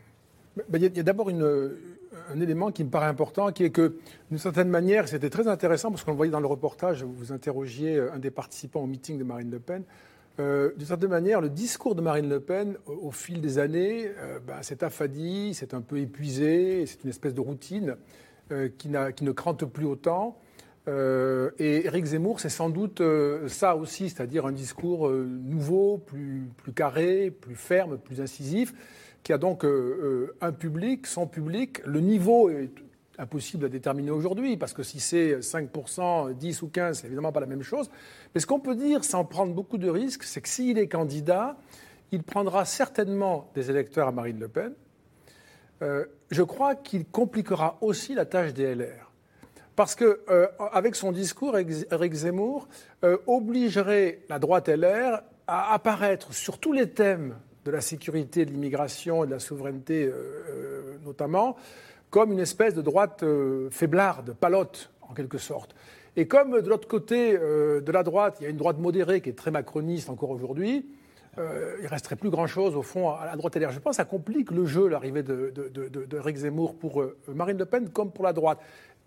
Il 0.72 0.80
y 0.80 0.86
a, 0.86 1.02
d'abord 1.02 1.28
un 1.28 2.40
élément 2.40 2.72
qui 2.72 2.84
me 2.84 2.88
paraît 2.88 3.08
important, 3.08 3.52
qui 3.52 3.64
est 3.64 3.70
que, 3.70 3.98
d'une 4.30 4.38
certaine 4.38 4.70
manière, 4.70 5.08
c'était 5.08 5.28
très 5.28 5.46
intéressant, 5.46 5.90
parce 5.90 6.04
qu'on 6.04 6.12
le 6.12 6.16
voyait 6.16 6.32
dans 6.32 6.40
le 6.40 6.46
reportage, 6.46 7.04
vous 7.04 7.32
interrogiez 7.32 7.96
euh, 7.96 8.14
un 8.14 8.18
des 8.18 8.30
participants 8.30 8.80
au 8.80 8.86
meeting 8.86 9.18
de 9.18 9.24
Marine 9.24 9.50
Le 9.50 9.58
Pen. 9.58 9.82
Euh, 10.40 10.70
d'une 10.74 10.86
certaine 10.86 11.10
manière, 11.10 11.42
le 11.42 11.50
discours 11.50 11.96
de 11.96 12.00
Marine 12.00 12.30
Le 12.30 12.40
Pen, 12.40 12.78
au, 12.86 13.10
fil 13.10 13.42
des 13.42 13.58
années, 13.58 14.06
euh, 14.06 14.38
ben, 14.38 14.62
s'est 14.62 14.82
affadi, 14.82 15.52
c'est 15.52 15.74
un 15.74 15.82
peu 15.82 15.98
épuisé, 15.98 16.86
c'est 16.86 17.04
une 17.04 17.10
espèce 17.10 17.34
de 17.34 17.42
routine 17.42 17.96
euh, 18.52 18.70
qui 18.78 18.88
ne 18.88 19.32
crante 19.32 19.66
plus 19.66 19.84
autant. 19.84 20.38
Euh, 20.88 21.50
et 21.58 21.86
Éric 21.86 22.06
Zemmour, 22.06 22.40
c'est 22.40 22.48
sans 22.48 22.70
doute 22.70 23.00
euh, 23.02 23.46
ça 23.48 23.76
aussi, 23.76 24.08
c'est-à-dire 24.08 24.46
un 24.46 24.52
discours 24.52 25.08
euh, 25.08 25.26
nouveau, 25.26 25.98
plus, 25.98 26.50
carré, 26.74 27.30
plus 27.30 27.56
ferme, 27.56 27.98
plus 27.98 28.20
incisif, 28.20 28.72
qui 29.22 29.32
a 29.32 29.38
donc 29.38 29.66
un 30.40 30.52
public, 30.52 31.06
son 31.06 31.26
public. 31.26 31.84
Le 31.84 32.00
niveau 32.00 32.48
est 32.48 32.70
impossible 33.18 33.66
à 33.66 33.68
déterminer 33.68 34.10
aujourd'hui, 34.10 34.56
parce 34.56 34.72
que 34.72 34.82
si 34.82 35.00
c'est 35.00 35.40
5%, 35.40 36.32
10 36.32 36.62
ou 36.62 36.68
15, 36.68 37.00
c'est 37.00 37.08
évidemment 37.08 37.32
pas 37.32 37.40
la 37.40 37.46
même 37.46 37.64
chose. 37.64 37.90
Mais 38.32 38.40
ce 38.40 38.46
qu'on 38.46 38.60
peut 38.60 38.76
dire, 38.76 39.04
sans 39.04 39.24
prendre 39.24 39.52
beaucoup 39.52 39.76
de 39.76 39.90
risques, 39.90 40.22
c'est 40.22 40.40
que 40.40 40.48
s'il 40.48 40.78
est 40.78 40.88
candidat, 40.88 41.58
il 42.12 42.22
prendra 42.22 42.64
certainement 42.64 43.50
des 43.54 43.70
électeurs 43.70 44.08
à 44.08 44.12
Marine 44.12 44.38
Le 44.38 44.48
Pen. 44.48 44.72
Je 46.30 46.42
crois 46.42 46.76
qu'il 46.76 47.04
compliquera 47.04 47.76
aussi 47.80 48.14
la 48.14 48.24
tâche 48.24 48.54
des 48.54 48.74
LR. 48.74 49.07
Parce 49.78 49.94
que 49.94 50.22
euh, 50.28 50.48
avec 50.72 50.96
son 50.96 51.12
discours, 51.12 51.56
Éric 51.56 52.12
Zemmour 52.12 52.66
euh, 53.04 53.16
obligerait 53.28 54.22
la 54.28 54.40
droite 54.40 54.68
LR 54.68 55.22
à 55.46 55.72
apparaître 55.72 56.34
sur 56.34 56.58
tous 56.58 56.72
les 56.72 56.90
thèmes 56.90 57.36
de 57.64 57.70
la 57.70 57.80
sécurité, 57.80 58.44
de 58.44 58.50
l'immigration 58.50 59.22
et 59.22 59.28
de 59.28 59.30
la 59.30 59.38
souveraineté 59.38 60.04
euh, 60.12 60.96
notamment, 61.04 61.54
comme 62.10 62.32
une 62.32 62.40
espèce 62.40 62.74
de 62.74 62.82
droite 62.82 63.24
faiblarde, 63.70 64.34
palote 64.34 64.90
en 65.00 65.14
quelque 65.14 65.38
sorte. 65.38 65.76
Et 66.16 66.26
comme 66.26 66.60
de 66.60 66.68
l'autre 66.68 66.88
côté 66.88 67.38
de 67.38 67.92
la 67.92 68.02
droite, 68.02 68.38
il 68.40 68.44
y 68.44 68.46
a 68.48 68.50
une 68.50 68.56
droite 68.56 68.78
modérée 68.78 69.20
qui 69.20 69.28
est 69.28 69.38
très 69.38 69.52
macroniste 69.52 70.10
encore 70.10 70.30
aujourd'hui, 70.30 70.86
euh, 71.38 71.76
il 71.80 71.86
resterait 71.86 72.16
plus 72.16 72.30
grand-chose 72.30 72.74
au 72.74 72.82
fond 72.82 73.10
à 73.10 73.26
la 73.26 73.36
droite 73.36 73.56
LR. 73.56 73.70
Je 73.70 73.78
pense 73.78 73.92
que 73.92 73.96
ça 73.96 74.04
complique 74.04 74.50
le 74.50 74.64
jeu, 74.64 74.88
l'arrivée 74.88 75.22
de, 75.22 75.52
de, 75.54 76.34
Zemmour 76.34 76.74
pour 76.74 77.04
Marine 77.28 77.58
Le 77.58 77.64
Pen 77.64 77.88
comme 77.90 78.10
pour 78.10 78.24
la 78.24 78.32
droite. 78.32 78.58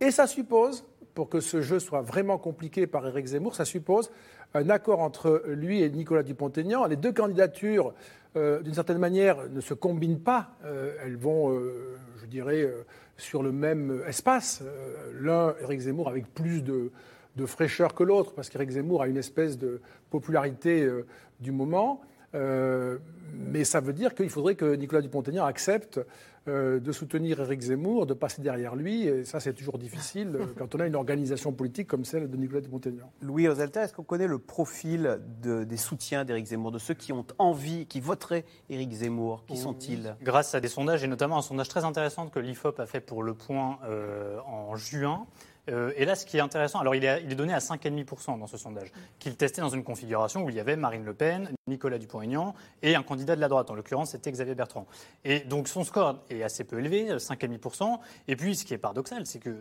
Et 0.01 0.09
ça 0.09 0.25
suppose, 0.25 0.83
pour 1.13 1.29
que 1.29 1.39
ce 1.39 1.61
jeu 1.61 1.77
soit 1.77 2.01
vraiment 2.01 2.39
compliqué 2.39 2.87
par 2.87 3.07
Éric 3.07 3.27
Zemmour, 3.27 3.53
ça 3.53 3.65
suppose 3.65 4.09
un 4.55 4.67
accord 4.71 4.99
entre 4.99 5.43
lui 5.47 5.83
et 5.83 5.89
Nicolas 5.91 6.23
Dupont-Aignan. 6.23 6.87
Les 6.87 6.95
deux 6.95 7.11
candidatures, 7.11 7.93
euh, 8.35 8.61
d'une 8.61 8.73
certaine 8.73 8.97
manière, 8.97 9.47
ne 9.51 9.61
se 9.61 9.75
combinent 9.75 10.19
pas. 10.19 10.55
Euh, 10.65 10.95
elles 11.05 11.17
vont, 11.17 11.53
euh, 11.53 11.99
je 12.19 12.25
dirais, 12.25 12.67
sur 13.15 13.43
le 13.43 13.51
même 13.51 14.01
espace. 14.07 14.63
L'un, 15.19 15.53
Éric 15.61 15.81
Zemmour, 15.81 16.09
avec 16.09 16.33
plus 16.33 16.63
de, 16.63 16.91
de 17.35 17.45
fraîcheur 17.45 17.93
que 17.93 18.03
l'autre, 18.03 18.33
parce 18.33 18.49
qu'Éric 18.49 18.71
Zemmour 18.71 19.03
a 19.03 19.07
une 19.07 19.17
espèce 19.17 19.59
de 19.59 19.81
popularité 20.09 20.89
du 21.39 21.51
moment. 21.51 22.01
Euh, 22.35 22.97
mais 23.33 23.63
ça 23.63 23.79
veut 23.79 23.93
dire 23.93 24.13
qu'il 24.13 24.29
faudrait 24.29 24.55
que 24.55 24.75
Nicolas 24.75 25.01
Dupont-Aignan 25.01 25.45
accepte 25.45 25.99
euh, 26.47 26.79
de 26.79 26.91
soutenir 26.91 27.39
Éric 27.39 27.61
Zemmour, 27.61 28.05
de 28.05 28.13
passer 28.13 28.41
derrière 28.41 28.75
lui. 28.75 29.03
Et 29.07 29.23
ça, 29.25 29.39
c'est 29.39 29.53
toujours 29.53 29.77
difficile 29.77 30.35
euh, 30.35 30.45
quand 30.57 30.73
on 30.75 30.79
a 30.79 30.85
une 30.87 30.95
organisation 30.95 31.51
politique 31.53 31.87
comme 31.87 32.03
celle 32.03 32.29
de 32.29 32.37
Nicolas 32.37 32.61
Dupont-Aignan. 32.61 33.11
Louis 33.21 33.47
Ozelta, 33.47 33.83
est-ce 33.83 33.93
qu'on 33.93 34.03
connaît 34.03 34.27
le 34.27 34.39
profil 34.39 35.19
de- 35.43 35.63
des 35.63 35.77
soutiens 35.77 36.25
d'Éric 36.25 36.47
Zemmour, 36.47 36.71
de 36.71 36.79
ceux 36.79 36.93
qui 36.93 37.13
ont 37.13 37.25
envie, 37.37 37.85
qui 37.85 37.99
voteraient 37.99 38.43
Éric 38.69 38.91
Zemmour? 38.91 39.45
Qui 39.47 39.57
sont-ils? 39.57 40.15
Grâce 40.21 40.53
à 40.55 40.59
des 40.59 40.67
sondages, 40.67 41.03
et 41.03 41.07
notamment 41.07 41.37
un 41.37 41.41
sondage 41.43 41.69
très 41.69 41.85
intéressant 41.85 42.27
que 42.27 42.39
l'IFOP 42.39 42.79
a 42.79 42.85
fait 42.85 43.01
pour 43.01 43.23
Le 43.23 43.33
Point 43.33 43.77
euh, 43.85 44.39
en 44.45 44.75
juin. 44.75 45.25
Euh, 45.69 45.91
et 45.95 46.05
là, 46.05 46.15
ce 46.15 46.25
qui 46.25 46.37
est 46.37 46.41
intéressant, 46.41 46.79
alors 46.79 46.95
il 46.95 47.05
est, 47.05 47.21
il 47.23 47.31
est 47.31 47.35
donné 47.35 47.53
à 47.53 47.59
5,5% 47.59 48.39
dans 48.39 48.47
ce 48.47 48.57
sondage, 48.57 48.91
qu'il 49.19 49.35
testait 49.37 49.61
dans 49.61 49.69
une 49.69 49.83
configuration 49.83 50.43
où 50.43 50.49
il 50.49 50.55
y 50.55 50.59
avait 50.59 50.75
Marine 50.75 51.05
Le 51.05 51.13
Pen, 51.13 51.51
Nicolas 51.71 51.97
Dupont-Aignan 51.97 52.53
et 52.83 52.95
un 52.95 53.01
candidat 53.03 53.35
de 53.35 53.41
la 53.41 53.47
droite. 53.47 53.71
En 53.71 53.73
l'occurrence, 53.75 54.11
c'était 54.11 54.31
Xavier 54.31 54.53
Bertrand. 54.55 54.85
Et 55.25 55.39
donc 55.39 55.67
son 55.67 55.83
score 55.83 56.19
est 56.29 56.43
assez 56.43 56.63
peu 56.63 56.77
élevé, 56.79 57.09
5,5%. 57.15 57.99
Et 58.27 58.35
puis, 58.35 58.55
ce 58.55 58.63
qui 58.65 58.73
est 58.73 58.77
paradoxal, 58.77 59.25
c'est 59.25 59.39
qu'il 59.39 59.55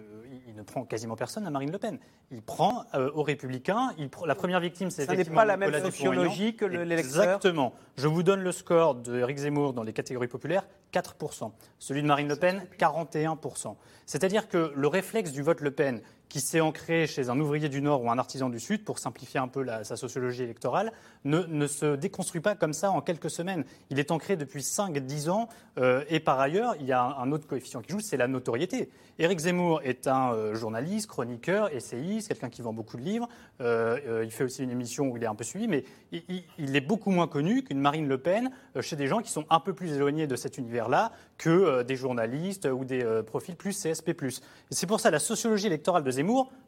ne 0.54 0.62
prend 0.62 0.84
quasiment 0.84 1.16
personne 1.16 1.46
à 1.46 1.50
Marine 1.50 1.70
Le 1.72 1.78
Pen. 1.78 1.98
Il 2.30 2.42
prend 2.42 2.84
euh, 2.94 3.11
aux 3.14 3.22
Républicains. 3.22 3.92
Il 3.98 4.06
pr- 4.08 4.26
la 4.26 4.34
première 4.34 4.61
victime, 4.61 4.90
c'est 4.90 5.04
effectivement 5.04 5.36
pas 5.36 5.44
la 5.44 5.56
même 5.56 5.72
sociologie 5.82 6.54
que 6.56 6.64
le- 6.64 6.84
l'électeur 6.84 7.22
Exactement. 7.24 7.72
Je 7.96 8.06
vous 8.08 8.22
donne 8.22 8.40
le 8.40 8.52
score 8.52 8.94
de 8.94 9.18
Éric 9.18 9.38
Zemmour 9.38 9.72
dans 9.72 9.82
les 9.82 9.92
catégories 9.92 10.28
populaires 10.28 10.66
4%. 10.92 11.52
Celui 11.78 12.02
de 12.02 12.06
Marine 12.06 12.28
Le 12.28 12.36
Pen, 12.36 12.66
41%. 12.78 13.76
C'est-à-dire 14.06 14.48
que 14.48 14.72
le 14.74 14.88
réflexe 14.88 15.32
du 15.32 15.42
vote 15.42 15.61
Le 15.61 15.70
Pen, 15.70 16.00
qui 16.30 16.40
s'est 16.40 16.60
ancré 16.60 17.06
chez 17.06 17.28
un 17.28 17.38
ouvrier 17.38 17.68
du 17.68 17.82
Nord 17.82 18.02
ou 18.04 18.10
un 18.10 18.16
artisan 18.18 18.48
du 18.48 18.58
Sud, 18.60 18.84
pour 18.84 18.98
simplifier 18.98 19.38
un 19.40 19.48
peu 19.48 19.66
sa 19.82 19.96
sociologie 19.96 20.44
électorale, 20.44 20.92
ne, 21.24 21.66
se 21.66 21.96
déconstruit 21.96 22.40
pas 22.40 22.54
comme 22.54 22.72
ça 22.72 22.90
en 22.92 23.02
quelques 23.02 23.28
semaines. 23.28 23.64
Il 23.90 23.98
est 23.98 24.10
ancré 24.12 24.36
depuis 24.36 24.62
5-10 24.62 25.28
ans. 25.28 25.48
euh, 25.76 26.04
et 26.08 26.20
par 26.20 26.40
ailleurs, 26.40 26.74
il 26.80 26.86
y 26.86 26.92
a 26.92 27.02
un, 27.02 27.32
autre 27.32 27.46
coefficient 27.46 27.82
qui 27.82 27.92
joue, 27.92 28.00
c'est 28.00 28.16
la 28.16 28.28
notoriété. 28.28 28.88
Éric 29.18 29.40
Zemmour 29.40 29.82
est 29.84 30.06
un 30.06 30.32
euh, 30.32 30.54
journaliste, 30.54 31.08
chroniqueur, 31.08 31.74
essayiste, 31.74 32.28
quelqu'un 32.28 32.48
qui 32.48 32.62
vend 32.62 32.72
beaucoup 32.72 32.96
de 32.96 33.02
livres. 33.02 33.28
Euh, 33.60 34.22
il 34.24 34.30
fait 34.30 34.44
aussi 34.44 34.62
une 34.62 34.70
émission 34.70 35.08
où 35.08 35.16
il 35.16 35.24
est 35.24 35.26
un 35.26 35.34
peu 35.34 35.44
suivi, 35.44 35.66
mais 35.68 35.84
il, 36.12 36.22
il- 36.58 36.76
est 36.76 36.80
beaucoup 36.80 37.10
moins 37.10 37.26
connu 37.26 37.62
qu'une 37.64 37.80
Marine 37.80 38.06
Le 38.08 38.18
Pen 38.18 38.50
chez 38.80 38.96
des 38.96 39.08
gens 39.08 39.18
qui 39.20 39.30
sont 39.30 39.44
un 39.50 39.60
peu 39.60 39.74
plus 39.74 39.92
éloignés 39.92 40.26
de 40.28 40.36
cet 40.36 40.56
univers-là 40.58 41.10
que 41.36 41.82
des 41.82 41.96
journalistes 41.96 42.66
ou 42.72 42.84
des 42.84 43.04
profils 43.26 43.56
plus 43.56 43.76
CSP+. 43.82 44.14
C'est 44.70 44.86
pour 44.86 45.00
ça 45.00 45.10
la 45.10 45.18
sociologie 45.18 45.66
électorale 45.66 46.04
de 46.04 46.10
Zemmour, 46.10 46.19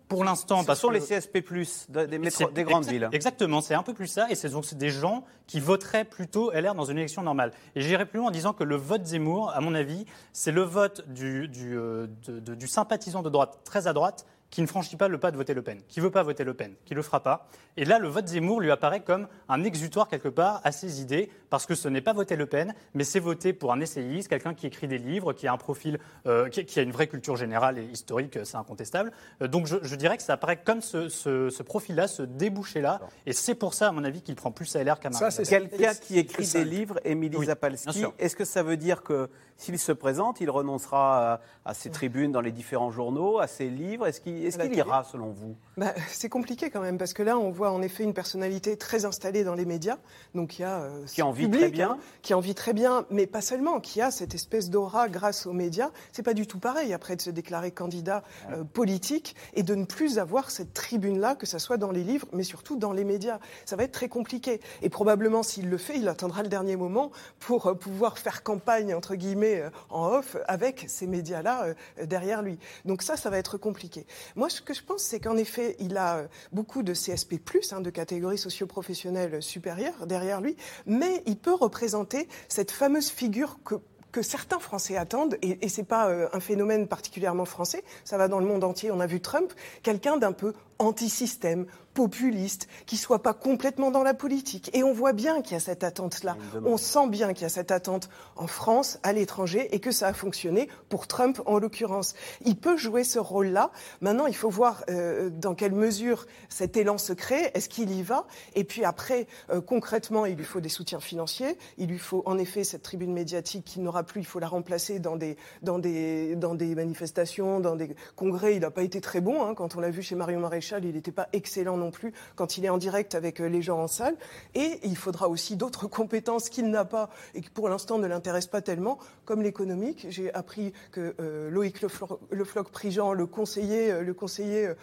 pour 0.09 0.25
l'instant, 0.25 0.63
que- 0.89 0.95
les 0.95 1.01
CSP+, 1.01 1.41
de- 1.89 2.05
des, 2.05 2.19
métro- 2.19 2.51
des 2.53 2.65
grandes 2.65 2.85
villes. 2.85 3.09
Exactement, 3.13 3.61
c'est 3.63 3.75
un 3.75 3.83
peu 3.83 3.95
plus 3.95 4.09
ça, 4.09 4.27
et 4.31 4.35
c'est 4.35 4.51
donc 4.51 4.75
des 4.75 4.91
gens 4.91 5.25
qui 5.47 5.59
voteraient 5.59 6.05
plutôt 6.05 6.53
LR 6.53 6.75
dans 6.75 6.85
une 6.85 6.99
élection 6.99 7.23
normale. 7.23 7.53
Et 7.77 7.81
j'irai 7.81 8.05
plus 8.05 8.19
loin 8.19 8.29
en 8.29 8.31
disant 8.31 8.53
que 8.53 8.63
le 8.65 8.77
vote 8.77 9.07
Zemmour, 9.07 9.51
à 9.55 9.61
mon 9.61 9.75
avis, 9.75 10.05
c'est 10.35 10.53
le 10.53 10.63
vote 10.63 11.03
du, 11.09 11.49
du, 11.49 11.79
euh, 11.79 12.09
de- 12.27 12.41
de- 12.41 12.55
du 12.55 12.67
sympathisant 12.69 13.23
de 13.23 13.31
droite 13.31 13.61
très 13.65 13.87
à 13.87 13.95
droite 13.95 14.27
qui 14.53 14.61
ne 14.63 14.67
franchit 14.69 14.97
pas 14.97 15.09
le 15.09 15.19
pas 15.19 15.31
de 15.33 15.37
voter 15.37 15.55
Le 15.55 15.63
Pen, 15.63 15.81
qui 15.89 15.99
ne 15.99 16.05
veut 16.05 16.11
pas 16.11 16.23
voter 16.23 16.45
Le 16.45 16.53
Pen, 16.55 16.75
qui 16.85 16.93
ne 16.93 16.97
le 16.97 17.03
fera 17.03 17.23
pas. 17.23 17.49
Et 17.79 17.85
là, 17.87 17.99
le 17.99 18.07
vote 18.07 18.29
Zemmour 18.29 18.61
lui 18.61 18.71
apparaît 18.71 19.01
comme 19.01 19.27
un 19.49 19.65
exutoire 19.65 20.07
quelque 20.09 20.29
part 20.29 20.61
à 20.63 20.73
ses 20.73 21.01
idées, 21.01 21.31
parce 21.49 21.65
que 21.67 21.75
ce 21.75 21.89
n'est 21.89 22.03
pas 22.03 22.13
voter 22.13 22.37
Le 22.37 22.45
Pen, 22.47 22.75
mais 22.93 23.03
c'est 23.03 23.19
voter 23.19 23.55
pour 23.55 23.73
un 23.73 23.81
essayiste, 23.81 24.29
quelqu'un 24.29 24.53
qui 24.53 24.67
écrit 24.67 24.87
des 24.89 24.99
livres, 24.99 25.33
qui 25.33 25.47
a 25.49 25.53
un 25.53 25.57
profil, 25.57 25.99
euh, 26.27 26.49
qui, 26.51 26.65
qui 26.67 26.79
a 26.79 26.83
une 26.83 26.93
vraie 26.93 27.07
culture 27.09 27.35
générale 27.37 27.79
et 27.79 27.85
historique, 27.85 28.39
c'est 28.45 28.57
incontestable. 28.59 29.11
Euh, 29.41 29.49
donc 29.49 29.67
je, 29.67 29.77
je 29.81 29.97
dirais 29.97 30.19
que 30.19 30.23
ça 30.23 30.35
apparaît 30.35 30.63
comme 30.63 30.83
ce, 30.83 31.09
ce- 31.09 31.49
ce 31.49 31.63
profil-là, 31.63 32.07
ce 32.07 32.23
débouché-là, 32.23 33.01
et 33.25 33.33
c'est 33.33 33.55
pour 33.55 33.73
ça, 33.73 33.89
à 33.89 33.93
mon 33.93 34.05
avis, 34.05 34.21
qu'il 34.21 34.35
prend 34.35 34.51
plus 34.53 34.77
à 34.77 34.85
LR 34.85 35.01
qu'à 35.01 35.09
Marine. 35.11 35.27
Quelqu'un 35.49 35.95
qui 35.95 36.19
écrit 36.19 36.45
des 36.59 36.65
livres, 36.67 37.01
Émilie 37.05 37.37
Oui, 37.39 37.47
Zapalski, 37.47 37.89
est-ce 38.19 38.37
que 38.37 38.45
ça 38.45 38.63
veut 38.63 38.77
dire 38.77 39.03
que 39.03 39.31
s'il 39.57 39.79
se 39.79 39.93
présente, 39.93 40.41
il 40.41 40.51
renoncera 40.51 41.35
à, 41.35 41.41
à 41.65 41.75
ses 41.75 41.91
tribunes 41.91 42.33
dans 42.33 42.41
les 42.41 42.51
différents 42.53 42.91
journaux, 42.91 43.39
à 43.39 43.47
ses 43.47 43.69
livres? 43.71 44.07
Est-ce 44.07 44.21
qu'il 44.21 44.42
est 44.47 44.55
À 44.55 44.59
la 44.59 44.69
qu'il 44.69 44.77
ira, 44.79 45.05
selon 45.05 45.31
vous 45.31 45.57
Bah, 45.77 45.95
c'est 46.09 46.29
compliqué 46.29 46.71
quand 46.71 46.81
même, 46.81 46.99
parce 46.99 47.13
que 47.13 47.23
là, 47.23 47.39
on 47.39 47.51
voit 47.51 47.71
en 47.71 47.83
effet 47.83 48.05
une 48.05 48.15
personnalité 48.15 48.77
très 48.77 49.05
installée 49.05 49.45
dans 49.45 49.55
les 49.55 49.65
médias. 49.65 49.99
Donc 50.35 50.59
il 50.59 50.63
y 50.63 50.65
a. 50.65 50.83
euh, 50.83 51.05
Qui 51.07 51.23
en 51.23 51.33
vit 51.33 51.45
public, 51.45 51.61
très 51.63 51.71
bien. 51.71 51.91
hein, 51.93 51.99
qui 52.23 52.35
en 52.35 52.41
vit 52.41 52.55
très 52.55 52.73
bien, 52.73 53.07
mais 53.11 53.27
pas 53.27 53.41
seulement, 53.41 53.81
qui 53.81 54.01
a 54.01 54.11
cette 54.11 54.35
espèce 54.35 54.71
d'aura 54.71 55.09
grâce 55.09 55.47
aux 55.47 55.53
médias. 55.53 55.91
C'est 56.13 56.23
pas 56.23 56.35
du 56.35 56.47
tout 56.47 56.59
pareil 56.59 56.93
après 56.93 57.17
de 57.17 57.21
se 57.23 57.31
déclarer 57.31 57.71
candidat 57.71 58.23
euh, 58.51 58.65
politique 58.65 59.35
et 59.55 59.63
de 59.63 59.75
ne 59.75 59.85
plus 59.85 60.19
avoir 60.19 60.51
cette 60.51 60.73
tribune-là, 60.75 61.35
que 61.35 61.47
ce 61.47 61.59
soit 61.59 61.77
dans 61.77 61.91
les 61.91 62.05
livres, 62.05 62.27
mais 62.33 62.43
surtout 62.43 62.77
dans 62.77 62.93
les 62.93 63.05
médias. 63.05 63.39
Ça 63.65 63.77
va 63.77 63.85
être 63.85 63.93
très 63.93 64.09
compliqué. 64.09 64.61
Et 64.83 64.89
probablement, 64.89 65.43
s'il 65.43 65.69
le 65.69 65.79
fait, 65.79 65.97
il 65.97 66.09
attendra 66.09 66.43
le 66.43 66.49
dernier 66.49 66.77
moment 66.77 67.11
pour 67.41 67.67
euh, 67.67 67.75
pouvoir 67.75 68.19
faire 68.19 68.43
campagne, 68.43 68.95
entre 68.95 69.15
guillemets, 69.15 69.63
en 69.91 70.07
off, 70.09 70.37
avec 70.47 70.85
ces 70.89 71.07
médias-là 71.07 71.65
euh, 71.99 72.07
derrière 72.07 72.43
lui. 72.43 72.59
Donc 72.85 73.03
ça, 73.03 73.17
ça 73.17 73.31
va 73.31 73.39
être 73.39 73.59
compliqué. 73.59 74.07
Moi, 74.37 74.49
ce 74.49 74.61
que 74.61 74.75
je 74.75 74.83
pense, 74.83 75.03
c'est 75.03 75.21
qu'en 75.21 75.37
effet, 75.37 75.77
il 75.79 75.97
a 75.97 76.17
euh, 76.17 76.27
beaucoup 76.53 76.83
de 76.83 76.93
CSP+, 76.93 77.41
hein, 77.73 77.81
de 77.81 77.91
catégories 77.91 78.39
socio-professionnelles 78.39 79.43
supérieures 79.43 80.07
derrière 80.07 80.41
lui, 80.41 80.57
mais 80.87 81.23
il 81.27 81.37
peut 81.37 81.55
représenter 81.55 82.29
cette 82.49 82.71
fameuse 82.71 83.11
figure 83.11 83.59
que 83.65 83.77
que 84.13 84.23
certains 84.23 84.59
Français 84.59 84.97
attendent, 84.97 85.39
et, 85.41 85.69
c'est 85.69 85.85
pas 85.85 86.09
euh, 86.09 86.29
un 86.35 86.41
phénomène 86.41 86.87
particulièrement 86.87 87.47
français, 87.47 87.83
ça 88.05 88.19
va 88.19 88.29
dans 88.29 88.39
le 88.39 88.47
monde 88.47 88.63
entier. 88.63 88.91
On 88.91 89.01
a 89.01 89.07
vu 89.07 89.21
Trump, 89.21 89.53
quelqu'un 89.83 90.19
d'un 90.19 90.33
peu 90.33 90.53
anti-système, 90.83 91.67
populiste, 91.95 92.69
qui 92.87 92.97
soit 92.97 93.23
pas 93.23 93.35
complètement 93.35 93.91
dans 93.91 94.03
la 94.03 94.15
politique. 94.15 94.71
Et 94.73 94.83
on 94.83 94.95
voit 94.95 95.13
bien 95.13 95.43
qu'il 95.43 95.53
y 95.53 95.57
a 95.57 95.61
cette 95.61 95.85
attente-là. 95.85 96.39
On 96.65 96.79
sent 96.79 97.09
bien 97.09 97.35
qu'il 97.35 97.43
y 97.43 97.45
a 97.45 97.51
cette 97.51 97.71
attente 97.71 98.09
en 98.37 98.47
France, 98.47 98.99
à 99.03 99.13
l'étranger, 99.13 99.69
et 99.75 99.79
que 99.79 99.91
ça 99.91 100.07
a 100.09 100.15
fonctionné 100.15 100.71
pour 100.89 101.07
Trump 101.07 101.43
en 101.45 101.59
l'occurrence. 101.59 102.15
Il 102.47 102.57
peut 102.57 102.79
jouer 102.79 103.05
ce 103.05 103.19
rôle-là. 103.19 103.73
Maintenant, 104.01 104.27
il 104.27 104.35
faut 104.35 104.49
voir 104.49 104.85
euh, 104.89 105.29
dans 105.29 105.55
quelle 105.55 105.75
mesure 105.75 106.25
cet 106.49 106.79
élan 106.79 106.97
se 106.97 107.13
crée. 107.13 107.51
Est-ce 107.53 107.69
qu'il 107.69 107.91
y 107.91 108.03
va? 108.03 108.27
Et 108.55 108.65
puis 108.65 108.87
après, 108.87 109.27
euh, 109.51 109.61
concrètement, 109.61 110.25
il 110.25 110.37
lui 110.37 110.45
faut 110.45 110.61
des 110.61 110.71
soutiens 110.71 111.01
financiers. 111.01 111.59
Il 111.77 111.89
lui 111.89 111.99
faut 111.99 112.23
en 112.25 112.39
effet 112.39 112.65
cette 112.65 112.83
tribune 112.83 113.13
médiatique 113.13 113.67
qui 113.67 113.81
n'aura 113.81 114.03
plus. 114.03 114.23
Il 114.23 114.27
faut 114.27 114.39
la 114.39 114.49
remplacer 114.49 114.99
dans 114.99 115.17
des, 115.17 115.37
dans 115.61 115.79
des, 115.79 116.37
dans 116.37 116.55
des 116.55 116.75
manifestations, 116.75 117.61
dans 117.61 117.77
des 117.77 117.95
congrès. 118.17 118.55
Il 118.55 118.61
n'a 118.61 118.71
pas 118.71 118.83
été 118.83 119.03
très 119.03 119.21
bon. 119.21 119.45
hein. 119.45 119.55
Quand 119.55 119.77
on 119.77 119.81
l'a 119.81 119.91
vu 119.91 120.01
chez 120.01 120.15
Marion 120.15 120.41
Maréchal, 120.41 120.72
il 120.81 120.95
n'était 120.95 121.13
pas 121.13 121.29
excellent 121.33 121.77
non 121.77 121.91
plus 121.91 122.13
quand 122.37 122.57
il 122.57 122.65
est 122.65 122.69
en 122.69 122.79
direct 122.79 123.15
avec 123.15 123.41
euh, 123.41 123.49
les 123.49 123.63
gens 123.63 123.79
en 123.81 123.89
salle. 123.89 124.17
Et 124.55 124.81
il 124.85 124.97
faudra 124.97 125.29
aussi 125.29 125.57
d'autres 125.57 125.87
compétences 125.89 126.49
qu'il 126.49 126.71
n'a 126.71 126.85
pas 126.85 127.11
et 127.35 127.41
qui 127.41 127.51
pour 127.51 127.69
l'instant 127.69 127.99
ne 127.99 128.07
l'intéressent 128.07 128.51
pas 128.51 128.63
tellement, 128.63 128.99
comme 129.25 129.43
l'économique. 129.43 130.07
J'ai 130.09 130.33
appris 130.35 130.73
que 130.91 131.15
euh, 131.21 131.51
Loïc 131.51 131.81
Leflo- 131.83 132.19
Lefloc-Prigent, 132.31 133.13
le 133.13 133.27
conseiller, 133.27 133.93
euh, 133.93 134.03
le 134.03 134.15
conseiller 134.15 134.67
euh, 134.69 134.75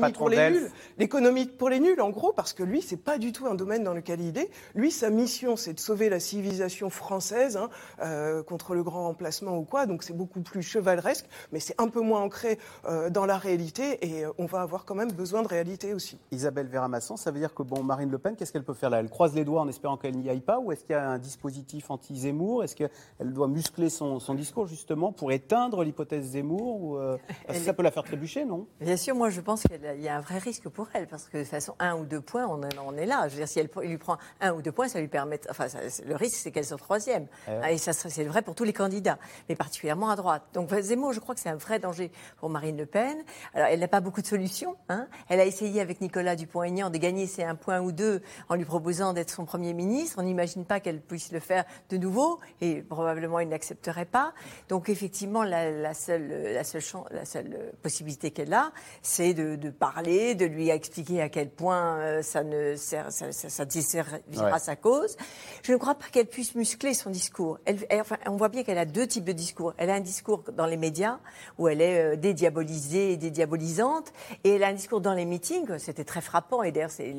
patron 0.00 0.18
pour 0.18 0.28
les 0.30 0.36
nuls, 0.60 0.70
l'économie 0.98 1.46
pour 1.46 1.68
les 1.68 1.80
nuls, 1.80 2.00
en 2.00 2.10
gros, 2.10 2.32
parce 2.32 2.52
que 2.52 2.62
lui, 2.62 2.82
c'est 2.82 2.96
pas 2.96 3.18
du 3.18 3.32
tout 3.32 3.46
un 3.46 3.54
domaine 3.54 3.84
dans 3.84 3.94
lequel 3.94 4.20
il 4.20 4.36
est. 4.38 4.50
Lui, 4.74 4.90
sa 4.90 5.10
mission, 5.10 5.56
c'est 5.56 5.72
de 5.72 5.80
sauver 5.80 6.08
la 6.08 6.20
civilisation 6.20 6.90
française 6.90 7.56
hein, 7.56 7.68
euh, 8.02 8.42
contre 8.42 8.74
le 8.74 8.82
grand 8.82 9.04
remplacement 9.04 9.56
ou 9.58 9.64
quoi. 9.64 9.86
Donc 9.86 10.02
c'est 10.02 10.16
beaucoup 10.16 10.40
plus 10.40 10.62
chevaleresque, 10.62 11.26
mais 11.52 11.60
c'est 11.60 11.80
un 11.80 11.88
peu 11.88 12.00
moins 12.00 12.20
ancré 12.22 12.58
euh, 12.86 13.10
dans 13.10 13.26
la 13.26 13.36
réalité. 13.36 13.98
Et 14.06 14.24
on 14.38 14.46
va 14.46 14.60
avoir 14.60 14.84
quand 14.84 14.94
même 14.94 15.12
besoin 15.12 15.25
de 15.42 15.48
réalité 15.48 15.94
aussi. 15.94 16.18
Isabelle 16.30 16.66
Véramasson, 16.66 17.16
ça 17.16 17.30
veut 17.30 17.38
dire 17.38 17.54
que 17.54 17.62
bon, 17.62 17.82
Marine 17.82 18.10
Le 18.10 18.18
Pen, 18.18 18.36
qu'est-ce 18.36 18.52
qu'elle 18.52 18.64
peut 18.64 18.74
faire 18.74 18.90
là? 18.90 18.98
Elle 19.00 19.10
croise 19.10 19.34
les 19.34 19.44
doigts 19.44 19.60
en 19.60 19.68
espérant 19.68 19.96
qu'elle 19.96 20.16
n'y 20.16 20.28
aille 20.30 20.40
pas 20.40 20.58
Ou 20.58 20.72
est-ce 20.72 20.82
qu'il 20.84 20.92
y 20.92 20.98
a 20.98 21.08
un 21.08 21.18
dispositif 21.18 21.90
anti-Zemmour? 21.90 22.64
Est-ce 22.64 22.76
qu'elle 22.76 22.90
doit 23.32 23.48
muscler 23.48 23.90
son, 23.90 24.20
son 24.20 24.34
discours 24.34 24.66
justement 24.66 25.12
pour 25.12 25.32
éteindre 25.32 25.82
l'hypothèse 25.84 26.24
Zemmour 26.30 26.80
ou, 26.82 26.96
euh, 26.96 27.16
parce 27.46 27.58
que 27.58 27.64
Ça 27.64 27.72
peut 27.72 27.82
la 27.82 27.90
faire 27.90 28.04
trébucher, 28.04 28.44
non 28.44 28.66
Bien 28.80 28.96
sûr, 28.96 29.14
moi 29.14 29.30
je 29.30 29.40
pense 29.40 29.62
qu'il 29.62 29.80
y 30.02 30.08
a- 30.08 30.16
un 30.16 30.20
vrai 30.20 30.38
risque 30.38 30.68
pour 30.68 30.88
elle, 30.94 31.06
parce 31.06 31.28
que 31.28 31.38
de 31.38 31.42
toute 31.42 31.50
façon, 31.50 31.74
un 31.78 31.96
ou 31.96 32.04
deux 32.04 32.20
points, 32.20 32.46
on, 32.46 32.62
en- 32.62 32.86
on 32.86 32.96
est 32.96 33.06
là. 33.06 33.28
Je 33.28 33.34
veux 33.34 33.40
dire, 33.40 33.48
si 33.48 33.58
elle 33.60 33.68
lui 33.82 33.98
prend 33.98 34.16
un 34.40 34.52
ou 34.52 34.62
deux 34.62 34.72
points, 34.72 34.88
ça 34.88 35.00
lui 35.00 35.08
permet. 35.08 35.40
Enfin, 35.50 35.68
ça- 35.68 35.78
le 36.06 36.14
risque, 36.16 36.36
c'est 36.36 36.50
qu'elle 36.50 36.64
soit 36.64 36.76
troisième. 36.78 37.26
Eh 37.48 37.74
Et 37.74 37.78
ça, 37.78 37.92
c'est 37.92 38.24
vrai 38.24 38.42
pour 38.42 38.54
tous 38.54 38.64
les 38.64 38.72
candidats, 38.72 39.18
mais 39.48 39.54
particulièrement 39.56 40.10
à 40.10 40.16
droite. 40.16 40.42
Donc 40.54 40.72
Zemmour, 40.80 41.12
je 41.12 41.20
crois 41.20 41.34
que 41.34 41.40
c'est 41.40 41.48
un 41.48 41.56
vrai 41.56 41.78
danger 41.78 42.10
pour 42.38 42.48
Marine 42.50 42.76
Le 42.76 42.86
Pen. 42.86 43.16
Alors, 43.54 43.68
elle 43.68 43.80
n'a 43.80 43.88
pas 43.88 44.00
beaucoup 44.00 44.22
de 44.22 44.26
solutions. 44.26 44.76
hein. 44.88 45.05
Elle 45.28 45.40
a 45.40 45.44
essayé 45.46 45.80
avec 45.80 46.00
Nicolas 46.00 46.36
Dupont-Aignan 46.36 46.90
de 46.90 46.98
gagner 46.98 47.26
ses 47.26 47.44
un 47.44 47.54
point 47.54 47.80
ou 47.80 47.92
deux 47.92 48.22
en 48.48 48.54
lui 48.54 48.64
proposant 48.64 49.12
d'être 49.12 49.30
son 49.30 49.44
Premier 49.44 49.72
ministre. 49.74 50.16
On 50.18 50.22
n'imagine 50.22 50.64
pas 50.64 50.80
qu'elle 50.80 51.00
puisse 51.00 51.32
le 51.32 51.40
faire 51.40 51.64
de 51.90 51.96
nouveau, 51.96 52.38
et 52.60 52.82
probablement 52.82 53.40
il 53.40 53.48
n'accepterait 53.48 54.04
pas. 54.04 54.32
Donc 54.68 54.88
effectivement, 54.88 55.42
la, 55.42 55.70
la 55.70 55.94
seule, 55.94 56.28
la 56.52 56.64
seule, 56.64 56.80
chan- 56.80 57.04
la 57.10 57.24
seule 57.24 57.72
possibilité 57.82 58.30
qu'elle 58.30 58.52
a, 58.54 58.72
c'est 59.02 59.34
de, 59.34 59.56
de 59.56 59.70
parler, 59.70 60.34
de 60.34 60.44
lui 60.46 60.70
expliquer 60.70 61.20
à 61.22 61.28
quel 61.28 61.50
point 61.50 61.98
euh, 61.98 62.22
ça 62.22 62.42
ne 62.42 62.74
sert, 62.76 63.12
ça, 63.12 63.32
ça, 63.32 63.48
ça 63.48 63.64
desservira 63.64 64.52
Ouais. 64.52 64.58
sa 64.58 64.76
cause. 64.76 65.16
Je 65.62 65.72
ne 65.72 65.76
crois 65.76 65.94
pas 65.94 66.06
qu'elle 66.12 66.26
puisse 66.26 66.54
muscler 66.54 66.94
son 66.94 67.10
discours. 67.10 67.58
Elle, 67.64 67.78
elle- 67.88 68.00
enfin, 68.00 68.16
on 68.26 68.36
voit 68.36 68.48
bien 68.48 68.64
qu'elle 68.64 68.78
a 68.78 68.84
deux 68.84 69.06
types 69.06 69.24
de 69.24 69.32
discours. 69.32 69.72
Elle 69.76 69.90
a 69.90 69.94
un 69.94 70.00
discours 70.00 70.44
dans 70.56 70.66
les 70.66 70.76
médias 70.76 71.18
où 71.58 71.68
elle 71.68 71.80
est 71.80 72.14
euh, 72.14 72.16
dédiabolisée 72.16 73.12
et 73.12 73.16
dédiabolisante, 73.16 74.12
et 74.44 74.50
elle 74.50 74.64
a 74.64 74.68
un 74.68 74.72
discours 74.72 74.95
dans 75.00 75.14
les 75.14 75.24
meetings. 75.24 75.78
C'était 75.78 76.04
très 76.04 76.20
frappant, 76.20 76.62
et 76.62 76.72
d'ailleurs, 76.72 76.90
ces- 76.90 77.14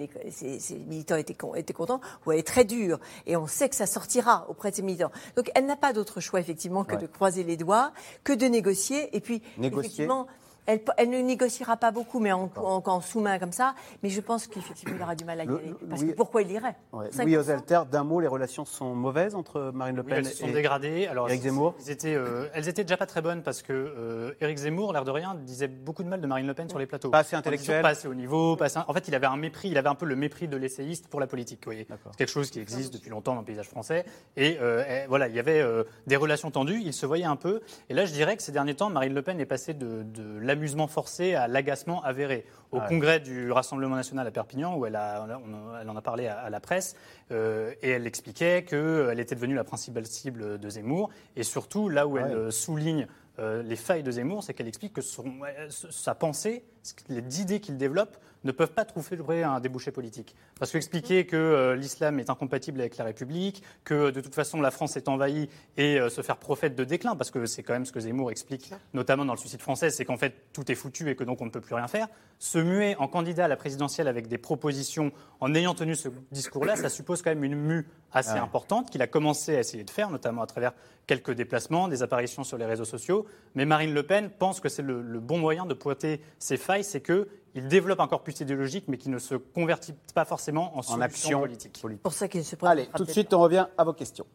militants 0.88 1.16
étaient, 1.16 1.34
con- 1.34 1.56
étaient 1.56 1.74
contents. 1.74 2.02
Où 2.26 2.32
elle 2.32 2.40
est 2.40 2.48
très 2.48 2.64
dure, 2.66 3.00
et 3.26 3.36
on 3.38 3.48
sait 3.48 3.70
que 3.70 3.76
ça 3.76 3.86
sortira 3.86 4.46
auprès 4.50 4.72
de 4.72 4.76
ces 4.78 4.82
militants. 4.82 5.12
Donc, 5.36 5.52
elle 5.56 5.66
n'a 5.66 5.76
pas 5.76 5.94
d'autre 5.94 6.20
choix 6.20 6.40
effectivement 6.40 6.84
que 6.84 6.96
Ouais. 6.96 7.02
de 7.02 7.08
croiser 7.08 7.44
les 7.44 7.58
doigts, 7.58 7.92
que 8.24 8.34
de 8.34 8.46
négocier, 8.48 9.16
et 9.16 9.20
puis 9.22 9.42
Négocier. 9.58 9.86
effectivement. 9.88 10.28
Elle, 10.68 10.82
elle 10.98 11.10
ne 11.10 11.20
négociera 11.22 11.78
pas 11.78 11.92
beaucoup, 11.92 12.20
mais 12.20 12.32
en, 12.32 12.52
en- 12.58 12.84
en 12.86 13.02
sous-main 13.02 13.40
comme 13.40 13.52
ça. 13.54 13.74
Mais 14.04 14.10
je 14.10 14.22
pense 14.22 14.48
qu'effectivement, 14.48 14.96
il 14.98 15.02
aura 15.02 15.16
du 15.16 15.26
mal 15.26 15.40
à 15.40 15.44
y 15.44 15.48
Le- 15.48 15.58
aller. 15.58 15.74
Parce 15.90 16.02
oui. 16.02 16.10
que 16.10 16.14
pourquoi 16.16 16.42
il 16.44 16.52
irait? 16.52 16.76
Ouais. 16.94 17.08
5%. 17.10 17.24
Louis 17.24 17.38
Oselter, 17.38 17.82
d'un 17.90 18.04
mot, 18.04 18.20
les 18.20 18.28
relations 18.28 18.66
sont 18.66 18.94
mauvaises 18.94 19.34
entre 19.34 19.72
Marine 19.74 19.96
Le 19.96 20.02
Oui, 20.04 20.10
Pen 20.10 20.18
elles 20.20 20.26
se 20.26 20.38
sont 20.38 20.48
et 20.48 20.52
dégradées. 20.52 21.08
Alors, 21.08 21.30
Éric 21.30 21.42
Zemmour? 21.44 21.74
étaient, 21.88 22.14
euh, 22.16 22.48
elles 22.54 22.68
étaient 22.68 22.84
déjà 22.84 22.98
pas 22.98 23.06
très 23.06 23.22
bonnes 23.22 23.44
parce 23.44 23.62
que 23.62 23.72
euh, 23.74 24.34
Éric 24.42 24.58
Zemmour, 24.58 24.92
l'air 24.94 25.06
de 25.06 25.12
rien, 25.12 25.36
disait 25.36 25.68
beaucoup 25.70 26.04
de 26.04 26.10
mal 26.10 26.20
de 26.22 26.28
Marine 26.28 26.46
Le 26.48 26.54
Pen 26.54 26.68
sur 26.70 26.80
les 26.80 26.86
plateaux. 26.86 27.10
Pas 27.10 27.20
assez 27.20 27.36
intellectuel. 27.38 27.82
Pas 27.82 27.90
assez 27.90 28.08
haut 28.08 28.14
niveau. 28.14 28.56
Pas 28.58 28.66
assez- 28.66 28.80
En 28.88 28.94
fait, 28.94 29.08
il 29.08 29.16
avait 29.16 29.28
un 29.28 29.38
mépris. 29.38 29.70
Il 29.70 29.78
avait 29.78 29.90
un 29.90 29.96
peu 29.96 30.06
le 30.06 30.16
mépris 30.18 30.48
de 30.50 30.58
l'essayiste 30.58 31.08
pour 31.08 31.20
la 31.22 31.28
politique. 31.28 31.62
Vous 31.64 31.72
voyez. 31.72 31.88
C'est 32.12 32.18
quelque 32.18 32.28
chose 32.30 32.50
qui 32.52 32.60
existe 32.60 32.94
depuis 32.94 33.10
longtemps 33.10 33.34
dans 33.36 33.40
le 33.42 33.46
paysage 33.46 33.70
français. 33.70 34.04
Et, 34.36 34.58
euh, 34.62 34.84
et 34.84 35.08
voilà, 35.08 35.30
il 35.30 35.36
y 35.36 35.40
avait 35.40 35.62
euh, 35.62 35.86
des 36.08 36.18
relations 36.18 36.52
tendues. 36.52 36.82
Il 36.84 36.92
se 36.92 37.06
voyait 37.06 37.24
un 37.24 37.38
peu. 37.38 37.62
Et 37.90 37.94
là, 37.94 38.04
je 38.06 38.12
dirais 38.12 38.36
que 38.36 38.44
ces 38.44 38.52
derniers 38.52 38.76
temps, 38.76 38.90
Marine 38.90 39.14
Le 39.14 39.22
Pen 39.22 39.40
est 39.40 39.46
passée 39.46 39.74
de, 39.74 40.04
de 40.04 40.38
l'amusement 40.58 40.88
forcé 40.88 41.36
à 41.36 41.48
l'agacement 41.48 42.04
avéré. 42.04 42.46
Au 42.72 42.80
Ouais. 42.80 42.86
congrès 42.90 43.20
du 43.22 43.52
Rassemblement 43.52 43.96
national 43.96 44.28
à 44.28 44.32
Perpignan, 44.32 44.76
où 44.76 44.86
elle, 44.86 44.96
a- 44.98 45.24
en- 45.24 45.80
elle 45.80 45.90
en 45.90 45.96
a 45.96 46.02
parlé 46.02 46.28
à, 46.28 46.40
à 46.40 46.50
la 46.50 46.60
presse, 46.60 46.96
euh, 47.32 47.74
et 47.82 47.92
elle 47.92 48.06
expliquait 48.08 48.64
qu'elle 48.64 49.20
était 49.20 49.36
devenue 49.36 49.56
la 49.56 49.64
principale 49.64 50.06
cible 50.06 50.60
de 50.60 50.70
Zemmour. 50.70 51.10
Et 51.38 51.44
surtout, 51.44 51.88
là 51.88 52.08
où 52.08 52.18
elle 52.18 52.26
euh, 52.34 52.52
souligne 52.52 53.08
euh, 53.40 53.62
les 53.62 53.76
failles 53.76 54.02
de 54.04 54.10
Zemmour, 54.12 54.44
c'est 54.44 54.54
qu'elle 54.56 54.68
explique 54.68 54.94
que 54.94 55.02
son- 55.02 55.32
euh, 55.48 55.68
sa 55.70 56.16
pensée, 56.16 56.64
les 57.08 57.40
idées 57.42 57.60
qu'il 57.60 57.78
développe, 57.78 58.18
ne 58.48 58.52
peuvent 58.52 58.72
pas 58.72 58.86
trouver 58.86 59.44
un 59.44 59.60
débouché 59.60 59.92
politique. 59.92 60.36
Parce 60.58 60.72
qu'expliquer 60.72 61.26
que 61.26 61.36
euh, 61.36 61.76
l'islam 61.76 62.20
est 62.20 62.30
incompatible 62.30 62.80
avec 62.80 62.98
la 62.98 63.06
République, 63.06 63.62
que 63.84 64.10
de 64.10 64.22
toute 64.22 64.34
façon 64.34 64.62
la 64.62 64.72
France 64.72 64.98
est 64.98 65.08
envahie 65.08 65.50
et 65.76 66.00
euh, 66.00 66.10
se 66.10 66.22
faire 66.22 66.38
prophète 66.38 66.76
de 66.76 66.84
déclin, 66.84 67.16
parce 67.16 67.30
que 67.30 67.46
c'est 67.46 67.62
quand 67.62 67.74
même 67.74 67.86
ce 67.86 67.92
que 67.92 68.00
Zemmour 68.00 68.32
explique, 68.32 68.72
notamment 68.94 69.26
dans 69.26 69.34
le 69.34 69.40
suicide 69.40 69.62
français, 69.62 69.90
c'est 69.90 70.06
qu'en 70.06 70.18
fait 70.18 70.34
tout 70.54 70.72
est 70.72 70.76
foutu 70.76 71.10
et 71.10 71.16
que 71.16 71.24
donc 71.24 71.42
on 71.42 71.46
ne 71.46 71.52
peut 71.52 71.62
plus 71.62 71.76
rien 71.76 71.88
faire. 71.88 72.08
Se 72.40 72.58
muer 72.58 72.96
en 72.98 73.08
candidat 73.08 73.46
à 73.46 73.48
la 73.48 73.58
présidentielle 73.58 74.08
avec 74.08 74.28
des 74.28 74.38
propositions 74.38 75.12
en 75.40 75.54
ayant 75.54 75.76
tenu 75.76 75.96
ce 75.96 76.10
discours-là, 76.32 76.76
ça 76.76 76.90
suppose 76.90 77.22
quand 77.22 77.32
même 77.32 77.44
une 77.44 77.56
mue 77.56 77.88
assez 78.12 78.34
Ouais. 78.34 78.40
importante 78.40 78.90
qu'il 78.90 79.02
a 79.02 79.08
commencé 79.08 79.56
à 79.56 79.60
essayer 79.60 79.84
de 79.84 79.90
faire, 79.90 80.10
notamment 80.10 80.42
à 80.42 80.48
travers 80.48 80.74
quelques 81.08 81.32
déplacements, 81.32 81.88
des 81.88 82.04
apparitions 82.04 82.44
sur 82.44 82.58
les 82.58 82.66
réseaux 82.66 82.86
sociaux. 82.86 83.26
Mais 83.56 83.66
Marine 83.66 83.94
Le 83.94 84.04
Pen 84.04 84.30
pense 84.30 84.60
que 84.60 84.70
c'est 84.70 84.82
le, 84.82 85.02
le 85.02 85.20
bon 85.20 85.38
moyen 85.38 85.66
de 85.66 85.74
pointer 85.74 86.22
ses 86.40 86.58
failles, 86.58 86.84
c'est 86.84 87.02
qu'il 87.02 87.68
développe 87.68 88.00
un 88.00 88.08
corpus 88.08 88.40
idéologique, 88.40 88.86
mais 88.88 88.98
qui 88.98 89.10
ne 89.10 89.20
se 89.20 89.36
convertit 89.36 89.94
pas 90.14 90.26
forcément 90.26 90.76
en, 90.76 90.80
En 90.80 90.82
solution 90.82 91.02
action 91.04 91.40
politique. 91.42 91.84
pour 92.04 92.14
ça 92.14 92.28
qu'il 92.28 92.44
se 92.46 92.56
Allez, 92.64 92.88
tout 92.96 93.04
de 93.06 93.12
suite, 93.12 93.34
on 93.34 93.40
revient 93.40 93.68
à 93.78 93.84
vos 93.84 93.94
questions. 93.94 94.26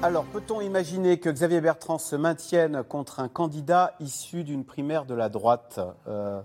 Alors, 0.00 0.24
peut-on 0.26 0.60
imaginer 0.60 1.18
que 1.18 1.28
Xavier 1.28 1.60
Bertrand 1.60 1.98
se 1.98 2.14
maintienne 2.14 2.84
contre 2.84 3.18
un 3.18 3.28
candidat 3.28 3.94
issu 3.98 4.44
d'une 4.44 4.64
primaire 4.64 5.04
de 5.04 5.14
la 5.14 5.28
droite? 5.28 5.80
Euh, 6.06 6.40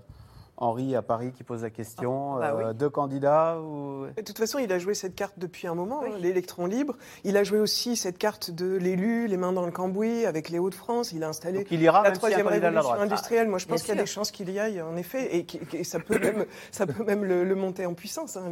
Henri 0.56 0.94
à 0.94 1.02
Paris 1.02 1.32
qui 1.32 1.42
pose 1.42 1.62
la 1.62 1.70
question. 1.70 2.36
bah 2.38 2.54
euh. 2.58 2.72
Deux 2.72 2.90
candidats 2.90 3.58
ou... 3.60 4.06
De 4.16 4.22
toute 4.22 4.38
façon, 4.38 4.58
il 4.58 4.72
a 4.72 4.78
joué 4.78 4.94
cette 4.94 5.14
carte 5.14 5.34
depuis 5.38 5.66
un 5.66 5.74
moment, 5.74 6.02
hein, 6.04 6.16
l'électron 6.20 6.66
libre. 6.66 6.96
Il 7.24 7.36
a 7.36 7.44
joué 7.44 7.58
aussi 7.58 7.96
cette 7.96 8.18
carte 8.18 8.50
de 8.50 8.76
l'élu, 8.76 9.26
les 9.26 9.36
mains 9.36 9.52
dans 9.52 9.66
le 9.66 9.72
cambouis, 9.72 10.26
avec 10.26 10.48
les 10.50 10.58
Hauts-de-France. 10.58 11.12
Il 11.12 11.24
a 11.24 11.28
installé 11.28 11.58
Donc 11.58 11.70
il 11.70 11.82
ira, 11.82 12.02
la 12.02 12.12
troisième 12.12 12.46
la 12.46 12.52
révolution 12.52 12.82
droite. 12.82 13.00
industrielle. 13.00 13.48
Moi, 13.48 13.58
je 13.58 13.66
pense 13.66 13.82
qu'il 13.82 13.94
y 13.94 13.98
a 13.98 14.00
des 14.00 14.06
chances 14.06 14.30
qu'il 14.30 14.50
y 14.50 14.58
aille, 14.58 14.80
en 14.80 14.96
effet, 14.96 15.46
et, 15.72 15.84
ça 15.84 15.98
peut 15.98 16.18
même, 16.18 16.46
ça 16.70 16.86
peut 16.86 17.04
même 17.04 17.24
le, 17.24 17.44
le 17.44 17.54
monter 17.54 17.86
en 17.86 17.94
puissance. 17.94 18.36
hein, 18.36 18.50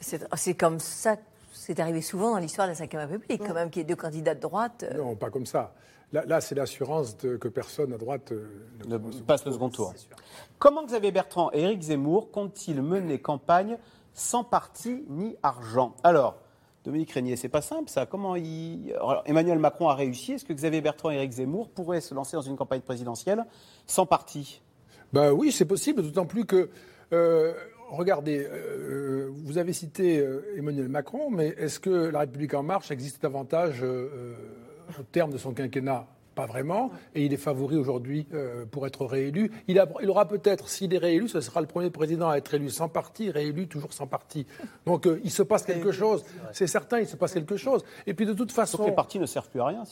C'est 0.00 0.20
c'est 0.34 0.54
comme 0.54 0.78
ça, 0.78 1.16
c'est 1.52 1.80
arrivé 1.80 2.00
souvent 2.00 2.30
dans 2.32 2.38
l'histoire 2.38 2.68
de 2.68 2.74
la 2.74 3.06
Ve 3.06 3.10
République, 3.12 3.42
quand 3.46 3.54
même, 3.54 3.70
qu'il 3.70 3.80
y 3.80 3.84
ait 3.84 3.88
deux 3.88 3.96
candidats 3.96 4.34
de 4.34 4.40
droite. 4.40 4.84
euh, 4.90 4.98
Non, 4.98 5.16
pas 5.16 5.30
comme 5.30 5.46
ça. 5.46 5.72
Là, 6.12 6.24
là, 6.26 6.40
c'est 6.40 6.54
l'assurance 6.54 7.16
de- 7.18 7.36
que 7.36 7.48
personne 7.48 7.92
à 7.92 7.98
droite 7.98 8.30
euh, 8.32 8.46
ne, 8.86 8.96
ne 8.96 9.20
passe 9.22 9.44
le 9.44 9.52
second 9.52 9.68
tour. 9.70 9.92
Comment 10.58 10.84
Xavier 10.84 11.10
Bertrand 11.10 11.50
et 11.52 11.60
Éric 11.62 11.82
Zemmour 11.82 12.30
comptent-ils 12.30 12.80
mener 12.80 13.18
campagne 13.18 13.76
sans 14.14 14.44
parti 14.44 15.04
ni 15.08 15.36
argent? 15.42 15.94
Alors, 16.04 16.38
Dominique 16.84 17.10
Régnier, 17.10 17.34
c'est 17.34 17.48
pas 17.48 17.60
simple 17.60 17.90
ça. 17.90 18.06
Comment 18.06 18.36
il... 18.36 18.92
Alors, 18.94 19.22
Emmanuel 19.26 19.58
Macron 19.58 19.88
a 19.88 19.94
réussi. 19.94 20.34
Est-ce 20.34 20.44
que 20.44 20.52
Xavier 20.52 20.80
Bertrand 20.80 21.10
et 21.10 21.16
Éric 21.16 21.32
Zemmour 21.32 21.68
pourraient 21.70 22.00
se 22.00 22.14
lancer 22.14 22.36
dans 22.36 22.42
une 22.42 22.56
campagne 22.56 22.82
présidentielle 22.82 23.44
sans 23.86 24.06
parti? 24.06 24.62
Ben 25.12 25.32
oui, 25.32 25.50
c'est 25.50 25.64
possible, 25.64 26.02
d'autant 26.02 26.26
plus 26.26 26.46
que, 26.46 26.70
euh, 27.12 27.52
regardez, 27.90 28.46
euh, 28.48 29.28
vous 29.32 29.58
avez 29.58 29.72
cité 29.72 30.24
Emmanuel 30.56 30.88
Macron, 30.88 31.30
mais 31.30 31.48
est-ce 31.58 31.80
que 31.80 31.90
la 31.90 32.20
République 32.20 32.54
en 32.54 32.62
marche 32.62 32.92
existe 32.92 33.20
davantage 33.22 33.82
euh, 33.82 34.34
au 34.98 35.02
terme 35.02 35.32
de 35.32 35.38
son 35.38 35.52
quinquennat 35.52 36.06
pas 36.34 36.44
vraiment, 36.44 36.90
et 37.14 37.24
il 37.24 37.32
est 37.32 37.38
favori 37.38 37.78
aujourd'hui 37.78 38.26
euh, 38.34 38.66
pour 38.70 38.86
être 38.86 39.06
réélu. 39.06 39.50
Il, 39.68 39.78
a- 39.78 39.88
il 40.02 40.10
aura 40.10 40.28
peut-être, 40.28 40.68
s'il 40.68 40.92
est 40.92 40.98
réélu, 40.98 41.28
ce 41.28 41.40
sera 41.40 41.62
le 41.62 41.66
premier 41.66 41.88
président 41.88 42.28
à 42.28 42.36
être 42.36 42.52
élu 42.52 42.68
sans 42.68 42.90
parti, 42.90 43.30
réélu 43.30 43.68
toujours 43.68 43.94
sans 43.94 44.06
parti. 44.06 44.46
Donc 44.84 45.06
euh, 45.06 45.18
il 45.24 45.30
se 45.30 45.42
passe 45.42 45.62
quelque 45.62 45.92
chose, 45.92 46.26
c'est 46.52 46.66
certain, 46.66 47.00
il 47.00 47.06
se 47.06 47.16
passe 47.16 47.32
quelque 47.32 47.56
chose. 47.56 47.82
Et 48.06 48.12
puis 48.12 48.26
de 48.26 48.34
toute 48.34 48.52
façon, 48.52 48.76
Sauf 48.76 48.84
que 48.84 48.90
les 48.90 48.94
partis 48.94 49.18
ne 49.18 49.24
servent 49.24 49.48
plus 49.48 49.62
à 49.62 49.64
rien. 49.68 49.82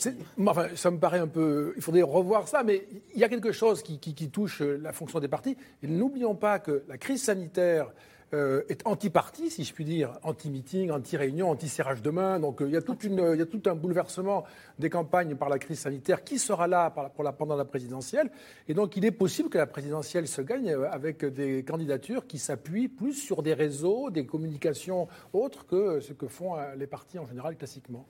enfin, 0.47 0.67
ça 0.75 0.91
me 0.91 0.99
paraît 0.99 1.19
un 1.19 1.29
peu. 1.29 1.73
Il 1.77 1.83
faudrait 1.83 2.03
revoir 2.03 2.47
ça, 2.47 2.63
mais 2.63 2.87
il 3.15 3.21
y 3.21 3.25
a 3.25 3.31
quelque 3.31 3.53
chose 3.53 3.83
qui, 3.83 3.99
qui- 3.99 4.15
qui 4.15 4.29
touche 4.29 4.61
euh, 4.61 4.79
la 4.83 4.93
fonction 4.93 5.21
des 5.21 5.29
partis. 5.29 5.57
Et 5.83 5.87
n'oublions 5.87 6.35
pas 6.35 6.59
que 6.59 6.83
la 6.89 6.99
crise 6.99 7.23
sanitaire 7.23 7.91
euh, 8.35 8.65
est 8.69 8.87
anti-parti, 8.87 9.49
si 9.49 9.65
je 9.65 9.73
puis 9.73 9.85
dire, 9.85 10.19
anti-meeting, 10.25 10.91
anti-réunion, 10.91 11.51
anti-serrage 11.51 12.03
de 12.03 12.11
main. 12.11 12.41
Donc 12.41 12.61
euh, 12.61 12.67
il 12.67 12.73
y, 12.73 12.77
a 12.77 12.81
il 12.81 13.39
y 13.39 13.43
a 13.43 13.47
tout 13.47 13.63
un 13.67 13.75
bouleversement 13.75 14.45
des 14.79 14.91
campagnes 14.91 15.37
par 15.37 15.49
la 15.49 15.59
crise 15.59 15.79
sanitaire 15.79 16.25
qui 16.25 16.39
sera 16.39 16.67
là 16.67 16.91
pour 16.91 17.23
la, 17.23 17.33
pendant 17.33 17.57
la 17.57 17.65
présidentielle. 17.65 18.31
Et 18.69 18.75
donc 18.75 18.97
il 18.97 19.05
est 19.05 19.13
possible 19.13 19.49
que 19.49 19.59
la 19.59 19.67
présidentielle 19.67 20.27
se 20.27 20.43
gagne 20.43 20.71
euh, 20.71 20.91
avec 20.91 21.25
des 21.25 21.63
candidatures 21.63 22.27
qui 22.27 22.39
s'appuient 22.39 22.89
plus 22.89 23.15
sur 23.15 23.43
des 23.43 23.55
réseaux, 23.55 24.11
des 24.11 24.27
communications 24.27 25.07
autres 25.33 25.65
que 25.67 26.01
ce 26.01 26.13
que 26.13 26.27
font 26.27 26.57
les 26.77 26.87
partis 26.87 27.19
en 27.19 27.27
général 27.27 27.57
classiquement. 27.57 28.05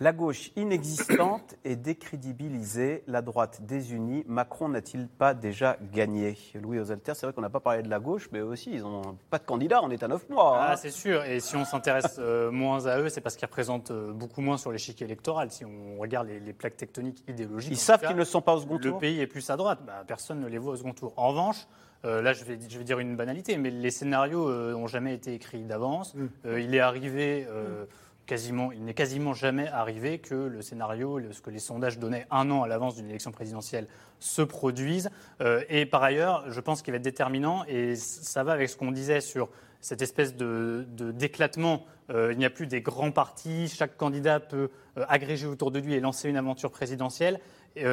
La 0.00 0.12
gauche 0.12 0.52
inexistante 0.54 1.56
et 1.64 1.74
décrédibilisée, 1.74 3.02
la 3.08 3.20
droite 3.20 3.62
désunie. 3.62 4.22
Macron 4.28 4.68
n'a-t-il 4.68 5.08
pas 5.08 5.34
déjà 5.34 5.76
gagné? 5.92 6.36
Louis 6.54 6.78
Osalter, 6.78 7.14
c'est 7.14 7.26
vrai 7.26 7.32
qu'on 7.32 7.40
n'a 7.40 7.50
pas 7.50 7.58
parlé 7.58 7.82
de 7.82 7.90
la 7.90 7.98
gauche, 7.98 8.28
mais 8.32 8.38
eux 8.38 8.44
aussi, 8.44 8.70
ils 8.72 8.82
n'ont 8.82 9.16
pas 9.30 9.38
de 9.38 9.44
candidat, 9.44 9.80
on 9.82 9.90
est 9.90 10.02
à 10.02 10.08
9 10.08 10.28
mois. 10.28 10.56
hein. 10.62 10.66
Ah, 10.70 10.76
c'est 10.76 10.90
sûr. 10.90 11.24
Et 11.24 11.40
si 11.40 11.56
on 11.56 11.64
s'intéresse 11.64 12.16
euh, 12.20 12.50
moins 12.52 12.86
à 12.86 13.00
eux, 13.00 13.08
c'est 13.08 13.20
parce 13.20 13.34
qu'ils 13.34 13.46
représentent 13.46 13.90
euh, 13.90 14.12
beaucoup 14.12 14.40
moins 14.40 14.56
sur 14.56 14.70
l'échiquier 14.70 15.04
électoral. 15.04 15.50
Si 15.50 15.64
on 15.64 15.98
regarde 15.98 16.28
les, 16.28 16.38
les 16.38 16.52
plaques 16.52 16.76
tectoniques 16.76 17.24
idéologiques, 17.28 17.72
Ils 17.72 17.76
en 17.76 17.78
savent 17.78 18.06
qu'ils 18.06 18.16
ne 18.16 18.24
sont 18.24 18.40
pas 18.40 18.54
au 18.54 18.60
second 18.60 18.74
le 18.74 18.80
tour 18.80 18.98
pays 18.98 19.20
est 19.20 19.26
plus 19.26 19.50
à 19.50 19.56
droite. 19.56 19.80
Bah, 19.84 20.04
personne 20.06 20.38
ne 20.40 20.46
les 20.46 20.58
voit 20.58 20.74
au 20.74 20.76
second 20.76 20.92
tour. 20.94 21.12
En 21.16 21.30
revanche, 21.30 21.66
euh, 22.04 22.22
là, 22.22 22.32
je 22.32 22.44
vais, 22.44 22.56
je 22.68 22.78
vais 22.78 22.84
dire 22.84 23.00
une 23.00 23.16
banalité, 23.16 23.56
mais 23.56 23.70
les 23.70 23.90
scénarios 23.90 24.48
n'ont 24.72 24.86
jamais 24.86 25.14
été 25.14 25.34
écrits 25.34 25.64
d'avance. 25.64 26.14
Mm. 26.14 26.26
Euh, 26.46 26.60
il 26.60 26.72
est 26.76 26.80
arrivé. 26.80 27.46
euh, 27.50 27.84
Quasiment, 28.28 28.72
il 28.72 28.84
n'est 28.84 28.92
quasiment 28.92 29.32
jamais 29.32 29.68
arrivé 29.68 30.18
que 30.18 30.34
le 30.34 30.60
scénario, 30.60 31.18
ce 31.32 31.40
que 31.40 31.48
les 31.48 31.58
sondages 31.58 31.98
donnaient 31.98 32.26
un 32.30 32.50
an 32.50 32.62
à 32.62 32.68
l'avance 32.68 32.94
d'une 32.94 33.08
élection 33.08 33.32
présidentielle, 33.32 33.88
se 34.18 34.42
produise. 34.42 35.08
Euh, 35.40 35.64
et 35.70 35.86
par 35.86 36.02
ailleurs, 36.02 36.44
je 36.50 36.60
pense 36.60 36.82
qu'il 36.82 36.92
va 36.92 36.96
être 36.96 37.02
déterminant, 37.02 37.64
et 37.68 37.96
ça 37.96 38.44
va 38.44 38.52
avec 38.52 38.68
ce 38.68 38.76
qu'on 38.76 38.92
disait 38.92 39.22
sur 39.22 39.48
cette 39.80 40.02
espèce 40.02 40.36
de 40.36 40.86
d'éclatement. 40.90 41.86
Euh, 42.10 42.34
il 42.34 42.38
n'y 42.38 42.44
a 42.44 42.50
plus 42.50 42.66
des 42.66 42.82
grands 42.82 43.12
partis, 43.12 43.66
chaque 43.68 43.96
candidat 43.96 44.40
peut 44.40 44.68
euh, 44.98 45.06
agréger 45.08 45.46
autour 45.46 45.70
de 45.70 45.78
lui 45.78 45.94
et 45.94 46.00
lancer 46.00 46.28
une 46.28 46.36
aventure 46.36 46.70
présidentielle. 46.70 47.40
Et, 47.76 47.84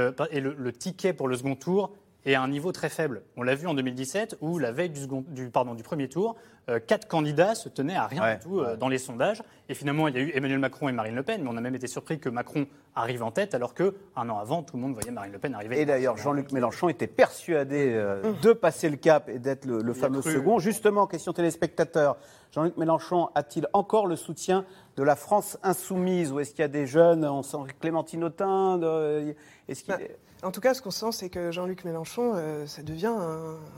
le 0.42 0.72
ticket 0.74 1.14
pour 1.14 1.30
le 1.30 1.38
second 1.38 1.56
tour 1.56 1.96
est 2.26 2.36
à 2.36 2.42
un 2.42 2.48
niveau 2.48 2.72
très 2.72 2.90
faible. 2.90 3.22
On 3.38 3.44
l'a 3.44 3.56
vu 3.56 3.68
en 3.68 3.74
2017, 3.74 4.38
où 4.42 4.58
la 4.60 4.72
veille 4.72 4.90
du, 4.90 5.02
second- 5.02 5.24
du, 5.28 5.50
pardon, 5.50 5.76
du 5.76 5.84
premier 5.84 6.08
tour, 6.10 6.36
euh, 6.70 6.80
quatre 6.80 7.08
candidats 7.08 7.54
se 7.54 7.70
tenaient 7.70 7.96
à 7.96 8.08
rien 8.08 8.22
Ouais, 8.24 8.38
du 8.38 8.42
tout 8.44 8.60
euh, 8.60 8.76
dans 8.76 8.88
les 8.90 8.98
sondages. 8.98 9.44
Et 9.70 9.76
finalement, 9.76 10.08
il 10.08 10.16
y 10.16 10.18
a 10.18 10.22
eu 10.22 10.32
Emmanuel 10.34 10.58
Macron 10.60 10.90
et 10.90 10.92
Marine 10.92 11.14
Le 11.16 11.22
Pen, 11.24 11.44
mais 11.44 11.50
on 11.52 11.58
a 11.58 11.62
même 11.62 11.76
été 11.76 11.86
surpris 11.88 12.20
que 12.20 12.30
Macron 12.30 12.66
arrive 12.96 13.22
en 13.24 13.30
tête, 13.32 13.54
alors 13.54 13.74
que 13.76 13.96
un 14.16 14.28
an 14.30 14.40
avant, 14.40 14.64
tout 14.64 14.76
le 14.76 14.82
monde 14.82 14.94
voyait 14.94 15.12
Marine 15.12 15.32
Le 15.32 15.38
Pen 15.40 15.54
arriver. 15.54 15.80
Et 15.80 15.86
d'ailleurs, 15.86 16.18
Jean-Luc 16.18 16.52
Mélenchon 16.52 16.90
était 16.90 17.08
persuadé 17.08 17.92
euh, 17.94 18.34
de 18.42 18.54
passer 18.54 18.90
le 18.90 18.98
cap 18.98 19.30
et 19.30 19.38
d'être 19.38 19.66
le, 19.66 19.94
fameux 19.94 20.22
cru. 20.22 20.34
second. 20.34 20.58
Justement, 20.60 21.06
question 21.08 21.34
téléspectateur, 21.34 22.18
Jean-Luc 22.52 22.78
Mélenchon 22.78 23.30
a-t-il 23.36 23.68
encore 23.74 24.08
le 24.08 24.16
soutien 24.16 24.66
de 24.98 25.04
la 25.04 25.16
France 25.16 25.58
insoumise 25.62 26.32
Ou 26.32 26.40
est-ce 26.40 26.52
qu'il 26.52 26.62
y 26.62 26.64
a 26.64 26.68
des 26.70 26.88
jeunes, 26.88 27.26
on 27.26 27.44
sent 27.44 27.58
Clémentine 27.80 28.24
Autain 28.24 28.78
de- 28.78 29.36
est-ce 29.68 29.84
qu'il- 29.84 29.94
Bah, 29.94 30.00
En 30.44 30.52
tout 30.52 30.60
cas, 30.62 30.74
ce 30.74 30.82
qu'on 30.82 30.92
sent, 30.92 31.12
c'est 31.12 31.30
que 31.30 31.52
Jean-Luc 31.52 31.86
Mélenchon, 31.86 32.34
euh, 32.36 32.68
ça 32.68 32.84
devient 32.84 33.14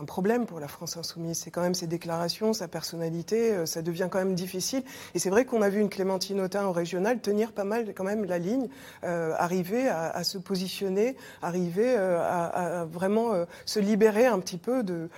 un, 0.02 0.06
problème 0.06 0.46
pour 0.46 0.60
la 0.60 0.68
France 0.68 0.98
insoumise. 0.98 1.38
C'est 1.38 1.52
quand 1.52 1.62
même 1.62 1.76
ses 1.76 1.86
déclarations, 1.86 2.52
sa 2.52 2.68
personnalité, 2.68 3.54
euh, 3.54 3.66
ça 3.66 3.82
devient 3.82 4.08
quand 4.12 4.18
même 4.18 4.34
difficile. 4.34 4.84
Et 5.14 5.20
c'est 5.20 5.30
vrai 5.30 5.46
qu'on 5.46 5.62
a 5.62 5.70
vu 5.70 5.80
une 5.80 5.90
Clémentine 5.90 6.42
Autain 6.42 6.66
au 6.66 6.72
régional 6.72 7.22
tenir 7.22 7.52
pas 7.52 7.64
mal 7.64 7.94
quand 7.94 8.04
même 8.04 8.26
la 8.26 8.40
ligne, 8.40 8.70
euh, 9.04 9.34
arriver 9.38 9.88
à, 9.88 10.24
se 10.24 10.38
positionner, 10.38 11.16
arriver 11.42 11.96
à, 11.96 12.86
vraiment 12.90 13.34
se 13.66 13.80
libérer 13.80 14.26
un 14.26 14.40
petit 14.40 14.58
peu 14.58 14.84
de, 14.84 15.10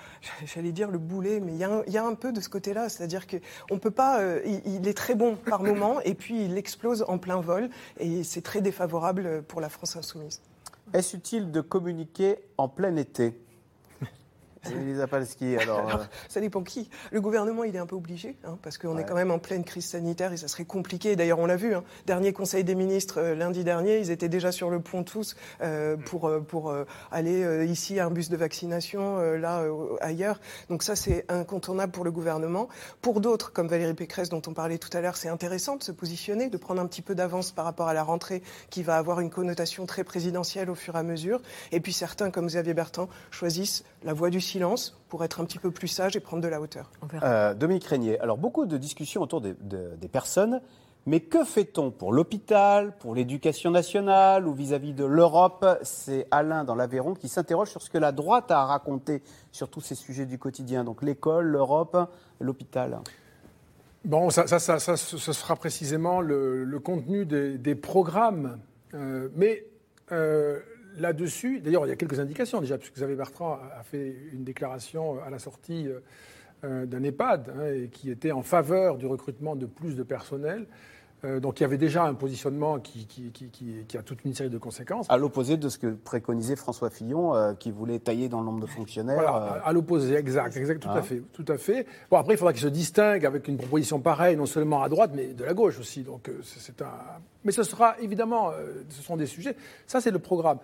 j'allais 0.46 0.72
dire 0.72 0.92
le 0.92 0.98
boulet, 0.98 1.40
mais 1.40 1.54
il 1.54 1.58
y, 1.58 1.98
a 1.98 2.06
un- 2.06 2.14
peu 2.16 2.32
de 2.34 2.42
ce 2.42 2.50
côté-là. 2.50 2.90
C'est-à-dire 2.90 3.26
qu'on 3.28 3.80
peut 3.80 3.92
pas, 3.92 4.20
il, 4.46 4.62
il 4.66 4.88
est 4.88 4.98
très 4.98 5.16
bon 5.16 5.36
par 5.36 5.64
moment 5.64 6.02
et 6.02 6.14
puis 6.16 6.44
il 6.44 6.58
explose 6.58 7.06
en 7.08 7.18
plein 7.18 7.40
vol 7.40 7.70
et 8.00 8.24
c'est 8.24 8.42
très 8.42 8.62
défavorable 8.62 9.42
pour 9.44 9.62
la 9.62 9.70
France 9.70 9.96
insoumise. 9.96 10.42
Est-ce 10.92 11.16
utile 11.18 11.52
de 11.52 11.62
communiquer 11.62 12.40
en 12.58 12.68
plein 12.68 12.96
été? 12.96 13.40
Alors. 15.62 15.80
Alors, 15.80 16.02
euh, 16.02 16.04
ça 16.28 16.42
dépend 16.42 16.62
qui. 16.64 16.90
Le 17.12 17.22
gouvernement, 17.22 17.64
il 17.64 17.76
est 17.76 17.80
un 17.80 17.86
peu 17.86 17.96
obligé, 17.96 18.36
hein, 18.44 18.58
parce 18.62 18.78
qu'on 18.78 18.96
Ouais. 18.96 19.02
est 19.02 19.06
quand 19.06 19.16
même 19.16 19.32
en 19.32 19.40
pleine 19.40 19.64
crise 19.64 19.86
sanitaire 19.86 20.34
et 20.34 20.38
ça 20.38 20.48
serait 20.48 20.66
compliqué. 20.66 21.16
D'ailleurs, 21.16 21.40
on 21.40 21.46
l'a 21.46 21.56
vu, 21.56 21.74
hein, 21.74 21.84
dernier 22.06 22.34
Conseil 22.34 22.64
des 22.64 22.76
ministres 22.76 23.20
euh, 23.20 23.36
lundi 23.36 23.64
dernier, 23.64 24.00
ils 24.00 24.12
étaient 24.12 24.30
déjà 24.30 24.52
sur 24.52 24.70
le 24.70 24.80
pont 24.80 25.04
tous 25.04 25.36
euh, 25.62 25.96
pour, 25.98 26.28
euh, 26.28 26.40
pour 26.40 26.70
euh, 26.70 26.86
aller 27.12 27.66
ici 27.68 28.00
à 28.00 28.06
un 28.06 28.12
bus 28.12 28.30
de 28.30 28.38
vaccination, 28.38 29.18
là, 29.20 29.64
ailleurs. 30.02 30.40
Donc 30.70 30.84
ça, 30.84 30.96
c'est 30.96 31.26
incontournable 31.30 31.92
pour 31.92 32.04
le 32.04 32.12
gouvernement. 32.12 32.68
Pour 33.02 33.22
d'autres, 33.22 33.52
comme 33.54 33.68
Valérie 33.68 33.94
Pécresse, 33.94 34.30
dont 34.30 34.42
on 34.48 34.54
parlait 34.54 34.78
tout 34.78 34.90
à 34.96 35.02
l'heure, 35.02 35.18
c'est 35.18 35.30
intéressant 35.30 35.76
de 35.78 35.84
se 35.84 35.92
positionner, 35.92 36.50
de 36.50 36.58
prendre 36.58 36.82
un 36.82 36.88
petit 36.88 37.02
peu 37.02 37.16
d'avance 37.16 37.52
par 37.52 37.66
rapport 37.66 37.88
à 37.88 37.94
la 37.94 38.04
rentrée 38.04 38.42
qui 38.70 38.84
va 38.84 38.98
avoir 38.98 39.20
une 39.20 39.30
connotation 39.30 39.86
très 39.86 40.04
présidentielle 40.04 40.70
au 40.70 40.76
fur 40.76 40.96
et 40.96 41.00
à 41.00 41.04
mesure. 41.04 41.42
Et 41.72 41.80
puis 41.80 41.94
certains, 41.94 42.32
comme 42.32 42.48
Xavier 42.48 42.74
Bertrand, 42.74 43.10
choisissent 43.32 43.84
la 44.04 44.14
voie 44.14 44.30
du 44.30 44.42
silence 44.50 45.00
pour 45.10 45.24
être 45.24 45.40
un 45.42 45.46
petit 45.46 45.60
peu 45.60 45.72
plus 45.72 45.88
sage 45.88 46.16
et 46.16 46.20
prendre 46.20 46.44
de 46.44 46.48
la 46.48 46.60
hauteur. 46.60 46.92
Euh, 47.24 47.54
Dominique 47.54 47.86
Régnier, 47.86 48.20
alors 48.20 48.38
beaucoup 48.38 48.66
de 48.66 48.78
discussions 48.78 49.22
autour 49.22 49.42
des, 49.42 49.54
de- 49.62 49.96
des 50.00 50.08
personnes, 50.08 50.62
mais 51.06 51.22
que 51.22 51.44
fait-on 51.46 51.92
pour 51.92 52.12
l'hôpital, 52.12 52.92
pour 53.00 53.16
l'éducation 53.16 53.72
nationale 53.72 54.48
ou 54.48 54.54
vis-à-vis 54.54 54.94
de 54.94 55.06
l'Europe? 55.06 55.66
C'est 55.82 56.28
Alain 56.30 56.64
dans 56.66 56.76
l'Aveyron 56.76 57.14
qui 57.14 57.30
s'interroge 57.30 57.70
sur 57.70 57.82
ce 57.82 57.90
que 57.90 57.98
la 57.98 58.12
droite 58.12 58.52
a 58.52 58.62
à 58.62 58.66
raconter 58.66 59.24
sur 59.52 59.70
tous 59.70 59.82
ces 59.82 59.96
sujets 59.96 60.26
du 60.26 60.38
quotidien, 60.38 60.84
donc 60.84 61.02
l'école, 61.02 61.46
l'Europe, 61.46 61.98
l'hôpital. 62.40 63.00
Bon, 64.06 64.30
ça, 64.30 64.46
ça, 64.48 64.60
ça, 64.60 64.80
ça, 64.80 64.96
ce 64.98 65.34
sera 65.34 65.56
précisément 65.56 66.22
le, 66.22 66.64
le 66.64 66.80
contenu 66.80 67.26
des, 67.26 67.58
des 67.58 67.76
programmes. 67.76 68.60
Euh, 68.94 69.30
mais 69.36 69.66
euh, 70.12 70.60
là-dessus, 70.98 71.60
d'ailleurs, 71.62 71.86
il 71.86 71.90
y 71.90 71.92
a 71.92 71.96
quelques 71.96 72.20
indications 72.20 72.62
déjà, 72.62 72.78
puisque 72.78 72.96
Xavier 72.96 73.16
Bertrand 73.16 73.54
a, 73.54 73.80
a 73.80 73.84
fait 73.84 74.16
une 74.34 74.44
déclaration 74.44 75.22
à 75.24 75.30
la 75.30 75.40
sortie 75.40 75.88
euh, 75.88 76.00
euh, 76.64 76.86
d'un 76.86 77.04
EHPAD 77.04 77.54
hein, 77.58 77.66
et 77.74 77.88
qui 77.90 78.10
était 78.12 78.32
en 78.32 78.42
faveur 78.44 78.98
du 78.98 79.06
recrutement 79.06 79.56
de 79.56 79.66
plus 79.66 79.96
de 79.96 80.04
personnel. 80.04 80.66
Euh, 81.26 81.42
donc 81.42 81.60
il 81.60 81.64
y 81.64 81.66
avait 81.66 81.78
déjà 81.78 82.06
un 82.06 82.14
positionnement 82.14 82.80
qui, 82.80 83.06
qui, 83.06 83.32
qui, 83.32 83.50
qui- 83.50 83.84
qui 83.86 83.98
a 83.98 84.02
toute 84.04 84.24
une 84.24 84.34
série 84.34 84.50
de 84.50 84.58
conséquences. 84.58 85.06
À 85.10 85.18
l'opposé 85.18 85.58
de 85.58 85.68
ce 85.68 85.78
que 85.78 85.88
préconisait 85.88 86.56
François 86.56 86.90
Fillon, 86.90 87.36
euh, 87.36 87.54
qui 87.56 87.72
voulait 87.72 88.00
tailler 88.00 88.30
dans 88.30 88.40
le 88.40 88.46
nombre 88.46 88.62
de 88.62 88.66
fonctionnaires. 88.68 89.16
Voilà, 89.22 89.36
euh, 89.36 89.60
à, 89.62 89.68
à 89.68 89.74
l'opposé, 89.74 90.16
exact, 90.16 90.56
exact, 90.56 90.80
tout 90.82 90.88
à 90.90 91.02
fait, 91.02 91.22
tout 91.34 91.44
à 91.50 91.58
fait. 91.58 91.86
Bon, 92.10 92.16
après, 92.16 92.36
il 92.36 92.38
faudra 92.38 92.54
qu'il 92.54 92.62
se 92.62 92.68
distingue 92.70 93.26
avec 93.26 93.50
une 93.50 93.58
proposition 93.58 94.00
pareille, 94.00 94.38
non 94.38 94.46
seulement 94.46 94.82
à 94.82 94.88
droite, 94.88 95.12
mais 95.14 95.34
de 95.34 95.44
la 95.44 95.54
gauche 95.54 95.78
aussi. 95.78 96.04
Donc, 96.04 96.30
euh, 96.30 96.40
c'est 96.42 96.82
un. 96.82 96.88
Mais 97.44 97.52
ce 97.52 97.64
sera 97.64 98.00
évidemment, 98.00 98.52
euh, 98.52 98.84
ce 98.88 99.02
sont 99.02 99.18
des 99.18 99.26
sujets. 99.26 99.58
Ça, 99.88 100.00
c'est 100.00 100.12
le 100.12 100.20
programme. 100.20 100.60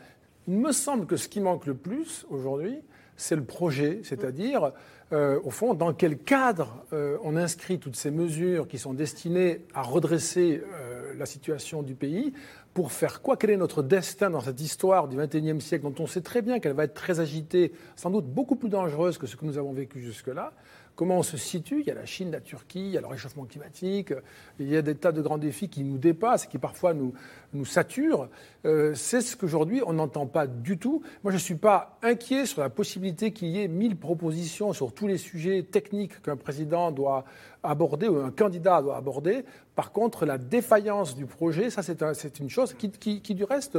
Il 0.47 0.57
me 0.57 0.71
semble 0.71 1.07
que 1.07 1.17
ce 1.17 1.27
qui 1.27 1.39
manque 1.39 1.65
le 1.65 1.73
plus 1.73 2.25
aujourd'hui, 2.29 2.79
c'est 3.17 3.35
le 3.35 3.43
projet, 3.43 4.01
c'est-à-dire, 4.03 4.73
euh, 5.11 5.39
au 5.43 5.49
fond, 5.49 5.73
dans 5.73 5.93
quel 5.93 6.17
cadre 6.17 6.83
euh, 6.91 7.17
on 7.23 7.35
inscrit 7.35 7.79
toutes 7.79 7.95
ces 7.95 8.11
mesures 8.11 8.67
qui 8.67 8.77
sont 8.77 8.93
destinées 8.93 9.61
à 9.73 9.81
redresser 9.81 10.61
euh, 10.63 11.13
la 11.17 11.25
situation 11.25 11.81
du 11.81 11.95
pays 11.95 12.33
pour 12.73 12.91
faire 12.91 13.21
quoi? 13.21 13.37
Quel 13.37 13.51
est 13.51 13.57
notre 13.57 13.83
destin 13.83 14.29
dans 14.29 14.41
cette 14.41 14.59
histoire 14.59 15.07
du 15.07 15.17
XXIe 15.17 15.61
siècle 15.61 15.83
dont 15.83 16.03
on 16.03 16.07
sait 16.07 16.21
très 16.21 16.41
bien 16.41 16.59
qu'elle 16.59 16.73
va 16.73 16.83
être 16.83 16.93
très 16.93 17.19
agitée, 17.19 17.71
sans 17.95 18.11
doute 18.11 18.25
beaucoup 18.25 18.55
plus 18.55 18.69
dangereuse 18.69 19.17
que 19.17 19.27
ce 19.27 19.35
que 19.35 19.45
nous 19.45 19.57
avons 19.57 19.73
vécu 19.73 20.01
jusque-là? 20.01 20.51
Comment 20.95 21.17
on 21.17 21.23
se 21.23 21.35
situe? 21.35 21.81
Il 21.81 21.87
y 21.87 21.91
a 21.91 21.93
la 21.93 22.05
Chine, 22.05 22.31
la 22.31 22.39
Turquie, 22.39 22.87
il 22.87 22.91
y 22.91 22.97
a 22.97 23.01
le 23.01 23.07
réchauffement 23.07 23.43
climatique, 23.43 24.13
il 24.59 24.69
y 24.69 24.77
a 24.77 24.81
des 24.81 24.95
tas 24.95 25.11
de 25.11 25.21
grands 25.21 25.37
défis 25.37 25.67
qui 25.67 25.83
nous 25.83 25.97
dépassent, 25.97 26.45
qui 26.45 26.57
parfois 26.57 26.93
nous, 26.93 27.13
nous 27.55 27.65
saturent. 27.65 28.29
Euh, 28.65 28.93
c'est 28.95 29.21
ce 29.21 29.35
qu'aujourd'hui 29.35 29.81
on 29.85 29.93
n'entend 29.93 30.25
pas 30.27 30.45
du 30.47 30.77
tout. 30.77 31.01
Moi, 31.23 31.31
je 31.31 31.37
ne 31.37 31.41
suis 31.41 31.55
pas 31.55 31.97
inquiet 32.03 32.45
sur 32.45 32.61
la 32.61 32.69
possibilité 32.69 33.31
qu'il 33.31 33.47
y 33.49 33.61
ait 33.61 33.67
mille 33.67 33.95
propositions 33.95 34.73
sur 34.73 34.93
tous 34.93 35.07
les 35.07 35.17
sujets 35.17 35.63
techniques 35.63 36.21
qu'un 36.21 36.35
président 36.37 36.91
doit 36.91 37.25
aborder 37.63 38.07
ou 38.07 38.17
un 38.17 38.31
candidat 38.31 38.81
doit 38.81 38.97
aborder. 38.97 39.43
Par 39.75 39.91
contre, 39.91 40.25
la 40.25 40.37
défaillance 40.37 41.15
du 41.15 41.25
projet, 41.25 41.69
ça 41.69 41.81
c'est 41.83 42.01
un- 42.03 42.13
c'est 42.13 42.39
une 42.39 42.49
chose 42.49 42.73
qui, 42.75 43.19
du 43.35 43.43
reste 43.43 43.77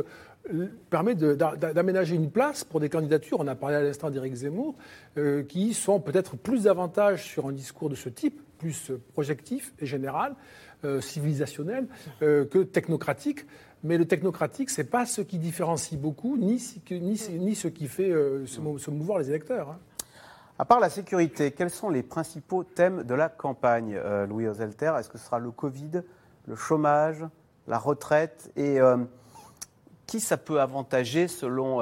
euh, 0.53 0.67
permet 0.91 1.15
d'aménager 1.15 2.15
une 2.17 2.31
place 2.31 2.65
pour 2.65 2.81
des 2.81 2.89
candidatures. 2.89 3.39
On 3.41 3.47
a 3.49 3.55
parlé 3.55 3.77
à 3.77 3.83
l'instant 3.83 4.11
d'Éric 4.11 4.35
Zemmour, 4.35 4.75
euh, 5.19 5.43
qui 5.43 5.75
sont 5.75 6.01
peut-être 6.01 6.37
plus 6.37 6.65
davantage 6.65 7.25
sur 7.25 7.47
un 7.47 7.53
discours 7.53 7.89
de 7.91 7.95
ce 7.97 8.09
type, 8.09 8.41
plus 8.59 8.93
projectif 9.13 9.73
et 9.81 9.87
général, 9.87 10.35
civilisationnel, 11.01 11.87
que 12.21 12.63
technocratique. 12.63 13.45
Mais 13.85 13.99
le 13.99 14.07
technocratique, 14.07 14.71
c'est 14.71 14.85
pas 14.91 15.07
ce 15.07 15.21
qui 15.21 15.39
différencie 15.39 15.99
beaucoup, 16.01 16.37
ni, 16.37 16.59
ce 16.59 16.79
ce- 17.17 17.31
ce 17.55 17.69
qui 17.69 17.87
fait 17.89 18.11
euh, 18.11 18.47
se, 18.47 18.61
mou- 18.61 18.79
se 18.79 18.91
mouvoir 18.91 19.19
les 19.19 19.29
électeurs. 19.29 19.71
hein. 19.71 19.79
À 20.59 20.65
part 20.65 20.81
la 20.81 20.89
sécurité, 20.89 21.51
quels 21.53 21.69
sont 21.71 21.91
les 21.91 22.03
principaux 22.03 22.65
thèmes 22.65 23.03
de 23.03 23.15
la 23.15 23.29
campagne, 23.29 23.95
euh, 23.95 24.27
Louis 24.27 24.49
Ozelter 24.49 24.93
Est-ce 24.99 25.11
que 25.11 25.19
ce 25.19 25.27
sera 25.27 25.39
le 25.39 25.51
Covid, 25.51 26.03
le 26.47 26.57
chômage, 26.57 27.25
la 27.69 27.79
retraite? 27.79 28.51
Et 28.57 28.81
euh, 28.81 28.97
qui 30.07 30.19
ça 30.21 30.37
peut 30.39 30.61
avantager 30.61 31.29
selon 31.29 31.81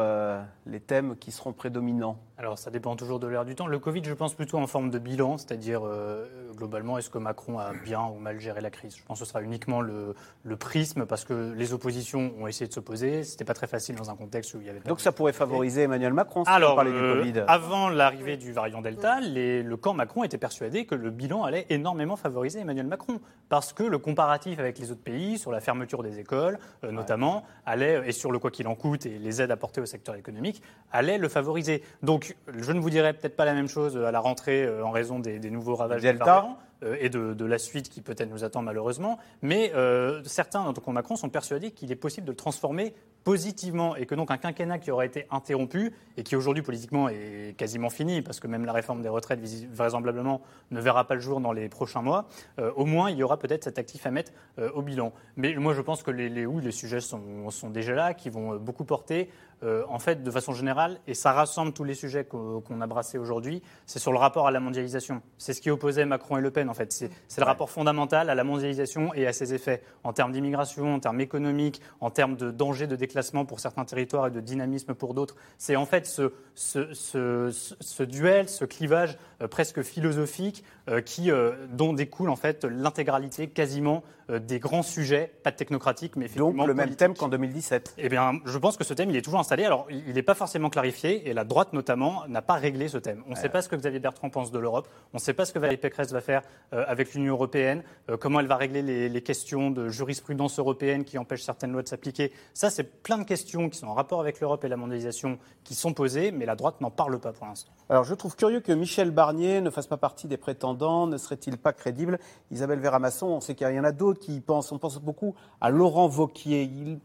les 0.66 0.80
thèmes 0.80 1.14
qui 1.16 1.30
seront 1.30 1.52
prédominants? 1.52 2.18
Alors, 2.36 2.58
ça 2.58 2.72
dépend 2.72 2.96
toujours 2.96 3.20
de 3.20 3.28
l'ère 3.28 3.44
du 3.44 3.54
temps. 3.54 3.68
Le 3.68 3.78
Covid, 3.78 4.02
je 4.02 4.12
pense 4.12 4.34
plutôt 4.34 4.58
en 4.58 4.66
forme 4.66 4.90
de 4.90 4.98
bilan, 4.98 5.38
c'est-à-dire 5.38 5.82
euh, 5.86 6.26
globalement, 6.56 6.98
est-ce 6.98 7.08
que 7.08 7.18
Macron 7.18 7.60
a 7.60 7.72
bien 7.84 8.02
ou 8.02 8.18
mal 8.18 8.40
géré 8.40 8.60
la 8.60 8.70
crise? 8.70 8.96
Je 8.96 9.04
pense 9.04 9.20
que 9.20 9.24
ce 9.24 9.30
sera 9.30 9.40
uniquement 9.40 9.80
le, 9.80 10.16
le 10.42 10.56
prisme, 10.56 11.06
parce 11.06 11.24
que 11.24 11.52
les 11.56 11.72
oppositions 11.72 12.32
ont 12.40 12.48
essayé 12.48 12.66
de 12.66 12.72
s'opposer. 12.72 13.22
C'était 13.22 13.44
pas 13.44 13.54
très 13.54 13.68
facile 13.68 13.94
dans 13.94 14.10
un 14.10 14.16
contexte 14.16 14.52
où 14.54 14.60
il 14.60 14.66
y 14.66 14.68
avait. 14.68 14.80
pas 14.80 14.88
Donc 14.88 15.00
ça 15.00 15.12
pourrait 15.12 15.32
favoriser 15.32 15.82
Emmanuel 15.82 16.12
Macron, 16.12 16.44
si 16.44 16.50
on 16.50 16.54
Alors, 16.54 16.82
du 16.84 16.90
euh, 16.90 17.18
Covid. 17.20 17.44
avant 17.46 17.88
l'arrivée 17.88 18.36
du 18.36 18.52
variant 18.52 18.82
Delta, 18.82 19.20
les- 19.20 19.62
le 19.62 19.76
camp 19.76 19.94
Macron 19.94 20.24
était 20.24 20.36
persuadé 20.36 20.86
que 20.86 20.96
le 20.96 21.10
bilan 21.10 21.44
allait 21.44 21.66
énormément 21.70 22.16
favoriser 22.16 22.58
Emmanuel 22.58 22.88
Macron, 22.88 23.20
parce 23.48 23.72
que 23.72 23.84
le 23.84 23.98
comparatif 23.98 24.58
avec 24.58 24.80
les 24.80 24.90
autres 24.90 25.04
pays, 25.04 25.38
sur 25.38 25.52
la 25.52 25.60
fermeture 25.60 26.02
des 26.02 26.18
écoles 26.18 26.58
euh, 26.82 26.90
notamment, 26.90 27.44
allait, 27.64 28.02
et 28.08 28.12
sur 28.12 28.32
le 28.32 28.40
quoi 28.40 28.50
qu'il 28.50 28.66
en 28.66 28.74
coûte 28.74 29.06
et 29.06 29.18
les 29.20 29.40
aides 29.40 29.52
apportées 29.52 29.80
au 29.80 29.86
secteur 29.86 30.16
économique, 30.16 30.62
allait 30.90 31.18
le 31.18 31.28
favoriser. 31.28 31.82
Donc, 32.02 32.23
je 32.46 32.72
ne 32.72 32.80
vous 32.80 32.90
dirai 32.90 33.12
peut-être 33.12 33.36
pas 33.36 33.44
la 33.44 33.54
même 33.54 33.68
chose 33.68 33.96
à 33.96 34.10
la 34.10 34.20
rentrée 34.20 34.64
euh, 34.64 34.84
en 34.84 34.90
raison 34.90 35.18
des, 35.18 35.38
des 35.38 35.50
nouveaux 35.50 35.74
ravages 35.74 36.02
Delta. 36.02 36.48
euh, 36.82 36.96
et 37.00 37.08
de, 37.08 37.34
de 37.34 37.44
la 37.44 37.58
suite 37.58 37.88
qui 37.88 38.00
peut-être 38.00 38.30
nous 38.30 38.44
attend 38.44 38.62
malheureusement. 38.62 39.18
Mais 39.42 39.72
euh, 39.74 40.22
certains, 40.24 40.72
camp 40.72 40.92
Macron, 40.92 41.16
sont 41.16 41.28
persuadés 41.28 41.70
qu'il 41.70 41.90
est 41.92 41.96
possible 41.96 42.26
de 42.26 42.32
le 42.32 42.36
transformer 42.36 42.94
positivement 43.24 43.96
et 43.96 44.04
que 44.06 44.14
donc 44.14 44.30
un 44.30 44.36
quinquennat 44.36 44.78
qui 44.78 44.90
aurait 44.90 45.06
été 45.06 45.26
interrompu 45.30 45.92
et 46.16 46.22
qui 46.22 46.36
aujourd'hui 46.36 46.62
politiquement 46.62 47.08
est 47.08 47.54
quasiment 47.56 47.88
fini 47.88 48.20
parce 48.20 48.38
que 48.38 48.46
même 48.46 48.66
la 48.66 48.72
réforme 48.72 49.00
des 49.00 49.08
retraites 49.08 49.40
vraisemblablement 49.72 50.42
ne 50.70 50.80
verra 50.80 51.06
pas 51.06 51.14
le 51.14 51.20
jour 51.20 51.40
dans 51.40 51.52
les 51.52 51.68
prochains 51.70 52.02
mois, 52.02 52.26
euh, 52.58 52.70
au 52.76 52.84
moins 52.84 53.10
il 53.10 53.16
y 53.16 53.22
aura 53.22 53.38
peut-être 53.38 53.64
cet 53.64 53.78
actif 53.78 54.06
à 54.06 54.10
mettre 54.10 54.32
euh, 54.58 54.70
au 54.74 54.82
bilan. 54.82 55.12
Mais 55.36 55.54
moi 55.54 55.72
je 55.74 55.80
pense 55.80 56.02
que 56.02 56.10
les, 56.10 56.28
les, 56.28 56.44
oui, 56.44 56.62
les 56.62 56.70
sujets 56.70 57.00
sont, 57.00 57.48
sont 57.50 57.70
déjà 57.70 57.94
là, 57.94 58.12
qui 58.14 58.28
vont 58.28 58.56
beaucoup 58.56 58.84
porter 58.84 59.30
euh, 59.62 59.84
en 59.88 59.98
fait 59.98 60.22
de 60.22 60.30
façon 60.30 60.52
générale 60.52 60.98
et 61.06 61.14
ça 61.14 61.32
rassemble 61.32 61.72
tous 61.72 61.84
les 61.84 61.94
sujets 61.94 62.24
qu'o- 62.24 62.60
qu'on 62.60 62.80
a 62.80 62.86
brassés 62.86 63.18
aujourd'hui, 63.18 63.62
c'est 63.86 63.98
sur 63.98 64.12
le 64.12 64.18
rapport 64.18 64.46
à 64.46 64.50
la 64.50 64.60
mondialisation. 64.60 65.22
C'est 65.38 65.52
ce 65.52 65.60
qui 65.60 65.70
opposait 65.70 66.04
Macron 66.04 66.36
et 66.36 66.40
Le 66.40 66.50
Pen 66.50 66.68
en 66.68 66.74
fait. 66.74 66.92
C'est 66.92 67.10
le 67.40 67.44
rapport 67.46 67.70
fondamental 67.70 68.30
à 68.30 68.34
la 68.34 68.44
mondialisation 68.44 69.12
et 69.14 69.26
à 69.26 69.32
ses 69.32 69.54
effets 69.54 69.82
en 70.02 70.12
termes 70.12 70.32
d'immigration, 70.32 70.94
en 70.94 71.00
termes 71.00 71.20
économiques, 71.20 71.80
en 72.00 72.10
termes 72.10 72.36
de 72.36 72.50
danger 72.50 72.86
de 72.86 72.96
déclassement 72.96 73.44
pour 73.44 73.60
certains 73.60 73.84
territoires 73.84 74.26
et 74.26 74.30
de 74.30 74.40
dynamisme 74.40 74.94
pour 74.94 75.14
d'autres. 75.14 75.36
C'est 75.58 75.76
en 75.76 75.86
fait 75.86 76.06
ce, 76.06 76.32
ce, 76.54 76.92
ce- 76.94 77.50
ce- 77.50 77.74
ce 77.80 78.02
duel, 78.02 78.48
ce 78.48 78.64
clivage 78.64 79.18
presque 79.48 79.82
philosophique 79.82 80.64
euh, 80.88 81.00
qui, 81.00 81.30
euh, 81.30 81.52
dont 81.70 81.92
découle 81.92 82.30
en 82.30 82.36
fait 82.36 82.64
l'intégralité 82.64 83.48
quasiment 83.48 84.02
euh, 84.30 84.38
des 84.38 84.58
grands 84.58 84.82
sujets, 84.82 85.30
pas 85.42 85.52
technocratiques, 85.52 86.16
mais 86.16 86.24
effectivement 86.24 86.52
Donc 86.52 86.66
le 86.66 86.74
même 86.74 86.94
thème 86.96 87.14
qu'en 87.14 87.28
2017. 87.28 87.94
Eh 87.98 88.08
bien, 88.08 88.40
je 88.46 88.56
pense 88.56 88.78
que 88.78 88.84
ce 88.84 88.94
thème, 88.94 89.10
il 89.10 89.16
est 89.16 89.22
toujours 89.22 89.40
installé. 89.40 89.64
Alors, 89.64 89.86
il 89.90 90.14
n'est 90.14 90.22
pas 90.22 90.34
forcément 90.34 90.70
clarifié, 90.70 91.28
et 91.28 91.34
la 91.34 91.44
droite, 91.44 91.74
notamment, 91.74 92.26
n'a 92.28 92.40
pas 92.40 92.54
réglé 92.54 92.88
ce 92.88 92.96
thème. 92.96 93.22
On 93.26 93.32
ne 93.32 93.36
sait 93.36 93.50
pas 93.50 93.60
ce 93.60 93.68
que 93.68 93.76
Xavier 93.76 93.98
Bertrand 94.00 94.30
pense 94.30 94.50
de 94.50 94.58
l'Europe, 94.58 94.88
on 95.12 95.18
ne 95.18 95.20
sait 95.20 95.34
pas 95.34 95.44
ce 95.44 95.52
que 95.52 95.58
Valérie 95.58 95.76
Pécresse 95.76 96.10
va 96.10 96.22
faire 96.22 96.42
euh, 96.72 96.84
avec 96.86 97.12
l'Union 97.12 97.34
européenne, 97.34 97.82
euh, 98.08 98.16
comment 98.16 98.40
elle 98.40 98.46
va 98.46 98.56
régler 98.56 98.80
les, 98.80 99.10
les 99.10 99.22
questions 99.22 99.70
de 99.70 99.88
jurisprudence 99.90 100.58
européenne 100.58 101.04
qui 101.04 101.18
empêchent 101.18 101.42
certaines 101.42 101.72
lois 101.72 101.82
de 101.82 101.88
s'appliquer. 101.88 102.32
Ça, 102.54 102.70
c'est 102.70 103.02
plein 103.02 103.18
de 103.18 103.24
questions 103.24 103.68
qui 103.68 103.78
sont 103.78 103.88
en 103.88 103.94
rapport 103.94 104.20
avec 104.20 104.40
l'Europe 104.40 104.64
et 104.64 104.68
la 104.68 104.76
mondialisation 104.76 105.38
qui 105.64 105.74
sont 105.74 105.92
posées, 105.92 106.30
mais 106.30 106.46
la 106.46 106.56
droite 106.56 106.80
n'en 106.80 106.90
parle 106.90 107.18
pas 107.18 107.32
pour 107.32 107.46
l'instant. 107.46 107.72
Alors 107.90 108.04
je 108.04 108.14
trouve 108.14 108.34
curieux 108.34 108.60
que 108.60 108.72
Michel 108.72 109.10
Barnier 109.10 109.33
ne 109.34 109.70
fasse 109.70 109.86
pas 109.86 109.96
partie 109.96 110.26
des 110.28 110.36
prétendants, 110.36 111.06
ne 111.06 111.16
serait-il 111.18 111.56
pas 111.58 111.72
crédible? 111.72 112.18
Isabelle 112.50 112.78
Véramasson, 112.80 113.26
on 113.28 113.40
sait 113.40 113.54
qu'il 113.54 113.68
y 113.72 113.80
en 113.80 113.84
a 113.84 113.92
d'autres 113.92 114.20
qui 114.20 114.36
y 114.36 114.40
pensent, 114.40 114.72
on 114.72 114.78
pense 114.78 114.98
beaucoup 115.00 115.34
à 115.60 115.70
Laurent 115.70 116.08
Vauquier. 116.08 116.62
Il- 116.64 116.98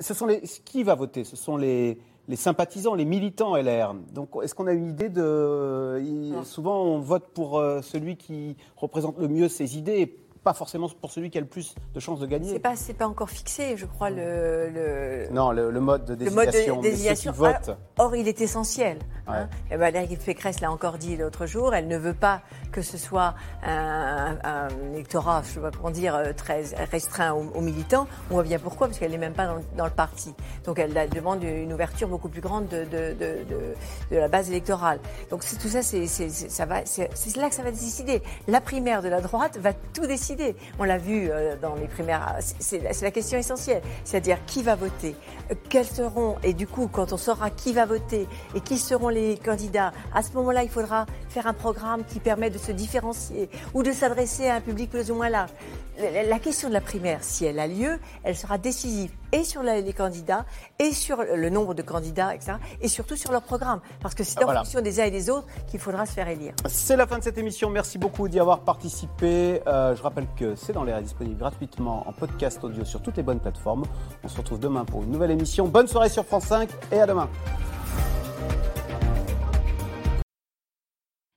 Ce 0.00 0.14
sont 0.14 0.26
les... 0.26 0.40
Qui 0.64 0.82
va 0.82 0.94
voter? 0.94 1.24
Ce 1.24 1.36
sont 1.36 1.56
les... 1.56 1.98
les 2.28 2.36
sympathisants, 2.36 2.94
les 2.94 3.04
militants 3.04 3.56
LR. 3.56 3.94
Donc 4.12 4.30
est-ce 4.42 4.54
qu'on 4.54 4.66
a 4.66 4.72
une 4.72 4.88
idée 4.88 5.08
de... 5.08 6.42
Souvent 6.44 6.82
on 6.82 6.98
vote 6.98 7.28
pour 7.34 7.58
euh, 7.58 7.80
celui 7.82 8.16
qui 8.16 8.56
représente 8.76 9.18
le 9.18 9.28
mieux 9.28 9.48
ses 9.48 9.76
idées, 9.78 10.16
pas 10.44 10.54
forcément 10.54 10.88
pour 11.00 11.10
celui 11.10 11.30
qui 11.30 11.38
a 11.38 11.40
le 11.40 11.46
plus 11.46 11.74
de 11.94 12.00
chances 12.00 12.20
de 12.20 12.26
gagner. 12.26 12.52
C'est 12.52 12.58
pas, 12.58 12.76
c'est 12.76 12.92
pas 12.94 13.08
encore 13.08 13.30
fixé, 13.30 13.76
je 13.76 13.86
crois, 13.86 14.10
le. 14.10 14.68
le- 14.70 15.28
Non, 15.32 15.50
le, 15.50 15.70
le 15.70 15.80
mode 15.80 16.04
de 16.04 16.24
le 16.24 16.30
mode 16.30 16.46
de 16.46 16.50
désignation, 16.52 16.80
désignation. 16.80 17.32
votent. 17.32 17.70
Or, 17.98 18.06
or, 18.06 18.16
il 18.16 18.28
est 18.28 18.40
essentiel. 18.40 18.98
Ouais. 19.26 19.34
Hein. 19.38 19.48
Et 19.70 19.76
Valérie 19.76 20.16
Pécresse 20.18 20.60
l'a 20.60 20.70
encore 20.70 20.98
dit 20.98 21.16
l'autre 21.16 21.46
jour, 21.46 21.74
elle 21.74 21.88
ne 21.88 21.96
veut 21.96 22.12
pas 22.12 22.42
que 22.72 22.82
ce 22.82 22.98
soit 22.98 23.34
un, 23.62 24.36
un 24.44 24.68
électorat, 24.92 25.42
je 25.44 25.54
sais 25.54 25.60
pas 25.60 25.70
comment 25.70 25.90
dire, 25.90 26.14
euh, 26.14 26.32
très 26.36 26.62
restreint 26.92 27.32
aux, 27.32 27.46
aux 27.54 27.60
militants. 27.62 28.06
On 28.30 28.34
voit 28.34 28.42
bien 28.42 28.58
pourquoi, 28.58 28.86
parce 28.88 28.98
qu'elle 28.98 29.12
n'est 29.12 29.18
même 29.18 29.32
pas 29.32 29.46
dans, 29.46 29.54
le- 29.54 29.64
dans 29.78 29.86
le 29.86 29.90
parti. 29.90 30.34
Donc 30.64 30.78
elle 30.78 30.94
elle 30.96 31.08
demande 31.10 31.42
une 31.42 31.72
ouverture 31.72 32.08
beaucoup 32.08 32.28
plus 32.28 32.42
grande 32.42 32.68
de, 32.68 32.84
de, 32.84 33.14
de, 33.14 33.44
de- 33.48 33.74
de 34.10 34.16
la 34.16 34.28
base 34.28 34.50
électorale. 34.50 34.98
Donc 35.30 35.40
tout 35.60 35.68
ça, 35.68 35.80
c'est 35.82 36.06
c'est- 36.06 36.28
c'est- 36.28 36.50
ça 36.50 36.66
va, 36.66 36.84
c'est 36.84 37.08
c'est 37.14 37.34
là 37.36 37.48
que 37.48 37.54
ça 37.54 37.62
va 37.62 37.70
décider. 37.70 38.22
La 38.46 38.60
primaire 38.60 39.00
de 39.02 39.08
la 39.08 39.20
droite 39.22 39.56
va 39.56 39.72
tout 39.72 40.06
décider. 40.06 40.33
On 40.78 40.84
l'a 40.84 40.98
vu 40.98 41.28
euh, 41.30 41.56
dans 41.60 41.74
les 41.74 41.86
primaires. 41.86 42.34
La- 42.36 42.40
c'est 42.40 43.02
la 43.02 43.10
question 43.10 43.38
essentielle, 43.38 43.82
c'est-à-dire 44.04 44.38
qui 44.46 44.62
va 44.62 44.74
voter, 44.74 45.14
euh, 45.50 45.54
quels 45.68 45.86
seront, 45.86 46.36
et 46.42 46.52
du 46.54 46.66
coup, 46.66 46.88
quand 46.92 47.12
on 47.12 47.16
saura 47.16 47.50
qui 47.50 47.72
va 47.72 47.86
voter 47.86 48.26
et 48.54 48.60
qui 48.60 48.78
seront 48.78 49.08
les 49.08 49.36
candidats, 49.38 49.92
à 50.14 50.22
ce 50.22 50.32
moment-là, 50.32 50.62
il 50.62 50.70
faudra 50.70 51.06
faire 51.28 51.46
un 51.46 51.52
programme 51.54 52.04
qui 52.04 52.20
permet 52.20 52.50
de 52.50 52.58
se 52.58 52.72
différencier 52.72 53.48
ou 53.74 53.82
de 53.82 53.92
s'adresser 53.92 54.48
à 54.48 54.56
un 54.56 54.60
public 54.60 54.90
plus 54.90 55.10
ou 55.10 55.14
moins 55.14 55.28
large. 55.28 55.50
La- 55.98 56.38
question 56.40 56.68
de 56.68 56.74
la 56.74 56.80
primaire, 56.80 57.18
si 57.22 57.44
elle 57.44 57.58
a 57.58 57.66
lieu, 57.66 57.98
elle 58.24 58.36
sera 58.36 58.58
décisive 58.58 59.12
et 59.32 59.44
sur 59.44 59.62
les 59.62 59.92
candidats, 59.92 60.44
et 60.78 60.92
sur 60.92 61.18
le 61.22 61.48
nombre 61.50 61.74
de 61.74 61.82
candidats, 61.82 62.34
etc., 62.34 62.54
et 62.80 62.88
surtout 62.88 63.16
sur 63.16 63.32
leur 63.32 63.42
programme. 63.42 63.80
Parce 64.00 64.14
que 64.14 64.22
c'est 64.24 64.38
en 64.40 64.44
Voilà. 64.44 64.60
fonction 64.64 64.80
des 64.80 65.00
uns 65.00 65.04
et 65.04 65.10
des 65.10 65.30
autres 65.30 65.46
qu'il 65.68 65.80
faudra 65.80 66.04
se 66.06 66.12
faire 66.12 66.28
élire. 66.28 66.52
C'est 66.68 66.96
la 66.96 67.06
fin 67.06 67.18
de 67.18 67.22
cette 67.24 67.38
émission. 67.38 67.70
Merci 67.70 67.98
beaucoup 67.98 68.28
d'y 68.28 68.38
avoir 68.40 68.60
participé. 68.60 69.62
Euh, 69.66 69.94
je 69.96 70.02
rappelle 70.02 70.26
que 70.36 70.54
c'est 70.56 70.72
dans 70.72 70.84
l'air 70.84 71.00
disponible 71.00 71.38
gratuitement 71.38 72.04
en 72.08 72.12
podcast 72.12 72.62
audio 72.62 72.84
sur 72.84 73.00
toutes 73.02 73.16
les 73.16 73.22
bonnes 73.22 73.40
plateformes. 73.40 73.84
On 74.22 74.28
se 74.28 74.36
retrouve 74.36 74.58
demain 74.60 74.84
pour 74.84 75.02
une 75.02 75.10
nouvelle 75.10 75.30
émission. 75.32 75.66
Bonne 75.66 75.88
soirée 75.88 76.08
sur 76.10 76.24
France 76.24 76.44
5 76.44 76.68
et 76.92 77.00
à 77.00 77.06
demain. 77.06 77.28